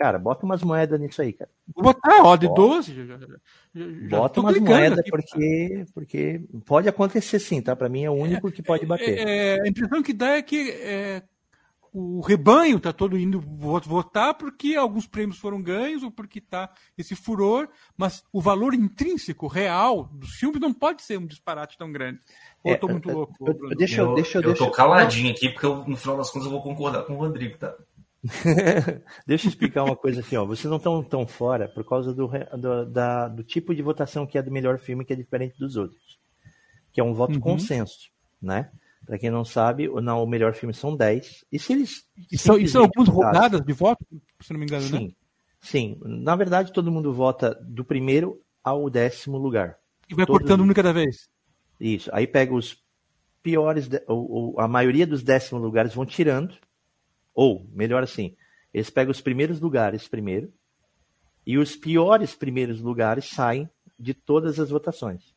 Cara, 0.00 0.18
bota 0.18 0.46
umas 0.46 0.62
moedas 0.62 0.98
nisso 0.98 1.20
aí, 1.20 1.34
cara. 1.34 1.50
Vou 1.74 1.84
botar, 1.84 2.22
ó, 2.22 2.34
de 2.34 2.48
12. 2.54 2.94
Já, 2.94 3.18
já, 3.18 3.26
já 3.74 4.08
bota 4.08 4.40
umas 4.40 4.58
moedas, 4.58 5.04
porque, 5.10 5.84
porque 5.92 6.40
pode 6.64 6.88
acontecer 6.88 7.38
sim, 7.38 7.60
tá? 7.60 7.76
Para 7.76 7.90
mim 7.90 8.04
é 8.04 8.10
o 8.10 8.14
único 8.14 8.48
é, 8.48 8.50
que 8.50 8.62
pode 8.62 8.86
bater. 8.86 9.18
É, 9.18 9.56
é, 9.56 9.60
a 9.60 9.68
impressão 9.68 10.02
que 10.02 10.14
dá 10.14 10.38
é 10.38 10.40
que 10.40 10.70
é, 10.70 11.22
o 11.92 12.20
rebanho 12.20 12.78
tá 12.78 12.92
todo 12.92 13.18
indo 13.18 13.40
votar 13.40 14.34
porque 14.34 14.74
alguns 14.74 15.06
prêmios 15.06 15.38
foram 15.38 15.60
ganhos 15.60 16.02
ou 16.02 16.10
porque 16.10 16.40
tá 16.40 16.72
esse 16.96 17.16
furor, 17.16 17.68
mas 17.96 18.22
o 18.32 18.40
valor 18.40 18.74
intrínseco, 18.74 19.46
real 19.46 20.04
dos 20.12 20.30
filmes 20.30 20.60
não 20.60 20.72
pode 20.72 21.02
ser 21.02 21.18
um 21.18 21.26
disparate 21.26 21.76
tão 21.76 21.90
grande. 21.90 22.20
Ou 22.62 22.72
eu 22.72 22.78
tô 22.78 22.88
muito 22.88 23.10
louco. 23.10 23.34
Eu, 23.40 23.76
deixa, 23.76 24.02
eu, 24.02 24.14
deixa, 24.14 24.38
eu, 24.38 24.42
deixa, 24.42 24.64
eu 24.64 24.68
tô 24.68 24.70
caladinho 24.70 25.30
aqui 25.30 25.48
porque 25.48 25.66
eu, 25.66 25.84
no 25.86 25.96
final 25.96 26.16
das 26.16 26.30
contas 26.30 26.46
eu 26.46 26.52
vou 26.52 26.62
concordar 26.62 27.02
com 27.04 27.14
o 27.14 27.18
Rodrigo, 27.18 27.58
tá? 27.58 27.74
Deixa 29.26 29.46
eu 29.46 29.48
explicar 29.48 29.82
uma 29.82 29.96
coisa 29.96 30.20
assim, 30.20 30.36
ó. 30.36 30.44
Vocês 30.44 30.70
não 30.70 30.76
estão 30.76 31.02
tão 31.02 31.26
fora 31.26 31.68
por 31.68 31.84
causa 31.84 32.12
do, 32.12 32.28
do, 32.28 32.86
da, 32.86 33.28
do 33.28 33.42
tipo 33.42 33.74
de 33.74 33.82
votação 33.82 34.26
que 34.26 34.36
é 34.36 34.42
do 34.42 34.50
melhor 34.50 34.78
filme, 34.78 35.04
que 35.04 35.12
é 35.12 35.16
diferente 35.16 35.58
dos 35.58 35.76
outros. 35.76 36.18
Que 36.92 37.00
é 37.00 37.04
um 37.04 37.14
voto 37.14 37.34
uhum. 37.34 37.40
consenso, 37.40 38.10
né? 38.40 38.70
Para 39.10 39.18
quem 39.18 39.28
não 39.28 39.44
sabe, 39.44 39.88
não, 39.88 40.22
o 40.22 40.26
melhor 40.26 40.54
filme 40.54 40.72
são 40.72 40.96
10. 40.96 41.44
E 41.50 41.58
se 41.58 41.72
eles. 41.72 42.06
E 42.30 42.38
são, 42.38 42.56
e 42.56 42.68
são 42.68 42.82
algumas 42.82 43.08
rodadas 43.08 43.60
de 43.60 43.72
voto, 43.72 44.06
se 44.40 44.52
não 44.52 44.60
me 44.60 44.66
engano, 44.66 44.84
sim, 44.84 45.06
né? 45.08 45.12
Sim. 45.60 46.00
Na 46.04 46.36
verdade, 46.36 46.72
todo 46.72 46.92
mundo 46.92 47.12
vota 47.12 47.58
do 47.60 47.84
primeiro 47.84 48.40
ao 48.62 48.88
décimo 48.88 49.36
lugar. 49.36 49.76
E 50.08 50.14
vai 50.14 50.24
Todos... 50.24 50.42
cortando 50.42 50.62
um 50.62 50.72
cada 50.72 50.92
vez. 50.92 51.28
Isso. 51.80 52.08
Aí 52.12 52.24
pega 52.24 52.54
os 52.54 52.80
piores, 53.42 53.88
ou, 54.06 54.30
ou, 54.30 54.60
a 54.60 54.68
maioria 54.68 55.08
dos 55.08 55.24
décimos 55.24 55.60
lugares 55.60 55.92
vão 55.92 56.06
tirando 56.06 56.56
ou, 57.34 57.68
melhor 57.72 58.04
assim, 58.04 58.36
eles 58.72 58.90
pegam 58.90 59.10
os 59.10 59.20
primeiros 59.20 59.58
lugares 59.60 60.06
primeiro 60.06 60.52
e 61.44 61.58
os 61.58 61.74
piores 61.74 62.32
primeiros 62.36 62.80
lugares 62.80 63.28
saem 63.28 63.68
de 63.98 64.14
todas 64.14 64.60
as 64.60 64.70
votações. 64.70 65.34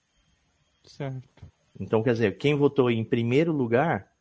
Certo. 0.83 1.32
Então, 1.79 2.03
quer 2.03 2.13
dizer, 2.13 2.37
quem 2.37 2.55
votou 2.55 2.89
em 2.89 3.03
primeiro 3.03 3.51
lugar 3.51 4.11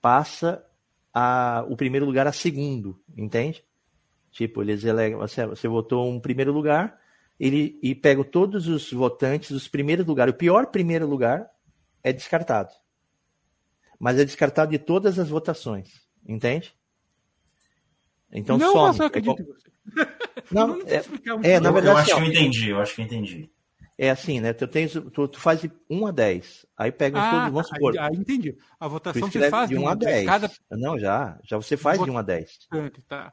passa 0.00 0.64
a, 1.12 1.64
o 1.68 1.76
primeiro 1.76 2.04
lugar 2.04 2.26
a 2.26 2.32
segundo, 2.32 3.00
entende? 3.16 3.64
Tipo, 4.30 4.62
eles 4.62 4.84
elegem, 4.84 5.16
você, 5.16 5.46
você 5.46 5.68
votou 5.68 6.10
um 6.10 6.20
primeiro 6.20 6.52
lugar, 6.52 6.98
ele 7.38 7.78
e 7.82 7.94
pega 7.94 8.22
todos 8.24 8.66
os 8.66 8.92
votantes, 8.92 9.50
os 9.50 9.68
primeiros 9.68 10.04
lugares. 10.06 10.34
O 10.34 10.36
pior 10.36 10.66
primeiro 10.66 11.06
lugar 11.06 11.48
é 12.02 12.12
descartado. 12.12 12.72
Mas 13.98 14.18
é 14.18 14.24
descartado 14.24 14.72
de 14.72 14.78
todas 14.78 15.18
as 15.18 15.28
votações, 15.28 16.02
entende? 16.26 16.74
Então 18.32 18.58
não, 18.58 18.72
some. 18.72 18.88
Mas 18.88 18.98
eu 18.98 19.06
acredito 19.06 19.40
em 19.40 19.44
você. 19.44 19.70
Não, 20.50 20.66
não 20.76 20.80
é, 20.88 21.52
é, 21.52 21.60
na 21.60 21.70
verdade, 21.70 21.86
eu 21.86 21.96
acho 21.96 22.16
que 22.16 22.20
eu 22.20 22.26
entendi, 22.26 22.68
eu 22.70 22.80
acho 22.80 22.94
que 22.94 23.00
eu 23.00 23.04
entendi. 23.04 23.50
É 23.96 24.10
assim, 24.10 24.40
né? 24.40 24.52
Tu, 24.52 24.66
tens, 24.66 24.92
tu, 24.92 25.28
tu 25.28 25.38
faz 25.38 25.60
de 25.60 25.70
1 25.88 26.06
a 26.06 26.10
10. 26.10 26.66
Aí 26.76 26.90
pega 26.90 27.20
ah, 27.20 27.30
todos, 27.30 27.52
vamos 27.52 27.68
supor. 27.68 27.98
Ah, 27.98 28.10
entendi. 28.12 28.56
A 28.78 28.88
votação 28.88 29.30
você 29.30 29.48
faz 29.48 29.68
de 29.68 29.78
1 29.78 29.88
a 29.88 29.94
10. 29.94 30.26
Cada... 30.26 30.50
Não, 30.70 30.98
já. 30.98 31.38
Já 31.44 31.56
você 31.56 31.76
faz 31.76 32.02
de 32.02 32.10
1 32.10 32.18
a 32.18 32.22
10. 32.22 32.58
Tá. 33.08 33.32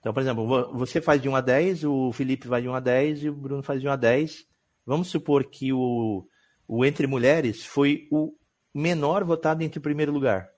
Então, 0.00 0.12
por 0.12 0.20
exemplo, 0.20 0.76
você 0.76 1.00
faz 1.00 1.22
de 1.22 1.28
1 1.28 1.36
a 1.36 1.40
10, 1.40 1.84
o 1.84 2.12
Felipe 2.12 2.48
vai 2.48 2.62
de 2.62 2.68
1 2.68 2.74
a 2.74 2.80
10 2.80 3.22
e 3.24 3.28
o 3.28 3.34
Bruno 3.34 3.62
faz 3.62 3.80
de 3.80 3.86
1 3.86 3.90
a 3.92 3.96
10. 3.96 4.44
Vamos 4.84 5.08
supor 5.08 5.44
que 5.44 5.72
o, 5.72 6.26
o 6.66 6.84
Entre 6.84 7.06
Mulheres 7.06 7.64
foi 7.64 8.08
o 8.10 8.34
menor 8.74 9.24
votado 9.24 9.62
entre 9.62 9.78
o 9.78 9.82
primeiro 9.82 10.12
lugar. 10.12 10.50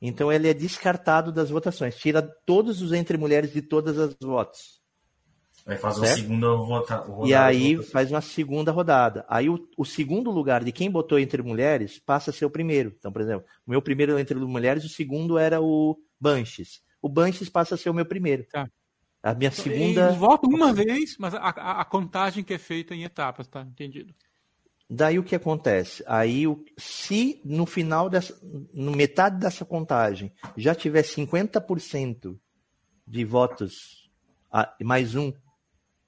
Então 0.00 0.32
ele 0.32 0.48
é 0.48 0.54
descartado 0.54 1.32
das 1.32 1.50
votações. 1.50 1.96
Tira 1.96 2.22
todos 2.22 2.82
os 2.82 2.92
entre 2.92 3.16
mulheres 3.16 3.52
de 3.52 3.62
todas 3.62 3.98
as 3.98 4.16
votos. 4.20 4.77
Aí 5.68 5.76
faz 5.76 5.98
uma 5.98 6.06
segunda 6.06 6.56
vota, 6.56 6.96
rodada. 6.96 7.28
E 7.28 7.34
aí 7.34 7.82
faz 7.82 8.10
uma 8.10 8.22
segunda 8.22 8.72
rodada. 8.72 9.26
Aí 9.28 9.50
o, 9.50 9.68
o, 9.76 9.84
segundo 9.84 10.30
lugar 10.30 10.64
de 10.64 10.72
quem 10.72 10.90
botou 10.90 11.18
entre 11.18 11.42
mulheres 11.42 11.98
passa 11.98 12.30
a 12.30 12.32
ser 12.32 12.46
o 12.46 12.50
primeiro. 12.50 12.94
Então, 12.98 13.12
por 13.12 13.20
exemplo, 13.20 13.46
o 13.66 13.70
meu 13.70 13.82
primeiro 13.82 14.18
entre 14.18 14.34
mulheres, 14.34 14.82
o 14.84 14.88
segundo 14.88 15.36
era 15.36 15.60
o 15.60 15.98
Banches. 16.18 16.80
O 17.02 17.08
Banches 17.08 17.50
passa 17.50 17.74
a 17.74 17.78
ser 17.78 17.90
o 17.90 17.94
meu 17.94 18.06
primeiro. 18.06 18.46
Tá. 18.50 18.66
A 19.22 19.34
minha 19.34 19.50
segunda. 19.50 20.06
Eles 20.06 20.16
votam 20.16 20.48
uma 20.48 20.72
vez, 20.72 21.16
mas 21.18 21.34
a, 21.34 21.38
a, 21.38 21.80
a 21.82 21.84
contagem 21.84 22.42
que 22.42 22.54
é 22.54 22.58
feita 22.58 22.94
em 22.94 23.04
etapas, 23.04 23.46
tá? 23.46 23.60
Entendido. 23.60 24.14
Daí 24.88 25.18
o 25.18 25.22
que 25.22 25.34
acontece? 25.34 26.02
Aí, 26.06 26.44
se 26.78 27.42
no 27.44 27.66
final 27.66 28.08
dessa, 28.08 28.34
no 28.72 28.92
metade 28.92 29.38
dessa 29.38 29.66
contagem 29.66 30.32
já 30.56 30.74
tiver 30.74 31.02
50% 31.02 32.38
de 33.06 33.24
votos 33.26 34.08
a, 34.50 34.74
mais 34.82 35.14
um 35.14 35.30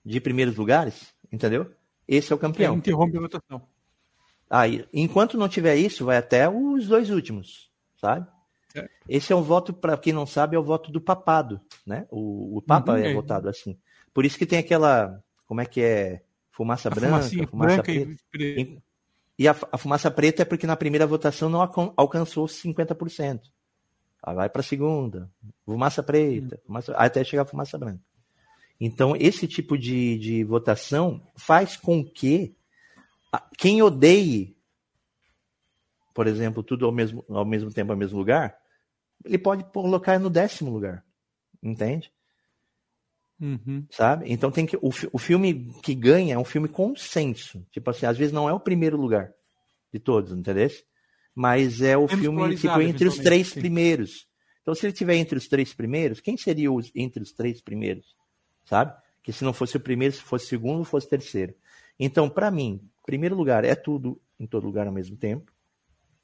de 0.05 0.21
primeiros 0.21 0.57
lugares, 0.57 1.15
entendeu? 1.31 1.71
Esse 2.07 2.33
é 2.33 2.37
o 2.37 2.39
campeão. 2.39 2.77
interrompe 2.77 3.17
a 3.17 3.21
votação. 3.21 3.63
Aí, 4.49 4.85
enquanto 4.93 5.39
não 5.39 5.49
tiver 5.49 5.77
isso, 5.77 6.05
vai 6.05 6.17
até 6.17 6.49
os 6.49 6.89
dois 6.89 7.09
últimos, 7.11 7.71
sabe? 8.01 8.27
É. 8.75 8.89
Esse 9.09 9.33
é 9.33 9.37
um 9.37 9.43
voto, 9.43 9.73
para 9.73 9.97
quem 9.97 10.13
não 10.13 10.27
sabe, 10.27 10.57
é 10.57 10.59
o 10.59 10.65
voto 10.65 10.91
do 10.91 11.01
papado, 11.01 11.61
né? 11.87 12.07
O, 12.11 12.59
o 12.59 12.63
Papa 12.63 12.93
uhum, 12.93 12.99
é, 12.99 13.11
é 13.11 13.15
votado 13.15 13.49
assim. 13.49 13.79
Por 14.13 14.25
isso 14.25 14.37
que 14.37 14.47
tem 14.47 14.59
aquela, 14.59 15.23
como 15.47 15.61
é 15.61 15.67
que 15.67 15.81
é? 15.81 16.23
Fumaça 16.51 16.89
a 16.89 16.91
branca, 16.91 17.23
fumaça 17.47 17.77
branca 17.77 17.83
preta. 17.85 18.17
E, 18.61 18.79
e 19.39 19.49
a, 19.49 19.57
a, 19.73 19.79
fumaça 19.79 20.11
preta 20.11 20.43
é 20.43 20.45
porque 20.45 20.67
na 20.67 20.77
primeira 20.77 21.07
votação 21.07 21.49
não 21.49 21.61
alcançou 21.97 22.47
50%. 22.47 23.41
Aí 24.23 24.35
vai 24.35 24.51
para 24.51 24.61
a 24.61 24.65
segunda, 24.65 25.31
fumaça 25.65 26.03
preta, 26.03 26.57
uhum. 26.57 26.63
fumaça, 26.67 26.93
até 26.95 27.23
chegar 27.25 27.43
a 27.43 27.47
fumaça 27.47 27.79
branca. 27.79 28.03
Então, 28.81 29.15
esse 29.15 29.47
tipo 29.47 29.77
de, 29.77 30.19
de 30.19 30.43
votação 30.43 31.23
faz 31.37 31.77
com 31.77 32.03
que 32.03 32.57
quem 33.59 33.83
odeie, 33.83 34.57
por 36.15 36.27
exemplo, 36.27 36.63
tudo 36.63 36.87
ao 36.87 36.93
mesmo, 36.93 37.23
ao 37.29 37.45
mesmo 37.45 37.71
tempo, 37.71 37.93
ao 37.93 37.99
mesmo 37.99 38.19
lugar, 38.19 38.57
ele 39.23 39.37
pode 39.37 39.65
colocar 39.65 40.19
no 40.19 40.31
décimo 40.31 40.71
lugar. 40.71 41.05
Entende? 41.63 42.11
Uhum. 43.39 43.87
Sabe? 43.91 44.33
Então 44.33 44.51
tem 44.51 44.65
que. 44.65 44.77
O, 44.77 44.91
o 45.13 45.19
filme 45.19 45.71
que 45.83 45.95
ganha 45.95 46.35
é 46.35 46.39
um 46.39 46.45
filme 46.45 46.69
consenso. 46.69 47.67
Tipo 47.71 47.91
assim, 47.91 48.07
às 48.07 48.17
vezes 48.17 48.33
não 48.33 48.49
é 48.49 48.53
o 48.53 48.61
primeiro 48.61 48.97
lugar 48.97 49.31
de 49.93 49.99
todos, 49.99 50.33
entendeu? 50.33 50.71
Mas 51.35 51.81
é 51.83 51.97
o 51.97 52.07
Temos 52.07 52.23
filme 52.23 52.57
tipo, 52.57 52.81
entre 52.81 53.09
os 53.09 53.17
três 53.19 53.49
sim. 53.49 53.61
primeiros. 53.61 54.27
Então, 54.63 54.75
se 54.75 54.87
ele 54.87 54.93
tiver 54.93 55.17
entre 55.17 55.39
os 55.39 55.49
três 55.49 55.73
primeiros, 55.73 56.21
quem 56.21 56.37
seria 56.37 56.71
os, 56.71 56.91
entre 56.95 57.23
os 57.23 57.33
três 57.33 57.63
primeiros? 57.63 58.15
Sabe? 58.65 58.95
Que 59.23 59.33
se 59.33 59.45
não 59.45 59.53
fosse 59.53 59.77
o 59.77 59.81
primeiro, 59.81 60.15
se 60.15 60.23
fosse 60.23 60.47
o 60.47 60.49
segundo, 60.49 60.85
fosse 60.85 61.07
o 61.07 61.11
terceiro. 61.11 61.55
Então, 61.99 62.29
para 62.29 62.51
mim, 62.51 62.89
primeiro 63.05 63.35
lugar 63.35 63.65
é 63.65 63.75
tudo 63.75 64.21
em 64.39 64.47
todo 64.47 64.65
lugar 64.65 64.87
ao 64.87 64.93
mesmo 64.93 65.17
tempo. 65.17 65.53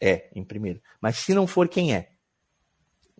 É, 0.00 0.30
em 0.34 0.44
primeiro. 0.44 0.80
Mas 1.00 1.16
se 1.16 1.34
não 1.34 1.46
for, 1.46 1.68
quem 1.68 1.94
é? 1.94 2.12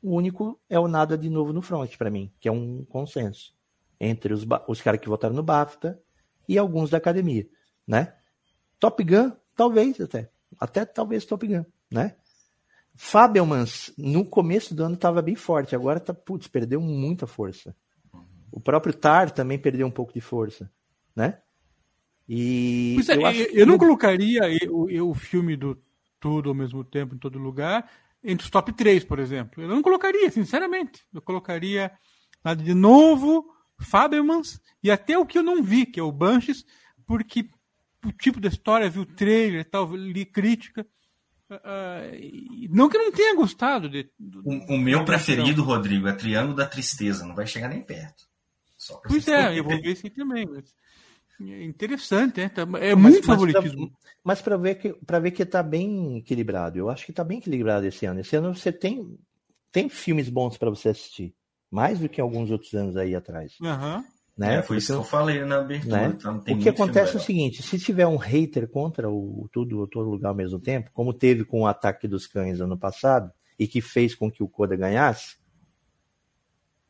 O 0.02 0.14
único 0.14 0.60
é 0.68 0.78
o 0.78 0.86
nada 0.86 1.18
de 1.18 1.28
novo 1.28 1.52
no 1.52 1.62
front, 1.62 1.96
para 1.96 2.10
mim, 2.10 2.32
que 2.38 2.48
é 2.48 2.52
um 2.52 2.84
consenso 2.84 3.54
entre 3.98 4.32
os, 4.32 4.46
os 4.68 4.80
caras 4.80 5.00
que 5.00 5.08
votaram 5.08 5.34
no 5.34 5.42
BAFTA 5.42 6.00
e 6.48 6.56
alguns 6.56 6.90
da 6.90 6.98
academia, 6.98 7.48
né? 7.86 8.14
Top 8.78 9.02
Gun, 9.02 9.32
talvez 9.54 10.00
até. 10.00 10.30
Até 10.60 10.84
talvez 10.84 11.24
Top 11.24 11.46
Gun, 11.46 11.64
né? 11.90 12.14
Fabelmans, 12.94 13.92
no 13.98 14.24
começo 14.24 14.74
do 14.74 14.84
ano 14.84 14.94
estava 14.94 15.20
bem 15.20 15.34
forte, 15.34 15.74
agora 15.74 15.98
tá, 15.98 16.14
putz, 16.14 16.46
perdeu 16.46 16.80
muita 16.80 17.26
força. 17.26 17.74
O 18.56 18.60
próprio 18.60 18.94
Tar 18.94 19.30
também 19.30 19.58
perdeu 19.58 19.86
um 19.86 19.90
pouco 19.90 20.14
de 20.14 20.20
força, 20.22 20.72
né? 21.14 21.38
E 22.26 22.96
é, 23.06 23.42
eu, 23.42 23.46
eu, 23.52 23.66
não 23.66 23.76
colocaria 23.76 24.40
o 25.02 25.14
filme 25.14 25.54
do 25.56 25.78
Tudo 26.18 26.48
ao 26.48 26.54
mesmo 26.54 26.82
tempo 26.82 27.14
em 27.14 27.18
todo 27.18 27.38
lugar 27.38 27.86
entre 28.24 28.44
os 28.44 28.50
top 28.50 28.72
3, 28.72 29.04
por 29.04 29.18
exemplo. 29.18 29.62
Eu 29.62 29.68
não 29.68 29.82
colocaria, 29.82 30.30
sinceramente. 30.30 31.04
Eu 31.12 31.20
colocaria 31.20 31.92
nada 32.42 32.64
de 32.64 32.72
novo, 32.72 33.46
Fabelmans 33.78 34.58
e 34.82 34.90
até 34.90 35.18
o 35.18 35.26
que 35.26 35.36
eu 35.36 35.42
não 35.42 35.62
vi, 35.62 35.84
que 35.84 36.00
é 36.00 36.02
o 36.02 36.10
Bunches, 36.10 36.64
porque 37.06 37.50
o 38.06 38.10
tipo 38.10 38.40
da 38.40 38.48
história, 38.48 38.88
vi 38.88 39.00
o 39.00 39.06
trailer 39.06 39.60
e 39.60 39.64
tal, 39.64 39.94
li 39.94 40.24
crítica. 40.24 40.86
Uh, 41.50 42.74
não 42.74 42.88
que 42.88 42.96
eu 42.96 43.02
não 43.02 43.12
tenha 43.12 43.36
gostado. 43.36 43.86
De, 43.86 44.10
do, 44.18 44.40
o, 44.46 44.76
o, 44.76 44.78
meu 44.78 45.04
preferido, 45.04 45.62
Rodrigo, 45.62 46.08
é 46.08 46.12
Triângulo 46.14 46.56
da 46.56 46.66
Tristeza. 46.66 47.26
Não 47.26 47.34
vai 47.34 47.46
chegar 47.46 47.68
nem 47.68 47.82
perto. 47.82 48.24
Pois 49.06 49.28
é, 49.28 49.58
eu 49.58 49.64
vou 49.64 49.80
ver 49.80 49.90
esse 49.92 50.10
também. 50.10 50.46
Mas... 50.46 50.74
É 51.40 51.64
interessante, 51.64 52.40
né? 52.40 52.48
Tá, 52.48 52.62
é 52.80 52.94
muito 52.94 53.18
mas 53.18 53.26
favoritismo. 53.26 53.90
Pra, 53.90 53.98
mas 54.24 54.40
para 54.40 54.56
ver 54.56 54.76
que 54.76 54.94
para 54.94 55.18
ver 55.18 55.30
que 55.32 55.42
está 55.42 55.62
bem 55.62 56.18
equilibrado, 56.18 56.78
eu 56.78 56.88
acho 56.88 57.04
que 57.04 57.12
está 57.12 57.22
bem 57.22 57.38
equilibrado 57.38 57.86
esse 57.86 58.06
ano. 58.06 58.20
Esse 58.20 58.36
ano 58.36 58.54
você 58.54 58.72
tem 58.72 59.18
tem 59.70 59.88
filmes 59.88 60.30
bons 60.30 60.56
para 60.56 60.70
você 60.70 60.88
assistir, 60.88 61.34
mais 61.70 61.98
do 61.98 62.08
que 62.08 62.20
alguns 62.20 62.50
outros 62.50 62.72
anos 62.72 62.96
aí 62.96 63.14
atrás. 63.14 63.52
Uhum. 63.60 64.02
Né? 64.36 64.56
É, 64.56 64.62
foi 64.62 64.78
isso 64.78 64.92
que 64.92 64.98
eu 64.98 65.04
falei 65.04 65.44
na 65.44 65.60
abertura. 65.60 66.08
Né? 66.08 66.14
Então, 66.14 66.36
o 66.36 66.58
que 66.58 66.68
acontece 66.68 67.14
é 67.14 67.16
o 67.18 67.22
seguinte: 67.22 67.62
se 67.62 67.78
tiver 67.78 68.06
um 68.06 68.16
hater 68.16 68.68
contra 68.68 69.10
o 69.10 69.48
tudo 69.52 69.86
todo 69.86 70.10
lugar 70.10 70.30
ao 70.30 70.34
mesmo 70.34 70.58
tempo, 70.58 70.90
como 70.92 71.12
teve 71.12 71.44
com 71.44 71.62
o 71.62 71.66
ataque 71.66 72.06
dos 72.08 72.26
cães 72.26 72.60
ano 72.60 72.78
passado 72.78 73.30
e 73.58 73.66
que 73.66 73.80
fez 73.80 74.14
com 74.14 74.30
que 74.30 74.42
o 74.42 74.48
Coda 74.48 74.76
ganhasse, 74.76 75.36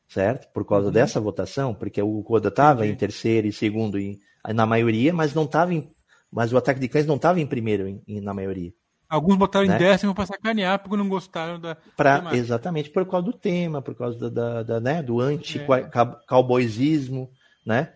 certo? 0.09 0.51
Por 0.53 0.65
causa 0.65 0.87
uhum. 0.87 0.93
dessa 0.93 1.21
votação, 1.21 1.75
porque 1.75 2.01
o 2.01 2.23
Coda 2.23 2.49
estava 2.49 2.87
em 2.87 2.95
terceiro 2.95 3.47
e 3.47 3.53
segundo 3.53 3.99
em, 3.99 4.19
na 4.55 4.67
maioria, 4.67 5.13
mas 5.13 5.35
não 5.35 5.45
estava 5.45 5.75
em, 5.75 5.91
mas 6.31 6.53
o 6.53 6.57
ataque 6.57 6.81
de 6.81 6.89
cães 6.89 7.07
não 7.07 7.17
estava 7.17 7.41
em 7.41 7.47
primeiro 7.47 7.89
em, 7.89 8.03
em, 8.07 8.21
na 8.21 8.35
maioria. 8.35 8.73
Alguns 9.09 9.37
botaram 9.37 9.67
né? 9.67 9.77
em 9.77 9.79
décimo 9.79 10.15
para 10.15 10.27
sacanear 10.27 10.81
porque 10.81 10.97
não 10.97 11.09
gostaram 11.09 11.61
da. 11.61 11.77
Pra, 11.97 12.31
exatamente 12.33 12.91
por 12.91 13.07
causa 13.07 13.27
do 13.27 13.33
tema, 13.33 13.81
por 13.81 13.95
causa 13.95 14.19
da, 14.19 14.29
da, 14.29 14.63
da 14.63 14.81
né, 14.81 15.03
do 15.03 15.21
anti-cowboyismo, 15.21 17.31
é. 17.65 17.69
né? 17.69 17.93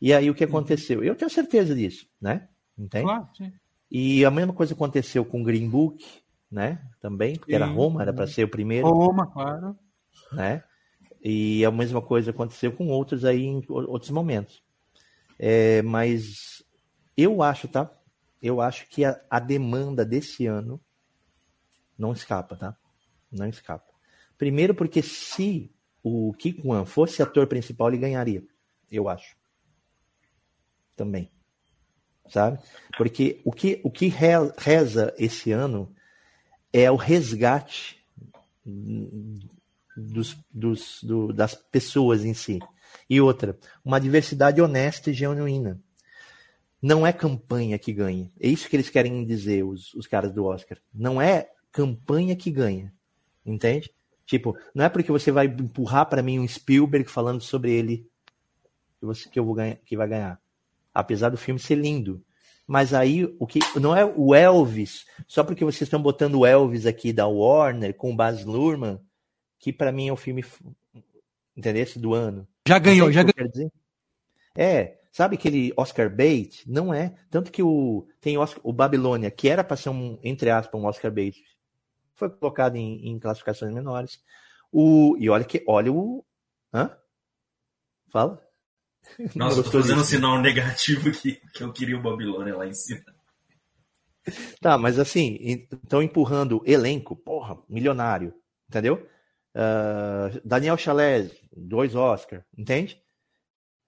E 0.00 0.12
aí 0.12 0.30
o 0.30 0.34
que 0.34 0.44
aconteceu? 0.44 1.02
Eu 1.02 1.14
tenho 1.14 1.30
certeza 1.30 1.74
disso, 1.74 2.06
né? 2.20 2.48
Entende? 2.78 3.04
Claro, 3.04 3.28
sim. 3.36 3.52
E 3.90 4.24
a 4.24 4.30
mesma 4.30 4.52
coisa 4.52 4.72
aconteceu 4.72 5.24
com 5.24 5.42
Green 5.42 5.68
Book, 5.68 6.04
né? 6.50 6.80
Também, 7.00 7.36
porque 7.36 7.54
era 7.54 7.66
Roma, 7.66 8.02
era 8.02 8.12
para 8.12 8.26
ser 8.26 8.44
o 8.44 8.48
primeiro. 8.48 8.88
Roma, 8.88 9.26
claro. 9.26 9.76
Né? 10.32 10.62
E 11.22 11.64
a 11.64 11.70
mesma 11.70 12.00
coisa 12.00 12.30
aconteceu 12.30 12.72
com 12.72 12.88
outros 12.88 13.24
aí 13.24 13.44
em 13.44 13.62
outros 13.68 14.10
momentos. 14.10 14.62
É, 15.38 15.82
mas 15.82 16.64
eu 17.16 17.42
acho, 17.42 17.68
tá? 17.68 17.90
Eu 18.42 18.60
acho 18.60 18.88
que 18.88 19.04
a, 19.04 19.20
a 19.28 19.38
demanda 19.38 20.04
desse 20.04 20.46
ano 20.46 20.80
não 21.98 22.12
escapa, 22.12 22.56
tá? 22.56 22.76
Não 23.30 23.46
escapa. 23.46 23.84
Primeiro 24.38 24.74
porque 24.74 25.02
se 25.02 25.70
o 26.02 26.32
Kikuan 26.32 26.86
fosse 26.86 27.22
ator 27.22 27.46
principal, 27.46 27.88
ele 27.88 27.98
ganharia. 27.98 28.42
Eu 28.90 29.08
acho. 29.08 29.36
Também. 30.96 31.30
Sabe? 32.28 32.58
Porque 32.96 33.40
o 33.44 33.52
que, 33.52 33.80
o 33.84 33.90
que 33.90 34.08
reza 34.08 35.14
esse 35.18 35.52
ano 35.52 35.94
é 36.72 36.90
o 36.90 36.96
resgate 36.96 38.02
dos, 40.00 40.36
dos, 40.50 41.02
do, 41.02 41.32
das 41.32 41.54
pessoas 41.54 42.24
em 42.24 42.34
si. 42.34 42.58
E 43.08 43.20
outra, 43.20 43.58
uma 43.84 44.00
diversidade 44.00 44.60
honesta 44.60 45.10
e 45.10 45.14
genuína. 45.14 45.80
Não 46.82 47.06
é 47.06 47.12
campanha 47.12 47.78
que 47.78 47.92
ganha. 47.92 48.30
É 48.40 48.48
isso 48.48 48.68
que 48.68 48.76
eles 48.76 48.88
querem 48.88 49.24
dizer, 49.24 49.64
os, 49.64 49.92
os 49.94 50.06
caras 50.06 50.32
do 50.32 50.44
Oscar. 50.44 50.78
Não 50.94 51.20
é 51.20 51.50
campanha 51.70 52.34
que 52.34 52.50
ganha. 52.50 52.92
Entende? 53.44 53.92
Tipo, 54.24 54.56
não 54.74 54.84
é 54.84 54.88
porque 54.88 55.10
você 55.10 55.30
vai 55.30 55.46
empurrar 55.46 56.06
para 56.06 56.22
mim 56.22 56.38
um 56.38 56.48
Spielberg 56.48 57.10
falando 57.10 57.40
sobre 57.40 57.72
ele 57.72 58.08
que, 58.98 59.04
você, 59.04 59.28
que 59.28 59.38
eu 59.38 59.44
vou 59.44 59.54
ganhar, 59.54 59.76
que 59.76 59.96
vai 59.96 60.08
ganhar. 60.08 60.40
Apesar 60.94 61.30
do 61.30 61.36
filme 61.36 61.58
ser 61.58 61.74
lindo. 61.74 62.24
Mas 62.66 62.94
aí 62.94 63.24
o 63.40 63.46
que 63.46 63.58
não 63.80 63.96
é 63.96 64.04
o 64.04 64.32
Elvis, 64.32 65.04
só 65.26 65.42
porque 65.42 65.64
vocês 65.64 65.82
estão 65.82 66.00
botando 66.00 66.36
o 66.36 66.46
Elvis 66.46 66.86
aqui 66.86 67.12
da 67.12 67.26
Warner 67.26 67.92
com 67.92 68.12
o 68.12 68.16
Baz 68.16 68.44
Luhrmann, 68.44 69.00
que 69.60 69.72
para 69.72 69.92
mim 69.92 70.08
é 70.08 70.12
o 70.12 70.16
filme 70.16 70.44
entendeu? 71.56 71.86
do 71.96 72.14
ano. 72.14 72.48
Já 72.66 72.78
ganhou, 72.78 73.12
já 73.12 73.22
ganhou. 73.22 73.72
É, 74.56 74.98
sabe 75.12 75.36
aquele 75.36 75.72
Oscar 75.76 76.10
bait? 76.10 76.64
Não 76.66 76.92
é. 76.92 77.14
Tanto 77.30 77.52
que 77.52 77.62
o 77.62 78.08
tem 78.20 78.38
Oscar, 78.38 78.60
o 78.64 78.72
Babilônia, 78.72 79.30
que 79.30 79.48
era 79.48 79.62
para 79.62 79.76
ser 79.76 79.90
um, 79.90 80.18
entre 80.24 80.50
aspas, 80.50 80.80
um 80.80 80.86
Oscar 80.86 81.12
bait, 81.12 81.44
foi 82.14 82.30
colocado 82.30 82.76
em, 82.76 83.08
em 83.08 83.18
classificações 83.18 83.72
menores. 83.72 84.20
O, 84.72 85.16
e 85.18 85.28
olha 85.28 85.44
que, 85.44 85.62
olha 85.68 85.92
o. 85.92 86.24
Hã? 86.72 86.96
Fala. 88.08 88.42
Nossa, 89.34 89.62
tô 89.62 89.70
fazendo 89.70 90.00
um 90.00 90.04
sinal 90.04 90.40
negativo 90.40 91.08
aqui, 91.10 91.40
que 91.52 91.62
eu 91.62 91.72
queria 91.72 91.98
o 91.98 92.02
Babilônia 92.02 92.56
lá 92.56 92.66
em 92.66 92.74
cima. 92.74 93.04
Tá, 94.60 94.76
mas 94.76 94.98
assim, 94.98 95.66
estão 95.72 96.02
empurrando 96.02 96.62
elenco, 96.66 97.16
porra, 97.16 97.58
milionário, 97.68 98.34
entendeu? 98.68 99.08
Uh, 99.54 100.40
Daniel 100.44 100.76
Chalez, 100.76 101.32
dois 101.52 101.94
Oscars, 101.94 102.44
entende? 102.56 103.02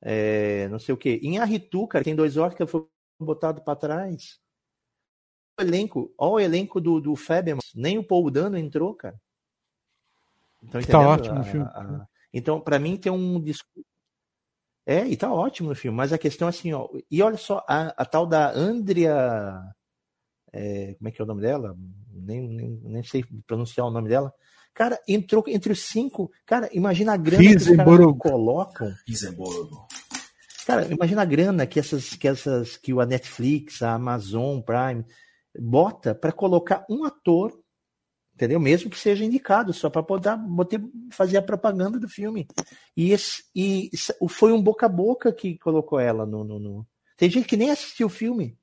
É, 0.00 0.68
não 0.68 0.78
sei 0.78 0.92
o 0.92 0.98
que. 0.98 1.20
Em 1.22 1.38
Arritu, 1.38 1.86
cara, 1.86 2.04
tem 2.04 2.16
dois 2.16 2.36
Oscars, 2.36 2.70
foi 2.70 2.86
botado 3.20 3.62
para 3.62 3.76
trás. 3.76 4.40
O 5.58 5.62
elenco, 5.62 6.12
olha 6.18 6.32
o 6.32 6.40
elenco 6.40 6.80
do, 6.80 7.00
do 7.00 7.14
Fabian, 7.14 7.58
nem 7.74 7.98
o 7.98 8.04
Paul 8.04 8.30
Dano 8.30 8.58
entrou, 8.58 8.94
cara. 8.94 9.20
Então, 10.62 10.82
tá 10.82 11.00
ótimo 11.00 11.36
no 11.36 11.44
filme. 11.44 11.66
A, 11.66 11.80
a, 11.80 12.08
então, 12.32 12.60
para 12.60 12.78
mim, 12.78 12.96
tem 12.96 13.12
um 13.12 13.40
discurso. 13.40 13.86
É, 14.84 15.06
e 15.06 15.16
tá 15.16 15.32
ótimo 15.32 15.68
no 15.68 15.76
filme, 15.76 15.96
mas 15.96 16.12
a 16.12 16.18
questão 16.18 16.48
é 16.48 16.50
assim, 16.50 16.72
ó. 16.72 16.88
E 17.08 17.22
olha 17.22 17.36
só, 17.36 17.64
a, 17.68 17.88
a 17.90 18.04
tal 18.04 18.26
da 18.26 18.50
Andrea. 18.52 19.62
É, 20.52 20.94
como 20.94 21.08
é 21.08 21.12
que 21.12 21.20
é 21.20 21.24
o 21.24 21.26
nome 21.26 21.40
dela? 21.40 21.76
Nem, 22.10 22.48
nem, 22.48 22.80
nem 22.82 23.02
sei 23.04 23.24
pronunciar 23.46 23.86
o 23.86 23.90
nome 23.90 24.08
dela 24.08 24.34
Cara, 24.74 25.00
entrou 25.06 25.44
entre 25.46 25.72
os 25.72 25.82
cinco. 25.82 26.30
Cara, 26.46 26.68
imagina 26.72 27.12
a 27.12 27.16
grana 27.16 27.42
que 27.42 27.56
os 27.56 27.76
caras 27.76 27.86
colocam. 28.18 28.92
Cara, 30.66 30.86
imagina 30.92 31.22
a 31.22 31.26
grana 31.26 31.66
que 31.66 31.78
essas, 31.78 32.10
que 32.14 32.28
essas, 32.28 32.76
que 32.76 32.92
a 32.92 33.04
Netflix, 33.04 33.82
a 33.82 33.94
Amazon 33.94 34.60
Prime 34.60 35.04
bota 35.58 36.14
para 36.14 36.32
colocar 36.32 36.86
um 36.88 37.04
ator, 37.04 37.52
entendeu? 38.34 38.60
Mesmo 38.60 38.88
que 38.88 38.98
seja 38.98 39.24
indicado, 39.24 39.72
só 39.72 39.90
para 39.90 40.02
poder, 40.02 40.38
poder 40.56 40.80
fazer 41.10 41.36
a 41.36 41.42
propaganda 41.42 41.98
do 41.98 42.08
filme. 42.08 42.46
E, 42.96 43.12
esse, 43.12 43.44
e 43.54 43.90
foi 44.28 44.52
um 44.52 44.62
boca 44.62 44.86
a 44.86 44.88
boca 44.88 45.32
que 45.32 45.58
colocou 45.58 45.98
ela 45.98 46.24
no, 46.24 46.44
no, 46.44 46.58
no... 46.58 46.86
Tem 47.16 47.28
gente 47.28 47.46
que 47.46 47.56
nem 47.56 47.70
assistiu 47.70 48.06
o 48.06 48.10
filme. 48.10 48.56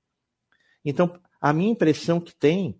Então, 0.83 1.19
a 1.39 1.53
minha 1.53 1.71
impressão 1.71 2.19
que 2.19 2.33
tem 2.33 2.78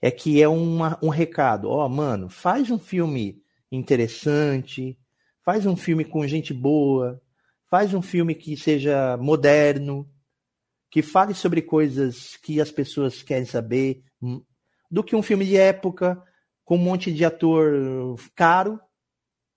é 0.00 0.10
que 0.10 0.42
é 0.42 0.48
uma, 0.48 0.98
um 1.02 1.08
recado. 1.08 1.68
Ó, 1.68 1.84
oh, 1.84 1.88
mano, 1.88 2.28
faz 2.28 2.70
um 2.70 2.78
filme 2.78 3.42
interessante, 3.70 4.98
faz 5.44 5.66
um 5.66 5.76
filme 5.76 6.04
com 6.04 6.26
gente 6.26 6.54
boa, 6.54 7.20
faz 7.66 7.92
um 7.92 8.02
filme 8.02 8.34
que 8.34 8.56
seja 8.56 9.16
moderno, 9.16 10.08
que 10.90 11.02
fale 11.02 11.34
sobre 11.34 11.62
coisas 11.62 12.36
que 12.36 12.60
as 12.60 12.70
pessoas 12.70 13.22
querem 13.22 13.44
saber, 13.44 14.02
hum, 14.22 14.42
do 14.90 15.04
que 15.04 15.14
um 15.14 15.22
filme 15.22 15.44
de 15.44 15.56
época 15.56 16.22
com 16.64 16.76
um 16.76 16.82
monte 16.82 17.12
de 17.12 17.24
ator 17.24 18.16
caro. 18.34 18.80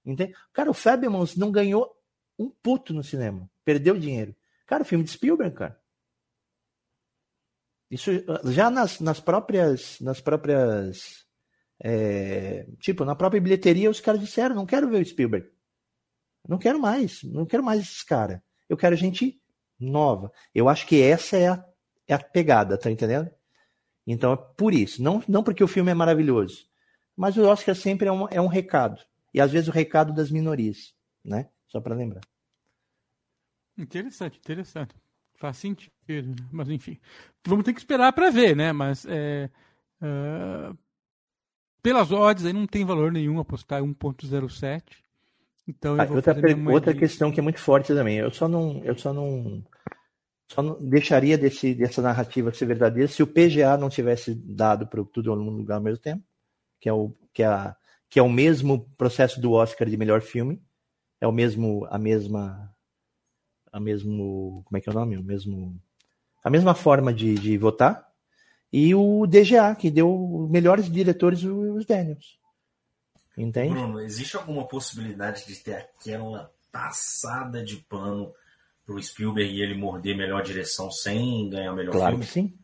Entende? 0.06 0.34
Cara, 0.52 0.70
o 0.70 0.74
Fablemans 0.74 1.36
não 1.36 1.52
ganhou 1.52 1.90
um 2.38 2.50
puto 2.50 2.94
no 2.94 3.04
cinema. 3.04 3.50
Perdeu 3.64 3.98
dinheiro. 3.98 4.36
Cara, 4.66 4.84
o 4.84 4.86
filme 4.86 5.04
de 5.04 5.12
Spielberg, 5.12 5.56
cara. 5.56 5.81
Isso 7.92 8.10
já 8.46 8.72
nas, 8.72 9.02
nas 9.02 9.20
próprias. 9.20 10.00
Nas 10.00 10.22
próprias. 10.22 11.26
É, 11.84 12.66
tipo, 12.80 13.04
na 13.04 13.16
própria 13.16 13.42
bilheteria, 13.42 13.90
os 13.90 14.00
caras 14.00 14.22
disseram: 14.22 14.56
não 14.56 14.66
quero 14.66 14.90
ver 14.90 15.02
o 15.02 15.06
Spielberg. 15.06 15.48
Não 16.48 16.58
quero 16.58 16.80
mais. 16.80 17.22
Não 17.24 17.46
quero 17.46 17.62
mais 17.62 17.82
esses 17.82 18.02
caras. 18.02 18.40
Eu 18.70 18.78
quero 18.78 18.96
gente 18.96 19.40
nova. 19.78 20.32
Eu 20.56 20.70
acho 20.70 20.88
que 20.88 21.02
essa 21.02 21.38
é 21.38 21.50
a, 21.50 21.66
é 22.08 22.14
a 22.14 22.20
pegada, 22.20 22.78
tá 22.78 22.90
entendendo? 22.90 23.30
Então 24.08 24.34
é 24.34 24.38
por 24.38 24.74
isso. 24.74 25.04
Não, 25.04 25.22
não 25.28 25.44
porque 25.44 25.64
o 25.64 25.68
filme 25.68 25.92
é 25.92 25.94
maravilhoso. 25.94 26.66
Mas 27.16 27.38
o 27.38 27.44
Oscar 27.44 27.76
sempre 27.76 28.08
é 28.08 28.12
um, 28.12 28.28
é 28.30 28.40
um 28.40 28.48
recado. 28.48 29.02
E 29.34 29.42
às 29.42 29.52
vezes 29.52 29.68
o 29.68 29.72
recado 29.72 30.14
das 30.14 30.32
minorias, 30.32 30.96
né? 31.24 31.50
Só 31.68 31.82
para 31.82 31.96
lembrar. 31.96 32.22
Interessante, 33.78 34.38
interessante. 34.38 34.96
Faz 35.36 35.58
sentido, 35.58 35.92
mas 36.52 36.70
enfim. 36.70 36.98
Vamos 37.46 37.66
ter 37.66 37.74
que 37.74 37.80
esperar 37.80 38.14
para 38.14 38.30
ver, 38.30 38.56
né? 38.56 38.72
Mas 38.72 39.06
é, 39.08 39.50
uh, 40.02 40.78
pelas 41.82 42.12
odds 42.12 42.46
aí 42.46 42.54
não 42.54 42.68
tem 42.68 42.86
valor 42.86 43.12
nenhum 43.12 43.40
apostar 43.40 43.82
em 43.82 43.94
1.07. 43.94 44.84
Então 45.68 45.96
ah, 46.00 46.08
outra, 46.12 46.36
outra 46.72 46.94
questão 46.94 47.32
que 47.32 47.40
é 47.40 47.44
muito 47.44 47.60
forte 47.60 47.94
também. 47.94 48.18
Eu 48.18 48.32
só 48.32 48.48
não, 48.48 48.84
eu 48.84 48.98
só 48.98 49.14
não, 49.14 49.64
só 50.48 50.62
não 50.62 50.78
deixaria 50.82 51.38
desse, 51.38 51.74
dessa 51.74 52.02
narrativa 52.02 52.54
ser 52.54 52.66
verdadeira 52.66 53.08
se 53.08 53.24
o 53.24 53.28
PGA 53.28 53.78
não 53.78 53.90
tivesse 53.90 54.36
dado 54.36 54.88
para 54.88 55.04
tudo 55.06 55.36
no 55.36 55.50
lugar 55.50 55.76
ao 55.76 55.82
mesmo 55.82 56.00
tempo, 56.00 56.24
que 56.80 56.90
é 56.90 56.94
o 56.94 57.14
que 57.34 57.44
é, 57.44 57.46
a, 57.46 57.76
que 58.10 58.20
é 58.20 58.22
o 58.22 58.30
mesmo 58.30 58.90
processo 58.98 59.40
do 59.40 59.54
Oscar 59.54 59.90
de 59.90 59.96
melhor 59.96 60.22
filme, 60.22 60.62
é 61.22 61.28
o 61.28 61.32
mesmo 61.32 61.88
a 61.90 61.98
mesma 61.98 62.70
a 63.72 63.80
mesmo 63.80 64.62
como 64.66 64.78
é 64.78 64.82
que 64.82 64.90
é 64.90 64.92
o 64.92 64.96
nome, 64.96 65.18
o 65.18 65.24
mesmo 65.24 65.80
a 66.44 66.50
mesma 66.50 66.74
forma 66.74 67.14
de, 67.14 67.36
de 67.36 67.58
votar 67.58 68.08
e 68.72 68.96
o 68.96 69.28
DGA 69.28 69.76
que 69.76 69.92
deu 69.92 70.48
melhores 70.50 70.90
diretores 70.90 71.44
os 71.44 71.86
Daniels. 71.86 72.40
Entende? 73.38 73.74
Bruno, 73.74 74.00
existe 74.02 74.36
alguma 74.36 74.68
possibilidade 74.68 75.46
de 75.46 75.56
ter 75.56 75.74
aquela 75.76 76.52
passada 76.72 77.64
de 77.64 77.78
pano 77.78 78.34
pro 78.86 79.02
Spielberg 79.02 79.52
e 79.52 79.62
ele 79.62 79.78
morder 79.78 80.16
melhor 80.16 80.42
direção 80.44 80.92
sem 80.92 81.50
ganhar 81.50 81.74
melhor 81.74 81.92
claro 81.92 82.12
filme? 82.12 82.26
Que 82.26 82.32
sim. 82.32 82.58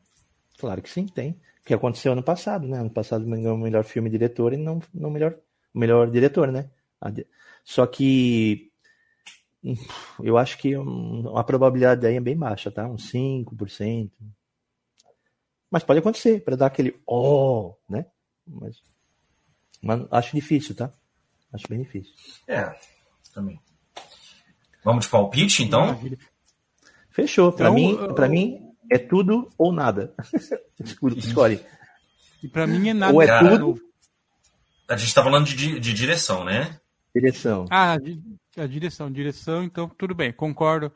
Claro 0.57 0.81
que 0.81 0.89
sim, 0.89 1.05
tem. 1.07 1.39
Que 1.65 1.73
aconteceu 1.73 2.13
ano 2.13 2.23
passado, 2.23 2.67
né? 2.67 2.79
Ano 2.79 2.89
passado 2.89 3.25
ganhou 3.25 3.55
o 3.55 3.57
melhor 3.57 3.83
filme 3.83 4.09
diretor 4.09 4.53
e 4.53 4.57
não, 4.57 4.81
não 4.93 5.09
melhor, 5.09 5.37
o 5.73 5.79
melhor 5.79 6.09
diretor, 6.09 6.51
né? 6.51 6.69
Só 7.63 7.85
que 7.85 8.71
eu 10.23 10.37
acho 10.37 10.57
que 10.57 10.73
a 11.35 11.43
probabilidade 11.43 12.05
aí 12.05 12.15
é 12.15 12.19
bem 12.19 12.37
baixa, 12.37 12.69
tá? 12.71 12.87
Uns 12.87 13.11
5%. 13.11 14.11
Mas 15.69 15.83
pode 15.83 15.99
acontecer, 15.99 16.43
para 16.43 16.55
dar 16.55 16.67
aquele 16.67 16.99
oh, 17.05 17.75
né? 17.89 18.05
Mas 18.45 18.81
mas 19.81 20.05
acho 20.11 20.35
difícil, 20.35 20.75
tá? 20.75 20.91
Acho 21.53 21.67
bem 21.69 21.81
difícil. 21.81 22.13
É, 22.47 22.75
também. 23.33 23.59
Vamos 24.83 25.05
de 25.05 25.11
palpite, 25.11 25.63
então? 25.63 25.81
Maravilha. 25.81 26.17
Fechou. 27.09 27.51
Para 27.51 27.69
então, 27.69 27.73
mim, 27.73 28.13
para 28.13 28.27
mim 28.27 28.59
é 28.91 28.97
tudo 28.97 29.51
ou 29.57 29.71
nada. 29.71 30.13
Escolhe. 31.17 31.63
E 32.43 32.47
para 32.47 32.67
mim 32.67 32.89
é 32.89 32.93
nada. 32.93 33.13
Ou 33.13 33.21
é 33.21 33.39
tudo. 33.39 33.81
A 34.87 34.95
gente 34.95 35.09
está 35.09 35.23
falando 35.23 35.45
de, 35.45 35.79
de, 35.79 35.93
direção, 35.93 36.45
né? 36.45 36.79
Direção. 37.13 37.65
Ah, 37.69 37.97
a 38.57 38.67
direção, 38.67 39.11
direção. 39.11 39.63
Então 39.63 39.89
tudo 39.89 40.13
bem. 40.13 40.31
Concordo 40.33 40.91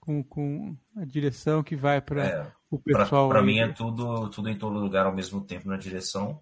com, 0.00 0.22
com 0.22 0.76
a 0.96 1.04
direção 1.04 1.62
que 1.62 1.74
vai 1.74 2.00
para 2.00 2.24
é, 2.24 2.52
o 2.70 2.78
pessoal. 2.78 3.28
Para 3.28 3.42
mim 3.42 3.58
é 3.58 3.68
tudo, 3.68 4.28
tudo 4.30 4.48
em 4.48 4.56
todo 4.56 4.78
lugar 4.78 5.06
ao 5.06 5.14
mesmo 5.14 5.40
tempo 5.40 5.68
na 5.68 5.76
direção 5.76 6.40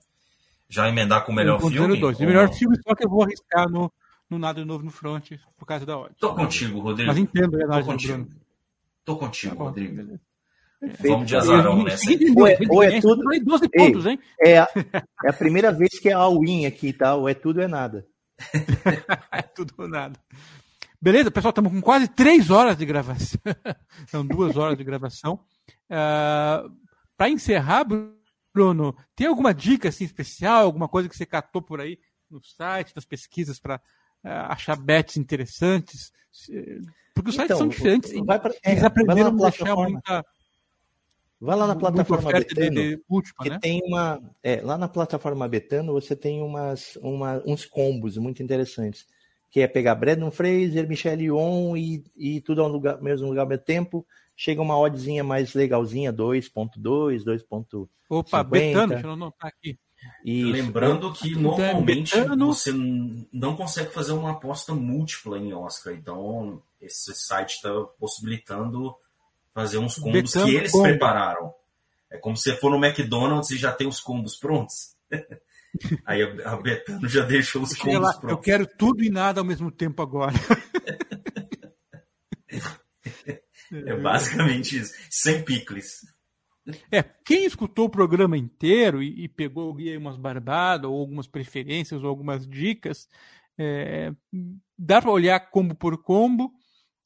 já 0.68 0.88
emendar 0.88 1.24
com 1.24 1.32
o 1.32 1.34
melhor 1.34 1.60
filme? 1.60 1.98
Dois. 1.98 2.18
O 2.18 2.22
melhor 2.22 2.52
filme 2.52 2.76
só 2.82 2.94
que 2.94 3.04
eu 3.04 3.10
vou 3.10 3.22
arriscar 3.22 3.68
no, 3.68 3.92
no 4.28 4.38
Nada 4.38 4.64
Novo 4.64 4.84
no 4.84 4.90
Front, 4.90 5.32
por 5.56 5.66
causa 5.66 5.86
da 5.86 5.96
ódio. 5.96 6.16
Tô 6.18 6.34
contigo, 6.34 6.80
Rodrigo. 6.80 7.08
Mas 7.08 7.18
entendo 7.18 7.62
a 7.62 7.80
Tô 7.80 7.84
contigo. 7.84 8.28
Tô 9.04 9.16
contigo, 9.16 9.56
tá 9.56 9.62
Rodrigo. 9.62 10.18
Vamos 11.00 11.26
de 11.26 11.36
azarão, 11.36 11.82
né? 11.82 11.94
Ou 12.36 12.46
é, 12.46 12.58
ou 12.68 12.82
é 12.82 13.00
tudo. 13.00 13.22
12 13.42 13.68
pontos, 13.68 14.06
hein? 14.06 14.18
É 14.38 14.58
a, 14.58 14.68
é 15.24 15.30
a 15.30 15.32
primeira 15.32 15.72
vez 15.72 15.98
que 15.98 16.08
é 16.08 16.12
all-in 16.12 16.66
aqui, 16.66 16.92
tá? 16.92 17.14
Ou 17.14 17.28
é 17.28 17.34
tudo 17.34 17.58
ou 17.58 17.62
é 17.62 17.68
nada. 17.68 18.06
é 19.32 19.42
tudo 19.42 19.72
ou 19.78 19.88
nada. 19.88 20.18
Beleza, 21.04 21.30
pessoal, 21.30 21.50
estamos 21.50 21.70
com 21.70 21.82
quase 21.82 22.08
três 22.08 22.48
horas 22.48 22.78
de 22.78 22.86
gravação. 22.86 23.38
São 24.08 24.26
duas 24.26 24.56
horas 24.56 24.78
de 24.78 24.82
gravação. 24.82 25.34
Uh, 25.34 25.90
ah, 25.90 26.64
Para 27.14 27.28
encerrar, 27.28 27.84
Bruno, 28.54 28.96
tem 29.14 29.26
alguma 29.26 29.52
dica 29.52 29.90
assim, 29.90 30.04
especial, 30.04 30.64
alguma 30.64 30.88
coisa 30.88 31.06
que 31.06 31.14
você 31.14 31.26
catou 31.26 31.60
por 31.60 31.78
aí 31.78 31.98
no 32.30 32.42
site, 32.42 32.94
nas 32.96 33.04
pesquisas 33.04 33.60
para 33.60 33.76
uh, 33.76 33.80
eh, 34.28 34.46
achar 34.48 34.76
bets 34.76 35.18
interessantes? 35.18 36.10
Porque 37.14 37.28
os 37.28 37.34
então, 37.34 37.48
sites 37.48 37.58
são 37.58 37.68
diferentes. 37.68 38.10
Vai 38.24 38.40
pra, 38.40 38.54
é, 38.64 38.70
eles 38.72 38.82
aprenderam 38.82 39.28
a 39.28 39.50
deixar 39.50 39.76
muita. 39.76 40.24
Vai 41.38 41.54
lá 41.54 41.66
na 41.66 41.76
plataforma 41.76 42.32
Betano, 42.32 42.70
de, 42.70 42.96
de 42.96 43.04
última, 43.06 43.42
que 43.42 43.50
né? 43.50 43.58
tem 43.60 43.82
uma, 43.84 44.22
é, 44.42 44.62
lá 44.62 44.78
na 44.78 44.88
plataforma 44.88 45.46
Betano 45.46 45.92
você 45.92 46.16
tem 46.16 46.40
umas, 46.40 46.96
uma, 47.02 47.42
uns 47.44 47.66
combos 47.66 48.16
muito 48.16 48.42
interessantes, 48.42 49.06
que 49.54 49.60
é 49.60 49.68
pegar 49.68 49.94
Brandon 49.94 50.32
Fraser, 50.32 50.88
Michelle 50.88 51.22
Yeoh 51.22 51.76
e, 51.76 52.04
e 52.16 52.40
tudo 52.40 52.60
ao 52.60 52.66
lugar, 52.66 53.00
mesmo 53.00 53.28
lugar 53.28 53.42
ao 53.42 53.48
mesmo 53.48 53.64
tempo, 53.64 54.04
chega 54.36 54.60
uma 54.60 54.76
oddzinha 54.76 55.22
mais 55.22 55.54
legalzinha, 55.54 56.12
2.2, 56.12 57.22
2.50. 57.22 57.88
Opa, 58.10 58.42
Betano, 58.42 58.94
deixa 58.94 59.06
eu 59.06 59.12
anotar 59.12 59.52
aqui. 59.56 59.78
Isso. 60.24 60.50
Lembrando 60.50 61.12
que 61.12 61.36
normalmente 61.36 62.18
Betano... 62.18 62.46
você 62.48 62.72
não 63.32 63.54
consegue 63.54 63.92
fazer 63.92 64.10
uma 64.10 64.32
aposta 64.32 64.74
múltipla 64.74 65.38
em 65.38 65.54
Oscar, 65.54 65.94
então 65.94 66.60
esse 66.82 67.14
site 67.14 67.50
está 67.50 67.70
possibilitando 68.00 68.92
fazer 69.54 69.78
uns 69.78 69.94
combos 69.94 70.32
Betano 70.32 70.46
que 70.46 70.56
eles 70.56 70.72
combo. 70.72 70.82
prepararam. 70.82 71.54
É 72.10 72.18
como 72.18 72.36
se 72.36 72.50
você 72.50 72.56
for 72.56 72.72
no 72.72 72.84
McDonald's 72.84 73.52
e 73.52 73.56
já 73.56 73.70
tem 73.70 73.86
os 73.86 74.00
combos 74.00 74.34
prontos. 74.34 74.96
Aí 76.04 76.22
a 76.44 76.56
Betano 76.56 77.08
já 77.08 77.24
deixou 77.24 77.62
os 77.62 77.74
combos 77.74 78.00
lá, 78.00 78.12
prontos. 78.12 78.30
Eu 78.30 78.38
quero 78.38 78.66
tudo 78.66 79.02
e 79.02 79.10
nada 79.10 79.40
ao 79.40 79.44
mesmo 79.44 79.70
tempo 79.70 80.02
agora. 80.02 80.34
É 83.86 83.96
basicamente 83.96 84.78
isso. 84.78 84.94
Sem 85.10 85.42
picles. 85.44 86.06
É, 86.90 87.02
quem 87.02 87.44
escutou 87.44 87.86
o 87.86 87.90
programa 87.90 88.38
inteiro 88.38 89.02
e, 89.02 89.24
e 89.24 89.28
pegou 89.28 89.76
umas 89.98 90.16
barbadas, 90.16 90.88
ou 90.88 90.98
algumas 90.98 91.26
preferências, 91.26 92.02
ou 92.02 92.08
algumas 92.08 92.46
dicas, 92.46 93.08
é, 93.58 94.12
dá 94.78 95.02
para 95.02 95.10
olhar 95.10 95.50
combo 95.50 95.74
por 95.74 96.02
combo 96.02 96.52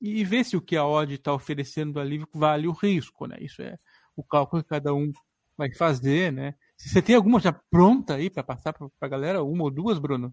e 0.00 0.24
ver 0.24 0.44
se 0.44 0.56
o 0.56 0.60
que 0.60 0.76
a 0.76 0.86
Odd 0.86 1.14
está 1.14 1.32
oferecendo 1.32 1.98
ali 1.98 2.24
vale 2.32 2.68
o 2.68 2.72
risco, 2.72 3.26
né? 3.26 3.36
Isso 3.40 3.62
é 3.62 3.76
o 4.14 4.22
cálculo 4.22 4.62
que 4.62 4.68
cada 4.68 4.94
um 4.94 5.10
vai 5.56 5.72
fazer, 5.74 6.32
né? 6.32 6.54
Se 6.78 6.88
você 6.88 7.02
tem 7.02 7.16
alguma 7.16 7.40
já 7.40 7.52
pronta 7.52 8.14
aí 8.14 8.30
para 8.30 8.44
passar 8.44 8.72
para 8.72 8.88
a 9.00 9.09
galera, 9.09 9.42
uma 9.42 9.64
ou 9.64 9.70
duas, 9.70 9.98
Bruno? 9.98 10.32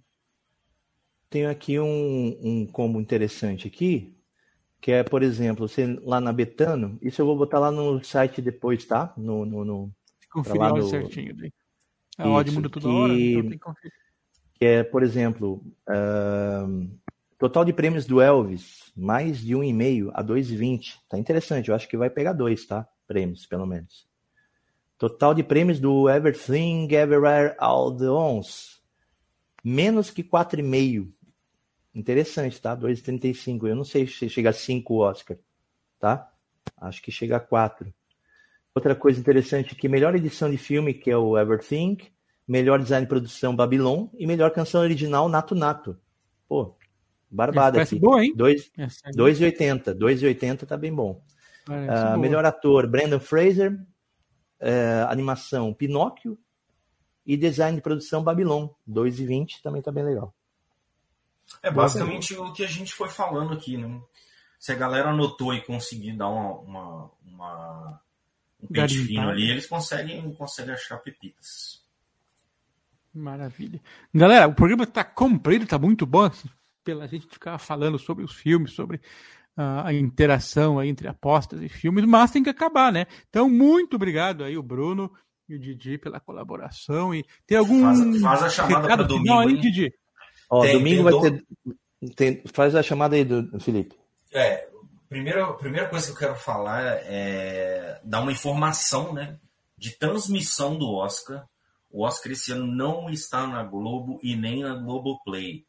Tenho 1.29 1.49
aqui 1.49 1.79
um, 1.79 2.37
um 2.41 2.67
combo 2.67 3.01
interessante 3.01 3.67
aqui, 3.67 4.15
que 4.79 4.91
é, 4.91 5.03
por 5.03 5.23
exemplo, 5.23 5.67
você 5.67 5.99
lá 6.03 6.21
na 6.21 6.31
Betano, 6.31 6.99
isso 7.01 7.19
eu 7.19 7.25
vou 7.25 7.35
botar 7.35 7.57
lá 7.57 7.71
no 7.71 8.01
site 8.03 8.43
depois, 8.43 8.85
tá? 8.85 9.11
No, 9.17 9.43
no, 9.43 9.65
no 9.65 9.91
Conferir 10.35 10.75
no... 10.75 10.83
certinho. 10.83 11.35
Daí. 11.35 11.51
A 12.17 12.29
odd 12.29 12.51
muda 12.51 12.69
toda 12.69 12.85
que... 12.85 12.93
hora, 12.93 13.13
então 13.13 13.41
tem 13.41 13.51
que 13.51 13.59
conferir. 13.59 13.93
que 14.53 14.65
é, 14.65 14.83
por 14.83 15.01
exemplo, 15.01 15.65
uh, 15.89 16.99
total 17.39 17.65
de 17.65 17.73
prêmios 17.73 18.05
do 18.05 18.21
Elvis, 18.21 18.91
mais 18.95 19.39
de 19.39 19.55
um 19.55 19.63
e 19.63 19.73
meio 19.73 20.11
a 20.13 20.23
2,20. 20.23 20.97
Tá 21.09 21.17
interessante, 21.17 21.69
eu 21.69 21.75
acho 21.75 21.87
que 21.87 21.97
vai 21.97 22.09
pegar 22.09 22.33
dois, 22.33 22.65
tá? 22.65 22.87
Prêmios, 23.07 23.45
pelo 23.45 23.65
menos. 23.65 24.07
Total 24.97 25.33
de 25.33 25.43
prêmios 25.43 25.79
do 25.79 26.09
Everything 26.09 26.87
Everywhere 26.91 27.55
All 27.59 27.95
the 27.95 28.09
Once, 28.09 28.77
menos 29.63 30.09
que 30.09 30.23
4,5. 30.23 31.11
Interessante, 31.93 32.61
tá? 32.61 32.75
2,35. 32.75 33.67
Eu 33.67 33.75
não 33.75 33.83
sei 33.83 34.07
se 34.07 34.29
chega 34.29 34.51
a 34.51 34.53
5 34.53 34.95
Oscar, 34.95 35.37
tá? 35.99 36.31
Acho 36.77 37.01
que 37.01 37.11
chega 37.11 37.37
a 37.37 37.39
4. 37.39 37.93
Outra 38.73 38.95
coisa 38.95 39.19
interessante 39.19 39.75
que 39.75 39.87
melhor 39.87 40.15
edição 40.15 40.49
de 40.49 40.57
filme, 40.57 40.93
que 40.93 41.09
é 41.09 41.17
o 41.17 41.37
Everything, 41.37 41.97
melhor 42.47 42.79
design 42.79 43.05
de 43.05 43.09
produção 43.09 43.55
Babylon 43.55 44.07
e 44.17 44.27
melhor 44.27 44.51
canção 44.51 44.81
original 44.81 45.27
Nato 45.27 45.55
Nato. 45.55 45.97
Pô, 46.47 46.75
barbada 47.29 47.81
aqui. 47.81 47.97
boa, 47.97 48.23
hein? 48.23 48.33
2,80. 48.35 49.95
2,80 49.95 50.65
tá 50.65 50.77
bem 50.77 50.93
bom. 50.93 51.21
Uh, 51.67 52.17
melhor 52.19 52.45
ator 52.45 52.85
Brandon 52.87 53.19
Fraser, 53.19 53.79
uh, 54.61 55.09
animação 55.09 55.73
Pinóquio 55.73 56.37
e 57.25 57.35
design 57.35 57.75
de 57.75 57.81
produção 57.81 58.23
Babylon. 58.23 58.67
2,20 58.89 59.61
também 59.61 59.81
tá 59.81 59.91
bem 59.91 60.03
legal. 60.03 60.33
É 61.61 61.71
basicamente 61.71 62.35
o 62.35 62.51
que 62.53 62.63
a 62.63 62.67
gente 62.67 62.93
foi 62.93 63.09
falando 63.09 63.53
aqui, 63.53 63.77
né? 63.77 64.01
Se 64.59 64.71
a 64.71 64.75
galera 64.75 65.09
anotou 65.09 65.53
e 65.53 65.61
conseguir 65.61 66.13
dar 66.13 66.27
uma, 66.27 66.53
uma, 66.59 67.11
uma 67.23 68.01
um 68.61 68.67
pente 68.67 68.97
fino 68.97 69.29
ali, 69.29 69.49
eles 69.49 69.67
conseguem, 69.67 70.33
conseguem 70.33 70.73
achar 70.73 70.97
pepitas. 70.97 71.83
Maravilha. 73.13 73.81
Galera, 74.13 74.47
o 74.47 74.53
programa 74.53 74.83
está 74.83 75.03
comprido, 75.03 75.63
está 75.63 75.77
muito 75.77 76.05
bom 76.05 76.29
pela 76.83 77.07
gente 77.07 77.27
ficar 77.27 77.57
falando 77.57 77.97
sobre 77.97 78.23
os 78.23 78.33
filmes, 78.33 78.73
sobre 78.73 79.01
a 79.55 79.93
interação 79.93 80.83
entre 80.83 81.07
apostas 81.07 81.61
e 81.61 81.69
filmes, 81.69 82.05
mas 82.05 82.31
tem 82.31 82.43
que 82.43 82.49
acabar, 82.49 82.91
né? 82.91 83.05
Então, 83.29 83.49
muito 83.49 83.95
obrigado 83.95 84.43
aí, 84.43 84.57
o 84.57 84.63
Bruno 84.63 85.11
e 85.47 85.55
o 85.55 85.59
Didi, 85.59 85.97
pela 85.97 86.19
colaboração. 86.19 87.13
E 87.13 87.25
tem 87.45 87.57
algum. 87.57 87.81
Faz, 87.81 88.21
faz 88.21 88.43
a 88.43 88.49
chamada 88.49 88.87
para 88.87 89.03
domingo. 89.03 89.39
Aí, 89.39 89.57
Didi? 89.57 89.93
Ó, 90.49 90.61
tem, 90.61 90.73
domingo 90.73 90.95
tem 90.95 91.03
vai 91.03 91.13
do... 91.13 91.21
ter. 91.21 92.15
Tem... 92.15 92.43
Faz 92.53 92.75
a 92.75 92.83
chamada 92.83 93.15
aí, 93.15 93.23
do 93.23 93.59
Felipe. 93.59 93.95
É, 94.33 94.67
primeira, 95.07 95.53
primeira 95.53 95.87
coisa 95.87 96.07
que 96.07 96.13
eu 96.13 96.17
quero 96.17 96.35
falar 96.35 96.81
é 96.83 98.01
dar 98.03 98.21
uma 98.21 98.31
informação, 98.31 99.13
né? 99.13 99.37
De 99.77 99.97
transmissão 99.97 100.77
do 100.77 100.91
Oscar 100.91 101.45
o 101.95 102.03
Oscar 102.03 102.33
esse 102.33 102.51
ano 102.51 102.67
não 102.67 103.09
está 103.09 103.47
na 103.47 103.63
Globo 103.63 104.19
e 104.21 104.35
nem 104.35 104.63
na 104.63 104.75
Globoplay. 104.75 105.65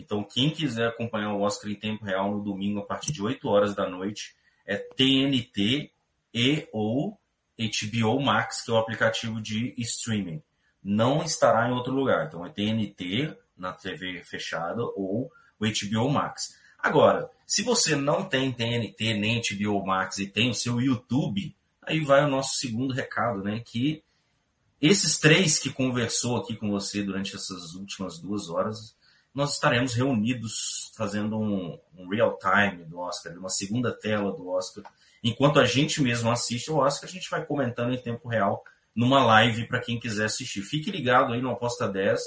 Então, 0.00 0.24
quem 0.24 0.50
quiser 0.50 0.88
acompanhar 0.88 1.32
o 1.32 1.42
Oscar 1.42 1.70
em 1.70 1.74
tempo 1.74 2.04
real 2.04 2.30
no 2.30 2.42
domingo 2.42 2.80
a 2.80 2.84
partir 2.84 3.12
de 3.12 3.22
8 3.22 3.46
horas 3.48 3.74
da 3.74 3.88
noite 3.88 4.34
é 4.66 4.76
TNT 4.76 5.90
e 6.32 6.68
ou 6.72 7.18
HBO 7.58 8.20
Max, 8.20 8.62
que 8.62 8.70
é 8.70 8.74
o 8.74 8.78
aplicativo 8.78 9.40
de 9.40 9.74
streaming. 9.78 10.42
Não 10.82 11.22
estará 11.22 11.68
em 11.68 11.72
outro 11.72 11.92
lugar. 11.92 12.26
Então, 12.26 12.44
é 12.44 12.50
TNT 12.50 13.36
na 13.56 13.72
TV 13.72 14.22
fechada 14.24 14.82
ou 14.82 15.30
o 15.58 15.66
HBO 15.66 16.08
Max. 16.08 16.58
Agora, 16.78 17.30
se 17.46 17.62
você 17.62 17.94
não 17.94 18.24
tem 18.24 18.50
TNT 18.50 19.14
nem 19.14 19.42
HBO 19.42 19.84
Max 19.84 20.18
e 20.18 20.26
tem 20.26 20.50
o 20.50 20.54
seu 20.54 20.80
YouTube, 20.80 21.54
aí 21.82 22.00
vai 22.00 22.24
o 22.24 22.28
nosso 22.28 22.56
segundo 22.58 22.94
recado, 22.94 23.42
né? 23.42 23.60
Que 23.60 24.02
esses 24.80 25.18
três 25.18 25.58
que 25.58 25.70
conversou 25.70 26.38
aqui 26.38 26.56
com 26.56 26.70
você 26.70 27.02
durante 27.02 27.36
essas 27.36 27.74
últimas 27.74 28.18
duas 28.18 28.48
horas, 28.48 28.96
nós 29.34 29.54
estaremos 29.54 29.94
reunidos 29.94 30.92
fazendo 30.96 31.38
um, 31.38 31.78
um 31.96 32.08
real 32.08 32.38
time 32.38 32.84
do 32.84 32.98
Oscar, 32.98 33.36
uma 33.38 33.48
segunda 33.48 33.92
tela 33.92 34.32
do 34.32 34.48
Oscar. 34.48 34.84
Enquanto 35.22 35.60
a 35.60 35.64
gente 35.64 36.02
mesmo 36.02 36.30
assiste 36.30 36.70
o 36.70 36.76
Oscar, 36.76 37.08
a 37.08 37.12
gente 37.12 37.30
vai 37.30 37.44
comentando 37.44 37.92
em 37.92 38.02
tempo 38.02 38.28
real 38.28 38.62
numa 38.94 39.24
live 39.24 39.66
para 39.66 39.80
quem 39.80 40.00
quiser 40.00 40.26
assistir. 40.26 40.62
Fique 40.62 40.90
ligado 40.90 41.32
aí 41.32 41.40
no 41.40 41.50
Aposta 41.50 41.88
10, 41.88 42.20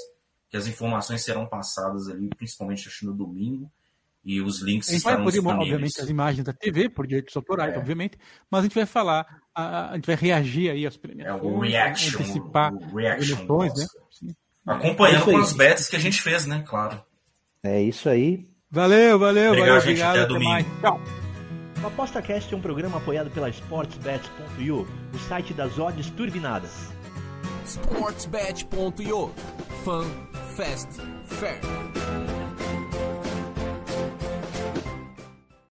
que 0.48 0.56
as 0.56 0.66
informações 0.66 1.22
serão 1.22 1.46
passadas 1.46 2.08
ali, 2.08 2.28
principalmente 2.36 2.88
acho 2.88 3.04
no 3.04 3.12
domingo 3.12 3.70
e 4.24 4.40
os 4.40 4.60
links 4.60 4.88
a 4.88 4.92
gente 4.92 5.00
estarão 5.00 5.24
vai 5.24 5.32
poder, 5.32 5.46
obviamente, 5.46 6.00
as 6.00 6.08
imagens 6.08 6.44
da 6.44 6.52
TV, 6.52 6.88
por 6.88 7.06
direitos 7.06 7.36
autorais, 7.36 7.74
é. 7.74 7.78
obviamente, 7.78 8.18
mas 8.50 8.60
a 8.60 8.62
gente 8.62 8.74
vai 8.74 8.86
falar, 8.86 9.42
a, 9.54 9.90
a 9.90 9.94
gente 9.96 10.06
vai 10.06 10.16
reagir 10.16 10.70
aí 10.70 10.86
às 10.86 10.96
premiações, 10.96 11.42
é, 11.42 11.46
o 11.46 11.58
reaction, 11.58 12.20
antecipar 12.20 12.72
o 12.72 12.96
reaction 12.96 13.34
eleições, 13.34 13.74
né? 13.74 13.86
Sim. 14.10 14.36
Acompanhando 14.66 15.30
é 15.30 15.32
com 15.32 15.38
as 15.38 15.52
bets 15.52 15.88
que 15.88 15.96
a 15.96 16.00
gente 16.00 16.20
fez, 16.22 16.46
né? 16.46 16.64
Claro. 16.66 17.02
É 17.62 17.82
isso 17.82 18.08
aí. 18.08 18.46
Valeu, 18.70 19.18
valeu, 19.18 19.52
obrigado, 19.52 19.68
valeu, 19.68 19.80
gente, 19.80 20.02
obrigado, 20.02 20.18
até, 20.18 20.26
domingo. 20.26 20.50
mais. 20.50 20.66
Tchau. 20.80 21.00
O 21.82 21.86
ApostaCast 21.86 22.52
é 22.52 22.56
um 22.56 22.60
programa 22.60 22.96
apoiado 22.96 23.30
pela 23.30 23.48
SportsBet.io, 23.50 24.88
o 25.12 25.18
site 25.28 25.52
das 25.52 25.78
odds 25.78 26.10
turbinadas. 26.10 26.92
SportsBet.io 27.66 29.32
Fun, 29.84 30.06
Fast, 30.56 31.00
Fair. 31.26 31.60